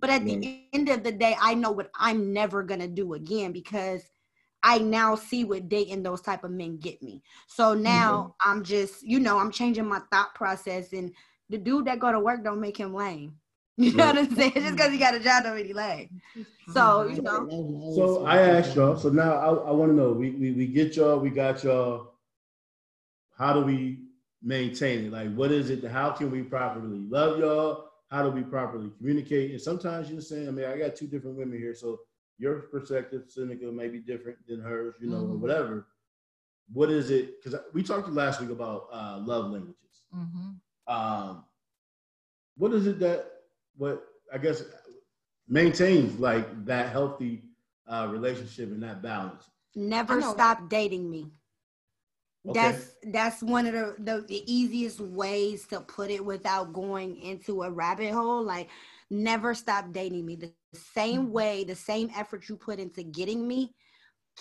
But 0.00 0.10
at 0.10 0.24
the 0.24 0.66
end 0.72 0.88
of 0.88 1.04
the 1.04 1.12
day, 1.12 1.36
I 1.40 1.54
know 1.54 1.70
what 1.70 1.90
I'm 1.94 2.32
never 2.32 2.64
gonna 2.64 2.88
do 2.88 3.14
again 3.14 3.52
because 3.52 4.02
I 4.62 4.78
now 4.78 5.14
see 5.14 5.44
what 5.44 5.68
dating 5.68 6.02
those 6.02 6.20
type 6.20 6.44
of 6.44 6.50
men 6.50 6.78
get 6.78 7.02
me. 7.02 7.22
So 7.46 7.74
now 7.74 8.34
mm-hmm. 8.42 8.50
I'm 8.50 8.64
just, 8.64 9.02
you 9.02 9.20
know, 9.20 9.38
I'm 9.38 9.52
changing 9.52 9.88
my 9.88 10.00
thought 10.10 10.34
process 10.34 10.92
and 10.92 11.12
the 11.50 11.58
dude 11.58 11.84
that 11.86 12.00
go 12.00 12.10
to 12.10 12.20
work 12.20 12.42
don't 12.42 12.60
make 12.60 12.76
him 12.76 12.94
lame. 12.94 13.36
You 13.78 13.92
know 13.94 14.06
what 14.06 14.18
I'm 14.18 14.34
saying? 14.34 14.52
Just 14.54 14.76
because 14.76 14.92
he 14.92 14.98
got 14.98 15.14
a 15.14 15.20
job 15.20 15.44
don't 15.44 15.54
really 15.54 15.72
lame. 15.72 16.20
So 16.72 17.06
you 17.06 17.22
know. 17.22 17.48
So 17.96 18.26
I 18.26 18.38
asked 18.40 18.76
y'all. 18.76 18.96
So 18.98 19.08
now 19.08 19.32
I, 19.32 19.68
I 19.68 19.70
want 19.72 19.90
to 19.90 19.96
know. 19.96 20.12
We, 20.12 20.30
we 20.30 20.52
we 20.52 20.66
get 20.66 20.96
y'all. 20.96 21.18
We 21.18 21.30
got 21.30 21.64
y'all. 21.64 22.12
How 23.36 23.54
do 23.54 23.60
we 23.60 23.98
maintain 24.42 25.06
it? 25.06 25.12
Like, 25.12 25.34
what 25.34 25.50
is 25.52 25.70
it? 25.70 25.84
How 25.84 26.10
can 26.10 26.30
we 26.30 26.42
properly 26.42 27.06
love 27.08 27.38
y'all? 27.38 27.88
How 28.10 28.22
do 28.22 28.30
we 28.30 28.42
properly 28.42 28.90
communicate? 28.98 29.52
And 29.52 29.60
sometimes 29.60 30.10
you're 30.10 30.20
saying, 30.20 30.46
I 30.46 30.50
mean, 30.50 30.66
I 30.66 30.76
got 30.76 30.94
two 30.94 31.06
different 31.06 31.38
women 31.38 31.58
here, 31.58 31.74
so 31.74 32.00
your 32.38 32.60
perspective, 32.60 33.22
Seneca, 33.28 33.72
may 33.72 33.88
be 33.88 34.00
different 34.00 34.36
than 34.46 34.60
hers, 34.60 34.94
you 35.00 35.08
know, 35.08 35.16
mm-hmm. 35.16 35.32
or 35.32 35.36
whatever. 35.36 35.86
What 36.72 36.90
is 36.90 37.10
it? 37.10 37.42
Because 37.42 37.58
we 37.72 37.82
talked 37.82 38.08
last 38.10 38.40
week 38.40 38.50
about 38.50 38.88
uh, 38.92 39.18
love 39.24 39.50
languages. 39.50 40.02
Mm-hmm. 40.14 40.92
Um, 40.92 41.44
what 42.56 42.72
is 42.74 42.86
it 42.86 42.98
that 43.00 43.31
what 43.76 44.02
I 44.32 44.38
guess 44.38 44.62
maintains 45.48 46.18
like 46.18 46.64
that 46.66 46.90
healthy 46.90 47.42
uh, 47.86 48.08
relationship 48.10 48.70
and 48.70 48.82
that 48.82 49.02
balance. 49.02 49.44
Never 49.74 50.20
stop 50.22 50.68
dating 50.68 51.10
me. 51.10 51.32
Okay. 52.48 52.60
That's 52.60 52.96
that's 53.04 53.42
one 53.42 53.66
of 53.66 53.72
the, 53.72 53.94
the, 53.98 54.24
the 54.26 54.52
easiest 54.52 55.00
ways 55.00 55.66
to 55.68 55.80
put 55.80 56.10
it 56.10 56.24
without 56.24 56.72
going 56.72 57.16
into 57.18 57.62
a 57.62 57.70
rabbit 57.70 58.12
hole. 58.12 58.42
Like 58.42 58.68
never 59.10 59.54
stop 59.54 59.92
dating 59.92 60.26
me. 60.26 60.36
The 60.36 60.52
same 60.74 61.24
mm-hmm. 61.24 61.32
way, 61.32 61.64
the 61.64 61.76
same 61.76 62.10
effort 62.16 62.48
you 62.48 62.56
put 62.56 62.80
into 62.80 63.04
getting 63.04 63.46
me, 63.46 63.74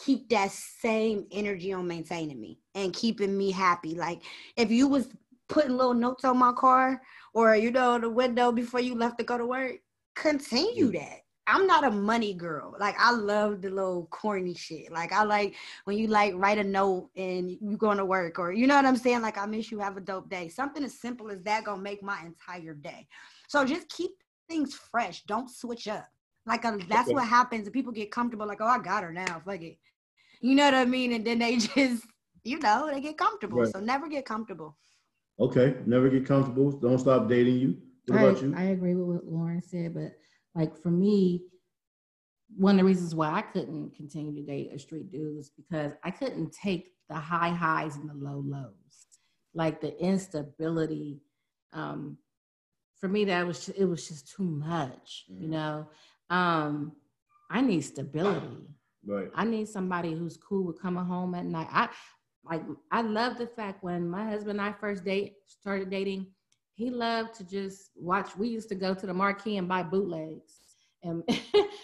keep 0.04 0.30
that 0.30 0.52
same 0.52 1.28
energy 1.32 1.74
on 1.74 1.88
maintaining 1.88 2.42
me 2.42 2.60
and 2.74 2.94
keeping 2.94 3.38
me 3.38 3.52
happy. 3.52 3.94
Like 3.94 4.24
if 4.58 4.72
you 4.72 4.88
was 4.88 5.08
putting 5.48 5.78
little 5.78 5.94
notes 5.94 6.26
on 6.26 6.38
my 6.38 6.54
car 6.54 7.02
or 7.34 7.56
you 7.56 7.72
know 7.72 7.98
the 8.00 8.10
window 8.10 8.52
before 8.52 8.80
you 8.80 8.96
left 8.96 9.18
to 9.20 9.24
go 9.24 9.38
to 9.38 9.46
work. 9.46 9.78
Continue 10.16 10.92
that. 10.92 11.20
I'm 11.48 11.66
not 11.68 11.84
a 11.84 11.92
money 11.92 12.34
girl. 12.34 12.76
Like 12.80 12.96
i 13.00 13.12
love 13.12 13.62
the 13.62 13.70
little 13.70 14.08
corny 14.12 14.54
shit. 14.54 14.92
Like 14.92 15.12
i 15.12 15.24
like 15.24 15.56
when 15.86 15.98
you 15.98 16.08
like 16.08 16.34
write 16.36 16.58
a 16.58 16.64
note 16.64 17.10
and 17.16 17.52
you 17.52 17.78
going 17.78 17.98
to 17.98 18.06
work 18.06 18.40
or 18.40 18.52
you 18.52 18.68
know 18.68 18.76
what 18.76 18.86
i'm 18.86 18.98
saying? 18.98 19.22
Like 19.22 19.38
i 19.38 19.46
miss 19.46 19.72
you. 19.72 19.80
Have 19.80 19.98
a 19.98 20.02
dope 20.02 20.30
day. 20.30 20.48
Something 20.50 20.84
as 20.84 21.00
simple 21.00 21.32
as 21.32 21.42
that 21.44 21.64
gonna 21.64 21.82
make 21.82 22.04
my 22.04 22.22
entire 22.26 22.74
day. 22.74 23.08
So 23.48 23.66
just 23.66 23.90
keep 23.90 24.12
things 24.50 24.74
fresh. 24.74 25.24
Don't 25.24 25.50
switch 25.50 25.88
up. 25.88 26.08
Like 26.46 26.66
a, 26.66 26.70
uh, 26.70 26.78
that's 26.90 27.12
what 27.12 27.28
happens. 27.28 27.68
And 27.68 27.74
people 27.74 27.92
get 27.92 28.12
comfortable 28.12 28.48
like 28.48 28.62
oh 28.62 28.66
i 28.66 28.80
got 28.80 29.04
her 29.04 29.12
now. 29.12 29.42
Fuck 29.46 29.62
it. 29.62 29.78
You 30.42 30.56
know 30.56 30.66
what 30.66 30.76
i 30.76 30.86
mean? 30.86 31.14
And 31.14 31.26
then 31.26 31.40
they 31.40 31.58
just 31.76 32.06
you 32.44 32.60
know 32.60 32.90
they 32.94 33.02
get 33.02 33.18
comfortable. 33.18 33.60
Right. 33.60 33.72
so 33.74 33.80
never 33.80 34.08
get 34.08 34.26
comfortable 34.26 34.78
Okay, 35.42 35.76
never 35.88 36.08
get 36.08 36.28
comfortable. 36.28 36.72
Don't 36.72 37.00
stop 37.00 37.28
dating 37.28 37.56
you. 37.56 37.78
What 38.06 38.20
I, 38.20 38.24
about 38.24 38.42
you? 38.44 38.54
I 38.56 38.64
agree 38.66 38.94
with 38.94 39.08
what 39.08 39.26
Lauren 39.26 39.62
said, 39.62 39.96
but 39.96 40.14
like 40.54 40.78
for 40.82 40.92
me, 40.92 41.42
one 42.56 42.76
of 42.76 42.80
the 42.80 42.86
reasons 42.86 43.16
why 43.16 43.32
I 43.32 43.42
couldn't 43.42 43.96
continue 43.96 44.36
to 44.36 44.46
date 44.46 44.72
a 44.74 44.78
street 44.78 45.12
dude 45.12 45.36
was 45.36 45.50
because 45.50 45.94
I 46.04 46.12
couldn't 46.12 46.52
take 46.52 46.92
the 47.10 47.16
high 47.16 47.50
highs 47.50 47.96
and 47.96 48.08
the 48.08 48.14
low 48.14 48.44
lows, 48.46 49.08
like 49.56 49.82
the 49.82 49.98
instability. 50.00 51.22
Um, 51.74 52.18
for 53.00 53.08
me, 53.08 53.26
that 53.26 53.48
was 53.48 53.66
just, 53.66 53.80
it 53.80 53.86
was 53.86 54.08
just 54.08 54.30
too 54.30 54.44
much, 54.44 55.26
mm-hmm. 55.32 55.42
you 55.42 55.50
know. 55.50 55.88
Um, 56.30 56.92
I 57.50 57.62
need 57.62 57.82
stability. 57.82 58.68
Right. 59.06 59.30
I 59.34 59.46
need 59.46 59.68
somebody 59.68 60.14
who's 60.14 60.38
cool 60.38 60.66
with 60.66 60.82
coming 60.82 61.04
home 61.04 61.34
at 61.34 61.46
night. 61.46 61.68
I 61.72 61.90
like 62.46 62.62
I 62.92 63.02
love 63.02 63.38
the 63.38 63.48
fact 63.48 63.84
when 63.84 64.10
my 64.10 64.26
husband 64.26 64.60
and 64.60 64.62
I 64.62 64.74
first 64.74 65.06
date 65.06 65.36
started 65.48 65.90
dating, 65.90 66.28
he 66.74 66.90
loved 66.90 67.36
to 67.36 67.48
just 67.48 67.92
watch. 67.96 68.36
We 68.38 68.48
used 68.50 68.70
to 68.70 68.76
go 68.76 68.94
to 68.94 69.06
the 69.06 69.14
marquee 69.14 69.58
and 69.58 69.68
buy 69.68 69.84
bootlegs. 69.84 70.62
And 71.04 71.24
I 71.30 71.36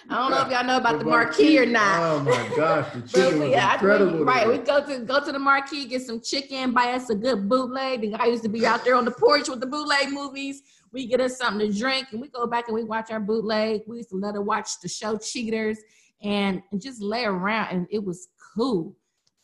don't 0.10 0.32
know 0.32 0.46
if 0.46 0.52
y'all 0.52 0.64
know 0.64 0.78
about 0.78 1.00
the, 1.00 1.04
the 1.04 1.10
marquee 1.10 1.58
or 1.58 1.66
not. 1.66 2.00
Oh 2.02 2.20
my 2.20 2.56
gosh, 2.56 2.94
the 2.94 3.02
chicken 3.08 3.40
was 3.40 3.50
yeah, 3.50 3.74
incredible. 3.74 4.24
right, 4.24 4.48
we 4.48 4.58
go 4.60 4.86
to 4.86 5.00
go 5.00 5.24
to 5.24 5.32
the 5.32 5.40
marquee, 5.40 5.86
get 5.86 6.04
some 6.04 6.22
chicken, 6.22 6.72
buy 6.72 6.92
us 6.92 7.10
a 7.10 7.16
good 7.16 7.50
bootleg. 7.50 8.02
The 8.02 8.12
guy 8.12 8.26
used 8.26 8.44
to 8.44 8.50
be 8.50 8.66
out 8.66 8.84
there 8.84 8.96
on 8.96 9.06
the 9.06 9.12
porch 9.12 9.50
with 9.50 9.60
the 9.60 9.66
bootleg 9.66 10.12
movies. 10.12 10.62
We 10.92 11.08
get 11.08 11.20
us 11.20 11.38
something 11.38 11.68
to 11.72 11.78
drink, 11.78 12.08
and 12.12 12.22
we 12.22 12.30
go 12.30 12.48
back 12.48 12.68
and 12.68 12.76
we 12.76 12.84
watch 12.84 13.12
our 13.12 13.20
bootleg. 13.20 13.82
We 13.88 13.98
used 13.98 14.10
to 14.10 14.16
let 14.16 14.36
her 14.36 14.42
watch 14.42 14.80
the 14.82 14.88
show 14.88 15.18
Cheaters 15.18 15.80
and, 16.22 16.62
and 16.72 16.82
just 16.82 17.02
lay 17.02 17.26
around, 17.26 17.76
and 17.76 17.88
it 17.90 18.04
was 18.04 18.30
cool. 18.56 18.96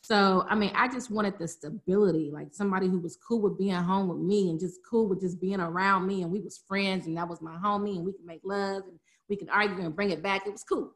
So, 0.04 0.46
I 0.50 0.56
mean, 0.56 0.74
I 0.76 0.90
just 0.90 1.10
wanted 1.10 1.40
the 1.40 1.48
stability, 1.48 2.30
like 2.30 2.50
somebody 2.52 2.90
who 2.90 3.00
was 3.00 3.16
cool 3.16 3.40
with 3.40 3.58
being 3.58 3.74
home 3.74 4.10
with 4.10 4.18
me 4.18 4.50
and 4.50 4.60
just 4.60 4.82
cool 4.86 5.08
with 5.08 5.22
just 5.22 5.40
being 5.40 5.62
around 5.62 6.06
me. 6.06 6.24
And 6.24 6.32
we 6.32 6.42
was 6.42 6.58
friends 6.68 7.08
and 7.08 7.16
that 7.16 7.30
was 7.30 7.42
my 7.42 7.56
homie 7.56 7.96
and 7.96 8.06
we 8.06 8.12
could 8.12 8.26
make 8.26 8.42
love 8.44 8.84
and 8.84 9.00
we 9.30 9.38
could 9.38 9.48
argue 9.50 9.86
and 9.86 9.96
bring 9.96 10.12
it 10.12 10.22
back. 10.22 10.46
It 10.46 10.52
was 10.52 10.64
cool. 10.66 10.94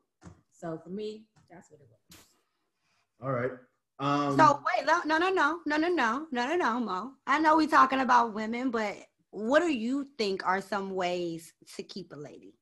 So 0.51 0.77
for 0.83 0.89
me, 0.89 1.23
that's 1.49 1.71
what 1.71 1.79
it 1.79 1.87
was. 1.89 2.17
All 3.23 3.31
right. 3.31 3.51
Um, 3.99 4.37
so 4.37 4.61
wait, 4.75 4.85
no, 4.85 4.99
no, 5.05 5.17
no, 5.17 5.29
no, 5.29 5.59
no, 5.65 5.77
no, 5.77 5.87
no, 5.89 6.27
no, 6.29 6.55
no, 6.57 6.79
Mo. 6.81 7.11
I 7.25 7.39
know 7.39 7.55
we're 7.55 7.67
talking 7.67 8.01
about 8.01 8.33
women, 8.33 8.71
but 8.71 8.97
what 9.31 9.61
do 9.61 9.71
you 9.71 10.05
think 10.17 10.45
are 10.45 10.59
some 10.59 10.91
ways 10.91 11.53
to 11.77 11.83
keep 11.83 12.11
a 12.11 12.17
lady? 12.17 12.55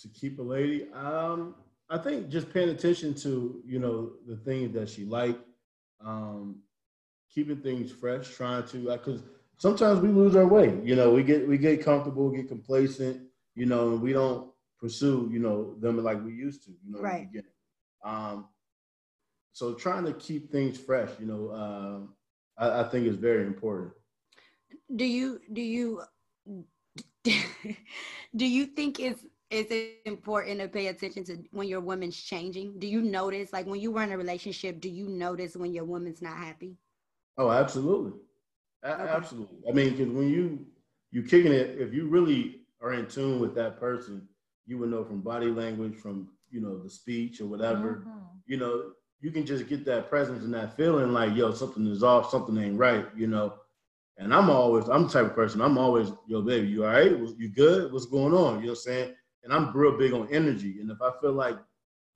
To 0.00 0.08
keep 0.08 0.40
a 0.40 0.42
lady, 0.42 0.88
um, 0.92 1.54
I 1.88 1.98
think 1.98 2.28
just 2.28 2.52
paying 2.52 2.70
attention 2.70 3.14
to 3.14 3.62
you 3.64 3.78
know 3.78 4.12
the 4.26 4.36
things 4.36 4.72
that 4.74 4.88
she 4.88 5.04
liked, 5.04 5.40
um, 6.04 6.60
keeping 7.32 7.58
things 7.58 7.92
fresh, 7.92 8.28
trying 8.34 8.64
to 8.68 8.90
because 8.92 9.22
sometimes 9.58 10.00
we 10.00 10.08
lose 10.08 10.36
our 10.36 10.46
way. 10.46 10.78
You 10.82 10.96
know, 10.96 11.12
we 11.12 11.22
get 11.22 11.46
we 11.46 11.58
get 11.58 11.84
comfortable, 11.84 12.30
get 12.30 12.48
complacent. 12.48 13.22
You 13.54 13.66
know, 13.66 13.92
and 13.92 14.02
we 14.02 14.12
don't 14.12 14.50
pursue 14.78 15.28
you 15.32 15.38
know 15.38 15.74
them 15.80 16.02
like 16.02 16.22
we 16.24 16.32
used 16.32 16.64
to. 16.64 16.70
You 16.84 16.92
know, 16.92 17.00
right. 17.00 17.28
Um, 18.04 18.46
so 19.52 19.74
trying 19.74 20.04
to 20.04 20.12
keep 20.12 20.50
things 20.52 20.78
fresh, 20.78 21.08
you 21.18 21.26
know, 21.26 21.48
uh, 21.48 22.62
I, 22.62 22.80
I 22.80 22.88
think 22.88 23.06
is 23.06 23.16
very 23.16 23.46
important. 23.46 23.92
Do 24.94 25.04
you 25.04 25.40
do 25.52 25.62
you 25.62 26.02
do 27.24 28.46
you 28.46 28.66
think 28.66 29.00
it's 29.00 29.24
is 29.50 29.66
it 29.70 29.82
important 29.84 30.60
to 30.60 30.68
pay 30.68 30.88
attention 30.88 31.24
to 31.24 31.38
when 31.52 31.68
your 31.68 31.80
woman's 31.80 32.16
changing? 32.16 32.78
Do 32.78 32.86
you 32.86 33.02
notice, 33.02 33.52
like 33.52 33.66
when 33.66 33.80
you 33.80 33.90
were 33.90 34.02
in 34.02 34.12
a 34.12 34.16
relationship, 34.16 34.80
do 34.80 34.88
you 34.88 35.08
notice 35.08 35.56
when 35.56 35.72
your 35.72 35.84
woman's 35.84 36.22
not 36.22 36.36
happy? 36.36 36.76
Oh, 37.38 37.50
absolutely, 37.50 38.12
a- 38.82 38.92
okay. 38.92 39.12
absolutely. 39.12 39.58
I 39.68 39.72
mean, 39.72 39.90
because 39.90 40.12
when 40.12 40.28
you 40.28 40.66
you 41.10 41.22
kicking 41.22 41.52
it, 41.52 41.78
if 41.78 41.92
you 41.92 42.08
really 42.08 42.62
are 42.82 42.92
in 42.92 43.06
tune 43.06 43.40
with 43.40 43.54
that 43.54 43.78
person, 43.78 44.28
you 44.66 44.78
would 44.78 44.90
know 44.90 45.04
from 45.04 45.20
body 45.20 45.50
language, 45.50 45.96
from 45.96 46.28
you 46.50 46.60
know 46.60 46.82
the 46.82 46.90
speech 46.90 47.40
or 47.40 47.46
whatever. 47.46 48.04
Mm-hmm. 48.06 48.18
You 48.46 48.56
know, 48.58 48.92
you 49.20 49.30
can 49.30 49.46
just 49.46 49.68
get 49.68 49.84
that 49.86 50.08
presence 50.08 50.44
and 50.44 50.54
that 50.54 50.76
feeling 50.76 51.12
like, 51.12 51.34
yo, 51.34 51.52
something 51.52 51.86
is 51.86 52.02
off, 52.02 52.30
something 52.30 52.56
ain't 52.58 52.78
right. 52.78 53.06
You 53.16 53.26
know, 53.28 53.54
and 54.18 54.32
I'm 54.34 54.50
always, 54.50 54.88
I'm 54.88 55.04
the 55.04 55.08
type 55.08 55.26
of 55.26 55.34
person, 55.34 55.60
I'm 55.60 55.78
always, 55.78 56.10
yo, 56.26 56.42
baby, 56.42 56.68
you 56.68 56.84
all 56.84 56.92
right? 56.92 57.12
You 57.38 57.50
good? 57.54 57.92
What's 57.92 58.06
going 58.06 58.34
on? 58.34 58.60
You 58.60 58.66
know 58.66 58.72
what 58.72 58.78
I'm 58.78 58.92
saying? 58.92 59.14
And 59.46 59.54
I'm 59.54 59.72
real 59.72 59.96
big 59.96 60.12
on 60.12 60.26
energy. 60.32 60.80
And 60.80 60.90
if 60.90 61.00
I 61.00 61.12
feel 61.20 61.32
like 61.32 61.56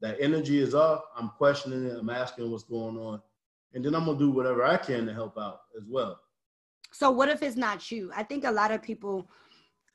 that 0.01 0.17
energy 0.21 0.59
is 0.59 0.75
off, 0.75 1.03
I'm 1.17 1.29
questioning 1.29 1.87
it, 1.87 1.97
I'm 1.97 2.11
asking 2.11 2.51
what's 2.51 2.65
going 2.65 2.97
on. 2.97 3.23
And 3.73 3.85
then 3.85 3.95
I'm 3.95 4.05
gonna 4.07 4.19
do 4.19 4.33
whatever 4.33 4.65
I 4.65 4.77
can 4.77 5.07
to 5.07 5.15
help 5.15 5.39
out 5.39 5.61
as 5.77 5.85
well. 5.89 6.21
So 6.91 7.09
what 7.13 7.29
if 7.29 7.41
it's 7.45 7.55
not 7.55 7.89
you? 7.93 8.11
I 8.17 8.25
think 8.25 8.45
a 8.45 8.51
lot 8.51 8.73
of 8.73 8.83
people 8.83 9.31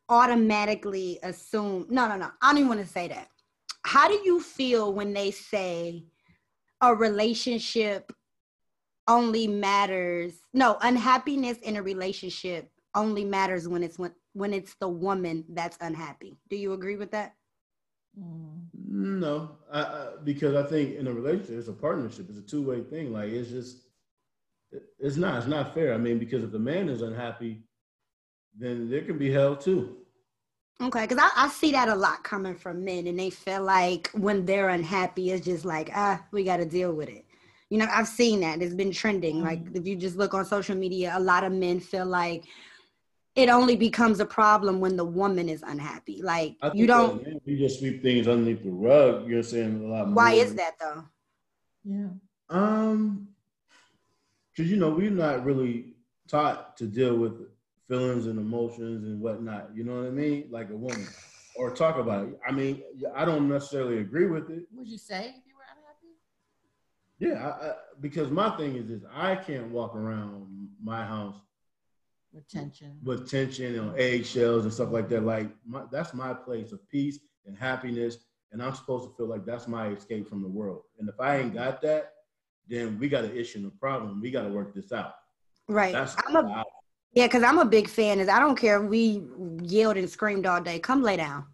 automatically 0.07 1.20
assume, 1.24 1.88
no, 1.90 2.07
no, 2.07 2.16
no, 2.16 2.30
I 2.41 2.52
don't 2.52 2.60
even 2.60 2.70
want 2.70 2.80
to 2.80 2.88
say 2.88 3.10
that. 3.10 3.28
How 3.84 4.07
do 4.07 4.14
you 4.24 4.40
feel 4.40 4.94
when 4.94 5.12
they 5.12 5.32
say 5.32 6.06
a 6.80 6.95
relationship 6.95 8.14
only 9.07 9.45
matters 9.45 10.34
no 10.53 10.78
unhappiness 10.82 11.57
in 11.60 11.76
a 11.76 11.84
relationship 11.84 12.72
only 12.95 13.24
matters 13.24 13.68
when 13.68 13.84
it's 13.84 13.99
when, 14.36 14.53
it's 14.53 14.76
the 14.76 14.88
woman 14.90 15.45
that's 15.49 15.78
unhappy. 15.82 16.38
Do 16.49 16.56
you 16.56 16.74
agree 16.74 16.95
with 16.95 17.12
that? 17.12 17.36
No. 18.88 19.57
I, 19.72 19.82
I, 19.82 20.07
because 20.24 20.56
i 20.56 20.68
think 20.70 20.95
in 20.95 21.07
a 21.07 21.14
relationship 21.14 21.57
it's 21.57 21.68
a 21.68 21.74
partnership. 21.74 22.28
It's 22.30 22.40
a 22.40 22.41
two-way 22.41 22.84
thing. 22.84 23.12
Like 23.12 23.30
it's 23.30 23.49
just 23.49 23.78
it's 24.99 25.18
not 25.18 25.38
it's 25.38 25.48
not 25.48 25.74
fair. 25.74 25.94
I 25.94 25.98
mean 25.98 26.20
because 26.20 26.44
if 26.44 26.52
the 26.52 26.60
man 26.60 26.90
is 26.90 27.02
unhappy 27.02 27.66
then 28.57 28.90
there 28.90 29.02
can 29.02 29.18
be 29.18 29.32
hell 29.32 29.56
too. 29.56 29.98
Okay, 30.82 31.02
because 31.07 31.18
I, 31.18 31.45
I, 31.45 31.48
see 31.49 31.72
that 31.72 31.88
a 31.88 31.95
lot 31.95 32.24
coming 32.26 32.56
from 32.56 32.84
men, 32.84 33.07
and 33.07 33.18
they 33.18 33.30
feel 33.30 33.64
like 33.64 34.10
when 34.14 34.45
they're 34.45 34.70
unhappy, 34.70 35.32
it's 35.32 35.45
just 35.45 35.64
like, 35.64 35.90
ah, 35.95 36.22
we 36.32 36.44
got 36.44 36.57
to 36.57 36.66
deal 36.66 36.91
with 36.91 37.07
it. 37.07 37.26
You 37.70 37.80
know 37.80 37.88
i've 37.91 38.07
seen 38.07 38.41
that. 38.41 38.62
It's 38.62 38.76
been 38.76 38.91
trending. 38.91 39.38
Mm-hmm. 39.38 39.45
like 39.45 39.62
if 39.74 39.88
you 39.88 39.95
just 39.95 40.18
look 40.18 40.34
on 40.34 40.45
social 40.45 40.76
media 40.76 41.14
a 41.16 41.20
lot 41.20 41.44
of 41.44 41.52
men 41.52 41.80
feel 41.80 42.06
like 42.06 42.45
it 43.36 43.49
only 43.49 43.76
becomes 43.76 44.20
a 44.20 44.26
problem 44.26 44.80
when 44.80 44.95
the 44.95 45.03
woman 45.03 45.49
is 45.49 45.62
unhappy. 45.62 46.22
Like 46.24 46.56
you 46.74 46.88
don't 46.88 47.24
that, 47.24 47.41
you 47.45 47.57
just 47.57 47.80
sweep 47.80 48.02
things 48.02 48.28
underneath 48.28 48.64
the 48.64 48.72
rug 48.72 49.28
you're 49.28 49.44
saying 49.44 49.84
a 49.84 49.88
lot 49.88 50.07
more. 50.07 50.16
why 50.16 50.32
is 50.34 50.56
that 50.56 50.80
though? 50.80 51.03
Yeah. 51.84 52.07
Um 52.49 53.28
because 54.52 54.72
you 54.72 54.78
know 54.78 54.90
we're 54.90 55.12
not 55.12 55.44
really 55.44 55.95
taught 56.30 56.78
to 56.78 56.88
deal 56.88 57.16
with 57.18 57.34
feelings 57.88 58.26
and 58.26 58.40
emotions 58.40 59.06
and 59.06 59.22
whatnot 59.22 59.70
you 59.76 59.84
know 59.84 59.98
what 59.98 60.07
i 60.07 60.12
mean? 60.12 60.48
Like 60.49 60.70
a 60.70 60.76
woman 60.76 61.07
or 61.57 61.72
talk 61.72 61.98
about 61.98 62.28
it. 62.30 62.40
I 62.48 62.52
mean 62.52 62.82
i 63.14 63.26
don't 63.26 63.49
necessarily 63.49 63.99
agree 63.99 64.28
with 64.28 64.49
it. 64.49 64.64
Would 64.74 64.88
you 64.88 64.98
say 64.98 65.36
if 65.38 65.45
you 65.45 65.56
were 65.56 65.66
unhappy? 65.70 66.16
yeah, 67.20 67.48
I, 67.48 67.68
I, 67.68 67.74
because 67.99 68.32
my 68.32 68.56
thing 68.56 68.78
is 68.78 68.88
this: 68.88 69.02
I 69.14 69.36
can't 69.36 69.72
walk 69.72 69.94
around 69.95 70.70
my 70.82 71.06
house 71.06 71.36
with 72.36 72.48
tension, 72.49 72.99
with 73.03 73.30
tension 73.30 73.80
and 73.80 73.98
eggshells 73.98 74.66
and 74.66 74.74
stuff 74.74 74.91
like 74.91 75.07
that. 75.10 75.24
Like 75.24 75.49
my, 75.66 75.84
that's 75.91 76.14
my 76.14 76.34
place 76.34 76.74
of 76.74 76.88
peace 76.90 77.20
and 77.45 77.57
happiness, 77.57 78.18
and 78.52 78.62
I'm 78.62 78.76
supposed 78.76 79.10
to 79.10 79.16
feel 79.16 79.28
like 79.28 79.45
that's 79.45 79.68
my 79.68 79.88
escape 79.88 80.28
from 80.28 80.41
the 80.41 80.49
world. 80.49 80.82
And 80.99 81.07
if 81.07 81.20
I 81.20 81.38
ain't 81.38 81.53
got 81.53 81.82
that, 81.84 82.12
then 82.68 82.99
we 82.99 83.07
got 83.07 83.24
an 83.24 83.36
issue 83.36 83.60
and 83.60 83.68
a 83.68 83.72
problem. 83.72 84.22
We 84.22 84.32
got 84.32 84.44
to 84.44 84.49
work 84.49 84.76
this 84.76 84.91
out. 84.91 85.14
Right. 85.68 85.94
That's 85.94 86.16
I'm 86.28 86.36
a, 86.36 86.64
yeah, 87.14 87.28
because 87.28 87.44
I'm 87.44 87.60
a 87.60 87.66
big 87.66 87.88
fan. 87.88 88.20
Is 88.20 88.28
I 88.28 88.40
don't 88.40 88.57
care 88.57 88.84
if 88.84 88.90
we 88.90 89.24
yelled 89.62 89.98
and 89.98 90.10
screamed 90.10 90.45
all 90.45 90.62
day. 90.62 90.80
Come 90.80 91.02
lay 91.02 91.18
down. 91.18 91.45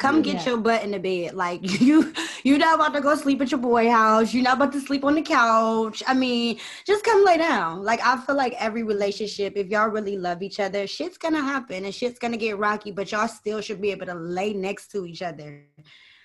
Come 0.00 0.24
yeah. 0.24 0.32
get 0.32 0.46
your 0.46 0.56
butt 0.56 0.82
in 0.82 0.92
the 0.92 0.98
bed. 0.98 1.34
Like 1.34 1.60
you, 1.80 2.12
you're 2.42 2.58
not 2.58 2.76
about 2.76 2.94
to 2.94 3.02
go 3.02 3.14
sleep 3.14 3.42
at 3.42 3.50
your 3.50 3.60
boy 3.60 3.90
house. 3.90 4.32
You're 4.32 4.42
not 4.42 4.56
about 4.56 4.72
to 4.72 4.80
sleep 4.80 5.04
on 5.04 5.14
the 5.14 5.22
couch. 5.22 6.02
I 6.06 6.14
mean, 6.14 6.58
just 6.86 7.04
come 7.04 7.22
lay 7.22 7.36
down. 7.36 7.84
Like 7.84 8.00
I 8.02 8.16
feel 8.16 8.34
like 8.34 8.54
every 8.58 8.82
relationship, 8.82 9.52
if 9.56 9.68
y'all 9.68 9.88
really 9.88 10.16
love 10.16 10.42
each 10.42 10.58
other, 10.58 10.86
shit's 10.86 11.18
gonna 11.18 11.42
happen 11.42 11.84
and 11.84 11.94
shit's 11.94 12.18
gonna 12.18 12.38
get 12.38 12.56
rocky, 12.56 12.92
but 12.92 13.12
y'all 13.12 13.28
still 13.28 13.60
should 13.60 13.82
be 13.82 13.90
able 13.90 14.06
to 14.06 14.14
lay 14.14 14.54
next 14.54 14.90
to 14.92 15.04
each 15.04 15.20
other. 15.20 15.66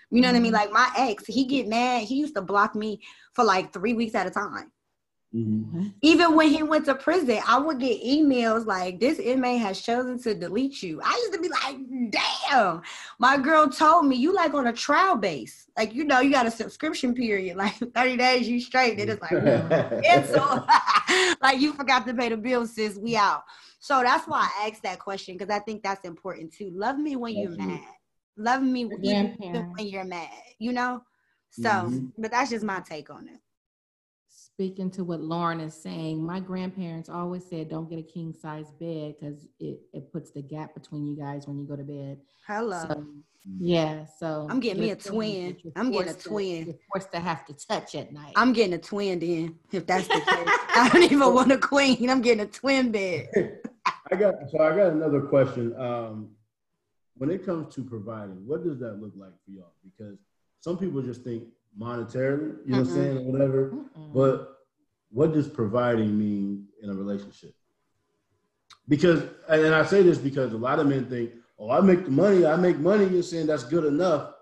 You 0.10 0.22
know 0.22 0.30
mm-hmm. 0.30 0.34
what 0.34 0.35
I 0.35 0.39
mean? 0.39 0.53
Mm-hmm. 0.53 0.53
Like 0.53 0.72
my 0.72 0.89
ex, 1.10 1.26
he 1.27 1.45
get 1.45 1.68
mad. 1.68 2.03
He 2.03 2.15
used 2.15 2.35
to 2.35 2.41
block 2.41 2.76
me 2.76 3.02
for 3.34 3.43
like 3.43 3.73
three 3.73 3.93
weeks 3.93 4.15
at 4.15 4.26
a 4.26 4.31
time. 4.31 4.72
Mm-hmm. 5.36 5.88
Even 6.02 6.34
when 6.34 6.48
he 6.48 6.64
went 6.64 6.86
to 6.86 6.95
prison, 6.95 7.41
I 7.45 7.57
would 7.57 7.80
get 7.80 8.02
emails 8.02 8.66
like, 8.66 9.02
This 9.02 9.20
inmate 9.20 9.60
has 9.60 9.82
chosen 9.82 10.18
to 10.22 10.34
delete 10.34 10.82
you. 10.82 11.02
I 11.03 11.12
used 11.12 11.34
to 11.34 11.40
be 11.41 11.49
like, 11.49 12.12
Damn. 12.12 12.82
My 13.20 13.38
girl 13.38 13.68
told 13.68 14.06
me, 14.06 14.16
You 14.16 14.34
like 14.34 14.53
on 14.53 14.68
a 14.68 14.74
trial 14.74 15.18
base. 15.18 15.68
Like, 15.78 15.94
you 15.94 16.06
know, 16.06 16.22
you 16.22 16.32
got 16.32 16.45
a 16.45 16.52
subscription 16.52 17.14
period, 17.14 17.57
like 17.57 17.74
30 17.76 18.18
days, 18.18 18.48
you 18.48 18.62
straight. 18.62 18.98
Then 18.98 19.10
it's 19.10 19.22
like, 19.22 19.34
it's 19.34 20.07
cancel. 20.07 20.66
like, 21.41 21.60
you 21.60 21.74
forgot 21.74 22.07
to 22.07 22.14
pay 22.14 22.30
the 22.30 22.38
bill, 22.38 22.66
sis. 22.66 22.98
We 22.98 23.18
out. 23.18 23.44
So 23.80 24.02
that's 24.03 24.28
why 24.28 24.49
I 24.57 24.70
asked 24.70 24.84
that 24.84 24.99
question 24.99 25.38
because 25.38 25.53
I 25.53 25.60
think 25.60 25.84
that's 25.84 26.06
important 26.06 26.53
too. 26.53 26.72
Love 26.74 26.98
me 26.98 27.18
when 27.18 27.36
you're 27.36 27.52
mad. 27.52 27.82
Love 28.38 28.64
me 28.64 28.90
even 29.03 29.74
when 29.76 29.88
you're 29.88 30.06
mad, 30.06 30.30
you 30.60 30.72
know? 30.72 31.03
So, 31.52 31.70
mm-hmm. 31.70 32.07
but 32.18 32.32
that's 32.32 32.49
just 32.49 32.66
my 32.66 32.82
take 32.82 33.10
on 33.10 33.28
it 33.30 33.40
speaking 34.56 34.90
to 34.90 35.03
what 35.03 35.19
Lauren 35.19 35.60
is 35.60 35.73
saying, 35.73 36.26
my 36.26 36.40
grandparents 36.40 37.10
always 37.10 37.45
said, 37.45 37.69
don't 37.69 37.90
get 37.90 37.99
a 37.99 38.03
king 38.03 38.34
size 38.34 38.72
bed 38.80 39.14
because 39.19 39.45
it, 39.60 39.82
it 39.91 40.14
puts 40.14 40.32
the 40.32 40.41
gap 40.41 40.73
between 40.73 41.06
you 41.06 41.14
guys 41.14 41.45
when 41.45 41.60
you 41.60 41.65
go 41.65 41.76
to 41.76 41.84
bed. 41.84 42.19
Hello. 42.48 42.86
So, 42.88 43.06
yeah. 43.60 44.06
So 44.18 44.48
I'm 44.49 44.61
getting 44.61 44.82
me 44.82 44.91
a 44.91 44.95
twin. 44.95 45.57
I'm 45.76 45.91
getting 45.91 46.07
a 46.07 46.14
twin. 46.14 46.61
To, 46.61 46.72
you're 46.72 46.80
forced 46.90 47.11
to 47.11 47.19
have 47.19 47.45
to 47.48 47.53
touch 47.68 47.95
at 47.95 48.14
night. 48.14 48.32
I'm 48.38 48.53
getting 48.53 48.76
a 48.76 48.77
twin 48.77 49.19
then, 49.19 49.56
if 49.73 49.86
that's 49.86 50.07
the 50.07 50.14
case. 50.14 50.23
I 50.26 50.90
don't 50.94 51.03
even 51.03 51.34
want 51.34 51.52
a 51.52 51.57
queen. 51.57 52.10
I'm 52.10 52.22
getting 52.22 52.45
a 52.45 52.48
twin 52.48 52.94
bed. 52.94 53.27
I 54.10 54.15
got 54.15 54.36
so 54.52 54.64
I 54.64 54.73
got 54.73 54.94
another 54.94 55.19
question. 55.19 55.76
Um, 55.77 56.30
when 57.18 57.30
it 57.30 57.45
comes 57.45 57.76
to 57.76 57.84
providing, 57.84 58.48
what 58.48 58.64
does 58.64 58.80
that 58.80 59.02
look 59.02 59.11
like 59.18 59.34
for 59.44 59.52
y'all? 59.52 59.73
Because 59.84 60.18
some 60.61 60.77
people 60.77 61.02
just 61.02 61.23
think 61.23 61.44
monetarily, 61.80 62.57
you 62.65 62.72
know 62.72 62.80
what 62.80 62.80
I'm 62.80 62.85
mm-hmm. 62.85 62.95
saying, 62.95 63.18
or 63.18 63.31
whatever. 63.31 63.72
Mm-mm. 63.72 64.14
But 64.14 64.57
what 65.10 65.34
does 65.34 65.47
providing 65.47 66.18
mean 66.18 66.68
in 66.81 66.89
a 66.89 66.93
relationship? 66.93 67.53
Because, 68.88 69.23
and 69.49 69.73
I 69.73 69.84
say 69.84 70.03
this 70.03 70.18
because 70.18 70.53
a 70.53 70.57
lot 70.57 70.80
of 70.80 70.88
men 70.88 71.06
think, 71.06 71.31
oh, 71.57 71.72
I 71.72 71.81
make 71.81 72.06
the 72.06 72.11
money, 72.11 72.45
I 72.45 72.56
make 72.56 72.77
money, 72.77 73.06
you're 73.06 73.23
saying 73.23 73.47
that's 73.47 73.64
good 73.64 73.85
enough, 73.85 74.34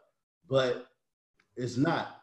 but 0.49 0.87
it's 1.55 1.77
not. 1.77 2.19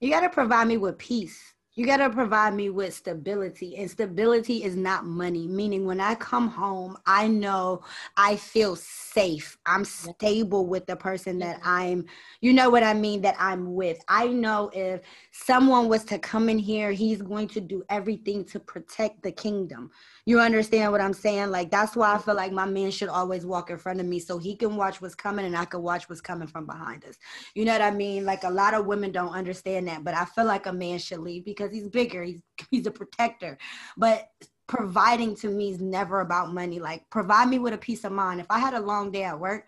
You 0.00 0.10
got 0.10 0.20
to 0.20 0.30
provide 0.30 0.68
me 0.68 0.76
with 0.76 0.96
peace 0.98 1.40
you 1.78 1.86
got 1.86 1.98
to 1.98 2.10
provide 2.10 2.54
me 2.54 2.70
with 2.70 2.92
stability 2.92 3.76
and 3.76 3.88
stability 3.88 4.64
is 4.64 4.74
not 4.74 5.06
money. 5.06 5.46
Meaning 5.46 5.86
when 5.86 6.00
i 6.00 6.16
come 6.16 6.48
home 6.48 6.96
i 7.06 7.28
know 7.28 7.82
i 8.16 8.34
feel 8.34 8.74
safe. 8.74 9.56
I'm 9.64 9.84
stable 9.84 10.66
with 10.66 10.86
the 10.86 10.96
person 10.96 11.38
that 11.38 11.58
mm-hmm. 11.60 11.68
i'm 11.68 12.06
you 12.40 12.52
know 12.52 12.68
what 12.68 12.82
i 12.82 12.94
mean 12.94 13.22
that 13.22 13.36
i'm 13.38 13.74
with. 13.74 14.00
I 14.08 14.26
know 14.26 14.72
if 14.74 15.02
someone 15.30 15.88
was 15.88 16.02
to 16.06 16.18
come 16.18 16.48
in 16.48 16.58
here 16.58 16.90
he's 16.90 17.22
going 17.22 17.46
to 17.48 17.60
do 17.60 17.84
everything 17.88 18.44
to 18.46 18.58
protect 18.58 19.22
the 19.22 19.30
kingdom. 19.30 19.92
You 20.26 20.40
understand 20.40 20.90
what 20.90 21.00
I'm 21.00 21.14
saying? 21.14 21.50
Like 21.50 21.70
that's 21.70 21.94
why 21.94 22.12
I 22.12 22.18
feel 22.18 22.34
like 22.34 22.50
my 22.50 22.66
man 22.66 22.90
should 22.90 23.08
always 23.08 23.46
walk 23.46 23.70
in 23.70 23.78
front 23.78 24.00
of 24.00 24.06
me 24.06 24.18
so 24.18 24.36
he 24.36 24.56
can 24.56 24.76
watch 24.76 25.00
what's 25.00 25.14
coming 25.14 25.46
and 25.46 25.56
I 25.56 25.64
can 25.64 25.80
watch 25.80 26.08
what's 26.08 26.20
coming 26.20 26.48
from 26.48 26.66
behind 26.66 27.04
us. 27.04 27.16
You 27.54 27.64
know 27.64 27.72
what 27.72 27.82
I 27.82 27.92
mean? 27.92 28.24
Like 28.24 28.42
a 28.42 28.50
lot 28.50 28.74
of 28.74 28.86
women 28.86 29.12
don't 29.12 29.32
understand 29.32 29.86
that, 29.86 30.02
but 30.02 30.14
I 30.14 30.24
feel 30.24 30.44
like 30.44 30.66
a 30.66 30.72
man 30.72 30.98
should 30.98 31.20
lead 31.20 31.44
because 31.44 31.67
he's 31.72 31.88
bigger. 31.88 32.22
He's 32.22 32.42
he's 32.70 32.86
a 32.86 32.90
protector. 32.90 33.58
But 33.96 34.28
providing 34.66 35.34
to 35.34 35.48
me 35.48 35.70
is 35.70 35.80
never 35.80 36.20
about 36.20 36.52
money. 36.52 36.78
Like 36.78 37.08
provide 37.10 37.48
me 37.48 37.58
with 37.58 37.74
a 37.74 37.78
peace 37.78 38.04
of 38.04 38.12
mind. 38.12 38.40
If 38.40 38.46
I 38.50 38.58
had 38.58 38.74
a 38.74 38.80
long 38.80 39.10
day 39.10 39.24
at 39.24 39.38
work, 39.38 39.66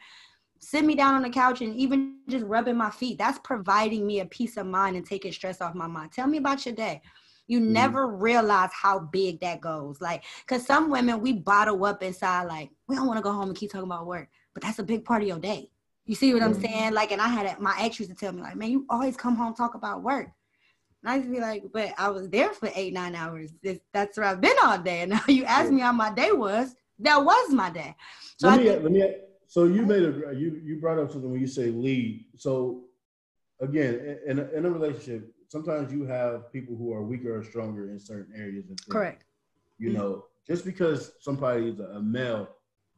sit 0.61 0.85
me 0.85 0.95
down 0.95 1.15
on 1.15 1.23
the 1.23 1.31
couch 1.31 1.63
and 1.63 1.75
even 1.77 2.19
just 2.29 2.45
rubbing 2.45 2.77
my 2.77 2.91
feet. 2.91 3.19
That's 3.19 3.39
providing 3.41 4.07
me 4.07 4.21
a 4.21 4.27
peace 4.27 4.57
of 4.57 4.67
mind 4.67 4.97
and 4.97 5.07
taking 5.07 5.33
stress 5.33 5.61
off 5.61 5.75
my 5.75 5.87
mind. 5.87 6.13
Tell 6.13 6.27
me 6.27 6.39
about 6.39 6.67
your 6.67 6.75
day. 6.75 7.03
You 7.47 7.61
mm 7.69 7.73
never 7.73 8.07
realize 8.07 8.71
how 8.73 9.01
big 9.01 9.41
that 9.41 9.61
goes. 9.61 10.01
Like, 10.01 10.25
cause 10.47 10.65
some 10.67 10.91
women 10.91 11.21
we 11.21 11.33
bottle 11.33 11.85
up 11.85 12.03
inside, 12.03 12.45
like, 12.45 12.71
we 12.87 12.95
don't 12.95 13.07
want 13.09 13.19
to 13.19 13.23
go 13.23 13.33
home 13.33 13.49
and 13.49 13.57
keep 13.57 13.73
talking 13.73 13.87
about 13.87 14.07
work, 14.07 14.29
but 14.55 14.63
that's 14.63 14.79
a 14.79 14.85
big 14.85 15.05
part 15.05 15.23
of 15.23 15.29
your 15.29 15.39
day. 15.41 15.71
You 16.07 16.15
see 16.15 16.33
what 16.35 16.43
mm 16.43 16.45
I'm 16.45 16.55
saying? 16.55 16.93
Like, 16.93 17.11
and 17.13 17.21
I 17.21 17.29
had 17.29 17.59
my 17.59 17.75
ex 17.81 17.99
used 17.99 18.11
to 18.11 18.17
tell 18.17 18.33
me, 18.33 18.43
like, 18.43 18.57
man, 18.57 18.71
you 18.71 18.87
always 18.89 19.17
come 19.17 19.37
home 19.37 19.55
talk 19.55 19.75
about 19.75 20.03
work. 20.03 20.29
And 21.03 21.13
I 21.13 21.17
used 21.17 21.29
to 21.29 21.33
be 21.33 21.41
like, 21.41 21.65
but 21.73 21.95
I 21.99 22.09
was 22.11 22.29
there 22.29 22.51
for 22.51 22.71
eight, 22.75 22.93
nine 22.93 23.15
hours. 23.15 23.53
that's 23.93 24.19
where 24.19 24.27
I've 24.27 24.41
been 24.41 24.57
all 24.63 24.79
day. 24.79 25.03
And 25.03 25.11
now 25.13 25.23
you 25.29 25.45
asked 25.45 25.71
me 25.71 25.81
how 25.81 25.93
my 25.93 26.13
day 26.13 26.33
was. 26.33 26.75
That 26.99 27.25
was 27.25 27.53
my 27.53 27.71
day. 27.71 27.95
So 28.37 28.49
let 28.49 28.59
me, 28.59 28.69
think, 28.69 28.83
let 28.83 28.93
me, 28.93 29.15
so 29.47 29.65
you 29.65 29.87
made 29.87 30.03
a, 30.03 30.35
you, 30.35 30.61
you 30.63 30.79
brought 30.81 30.99
up 30.99 31.11
something 31.11 31.31
when 31.31 31.41
you 31.41 31.47
say 31.47 31.71
lead. 31.71 32.27
So 32.37 32.85
again, 33.61 34.19
in 34.27 34.39
a, 34.39 34.49
in 34.51 34.67
a 34.67 34.71
relationship, 34.71 35.33
sometimes 35.49 35.93
you 35.93 36.05
have 36.05 36.53
people 36.53 36.77
who 36.77 36.93
are 36.93 37.03
weaker 37.03 37.39
or 37.39 37.43
stronger 37.43 37.91
in 37.91 37.99
certain 37.99 38.33
areas. 38.37 38.67
Correct. 38.89 39.25
You 39.79 39.89
mm-hmm. 39.89 39.99
know, 39.99 40.25
just 40.47 40.65
because 40.65 41.13
somebody 41.21 41.69
is 41.69 41.81
a 41.81 42.01
male, 42.01 42.49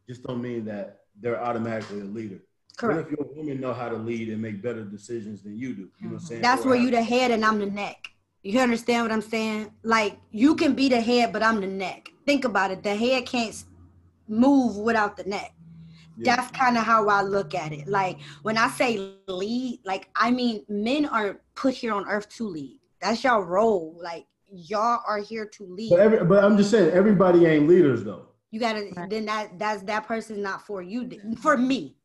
just 0.08 0.24
don't 0.24 0.42
mean 0.42 0.64
that 0.64 1.02
they're 1.20 1.42
automatically 1.42 2.00
a 2.00 2.04
leader. 2.04 2.40
Correct. 2.76 3.10
What 3.10 3.12
if 3.12 3.18
your 3.18 3.36
women 3.36 3.60
know 3.60 3.72
how 3.72 3.88
to 3.88 3.96
lead 3.96 4.28
and 4.28 4.40
make 4.40 4.62
better 4.62 4.82
decisions 4.82 5.42
than 5.42 5.58
you 5.58 5.74
do? 5.74 5.82
You 5.82 5.82
know 5.82 5.88
what 5.88 6.02
I'm 6.02 6.16
mm-hmm. 6.16 6.26
saying? 6.26 6.42
That's 6.42 6.64
or 6.64 6.70
where 6.70 6.78
you 6.78 6.90
the 6.90 7.02
head 7.02 7.30
and 7.30 7.44
I'm 7.44 7.58
the 7.58 7.66
neck. 7.66 8.08
You 8.42 8.58
understand 8.60 9.04
what 9.04 9.12
I'm 9.12 9.22
saying? 9.22 9.72
Like 9.82 10.18
you 10.30 10.56
can 10.56 10.74
be 10.74 10.88
the 10.88 11.00
head, 11.00 11.32
but 11.32 11.42
I'm 11.42 11.60
the 11.60 11.66
neck. 11.66 12.10
Think 12.26 12.44
about 12.44 12.70
it. 12.70 12.82
The 12.82 12.94
head 12.94 13.26
can't 13.26 13.62
move 14.28 14.76
without 14.76 15.16
the 15.16 15.24
neck. 15.24 15.54
Yeah. 16.16 16.36
That's 16.36 16.50
kind 16.50 16.76
of 16.76 16.84
how 16.84 17.08
I 17.08 17.22
look 17.22 17.54
at 17.54 17.72
it. 17.72 17.86
Like 17.86 18.18
when 18.42 18.58
I 18.58 18.68
say 18.68 19.14
lead, 19.28 19.80
like 19.84 20.08
I 20.16 20.30
mean 20.30 20.64
men 20.68 21.06
are 21.06 21.40
put 21.54 21.74
here 21.74 21.94
on 21.94 22.08
earth 22.08 22.28
to 22.36 22.48
lead. 22.48 22.80
That's 23.00 23.22
your 23.22 23.44
role. 23.44 23.98
Like 24.02 24.26
y'all 24.50 25.02
are 25.06 25.18
here 25.18 25.46
to 25.46 25.64
lead. 25.64 25.90
But, 25.90 26.00
every, 26.00 26.24
but 26.24 26.44
I'm 26.44 26.56
just 26.56 26.70
saying 26.70 26.90
everybody 26.90 27.46
ain't 27.46 27.68
leaders 27.68 28.02
though. 28.02 28.26
You 28.50 28.60
gotta 28.60 28.90
right. 28.96 29.08
then 29.08 29.24
that 29.26 29.58
that's 29.58 29.82
that 29.84 30.06
person's 30.06 30.40
not 30.40 30.66
for 30.66 30.82
you. 30.82 31.10
For 31.40 31.56
me, 31.56 31.96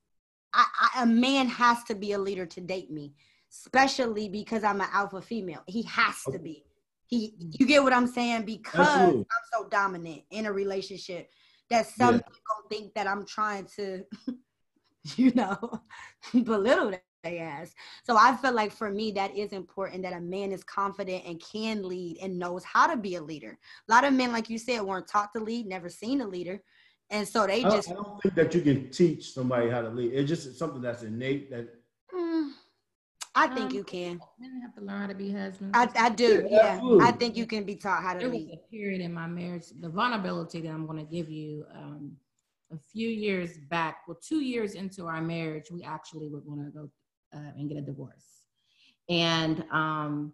I, 0.57 0.65
I, 0.79 1.03
a 1.03 1.05
man 1.05 1.47
has 1.47 1.83
to 1.83 1.95
be 1.95 2.13
a 2.13 2.19
leader 2.19 2.45
to 2.47 2.61
date 2.61 2.89
me, 2.89 3.13
especially 3.51 4.27
because 4.27 4.63
I'm 4.63 4.81
an 4.81 4.87
alpha 4.91 5.21
female. 5.21 5.61
He 5.67 5.83
has 5.83 6.23
to 6.31 6.39
be. 6.39 6.63
He, 7.05 7.35
you 7.37 7.67
get 7.67 7.83
what 7.83 7.93
I'm 7.93 8.07
saying? 8.07 8.43
Because 8.43 8.87
Absolutely. 8.87 9.19
I'm 9.19 9.61
so 9.61 9.69
dominant 9.69 10.23
in 10.31 10.47
a 10.47 10.51
relationship 10.51 11.29
that 11.69 11.85
some 11.85 12.15
yeah. 12.15 12.21
people 12.21 12.69
think 12.69 12.93
that 12.95 13.07
I'm 13.07 13.25
trying 13.25 13.67
to, 13.75 14.03
you 15.15 15.31
know, 15.35 15.81
belittle 16.43 16.91
their 17.23 17.39
ass. 17.39 17.73
So 18.03 18.17
I 18.17 18.35
feel 18.35 18.53
like 18.53 18.71
for 18.71 18.89
me 18.89 19.11
that 19.11 19.37
is 19.37 19.53
important 19.53 20.01
that 20.03 20.13
a 20.13 20.19
man 20.19 20.51
is 20.51 20.63
confident 20.63 21.23
and 21.25 21.41
can 21.41 21.87
lead 21.87 22.17
and 22.21 22.39
knows 22.39 22.63
how 22.63 22.87
to 22.87 22.97
be 22.97 23.15
a 23.15 23.21
leader. 23.21 23.59
A 23.87 23.93
lot 23.93 24.05
of 24.05 24.13
men, 24.13 24.31
like 24.31 24.49
you 24.49 24.57
said, 24.57 24.81
weren't 24.81 25.07
taught 25.07 25.33
to 25.33 25.39
lead, 25.39 25.67
never 25.67 25.87
seen 25.87 26.21
a 26.21 26.27
leader. 26.27 26.61
And 27.09 27.27
so 27.27 27.47
they 27.47 27.61
just. 27.61 27.89
I 27.89 27.93
don't 27.93 28.21
think 28.21 28.35
that 28.35 28.53
you 28.53 28.61
can 28.61 28.89
teach 28.89 29.31
somebody 29.31 29.69
how 29.69 29.81
to 29.81 29.89
lead. 29.89 30.13
It's 30.13 30.27
just 30.27 30.57
something 30.57 30.81
that's 30.81 31.03
innate. 31.03 31.49
That. 31.51 31.69
Mm, 32.13 32.51
I 33.33 33.47
think 33.47 33.71
um, 33.71 33.75
you 33.75 33.83
can. 33.83 34.19
Men 34.39 34.61
have 34.61 34.75
to 34.75 34.81
learn 34.81 35.01
how 35.01 35.07
to 35.07 35.15
be 35.15 35.31
husbands. 35.31 35.71
I, 35.73 35.89
I 35.95 36.09
do. 36.09 36.47
Yeah, 36.49 36.81
yeah. 36.83 36.97
I 37.01 37.11
think 37.11 37.37
you 37.37 37.45
can 37.45 37.63
be 37.63 37.75
taught 37.75 38.03
how 38.03 38.13
to 38.13 38.19
there 38.19 38.27
lead. 38.29 38.49
was 38.49 38.57
a 38.57 38.71
period 38.71 39.01
in 39.01 39.13
my 39.13 39.27
marriage. 39.27 39.65
The 39.79 39.89
vulnerability 39.89 40.61
that 40.61 40.69
I'm 40.69 40.85
going 40.85 40.99
to 40.99 41.11
give 41.11 41.29
you. 41.29 41.65
Um, 41.73 42.17
a 42.71 42.77
few 42.91 43.07
years 43.07 43.57
back, 43.69 43.99
well, 44.07 44.19
two 44.21 44.41
years 44.41 44.73
into 44.73 45.05
our 45.05 45.21
marriage, 45.21 45.71
we 45.71 45.83
actually 45.83 46.27
were 46.27 46.41
going 46.41 46.65
to 46.65 46.71
go 46.71 46.89
uh, 47.33 47.51
and 47.57 47.69
get 47.69 47.77
a 47.77 47.81
divorce, 47.81 48.43
and 49.09 49.63
um, 49.71 50.33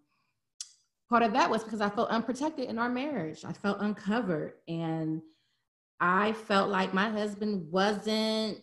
part 1.10 1.22
of 1.22 1.34
that 1.34 1.50
was 1.50 1.64
because 1.64 1.82
I 1.82 1.90
felt 1.90 2.10
unprotected 2.10 2.70
in 2.70 2.80
our 2.80 2.90
marriage. 2.90 3.46
I 3.46 3.54
felt 3.54 3.82
uncovered, 3.82 4.54
and 4.68 5.22
I 6.00 6.34
felt 6.34 6.70
like 6.70 6.94
my 6.94 7.10
husband 7.10 7.72
wasn't 7.72 8.60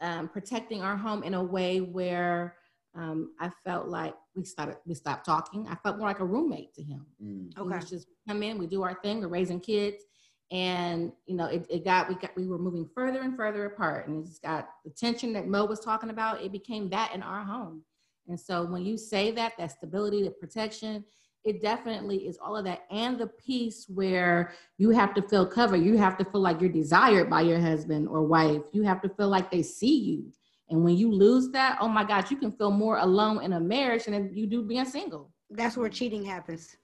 um, 0.00 0.28
protecting 0.28 0.82
our 0.82 0.96
home 0.96 1.22
in 1.22 1.34
a 1.34 1.42
way 1.42 1.80
where 1.80 2.56
um, 2.94 3.32
I 3.40 3.50
felt 3.64 3.88
like 3.88 4.14
we 4.34 4.44
started 4.44 4.76
we 4.86 4.94
stopped 4.94 5.26
talking. 5.26 5.66
I 5.68 5.74
felt 5.76 5.98
more 5.98 6.08
like 6.08 6.20
a 6.20 6.24
roommate 6.24 6.74
to 6.74 6.82
him. 6.82 7.06
Mm. 7.22 7.58
Okay, 7.58 7.76
was 7.76 7.90
just 7.90 8.08
come 8.28 8.42
in, 8.42 8.58
we 8.58 8.66
do 8.66 8.82
our 8.82 8.94
thing, 9.02 9.20
we're 9.20 9.28
raising 9.28 9.60
kids, 9.60 10.04
and 10.50 11.12
you 11.26 11.36
know 11.36 11.46
it, 11.46 11.66
it 11.68 11.84
got 11.84 12.08
we 12.08 12.14
got 12.14 12.36
we 12.36 12.46
were 12.46 12.58
moving 12.58 12.88
further 12.94 13.22
and 13.22 13.36
further 13.36 13.66
apart, 13.66 14.08
and 14.08 14.24
it's 14.26 14.38
got 14.38 14.68
the 14.84 14.90
tension 14.90 15.32
that 15.32 15.48
Mo 15.48 15.64
was 15.64 15.80
talking 15.80 16.10
about. 16.10 16.42
It 16.42 16.52
became 16.52 16.88
that 16.90 17.12
in 17.14 17.22
our 17.22 17.42
home, 17.42 17.82
and 18.28 18.38
so 18.38 18.64
when 18.64 18.84
you 18.84 18.96
say 18.96 19.30
that, 19.32 19.54
that 19.58 19.72
stability, 19.72 20.22
the 20.22 20.30
protection, 20.30 21.04
it 21.44 21.60
definitely 21.60 22.26
is 22.26 22.38
all 22.38 22.56
of 22.56 22.64
that 22.64 22.84
and 22.90 23.18
the 23.18 23.26
piece 23.26 23.86
where 23.88 24.52
you 24.78 24.90
have 24.90 25.14
to 25.14 25.22
feel 25.22 25.46
covered. 25.46 25.76
You 25.76 25.96
have 25.98 26.16
to 26.18 26.24
feel 26.24 26.40
like 26.40 26.60
you're 26.60 26.70
desired 26.70 27.28
by 27.28 27.42
your 27.42 27.60
husband 27.60 28.08
or 28.08 28.22
wife. 28.22 28.62
You 28.72 28.82
have 28.82 29.02
to 29.02 29.10
feel 29.10 29.28
like 29.28 29.50
they 29.50 29.62
see 29.62 29.98
you. 29.98 30.32
And 30.70 30.82
when 30.82 30.96
you 30.96 31.12
lose 31.12 31.50
that 31.50 31.76
oh 31.80 31.88
my 31.88 32.04
gosh 32.04 32.30
you 32.30 32.38
can 32.38 32.50
feel 32.50 32.70
more 32.70 32.98
alone 32.98 33.42
in 33.42 33.52
a 33.52 33.60
marriage 33.60 34.06
than 34.06 34.34
you 34.34 34.46
do 34.46 34.62
being 34.62 34.86
single. 34.86 35.30
That's 35.50 35.76
where 35.76 35.90
cheating 35.90 36.24
happens. 36.24 36.76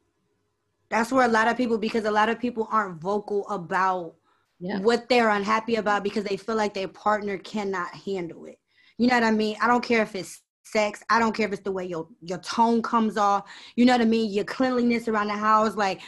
That's 0.91 1.11
where 1.11 1.25
a 1.25 1.31
lot 1.31 1.49
of 1.49 1.57
people 1.57 1.79
because 1.79 2.05
a 2.05 2.11
lot 2.11 2.29
of 2.29 2.39
people 2.39 2.69
aren't 2.71 3.01
vocal 3.01 3.49
about 3.49 4.15
yeah. 4.59 4.79
what 4.81 5.09
they're 5.09 5.31
unhappy 5.31 5.77
about 5.77 6.05
because 6.05 6.25
they 6.25 6.37
feel 6.37 6.57
like 6.57 6.75
their 6.75 6.89
partner 6.89 7.39
cannot 7.39 7.95
handle 7.95 8.45
it. 8.45 8.59
You 8.99 9.09
know 9.09 9.15
what 9.15 9.25
i 9.25 9.31
mean? 9.31 9.57
I 9.63 9.67
don't 9.67 9.83
care 9.83 10.03
if 10.03 10.15
it's 10.15 10.43
sex. 10.71 11.03
I 11.11 11.19
don't 11.19 11.35
care 11.35 11.47
if 11.47 11.53
it's 11.53 11.63
the 11.63 11.73
way 11.73 11.87
your 11.87 12.09
your 12.23 12.39
tone 12.39 12.83
comes 12.83 13.17
off. 13.17 13.51
You 13.77 13.85
know 13.87 13.95
what 13.95 14.01
I 14.03 14.07
mean? 14.07 14.33
Your 14.33 14.45
cleanliness 14.45 15.09
around 15.09 15.29
the 15.29 15.35
house, 15.35 15.77
like 15.77 16.01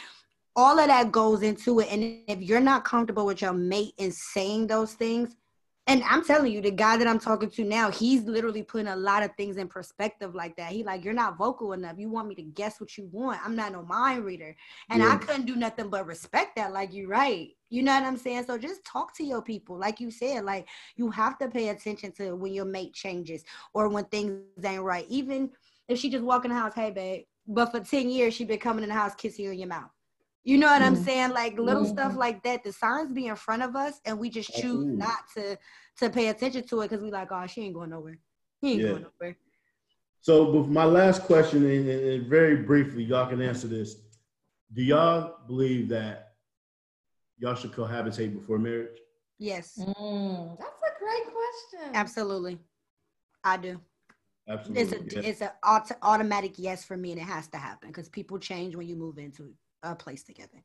all 0.55 0.79
of 0.79 0.87
that 0.87 1.13
goes 1.13 1.43
into 1.43 1.81
it. 1.81 1.89
And 1.91 2.21
if 2.29 2.41
you're 2.41 2.61
not 2.61 2.85
comfortable 2.85 3.27
with 3.27 3.43
your 3.43 3.53
mate 3.53 3.95
in 3.99 4.13
saying 4.13 4.67
those 4.67 4.95
things, 4.95 5.35
and 5.93 6.03
I'm 6.05 6.25
telling 6.25 6.51
you, 6.51 6.63
the 6.63 6.71
guy 6.71 6.97
that 6.97 7.07
I'm 7.07 7.19
talking 7.19 7.51
to 7.51 7.65
now, 7.65 7.91
he's 7.91 8.23
literally 8.23 8.63
putting 8.63 8.87
a 8.87 8.97
lot 8.97 9.23
of 9.23 9.31
things 9.37 9.59
in 9.59 9.69
perspective 9.69 10.35
like 10.35 10.57
that. 10.57 10.73
He 10.73 10.83
like, 10.83 11.05
you're 11.05 11.13
not 11.13 11.37
vocal 11.37 11.75
enough. 11.75 11.97
You 11.99 12.09
want 12.09 12.29
me 12.29 12.35
to 12.37 12.43
guess 12.43 12.81
what 12.81 12.97
you 12.97 13.11
want. 13.13 13.45
I'm 13.45 13.55
not 13.55 13.73
no 13.73 13.83
mind 13.83 14.25
reader. 14.25 14.57
And 14.89 15.03
yeah. 15.03 15.11
I 15.13 15.17
couldn't 15.17 15.45
do 15.45 15.55
nothing 15.55 15.91
but 15.91 16.07
respect 16.07 16.57
that. 16.57 16.73
Like 16.73 16.95
you're 16.95 17.11
right. 17.11 17.51
You 17.69 17.83
know 17.83 17.93
what 17.93 18.05
I'm 18.05 18.17
saying? 18.17 18.45
So 18.47 18.57
just 18.57 18.83
talk 18.87 19.15
to 19.19 19.23
your 19.23 19.43
people. 19.43 19.77
Like 19.79 20.01
you 20.01 20.11
said, 20.11 20.47
like 20.47 20.67
you 20.97 21.11
have 21.11 21.37
to 21.41 21.49
pay 21.49 21.69
attention 21.69 22.11
to 22.13 22.37
when 22.37 22.55
your 22.55 22.65
mate 22.65 22.95
changes 22.95 23.45
or 23.75 23.91
when 23.91 24.07
things 24.07 24.41
ain't 24.65 24.83
right. 24.83 25.05
Even 25.11 25.51
if 25.89 25.99
she 25.99 26.09
just 26.09 26.25
walk 26.25 26.47
in 26.47 26.53
the 26.53 26.57
house, 26.57 26.73
hey 26.75 26.91
babe. 26.91 27.25
But 27.47 27.71
for 27.71 27.81
10 27.81 28.09
years, 28.09 28.33
she 28.33 28.47
been 28.47 28.59
coming 28.59 28.83
in 28.83 28.89
the 28.89 28.95
house 28.95 29.15
kissing 29.15 29.45
you 29.45 29.51
in 29.51 29.59
your 29.59 29.69
mouth. 29.69 29.91
You 30.45 30.59
know 30.59 30.67
what 30.67 30.83
mm-hmm. 30.83 30.97
I'm 30.97 31.05
saying? 31.05 31.31
Like 31.31 31.59
little 31.59 31.85
mm-hmm. 31.85 31.93
stuff 31.93 32.17
like 32.17 32.43
that. 32.43 32.65
The 32.65 32.73
signs 32.73 33.13
be 33.13 33.27
in 33.27 33.37
front 33.37 33.63
of 33.63 33.77
us, 33.77 34.01
and 34.05 34.19
we 34.19 34.29
just 34.29 34.53
choose 34.53 34.87
mm-hmm. 34.87 34.99
not 34.99 35.21
to 35.37 35.59
to 35.99 36.11
pay 36.11 36.29
attention 36.29 36.67
to 36.69 36.81
it 36.81 36.91
because 36.91 37.03
we 37.03 37.11
like, 37.11 37.29
oh, 37.31 37.47
she 37.47 37.63
ain't 37.63 37.75
going 37.75 37.91
nowhere. 37.91 38.19
He 38.61 38.73
ain't 38.73 38.81
yeah. 38.81 38.89
going 38.89 39.07
nowhere. 39.21 39.37
So, 40.21 40.65
my 40.65 40.85
last 40.85 41.23
question, 41.23 41.69
and, 41.69 41.89
and 41.89 42.27
very 42.27 42.57
briefly, 42.57 43.03
y'all 43.03 43.29
can 43.29 43.43
answer 43.43 43.67
this. 43.67 43.97
Do 44.73 44.83
y'all 44.83 45.37
believe 45.47 45.89
that 45.89 46.35
y'all 47.39 47.57
should 47.57 47.73
cohabitate 47.73 48.33
before 48.33 48.59
marriage? 48.59 48.99
Yes. 49.39 49.77
Mm, 49.79 50.59
that's 50.59 50.71
a 50.71 50.99
great 50.99 51.25
question. 51.25 51.95
Absolutely, 51.95 52.59
I 53.45 53.57
do. 53.57 53.81
Absolutely. 54.49 54.83
It's 54.83 54.93
a 54.93 55.17
yes. 55.17 55.25
it's 55.25 55.41
an 55.41 55.51
auto, 55.65 55.95
automatic 56.03 56.55
yes 56.57 56.85
for 56.85 56.97
me, 56.97 57.13
and 57.13 57.21
it 57.21 57.25
has 57.25 57.49
to 57.49 57.59
happen 57.59 57.89
because 57.89 58.09
people 58.09 58.39
change 58.39 58.75
when 58.75 58.89
you 58.89 58.97
move 58.97 59.19
into 59.19 59.53
a 59.83 59.95
place 59.95 60.23
together. 60.23 60.63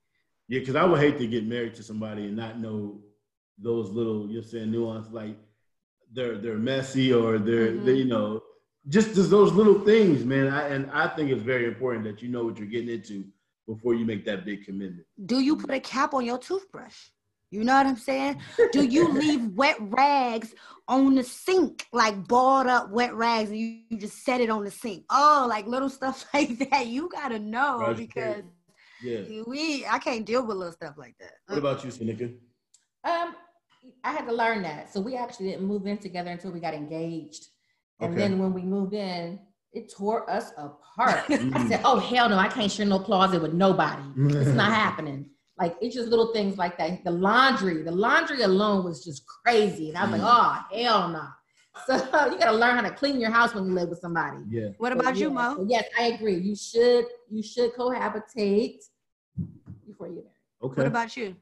Yeah, 0.48 0.60
because 0.60 0.76
I 0.76 0.86
would 0.86 1.00
hate 1.00 1.18
to 1.18 1.28
get 1.28 1.46
married 1.46 1.76
to 1.76 1.84
somebody 1.84 2.26
and 2.26 2.36
not 2.36 2.60
know 2.60 3.00
those 3.60 3.90
little 3.90 4.30
you're 4.30 4.44
saying 4.44 4.72
nuance 4.72 5.08
like 5.12 5.36
they're 6.14 6.38
they're 6.38 6.58
messy 6.58 7.12
or 7.12 7.40
they're 7.40 7.72
mm-hmm. 7.72 7.86
they, 7.86 7.94
you 7.94 8.06
know 8.06 8.42
just 8.90 9.16
just 9.16 9.30
those 9.30 9.52
little 9.52 9.80
things, 9.82 10.24
man. 10.24 10.48
I, 10.48 10.70
and 10.70 10.90
I 10.92 11.08
think 11.10 11.30
it's 11.30 11.42
very 11.42 11.66
important 11.66 12.06
that 12.06 12.22
you 12.22 12.30
know 12.30 12.46
what 12.46 12.58
you're 12.58 12.68
getting 12.68 12.90
into 12.90 13.26
before 13.68 13.94
you 13.94 14.06
make 14.06 14.26
that 14.26 14.46
big 14.46 14.64
commitment. 14.66 15.06
Do 15.26 15.40
you 15.40 15.58
put 15.58 15.72
a 15.72 15.80
cap 15.80 16.14
on 16.14 16.26
your 16.26 16.38
toothbrush? 16.38 16.96
You 17.50 17.64
know 17.64 17.76
what 17.76 17.86
I'm 17.86 17.98
saying? 17.98 18.42
Do 18.72 18.84
you 18.84 19.12
leave 19.14 19.46
wet 19.54 19.78
rags 19.80 20.54
on 20.88 21.16
the 21.16 21.24
sink, 21.24 21.86
like 21.94 22.28
balled 22.28 22.68
up 22.68 22.90
wet 22.90 23.14
rags, 23.14 23.50
and 23.50 23.60
you, 23.60 23.82
you 23.90 23.98
just 23.98 24.24
set 24.24 24.42
it 24.42 24.50
on 24.50 24.64
the 24.64 24.72
sink? 24.72 25.06
Oh, 25.10 25.46
like 25.50 25.66
little 25.68 25.90
stuff 25.90 26.26
like 26.34 26.58
that. 26.70 26.88
You 26.88 27.10
gotta 27.10 27.40
know 27.40 27.94
because 27.96 28.44
yeah. 29.04 29.42
We 29.46 29.86
I 29.86 30.00
can't 30.00 30.26
deal 30.26 30.46
with 30.46 30.58
little 30.58 30.74
stuff 30.74 30.96
like 30.98 31.16
that. 31.20 31.34
What 31.48 31.58
about 31.58 31.84
you, 31.84 31.92
Seneca? 31.92 32.26
Um, 33.04 33.36
I 34.04 34.12
had 34.12 34.26
to 34.26 34.34
learn 34.34 34.64
that. 34.64 34.92
So 34.92 35.00
we 35.00 35.16
actually 35.16 35.52
didn't 35.52 35.66
move 35.66 35.86
in 35.86 35.98
together 35.98 36.32
until 36.32 36.52
we 36.52 36.60
got 36.60 36.74
engaged. 36.74 37.48
And 38.00 38.14
okay. 38.14 38.22
then 38.22 38.40
when 38.40 38.54
we 38.54 38.62
moved 38.62 38.94
in, 38.94 39.40
it 39.74 39.92
tore 39.96 40.30
us 40.30 40.52
apart. 40.58 41.26
I 41.30 41.68
said, 41.68 41.82
Oh 41.84 42.00
hell 42.00 42.30
no, 42.30 42.38
I 42.38 42.48
can't 42.48 42.72
share 42.72 42.86
no 42.86 43.00
closet 43.00 43.42
with 43.42 43.54
nobody. 43.54 44.04
it's 44.18 44.50
not 44.50 44.72
happening. 44.74 45.30
Like 45.60 45.76
it's 45.82 45.96
just 45.96 46.10
little 46.10 46.34
things 46.34 46.58
like 46.58 46.78
that. 46.78 47.04
The 47.04 47.12
laundry, 47.12 47.82
the 47.84 47.92
laundry 47.92 48.42
alone 48.44 48.86
was 48.86 49.04
just 49.04 49.24
crazy. 49.26 49.90
And 49.90 49.98
I 49.98 50.04
was 50.04 50.12
like, 50.12 50.22
mm. 50.22 50.66
oh 50.74 50.84
hell 50.84 51.10
no. 51.10 51.28
So 51.86 51.96
you 52.32 52.40
gotta 52.40 52.54
learn 52.54 52.76
how 52.76 52.82
to 52.82 52.92
clean 52.92 53.20
your 53.20 53.32
house 53.32 53.54
when 53.54 53.66
you 53.66 53.74
live 53.74 53.90
with 53.90 54.00
somebody. 54.00 54.38
Yeah. 54.50 54.70
What 54.78 54.94
So, 54.94 55.00
about 55.00 55.16
you, 55.18 55.28
yeah, 55.28 55.34
Mo? 55.34 55.56
so 55.58 55.66
yes, 55.68 55.86
I 56.00 56.04
agree. 56.08 56.38
You 56.38 56.56
should 56.56 57.06
you 57.30 57.44
should 57.44 57.74
cohabitate 57.76 58.80
before 59.86 60.08
you 60.08 60.16
get 60.16 60.24
married. 60.26 60.64
Okay. 60.64 60.76
What 60.82 60.88
about 60.88 61.16
you? 61.18 61.36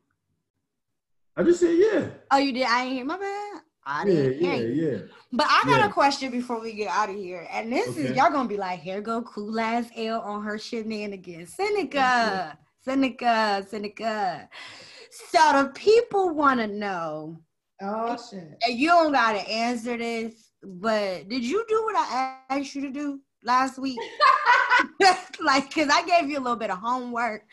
I 1.38 1.44
just 1.44 1.60
said 1.60 1.76
yeah. 1.78 2.08
Oh, 2.32 2.38
you 2.38 2.54
did. 2.54 2.64
I 2.68 2.84
ain't 2.84 2.94
hear 2.94 3.06
my 3.06 3.18
bad. 3.18 3.62
I 3.86 4.06
Yeah, 4.06 4.12
didn't 4.14 4.42
yeah, 4.42 4.56
hear 4.56 4.68
you. 4.68 4.92
yeah. 4.92 4.98
But 5.32 5.48
I 5.50 5.64
got 5.66 5.80
Yeah. 5.80 5.86
a 5.88 5.92
question 5.94 6.32
before 6.32 6.60
we 6.62 6.74
get 6.74 6.90
out 6.90 7.10
of 7.10 7.16
here. 7.16 7.48
And 7.52 7.72
this 7.72 7.98
is 7.98 8.16
y'all 8.16 8.32
gonna 8.32 8.48
be 8.50 8.58
like, 8.58 8.80
here 8.80 9.02
go 9.02 9.22
cool 9.24 9.60
ass 9.60 9.90
L 9.96 10.22
on 10.22 10.44
her 10.44 10.58
shenanigans. 10.58 11.54
Seneca, 11.54 12.58
Seneca, 12.82 13.66
Seneca. 13.70 14.50
So 15.30 15.64
the 15.64 15.70
people 15.76 16.34
wanna 16.34 16.68
know, 16.68 17.38
Oh 17.82 18.18
shit. 18.30 18.58
and 18.66 18.80
you 18.80 18.88
don't 18.88 19.12
gotta 19.12 19.48
answer 19.50 19.98
this, 19.98 20.52
but 20.64 21.28
did 21.28 21.44
you 21.44 21.66
do 21.68 21.84
what 21.84 21.96
I 21.98 22.38
asked 22.50 22.76
you 22.76 22.82
to 22.82 22.92
do 22.92 23.20
last 23.44 23.78
week? 23.78 24.00
like, 25.44 25.74
cause 25.74 25.90
I 25.92 26.06
gave 26.06 26.30
you 26.30 26.38
a 26.38 26.42
little 26.42 26.56
bit 26.56 26.70
of 26.70 26.80
homework, 26.80 27.44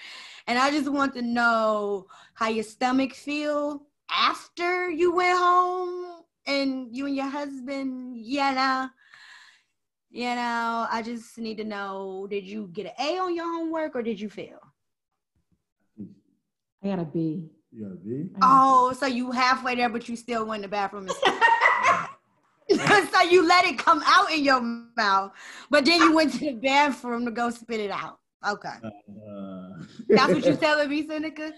and 0.47 0.59
I 0.59 0.71
just 0.71 0.91
want 0.91 1.15
to 1.15 1.23
know 1.23 2.07
how 2.35 2.49
your 2.49 2.65
stomach 2.65 3.15
feel 3.15 3.83
after 4.11 4.91
you 4.91 5.15
went 5.15 5.39
home 5.39 6.23
and 6.47 6.89
you 6.95 7.07
and 7.07 7.17
your 7.17 7.29
husband, 7.29 8.17
you 8.17 8.39
know. 8.39 8.89
You 10.11 10.35
know, 10.35 10.87
I 10.91 11.03
just 11.05 11.39
need 11.39 11.57
to 11.57 11.65
know: 11.65 12.27
Did 12.29 12.45
you 12.45 12.69
get 12.73 12.87
an 12.87 12.93
A 12.99 13.19
on 13.19 13.35
your 13.35 13.47
homework, 13.47 13.97
or 13.97 14.03
did 14.03 14.21
you 14.21 14.29
fail? 14.29 14.61
I 16.83 16.89
gotta 16.89 17.05
be. 17.05 17.49
You 17.73 17.85
gotta 17.85 17.95
be. 17.97 18.29
Oh, 18.43 18.93
so 18.93 19.07
you 19.07 19.31
halfway 19.31 19.75
there, 19.75 19.89
but 19.89 20.09
you 20.09 20.17
still 20.17 20.45
went 20.45 20.65
in 20.65 20.71
the 20.71 20.75
bathroom. 20.77 21.09
And 22.69 23.09
so 23.13 23.23
you 23.23 23.47
let 23.47 23.65
it 23.65 23.79
come 23.79 24.03
out 24.07 24.31
in 24.33 24.45
your 24.45 24.61
mouth, 24.97 25.33
but 25.71 25.85
then 25.85 26.01
you 26.01 26.15
went 26.15 26.33
to 26.35 26.39
the 26.39 26.53
bathroom 26.53 27.25
to 27.25 27.31
go 27.31 27.51
spit 27.51 27.81
it 27.81 27.91
out. 27.91 28.19
Okay, 28.47 28.69
Uh, 29.09 29.85
that's 30.09 30.33
what 30.33 30.45
you're 30.45 30.57
telling 30.69 30.89
me, 30.89 31.07
Seneca. 31.07 31.53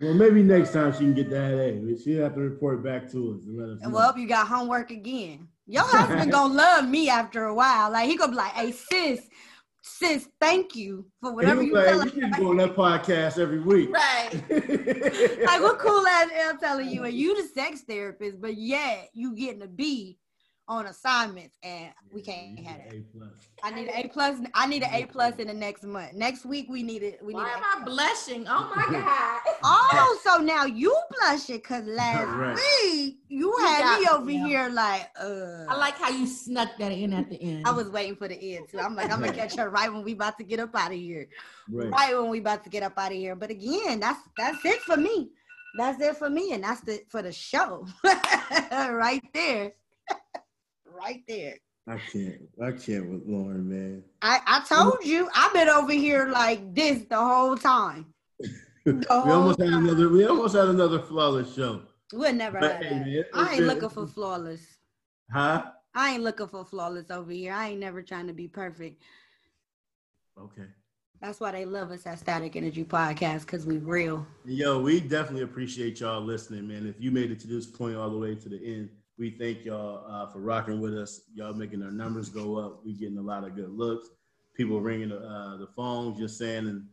well, 0.00 0.14
maybe 0.14 0.42
next 0.42 0.72
time 0.72 0.92
she 0.92 0.98
can 1.00 1.14
get 1.14 1.30
that 1.30 1.54
A. 1.54 1.72
but 1.78 2.00
She 2.00 2.12
have 2.16 2.34
to 2.34 2.40
report 2.40 2.84
back 2.84 3.10
to 3.12 3.34
us 3.34 3.44
and 3.46 3.58
let 3.58 3.68
us 3.70 3.82
know. 3.82 3.90
Well, 3.90 4.18
you 4.18 4.28
got 4.28 4.46
homework 4.46 4.90
again. 4.90 5.48
Your 5.66 5.84
husband 5.86 6.30
gonna 6.30 6.52
love 6.54 6.88
me 6.88 7.08
after 7.08 7.44
a 7.44 7.54
while. 7.54 7.90
Like 7.92 8.08
he 8.08 8.16
gonna 8.16 8.32
be 8.32 8.36
like, 8.36 8.52
"Hey, 8.52 8.72
sis, 8.72 9.20
sis, 9.82 10.28
thank 10.40 10.74
you 10.74 11.06
for 11.20 11.34
whatever 11.34 11.62
you 11.62 11.74
like, 11.74 11.88
us." 11.88 12.14
you 12.14 12.22
need 12.22 12.36
go 12.36 12.50
on 12.50 12.56
that 12.58 12.74
podcast 12.74 13.38
every 13.38 13.60
week. 13.60 13.90
Right. 13.92 14.30
Like 15.42 15.60
what 15.60 15.78
cool 15.78 16.06
ass 16.06 16.30
am 16.34 16.58
telling 16.58 16.88
you, 16.88 17.04
and 17.04 17.14
you 17.14 17.40
the 17.40 17.48
sex 17.48 17.82
therapist, 17.82 18.40
but 18.40 18.56
yet 18.56 19.10
you 19.12 19.34
getting 19.34 19.62
a 19.62 19.66
B 19.66 20.18
on 20.72 20.86
assignments, 20.86 21.56
and 21.62 21.92
we 22.12 22.22
can't 22.22 22.58
have 22.60 22.80
it. 22.80 22.94
A 22.94 23.18
plus. 23.18 23.30
I 23.62 23.70
need 23.70 23.88
an 23.88 23.94
A 24.04 24.08
plus. 24.08 24.40
I 24.54 24.66
need 24.66 24.82
an 24.82 24.88
A 24.94 25.04
plus 25.06 25.36
in 25.36 25.48
the 25.48 25.52
next 25.54 25.82
month. 25.84 26.14
Next 26.14 26.46
week 26.46 26.66
we 26.70 26.82
need 26.82 27.02
it. 27.02 27.20
We 27.22 27.34
need. 27.34 27.40
Why 27.40 27.48
an 27.50 27.56
am 27.58 27.62
A 27.62 27.66
I 27.66 27.84
plus. 27.84 28.24
blushing? 28.26 28.46
Oh 28.48 28.72
my 28.74 28.86
god. 28.90 29.40
Oh, 29.64 30.18
so 30.24 30.38
now 30.38 30.64
you 30.64 30.96
blushing 31.20 31.56
because 31.58 31.84
last 32.02 32.26
Right. 32.28 32.54
week 32.56 33.18
you 33.28 33.38
You 33.38 33.56
had 33.66 34.00
me 34.00 34.08
over 34.08 34.24
me, 34.24 34.34
yeah. 34.38 34.46
here 34.46 34.68
like, 34.70 35.10
uh. 35.20 35.66
I 35.68 35.76
like 35.76 35.94
how 35.98 36.08
you 36.10 36.26
snuck 36.26 36.70
that 36.78 36.90
in 36.90 37.12
at 37.12 37.28
the 37.30 37.40
end. 37.40 37.66
I 37.66 37.70
was 37.72 37.88
waiting 37.90 38.16
for 38.16 38.26
the 38.28 38.56
end 38.56 38.68
too. 38.70 38.80
I'm 38.80 38.96
like, 38.96 39.12
I'm 39.12 39.20
gonna 39.20 39.32
catch 39.32 39.54
her 39.56 39.68
right 39.70 39.92
when 39.92 40.02
we 40.02 40.12
about 40.12 40.38
to 40.38 40.44
get 40.44 40.58
up 40.58 40.74
out 40.74 40.90
of 40.92 40.96
here. 40.98 41.28
Right. 41.70 41.90
Right 41.90 42.18
when 42.18 42.30
we 42.30 42.38
about 42.40 42.64
to 42.64 42.70
get 42.70 42.82
up 42.82 42.94
out 42.98 43.12
of 43.12 43.16
here. 43.18 43.36
But 43.36 43.50
again, 43.50 44.00
that's 44.00 44.20
that's 44.36 44.64
it 44.64 44.80
for 44.80 44.96
me. 44.96 45.30
That's 45.78 46.02
it 46.02 46.16
for 46.18 46.28
me, 46.28 46.52
and 46.52 46.62
that's 46.64 46.80
the 46.82 47.00
for 47.08 47.22
the 47.22 47.32
show. 47.32 47.86
right 48.04 49.22
there. 49.32 49.72
Right 51.02 51.22
there. 51.28 51.54
I 51.88 51.98
can't. 52.12 52.36
I 52.62 52.70
can't 52.72 53.10
with 53.10 53.22
Lauren, 53.26 53.68
man. 53.68 54.04
I, 54.22 54.40
I 54.46 54.64
told 54.68 54.98
you 55.04 55.28
I've 55.34 55.52
been 55.52 55.68
over 55.68 55.92
here 55.92 56.28
like 56.28 56.74
this 56.74 57.02
the 57.08 57.16
whole 57.16 57.56
time. 57.56 58.06
The 58.84 58.94
We 58.94 59.04
whole 59.08 59.30
almost 59.30 59.60
had 59.60 59.68
another. 59.68 60.08
We 60.08 60.26
almost 60.26 60.56
had 60.56 60.66
another 60.66 60.98
flawless 60.98 61.54
show. 61.54 61.82
We'll 62.12 62.32
never 62.32 62.58
But, 62.58 62.72
have 62.72 62.82
hey, 62.82 62.88
that. 62.88 63.06
man, 63.06 63.24
I 63.32 63.54
ain't 63.54 63.62
looking 63.66 63.88
for 63.90 64.08
flawless. 64.08 64.60
Huh? 65.32 65.66
I 65.94 66.14
ain't 66.14 66.24
looking 66.24 66.48
for 66.48 66.64
flawless 66.64 67.08
over 67.08 67.30
here. 67.30 67.52
I 67.52 67.68
ain't 67.68 67.78
never 67.80 68.02
trying 68.02 68.26
to 68.26 68.32
be 68.32 68.48
perfect. 68.48 69.00
Okay. 70.36 70.66
That's 71.20 71.38
why 71.38 71.52
they 71.52 71.64
love 71.64 71.92
us 71.92 72.04
at 72.06 72.18
Static 72.18 72.56
Energy 72.56 72.82
Podcast 72.82 73.42
because 73.42 73.64
we 73.66 73.76
real. 73.78 74.26
Yo, 74.44 74.80
we 74.80 74.98
definitely 74.98 75.42
appreciate 75.42 76.00
y'all 76.00 76.20
listening, 76.20 76.66
man. 76.66 76.84
If 76.84 77.00
you 77.00 77.12
made 77.12 77.30
it 77.30 77.38
to 77.40 77.46
this 77.46 77.66
point 77.66 77.94
all 77.94 78.10
the 78.10 78.18
way 78.18 78.34
to 78.34 78.48
the 78.48 78.56
end, 78.64 78.90
we 79.18 79.30
thank 79.30 79.64
y'all 79.64 80.04
uh, 80.08 80.26
for 80.30 80.40
rocking 80.40 80.80
with 80.80 80.96
us. 80.96 81.22
Y'all 81.34 81.54
making 81.54 81.82
our 81.82 81.90
numbers 81.90 82.28
go 82.28 82.56
up. 82.56 82.84
We 82.84 82.94
getting 82.94 83.18
a 83.18 83.22
lot 83.22 83.44
of 83.44 83.54
good 83.54 83.70
looks. 83.70 84.08
People 84.56 84.80
ringing 84.80 85.10
the, 85.10 85.18
uh, 85.18 85.56
the 85.56 85.68
phone, 85.76 86.16
just 86.18 86.38
saying, 86.38 86.66
and 86.66 86.84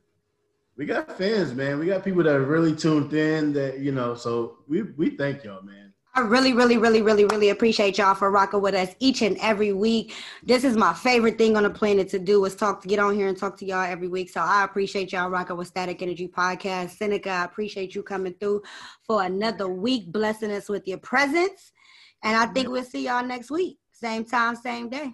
we 0.77 0.85
got 0.85 1.17
fans, 1.17 1.53
man. 1.53 1.79
We 1.79 1.87
got 1.87 2.05
people 2.05 2.23
that 2.23 2.35
are 2.35 2.45
really 2.45 2.75
tuned 2.75 3.13
in. 3.13 3.51
That 3.53 3.79
you 3.79 3.91
know, 3.91 4.15
so 4.15 4.59
we 4.67 4.83
we 4.83 5.11
thank 5.11 5.43
y'all, 5.43 5.61
man. 5.61 5.93
I 6.15 6.21
really, 6.21 6.53
really, 6.53 6.77
really, 6.77 7.01
really, 7.01 7.25
really 7.25 7.49
appreciate 7.49 7.97
y'all 7.97 8.15
for 8.15 8.31
rocking 8.31 8.61
with 8.61 8.73
us 8.73 8.95
each 8.99 9.21
and 9.21 9.37
every 9.37 9.73
week. 9.73 10.15
This 10.43 10.63
is 10.63 10.75
my 10.75 10.93
favorite 10.93 11.37
thing 11.37 11.55
on 11.55 11.63
the 11.63 11.69
planet 11.69 12.09
to 12.09 12.19
do 12.19 12.43
is 12.45 12.55
talk 12.55 12.81
to 12.81 12.87
get 12.87 12.99
on 12.99 13.13
here 13.13 13.27
and 13.27 13.37
talk 13.37 13.57
to 13.57 13.65
y'all 13.65 13.83
every 13.83 14.07
week. 14.07 14.29
So 14.29 14.41
I 14.41 14.63
appreciate 14.63 15.11
y'all 15.11 15.29
rocking 15.29 15.55
with 15.55 15.67
Static 15.67 16.01
Energy 16.01 16.27
Podcast. 16.27 16.97
Seneca, 16.97 17.29
I 17.29 17.43
appreciate 17.45 17.93
you 17.93 18.01
coming 18.01 18.33
through 18.33 18.63
for 19.03 19.23
another 19.23 19.69
week, 19.69 20.11
blessing 20.11 20.51
us 20.51 20.67
with 20.67 20.87
your 20.87 20.97
presence. 20.97 21.71
And 22.23 22.35
I 22.35 22.45
think 22.47 22.69
we'll 22.69 22.83
see 22.83 23.05
y'all 23.05 23.25
next 23.25 23.49
week. 23.51 23.77
Same 23.91 24.25
time, 24.25 24.55
same 24.55 24.89
day. 24.89 25.13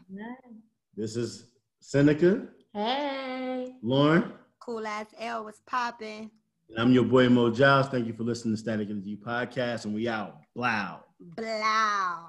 This 0.96 1.16
is 1.16 1.48
Seneca, 1.80 2.48
Hey. 2.74 3.74
Lauren. 3.82 4.34
Cool 4.60 4.86
ass 4.88 5.08
L 5.20 5.46
was 5.46 5.62
popping. 5.66 6.32
and 6.70 6.80
I'm 6.80 6.92
your 6.92 7.04
boy 7.04 7.30
Mo 7.30 7.52
Giles. 7.52 7.88
Thank 7.90 8.08
you 8.08 8.14
for 8.14 8.24
listening 8.24 8.56
to 8.56 8.60
Static 8.60 8.90
Energy 8.90 9.16
Podcast, 9.18 9.86
and 9.86 9.94
we 9.94 10.08
out. 10.08 10.38
Blow. 10.56 10.98
Blow. 11.36 12.26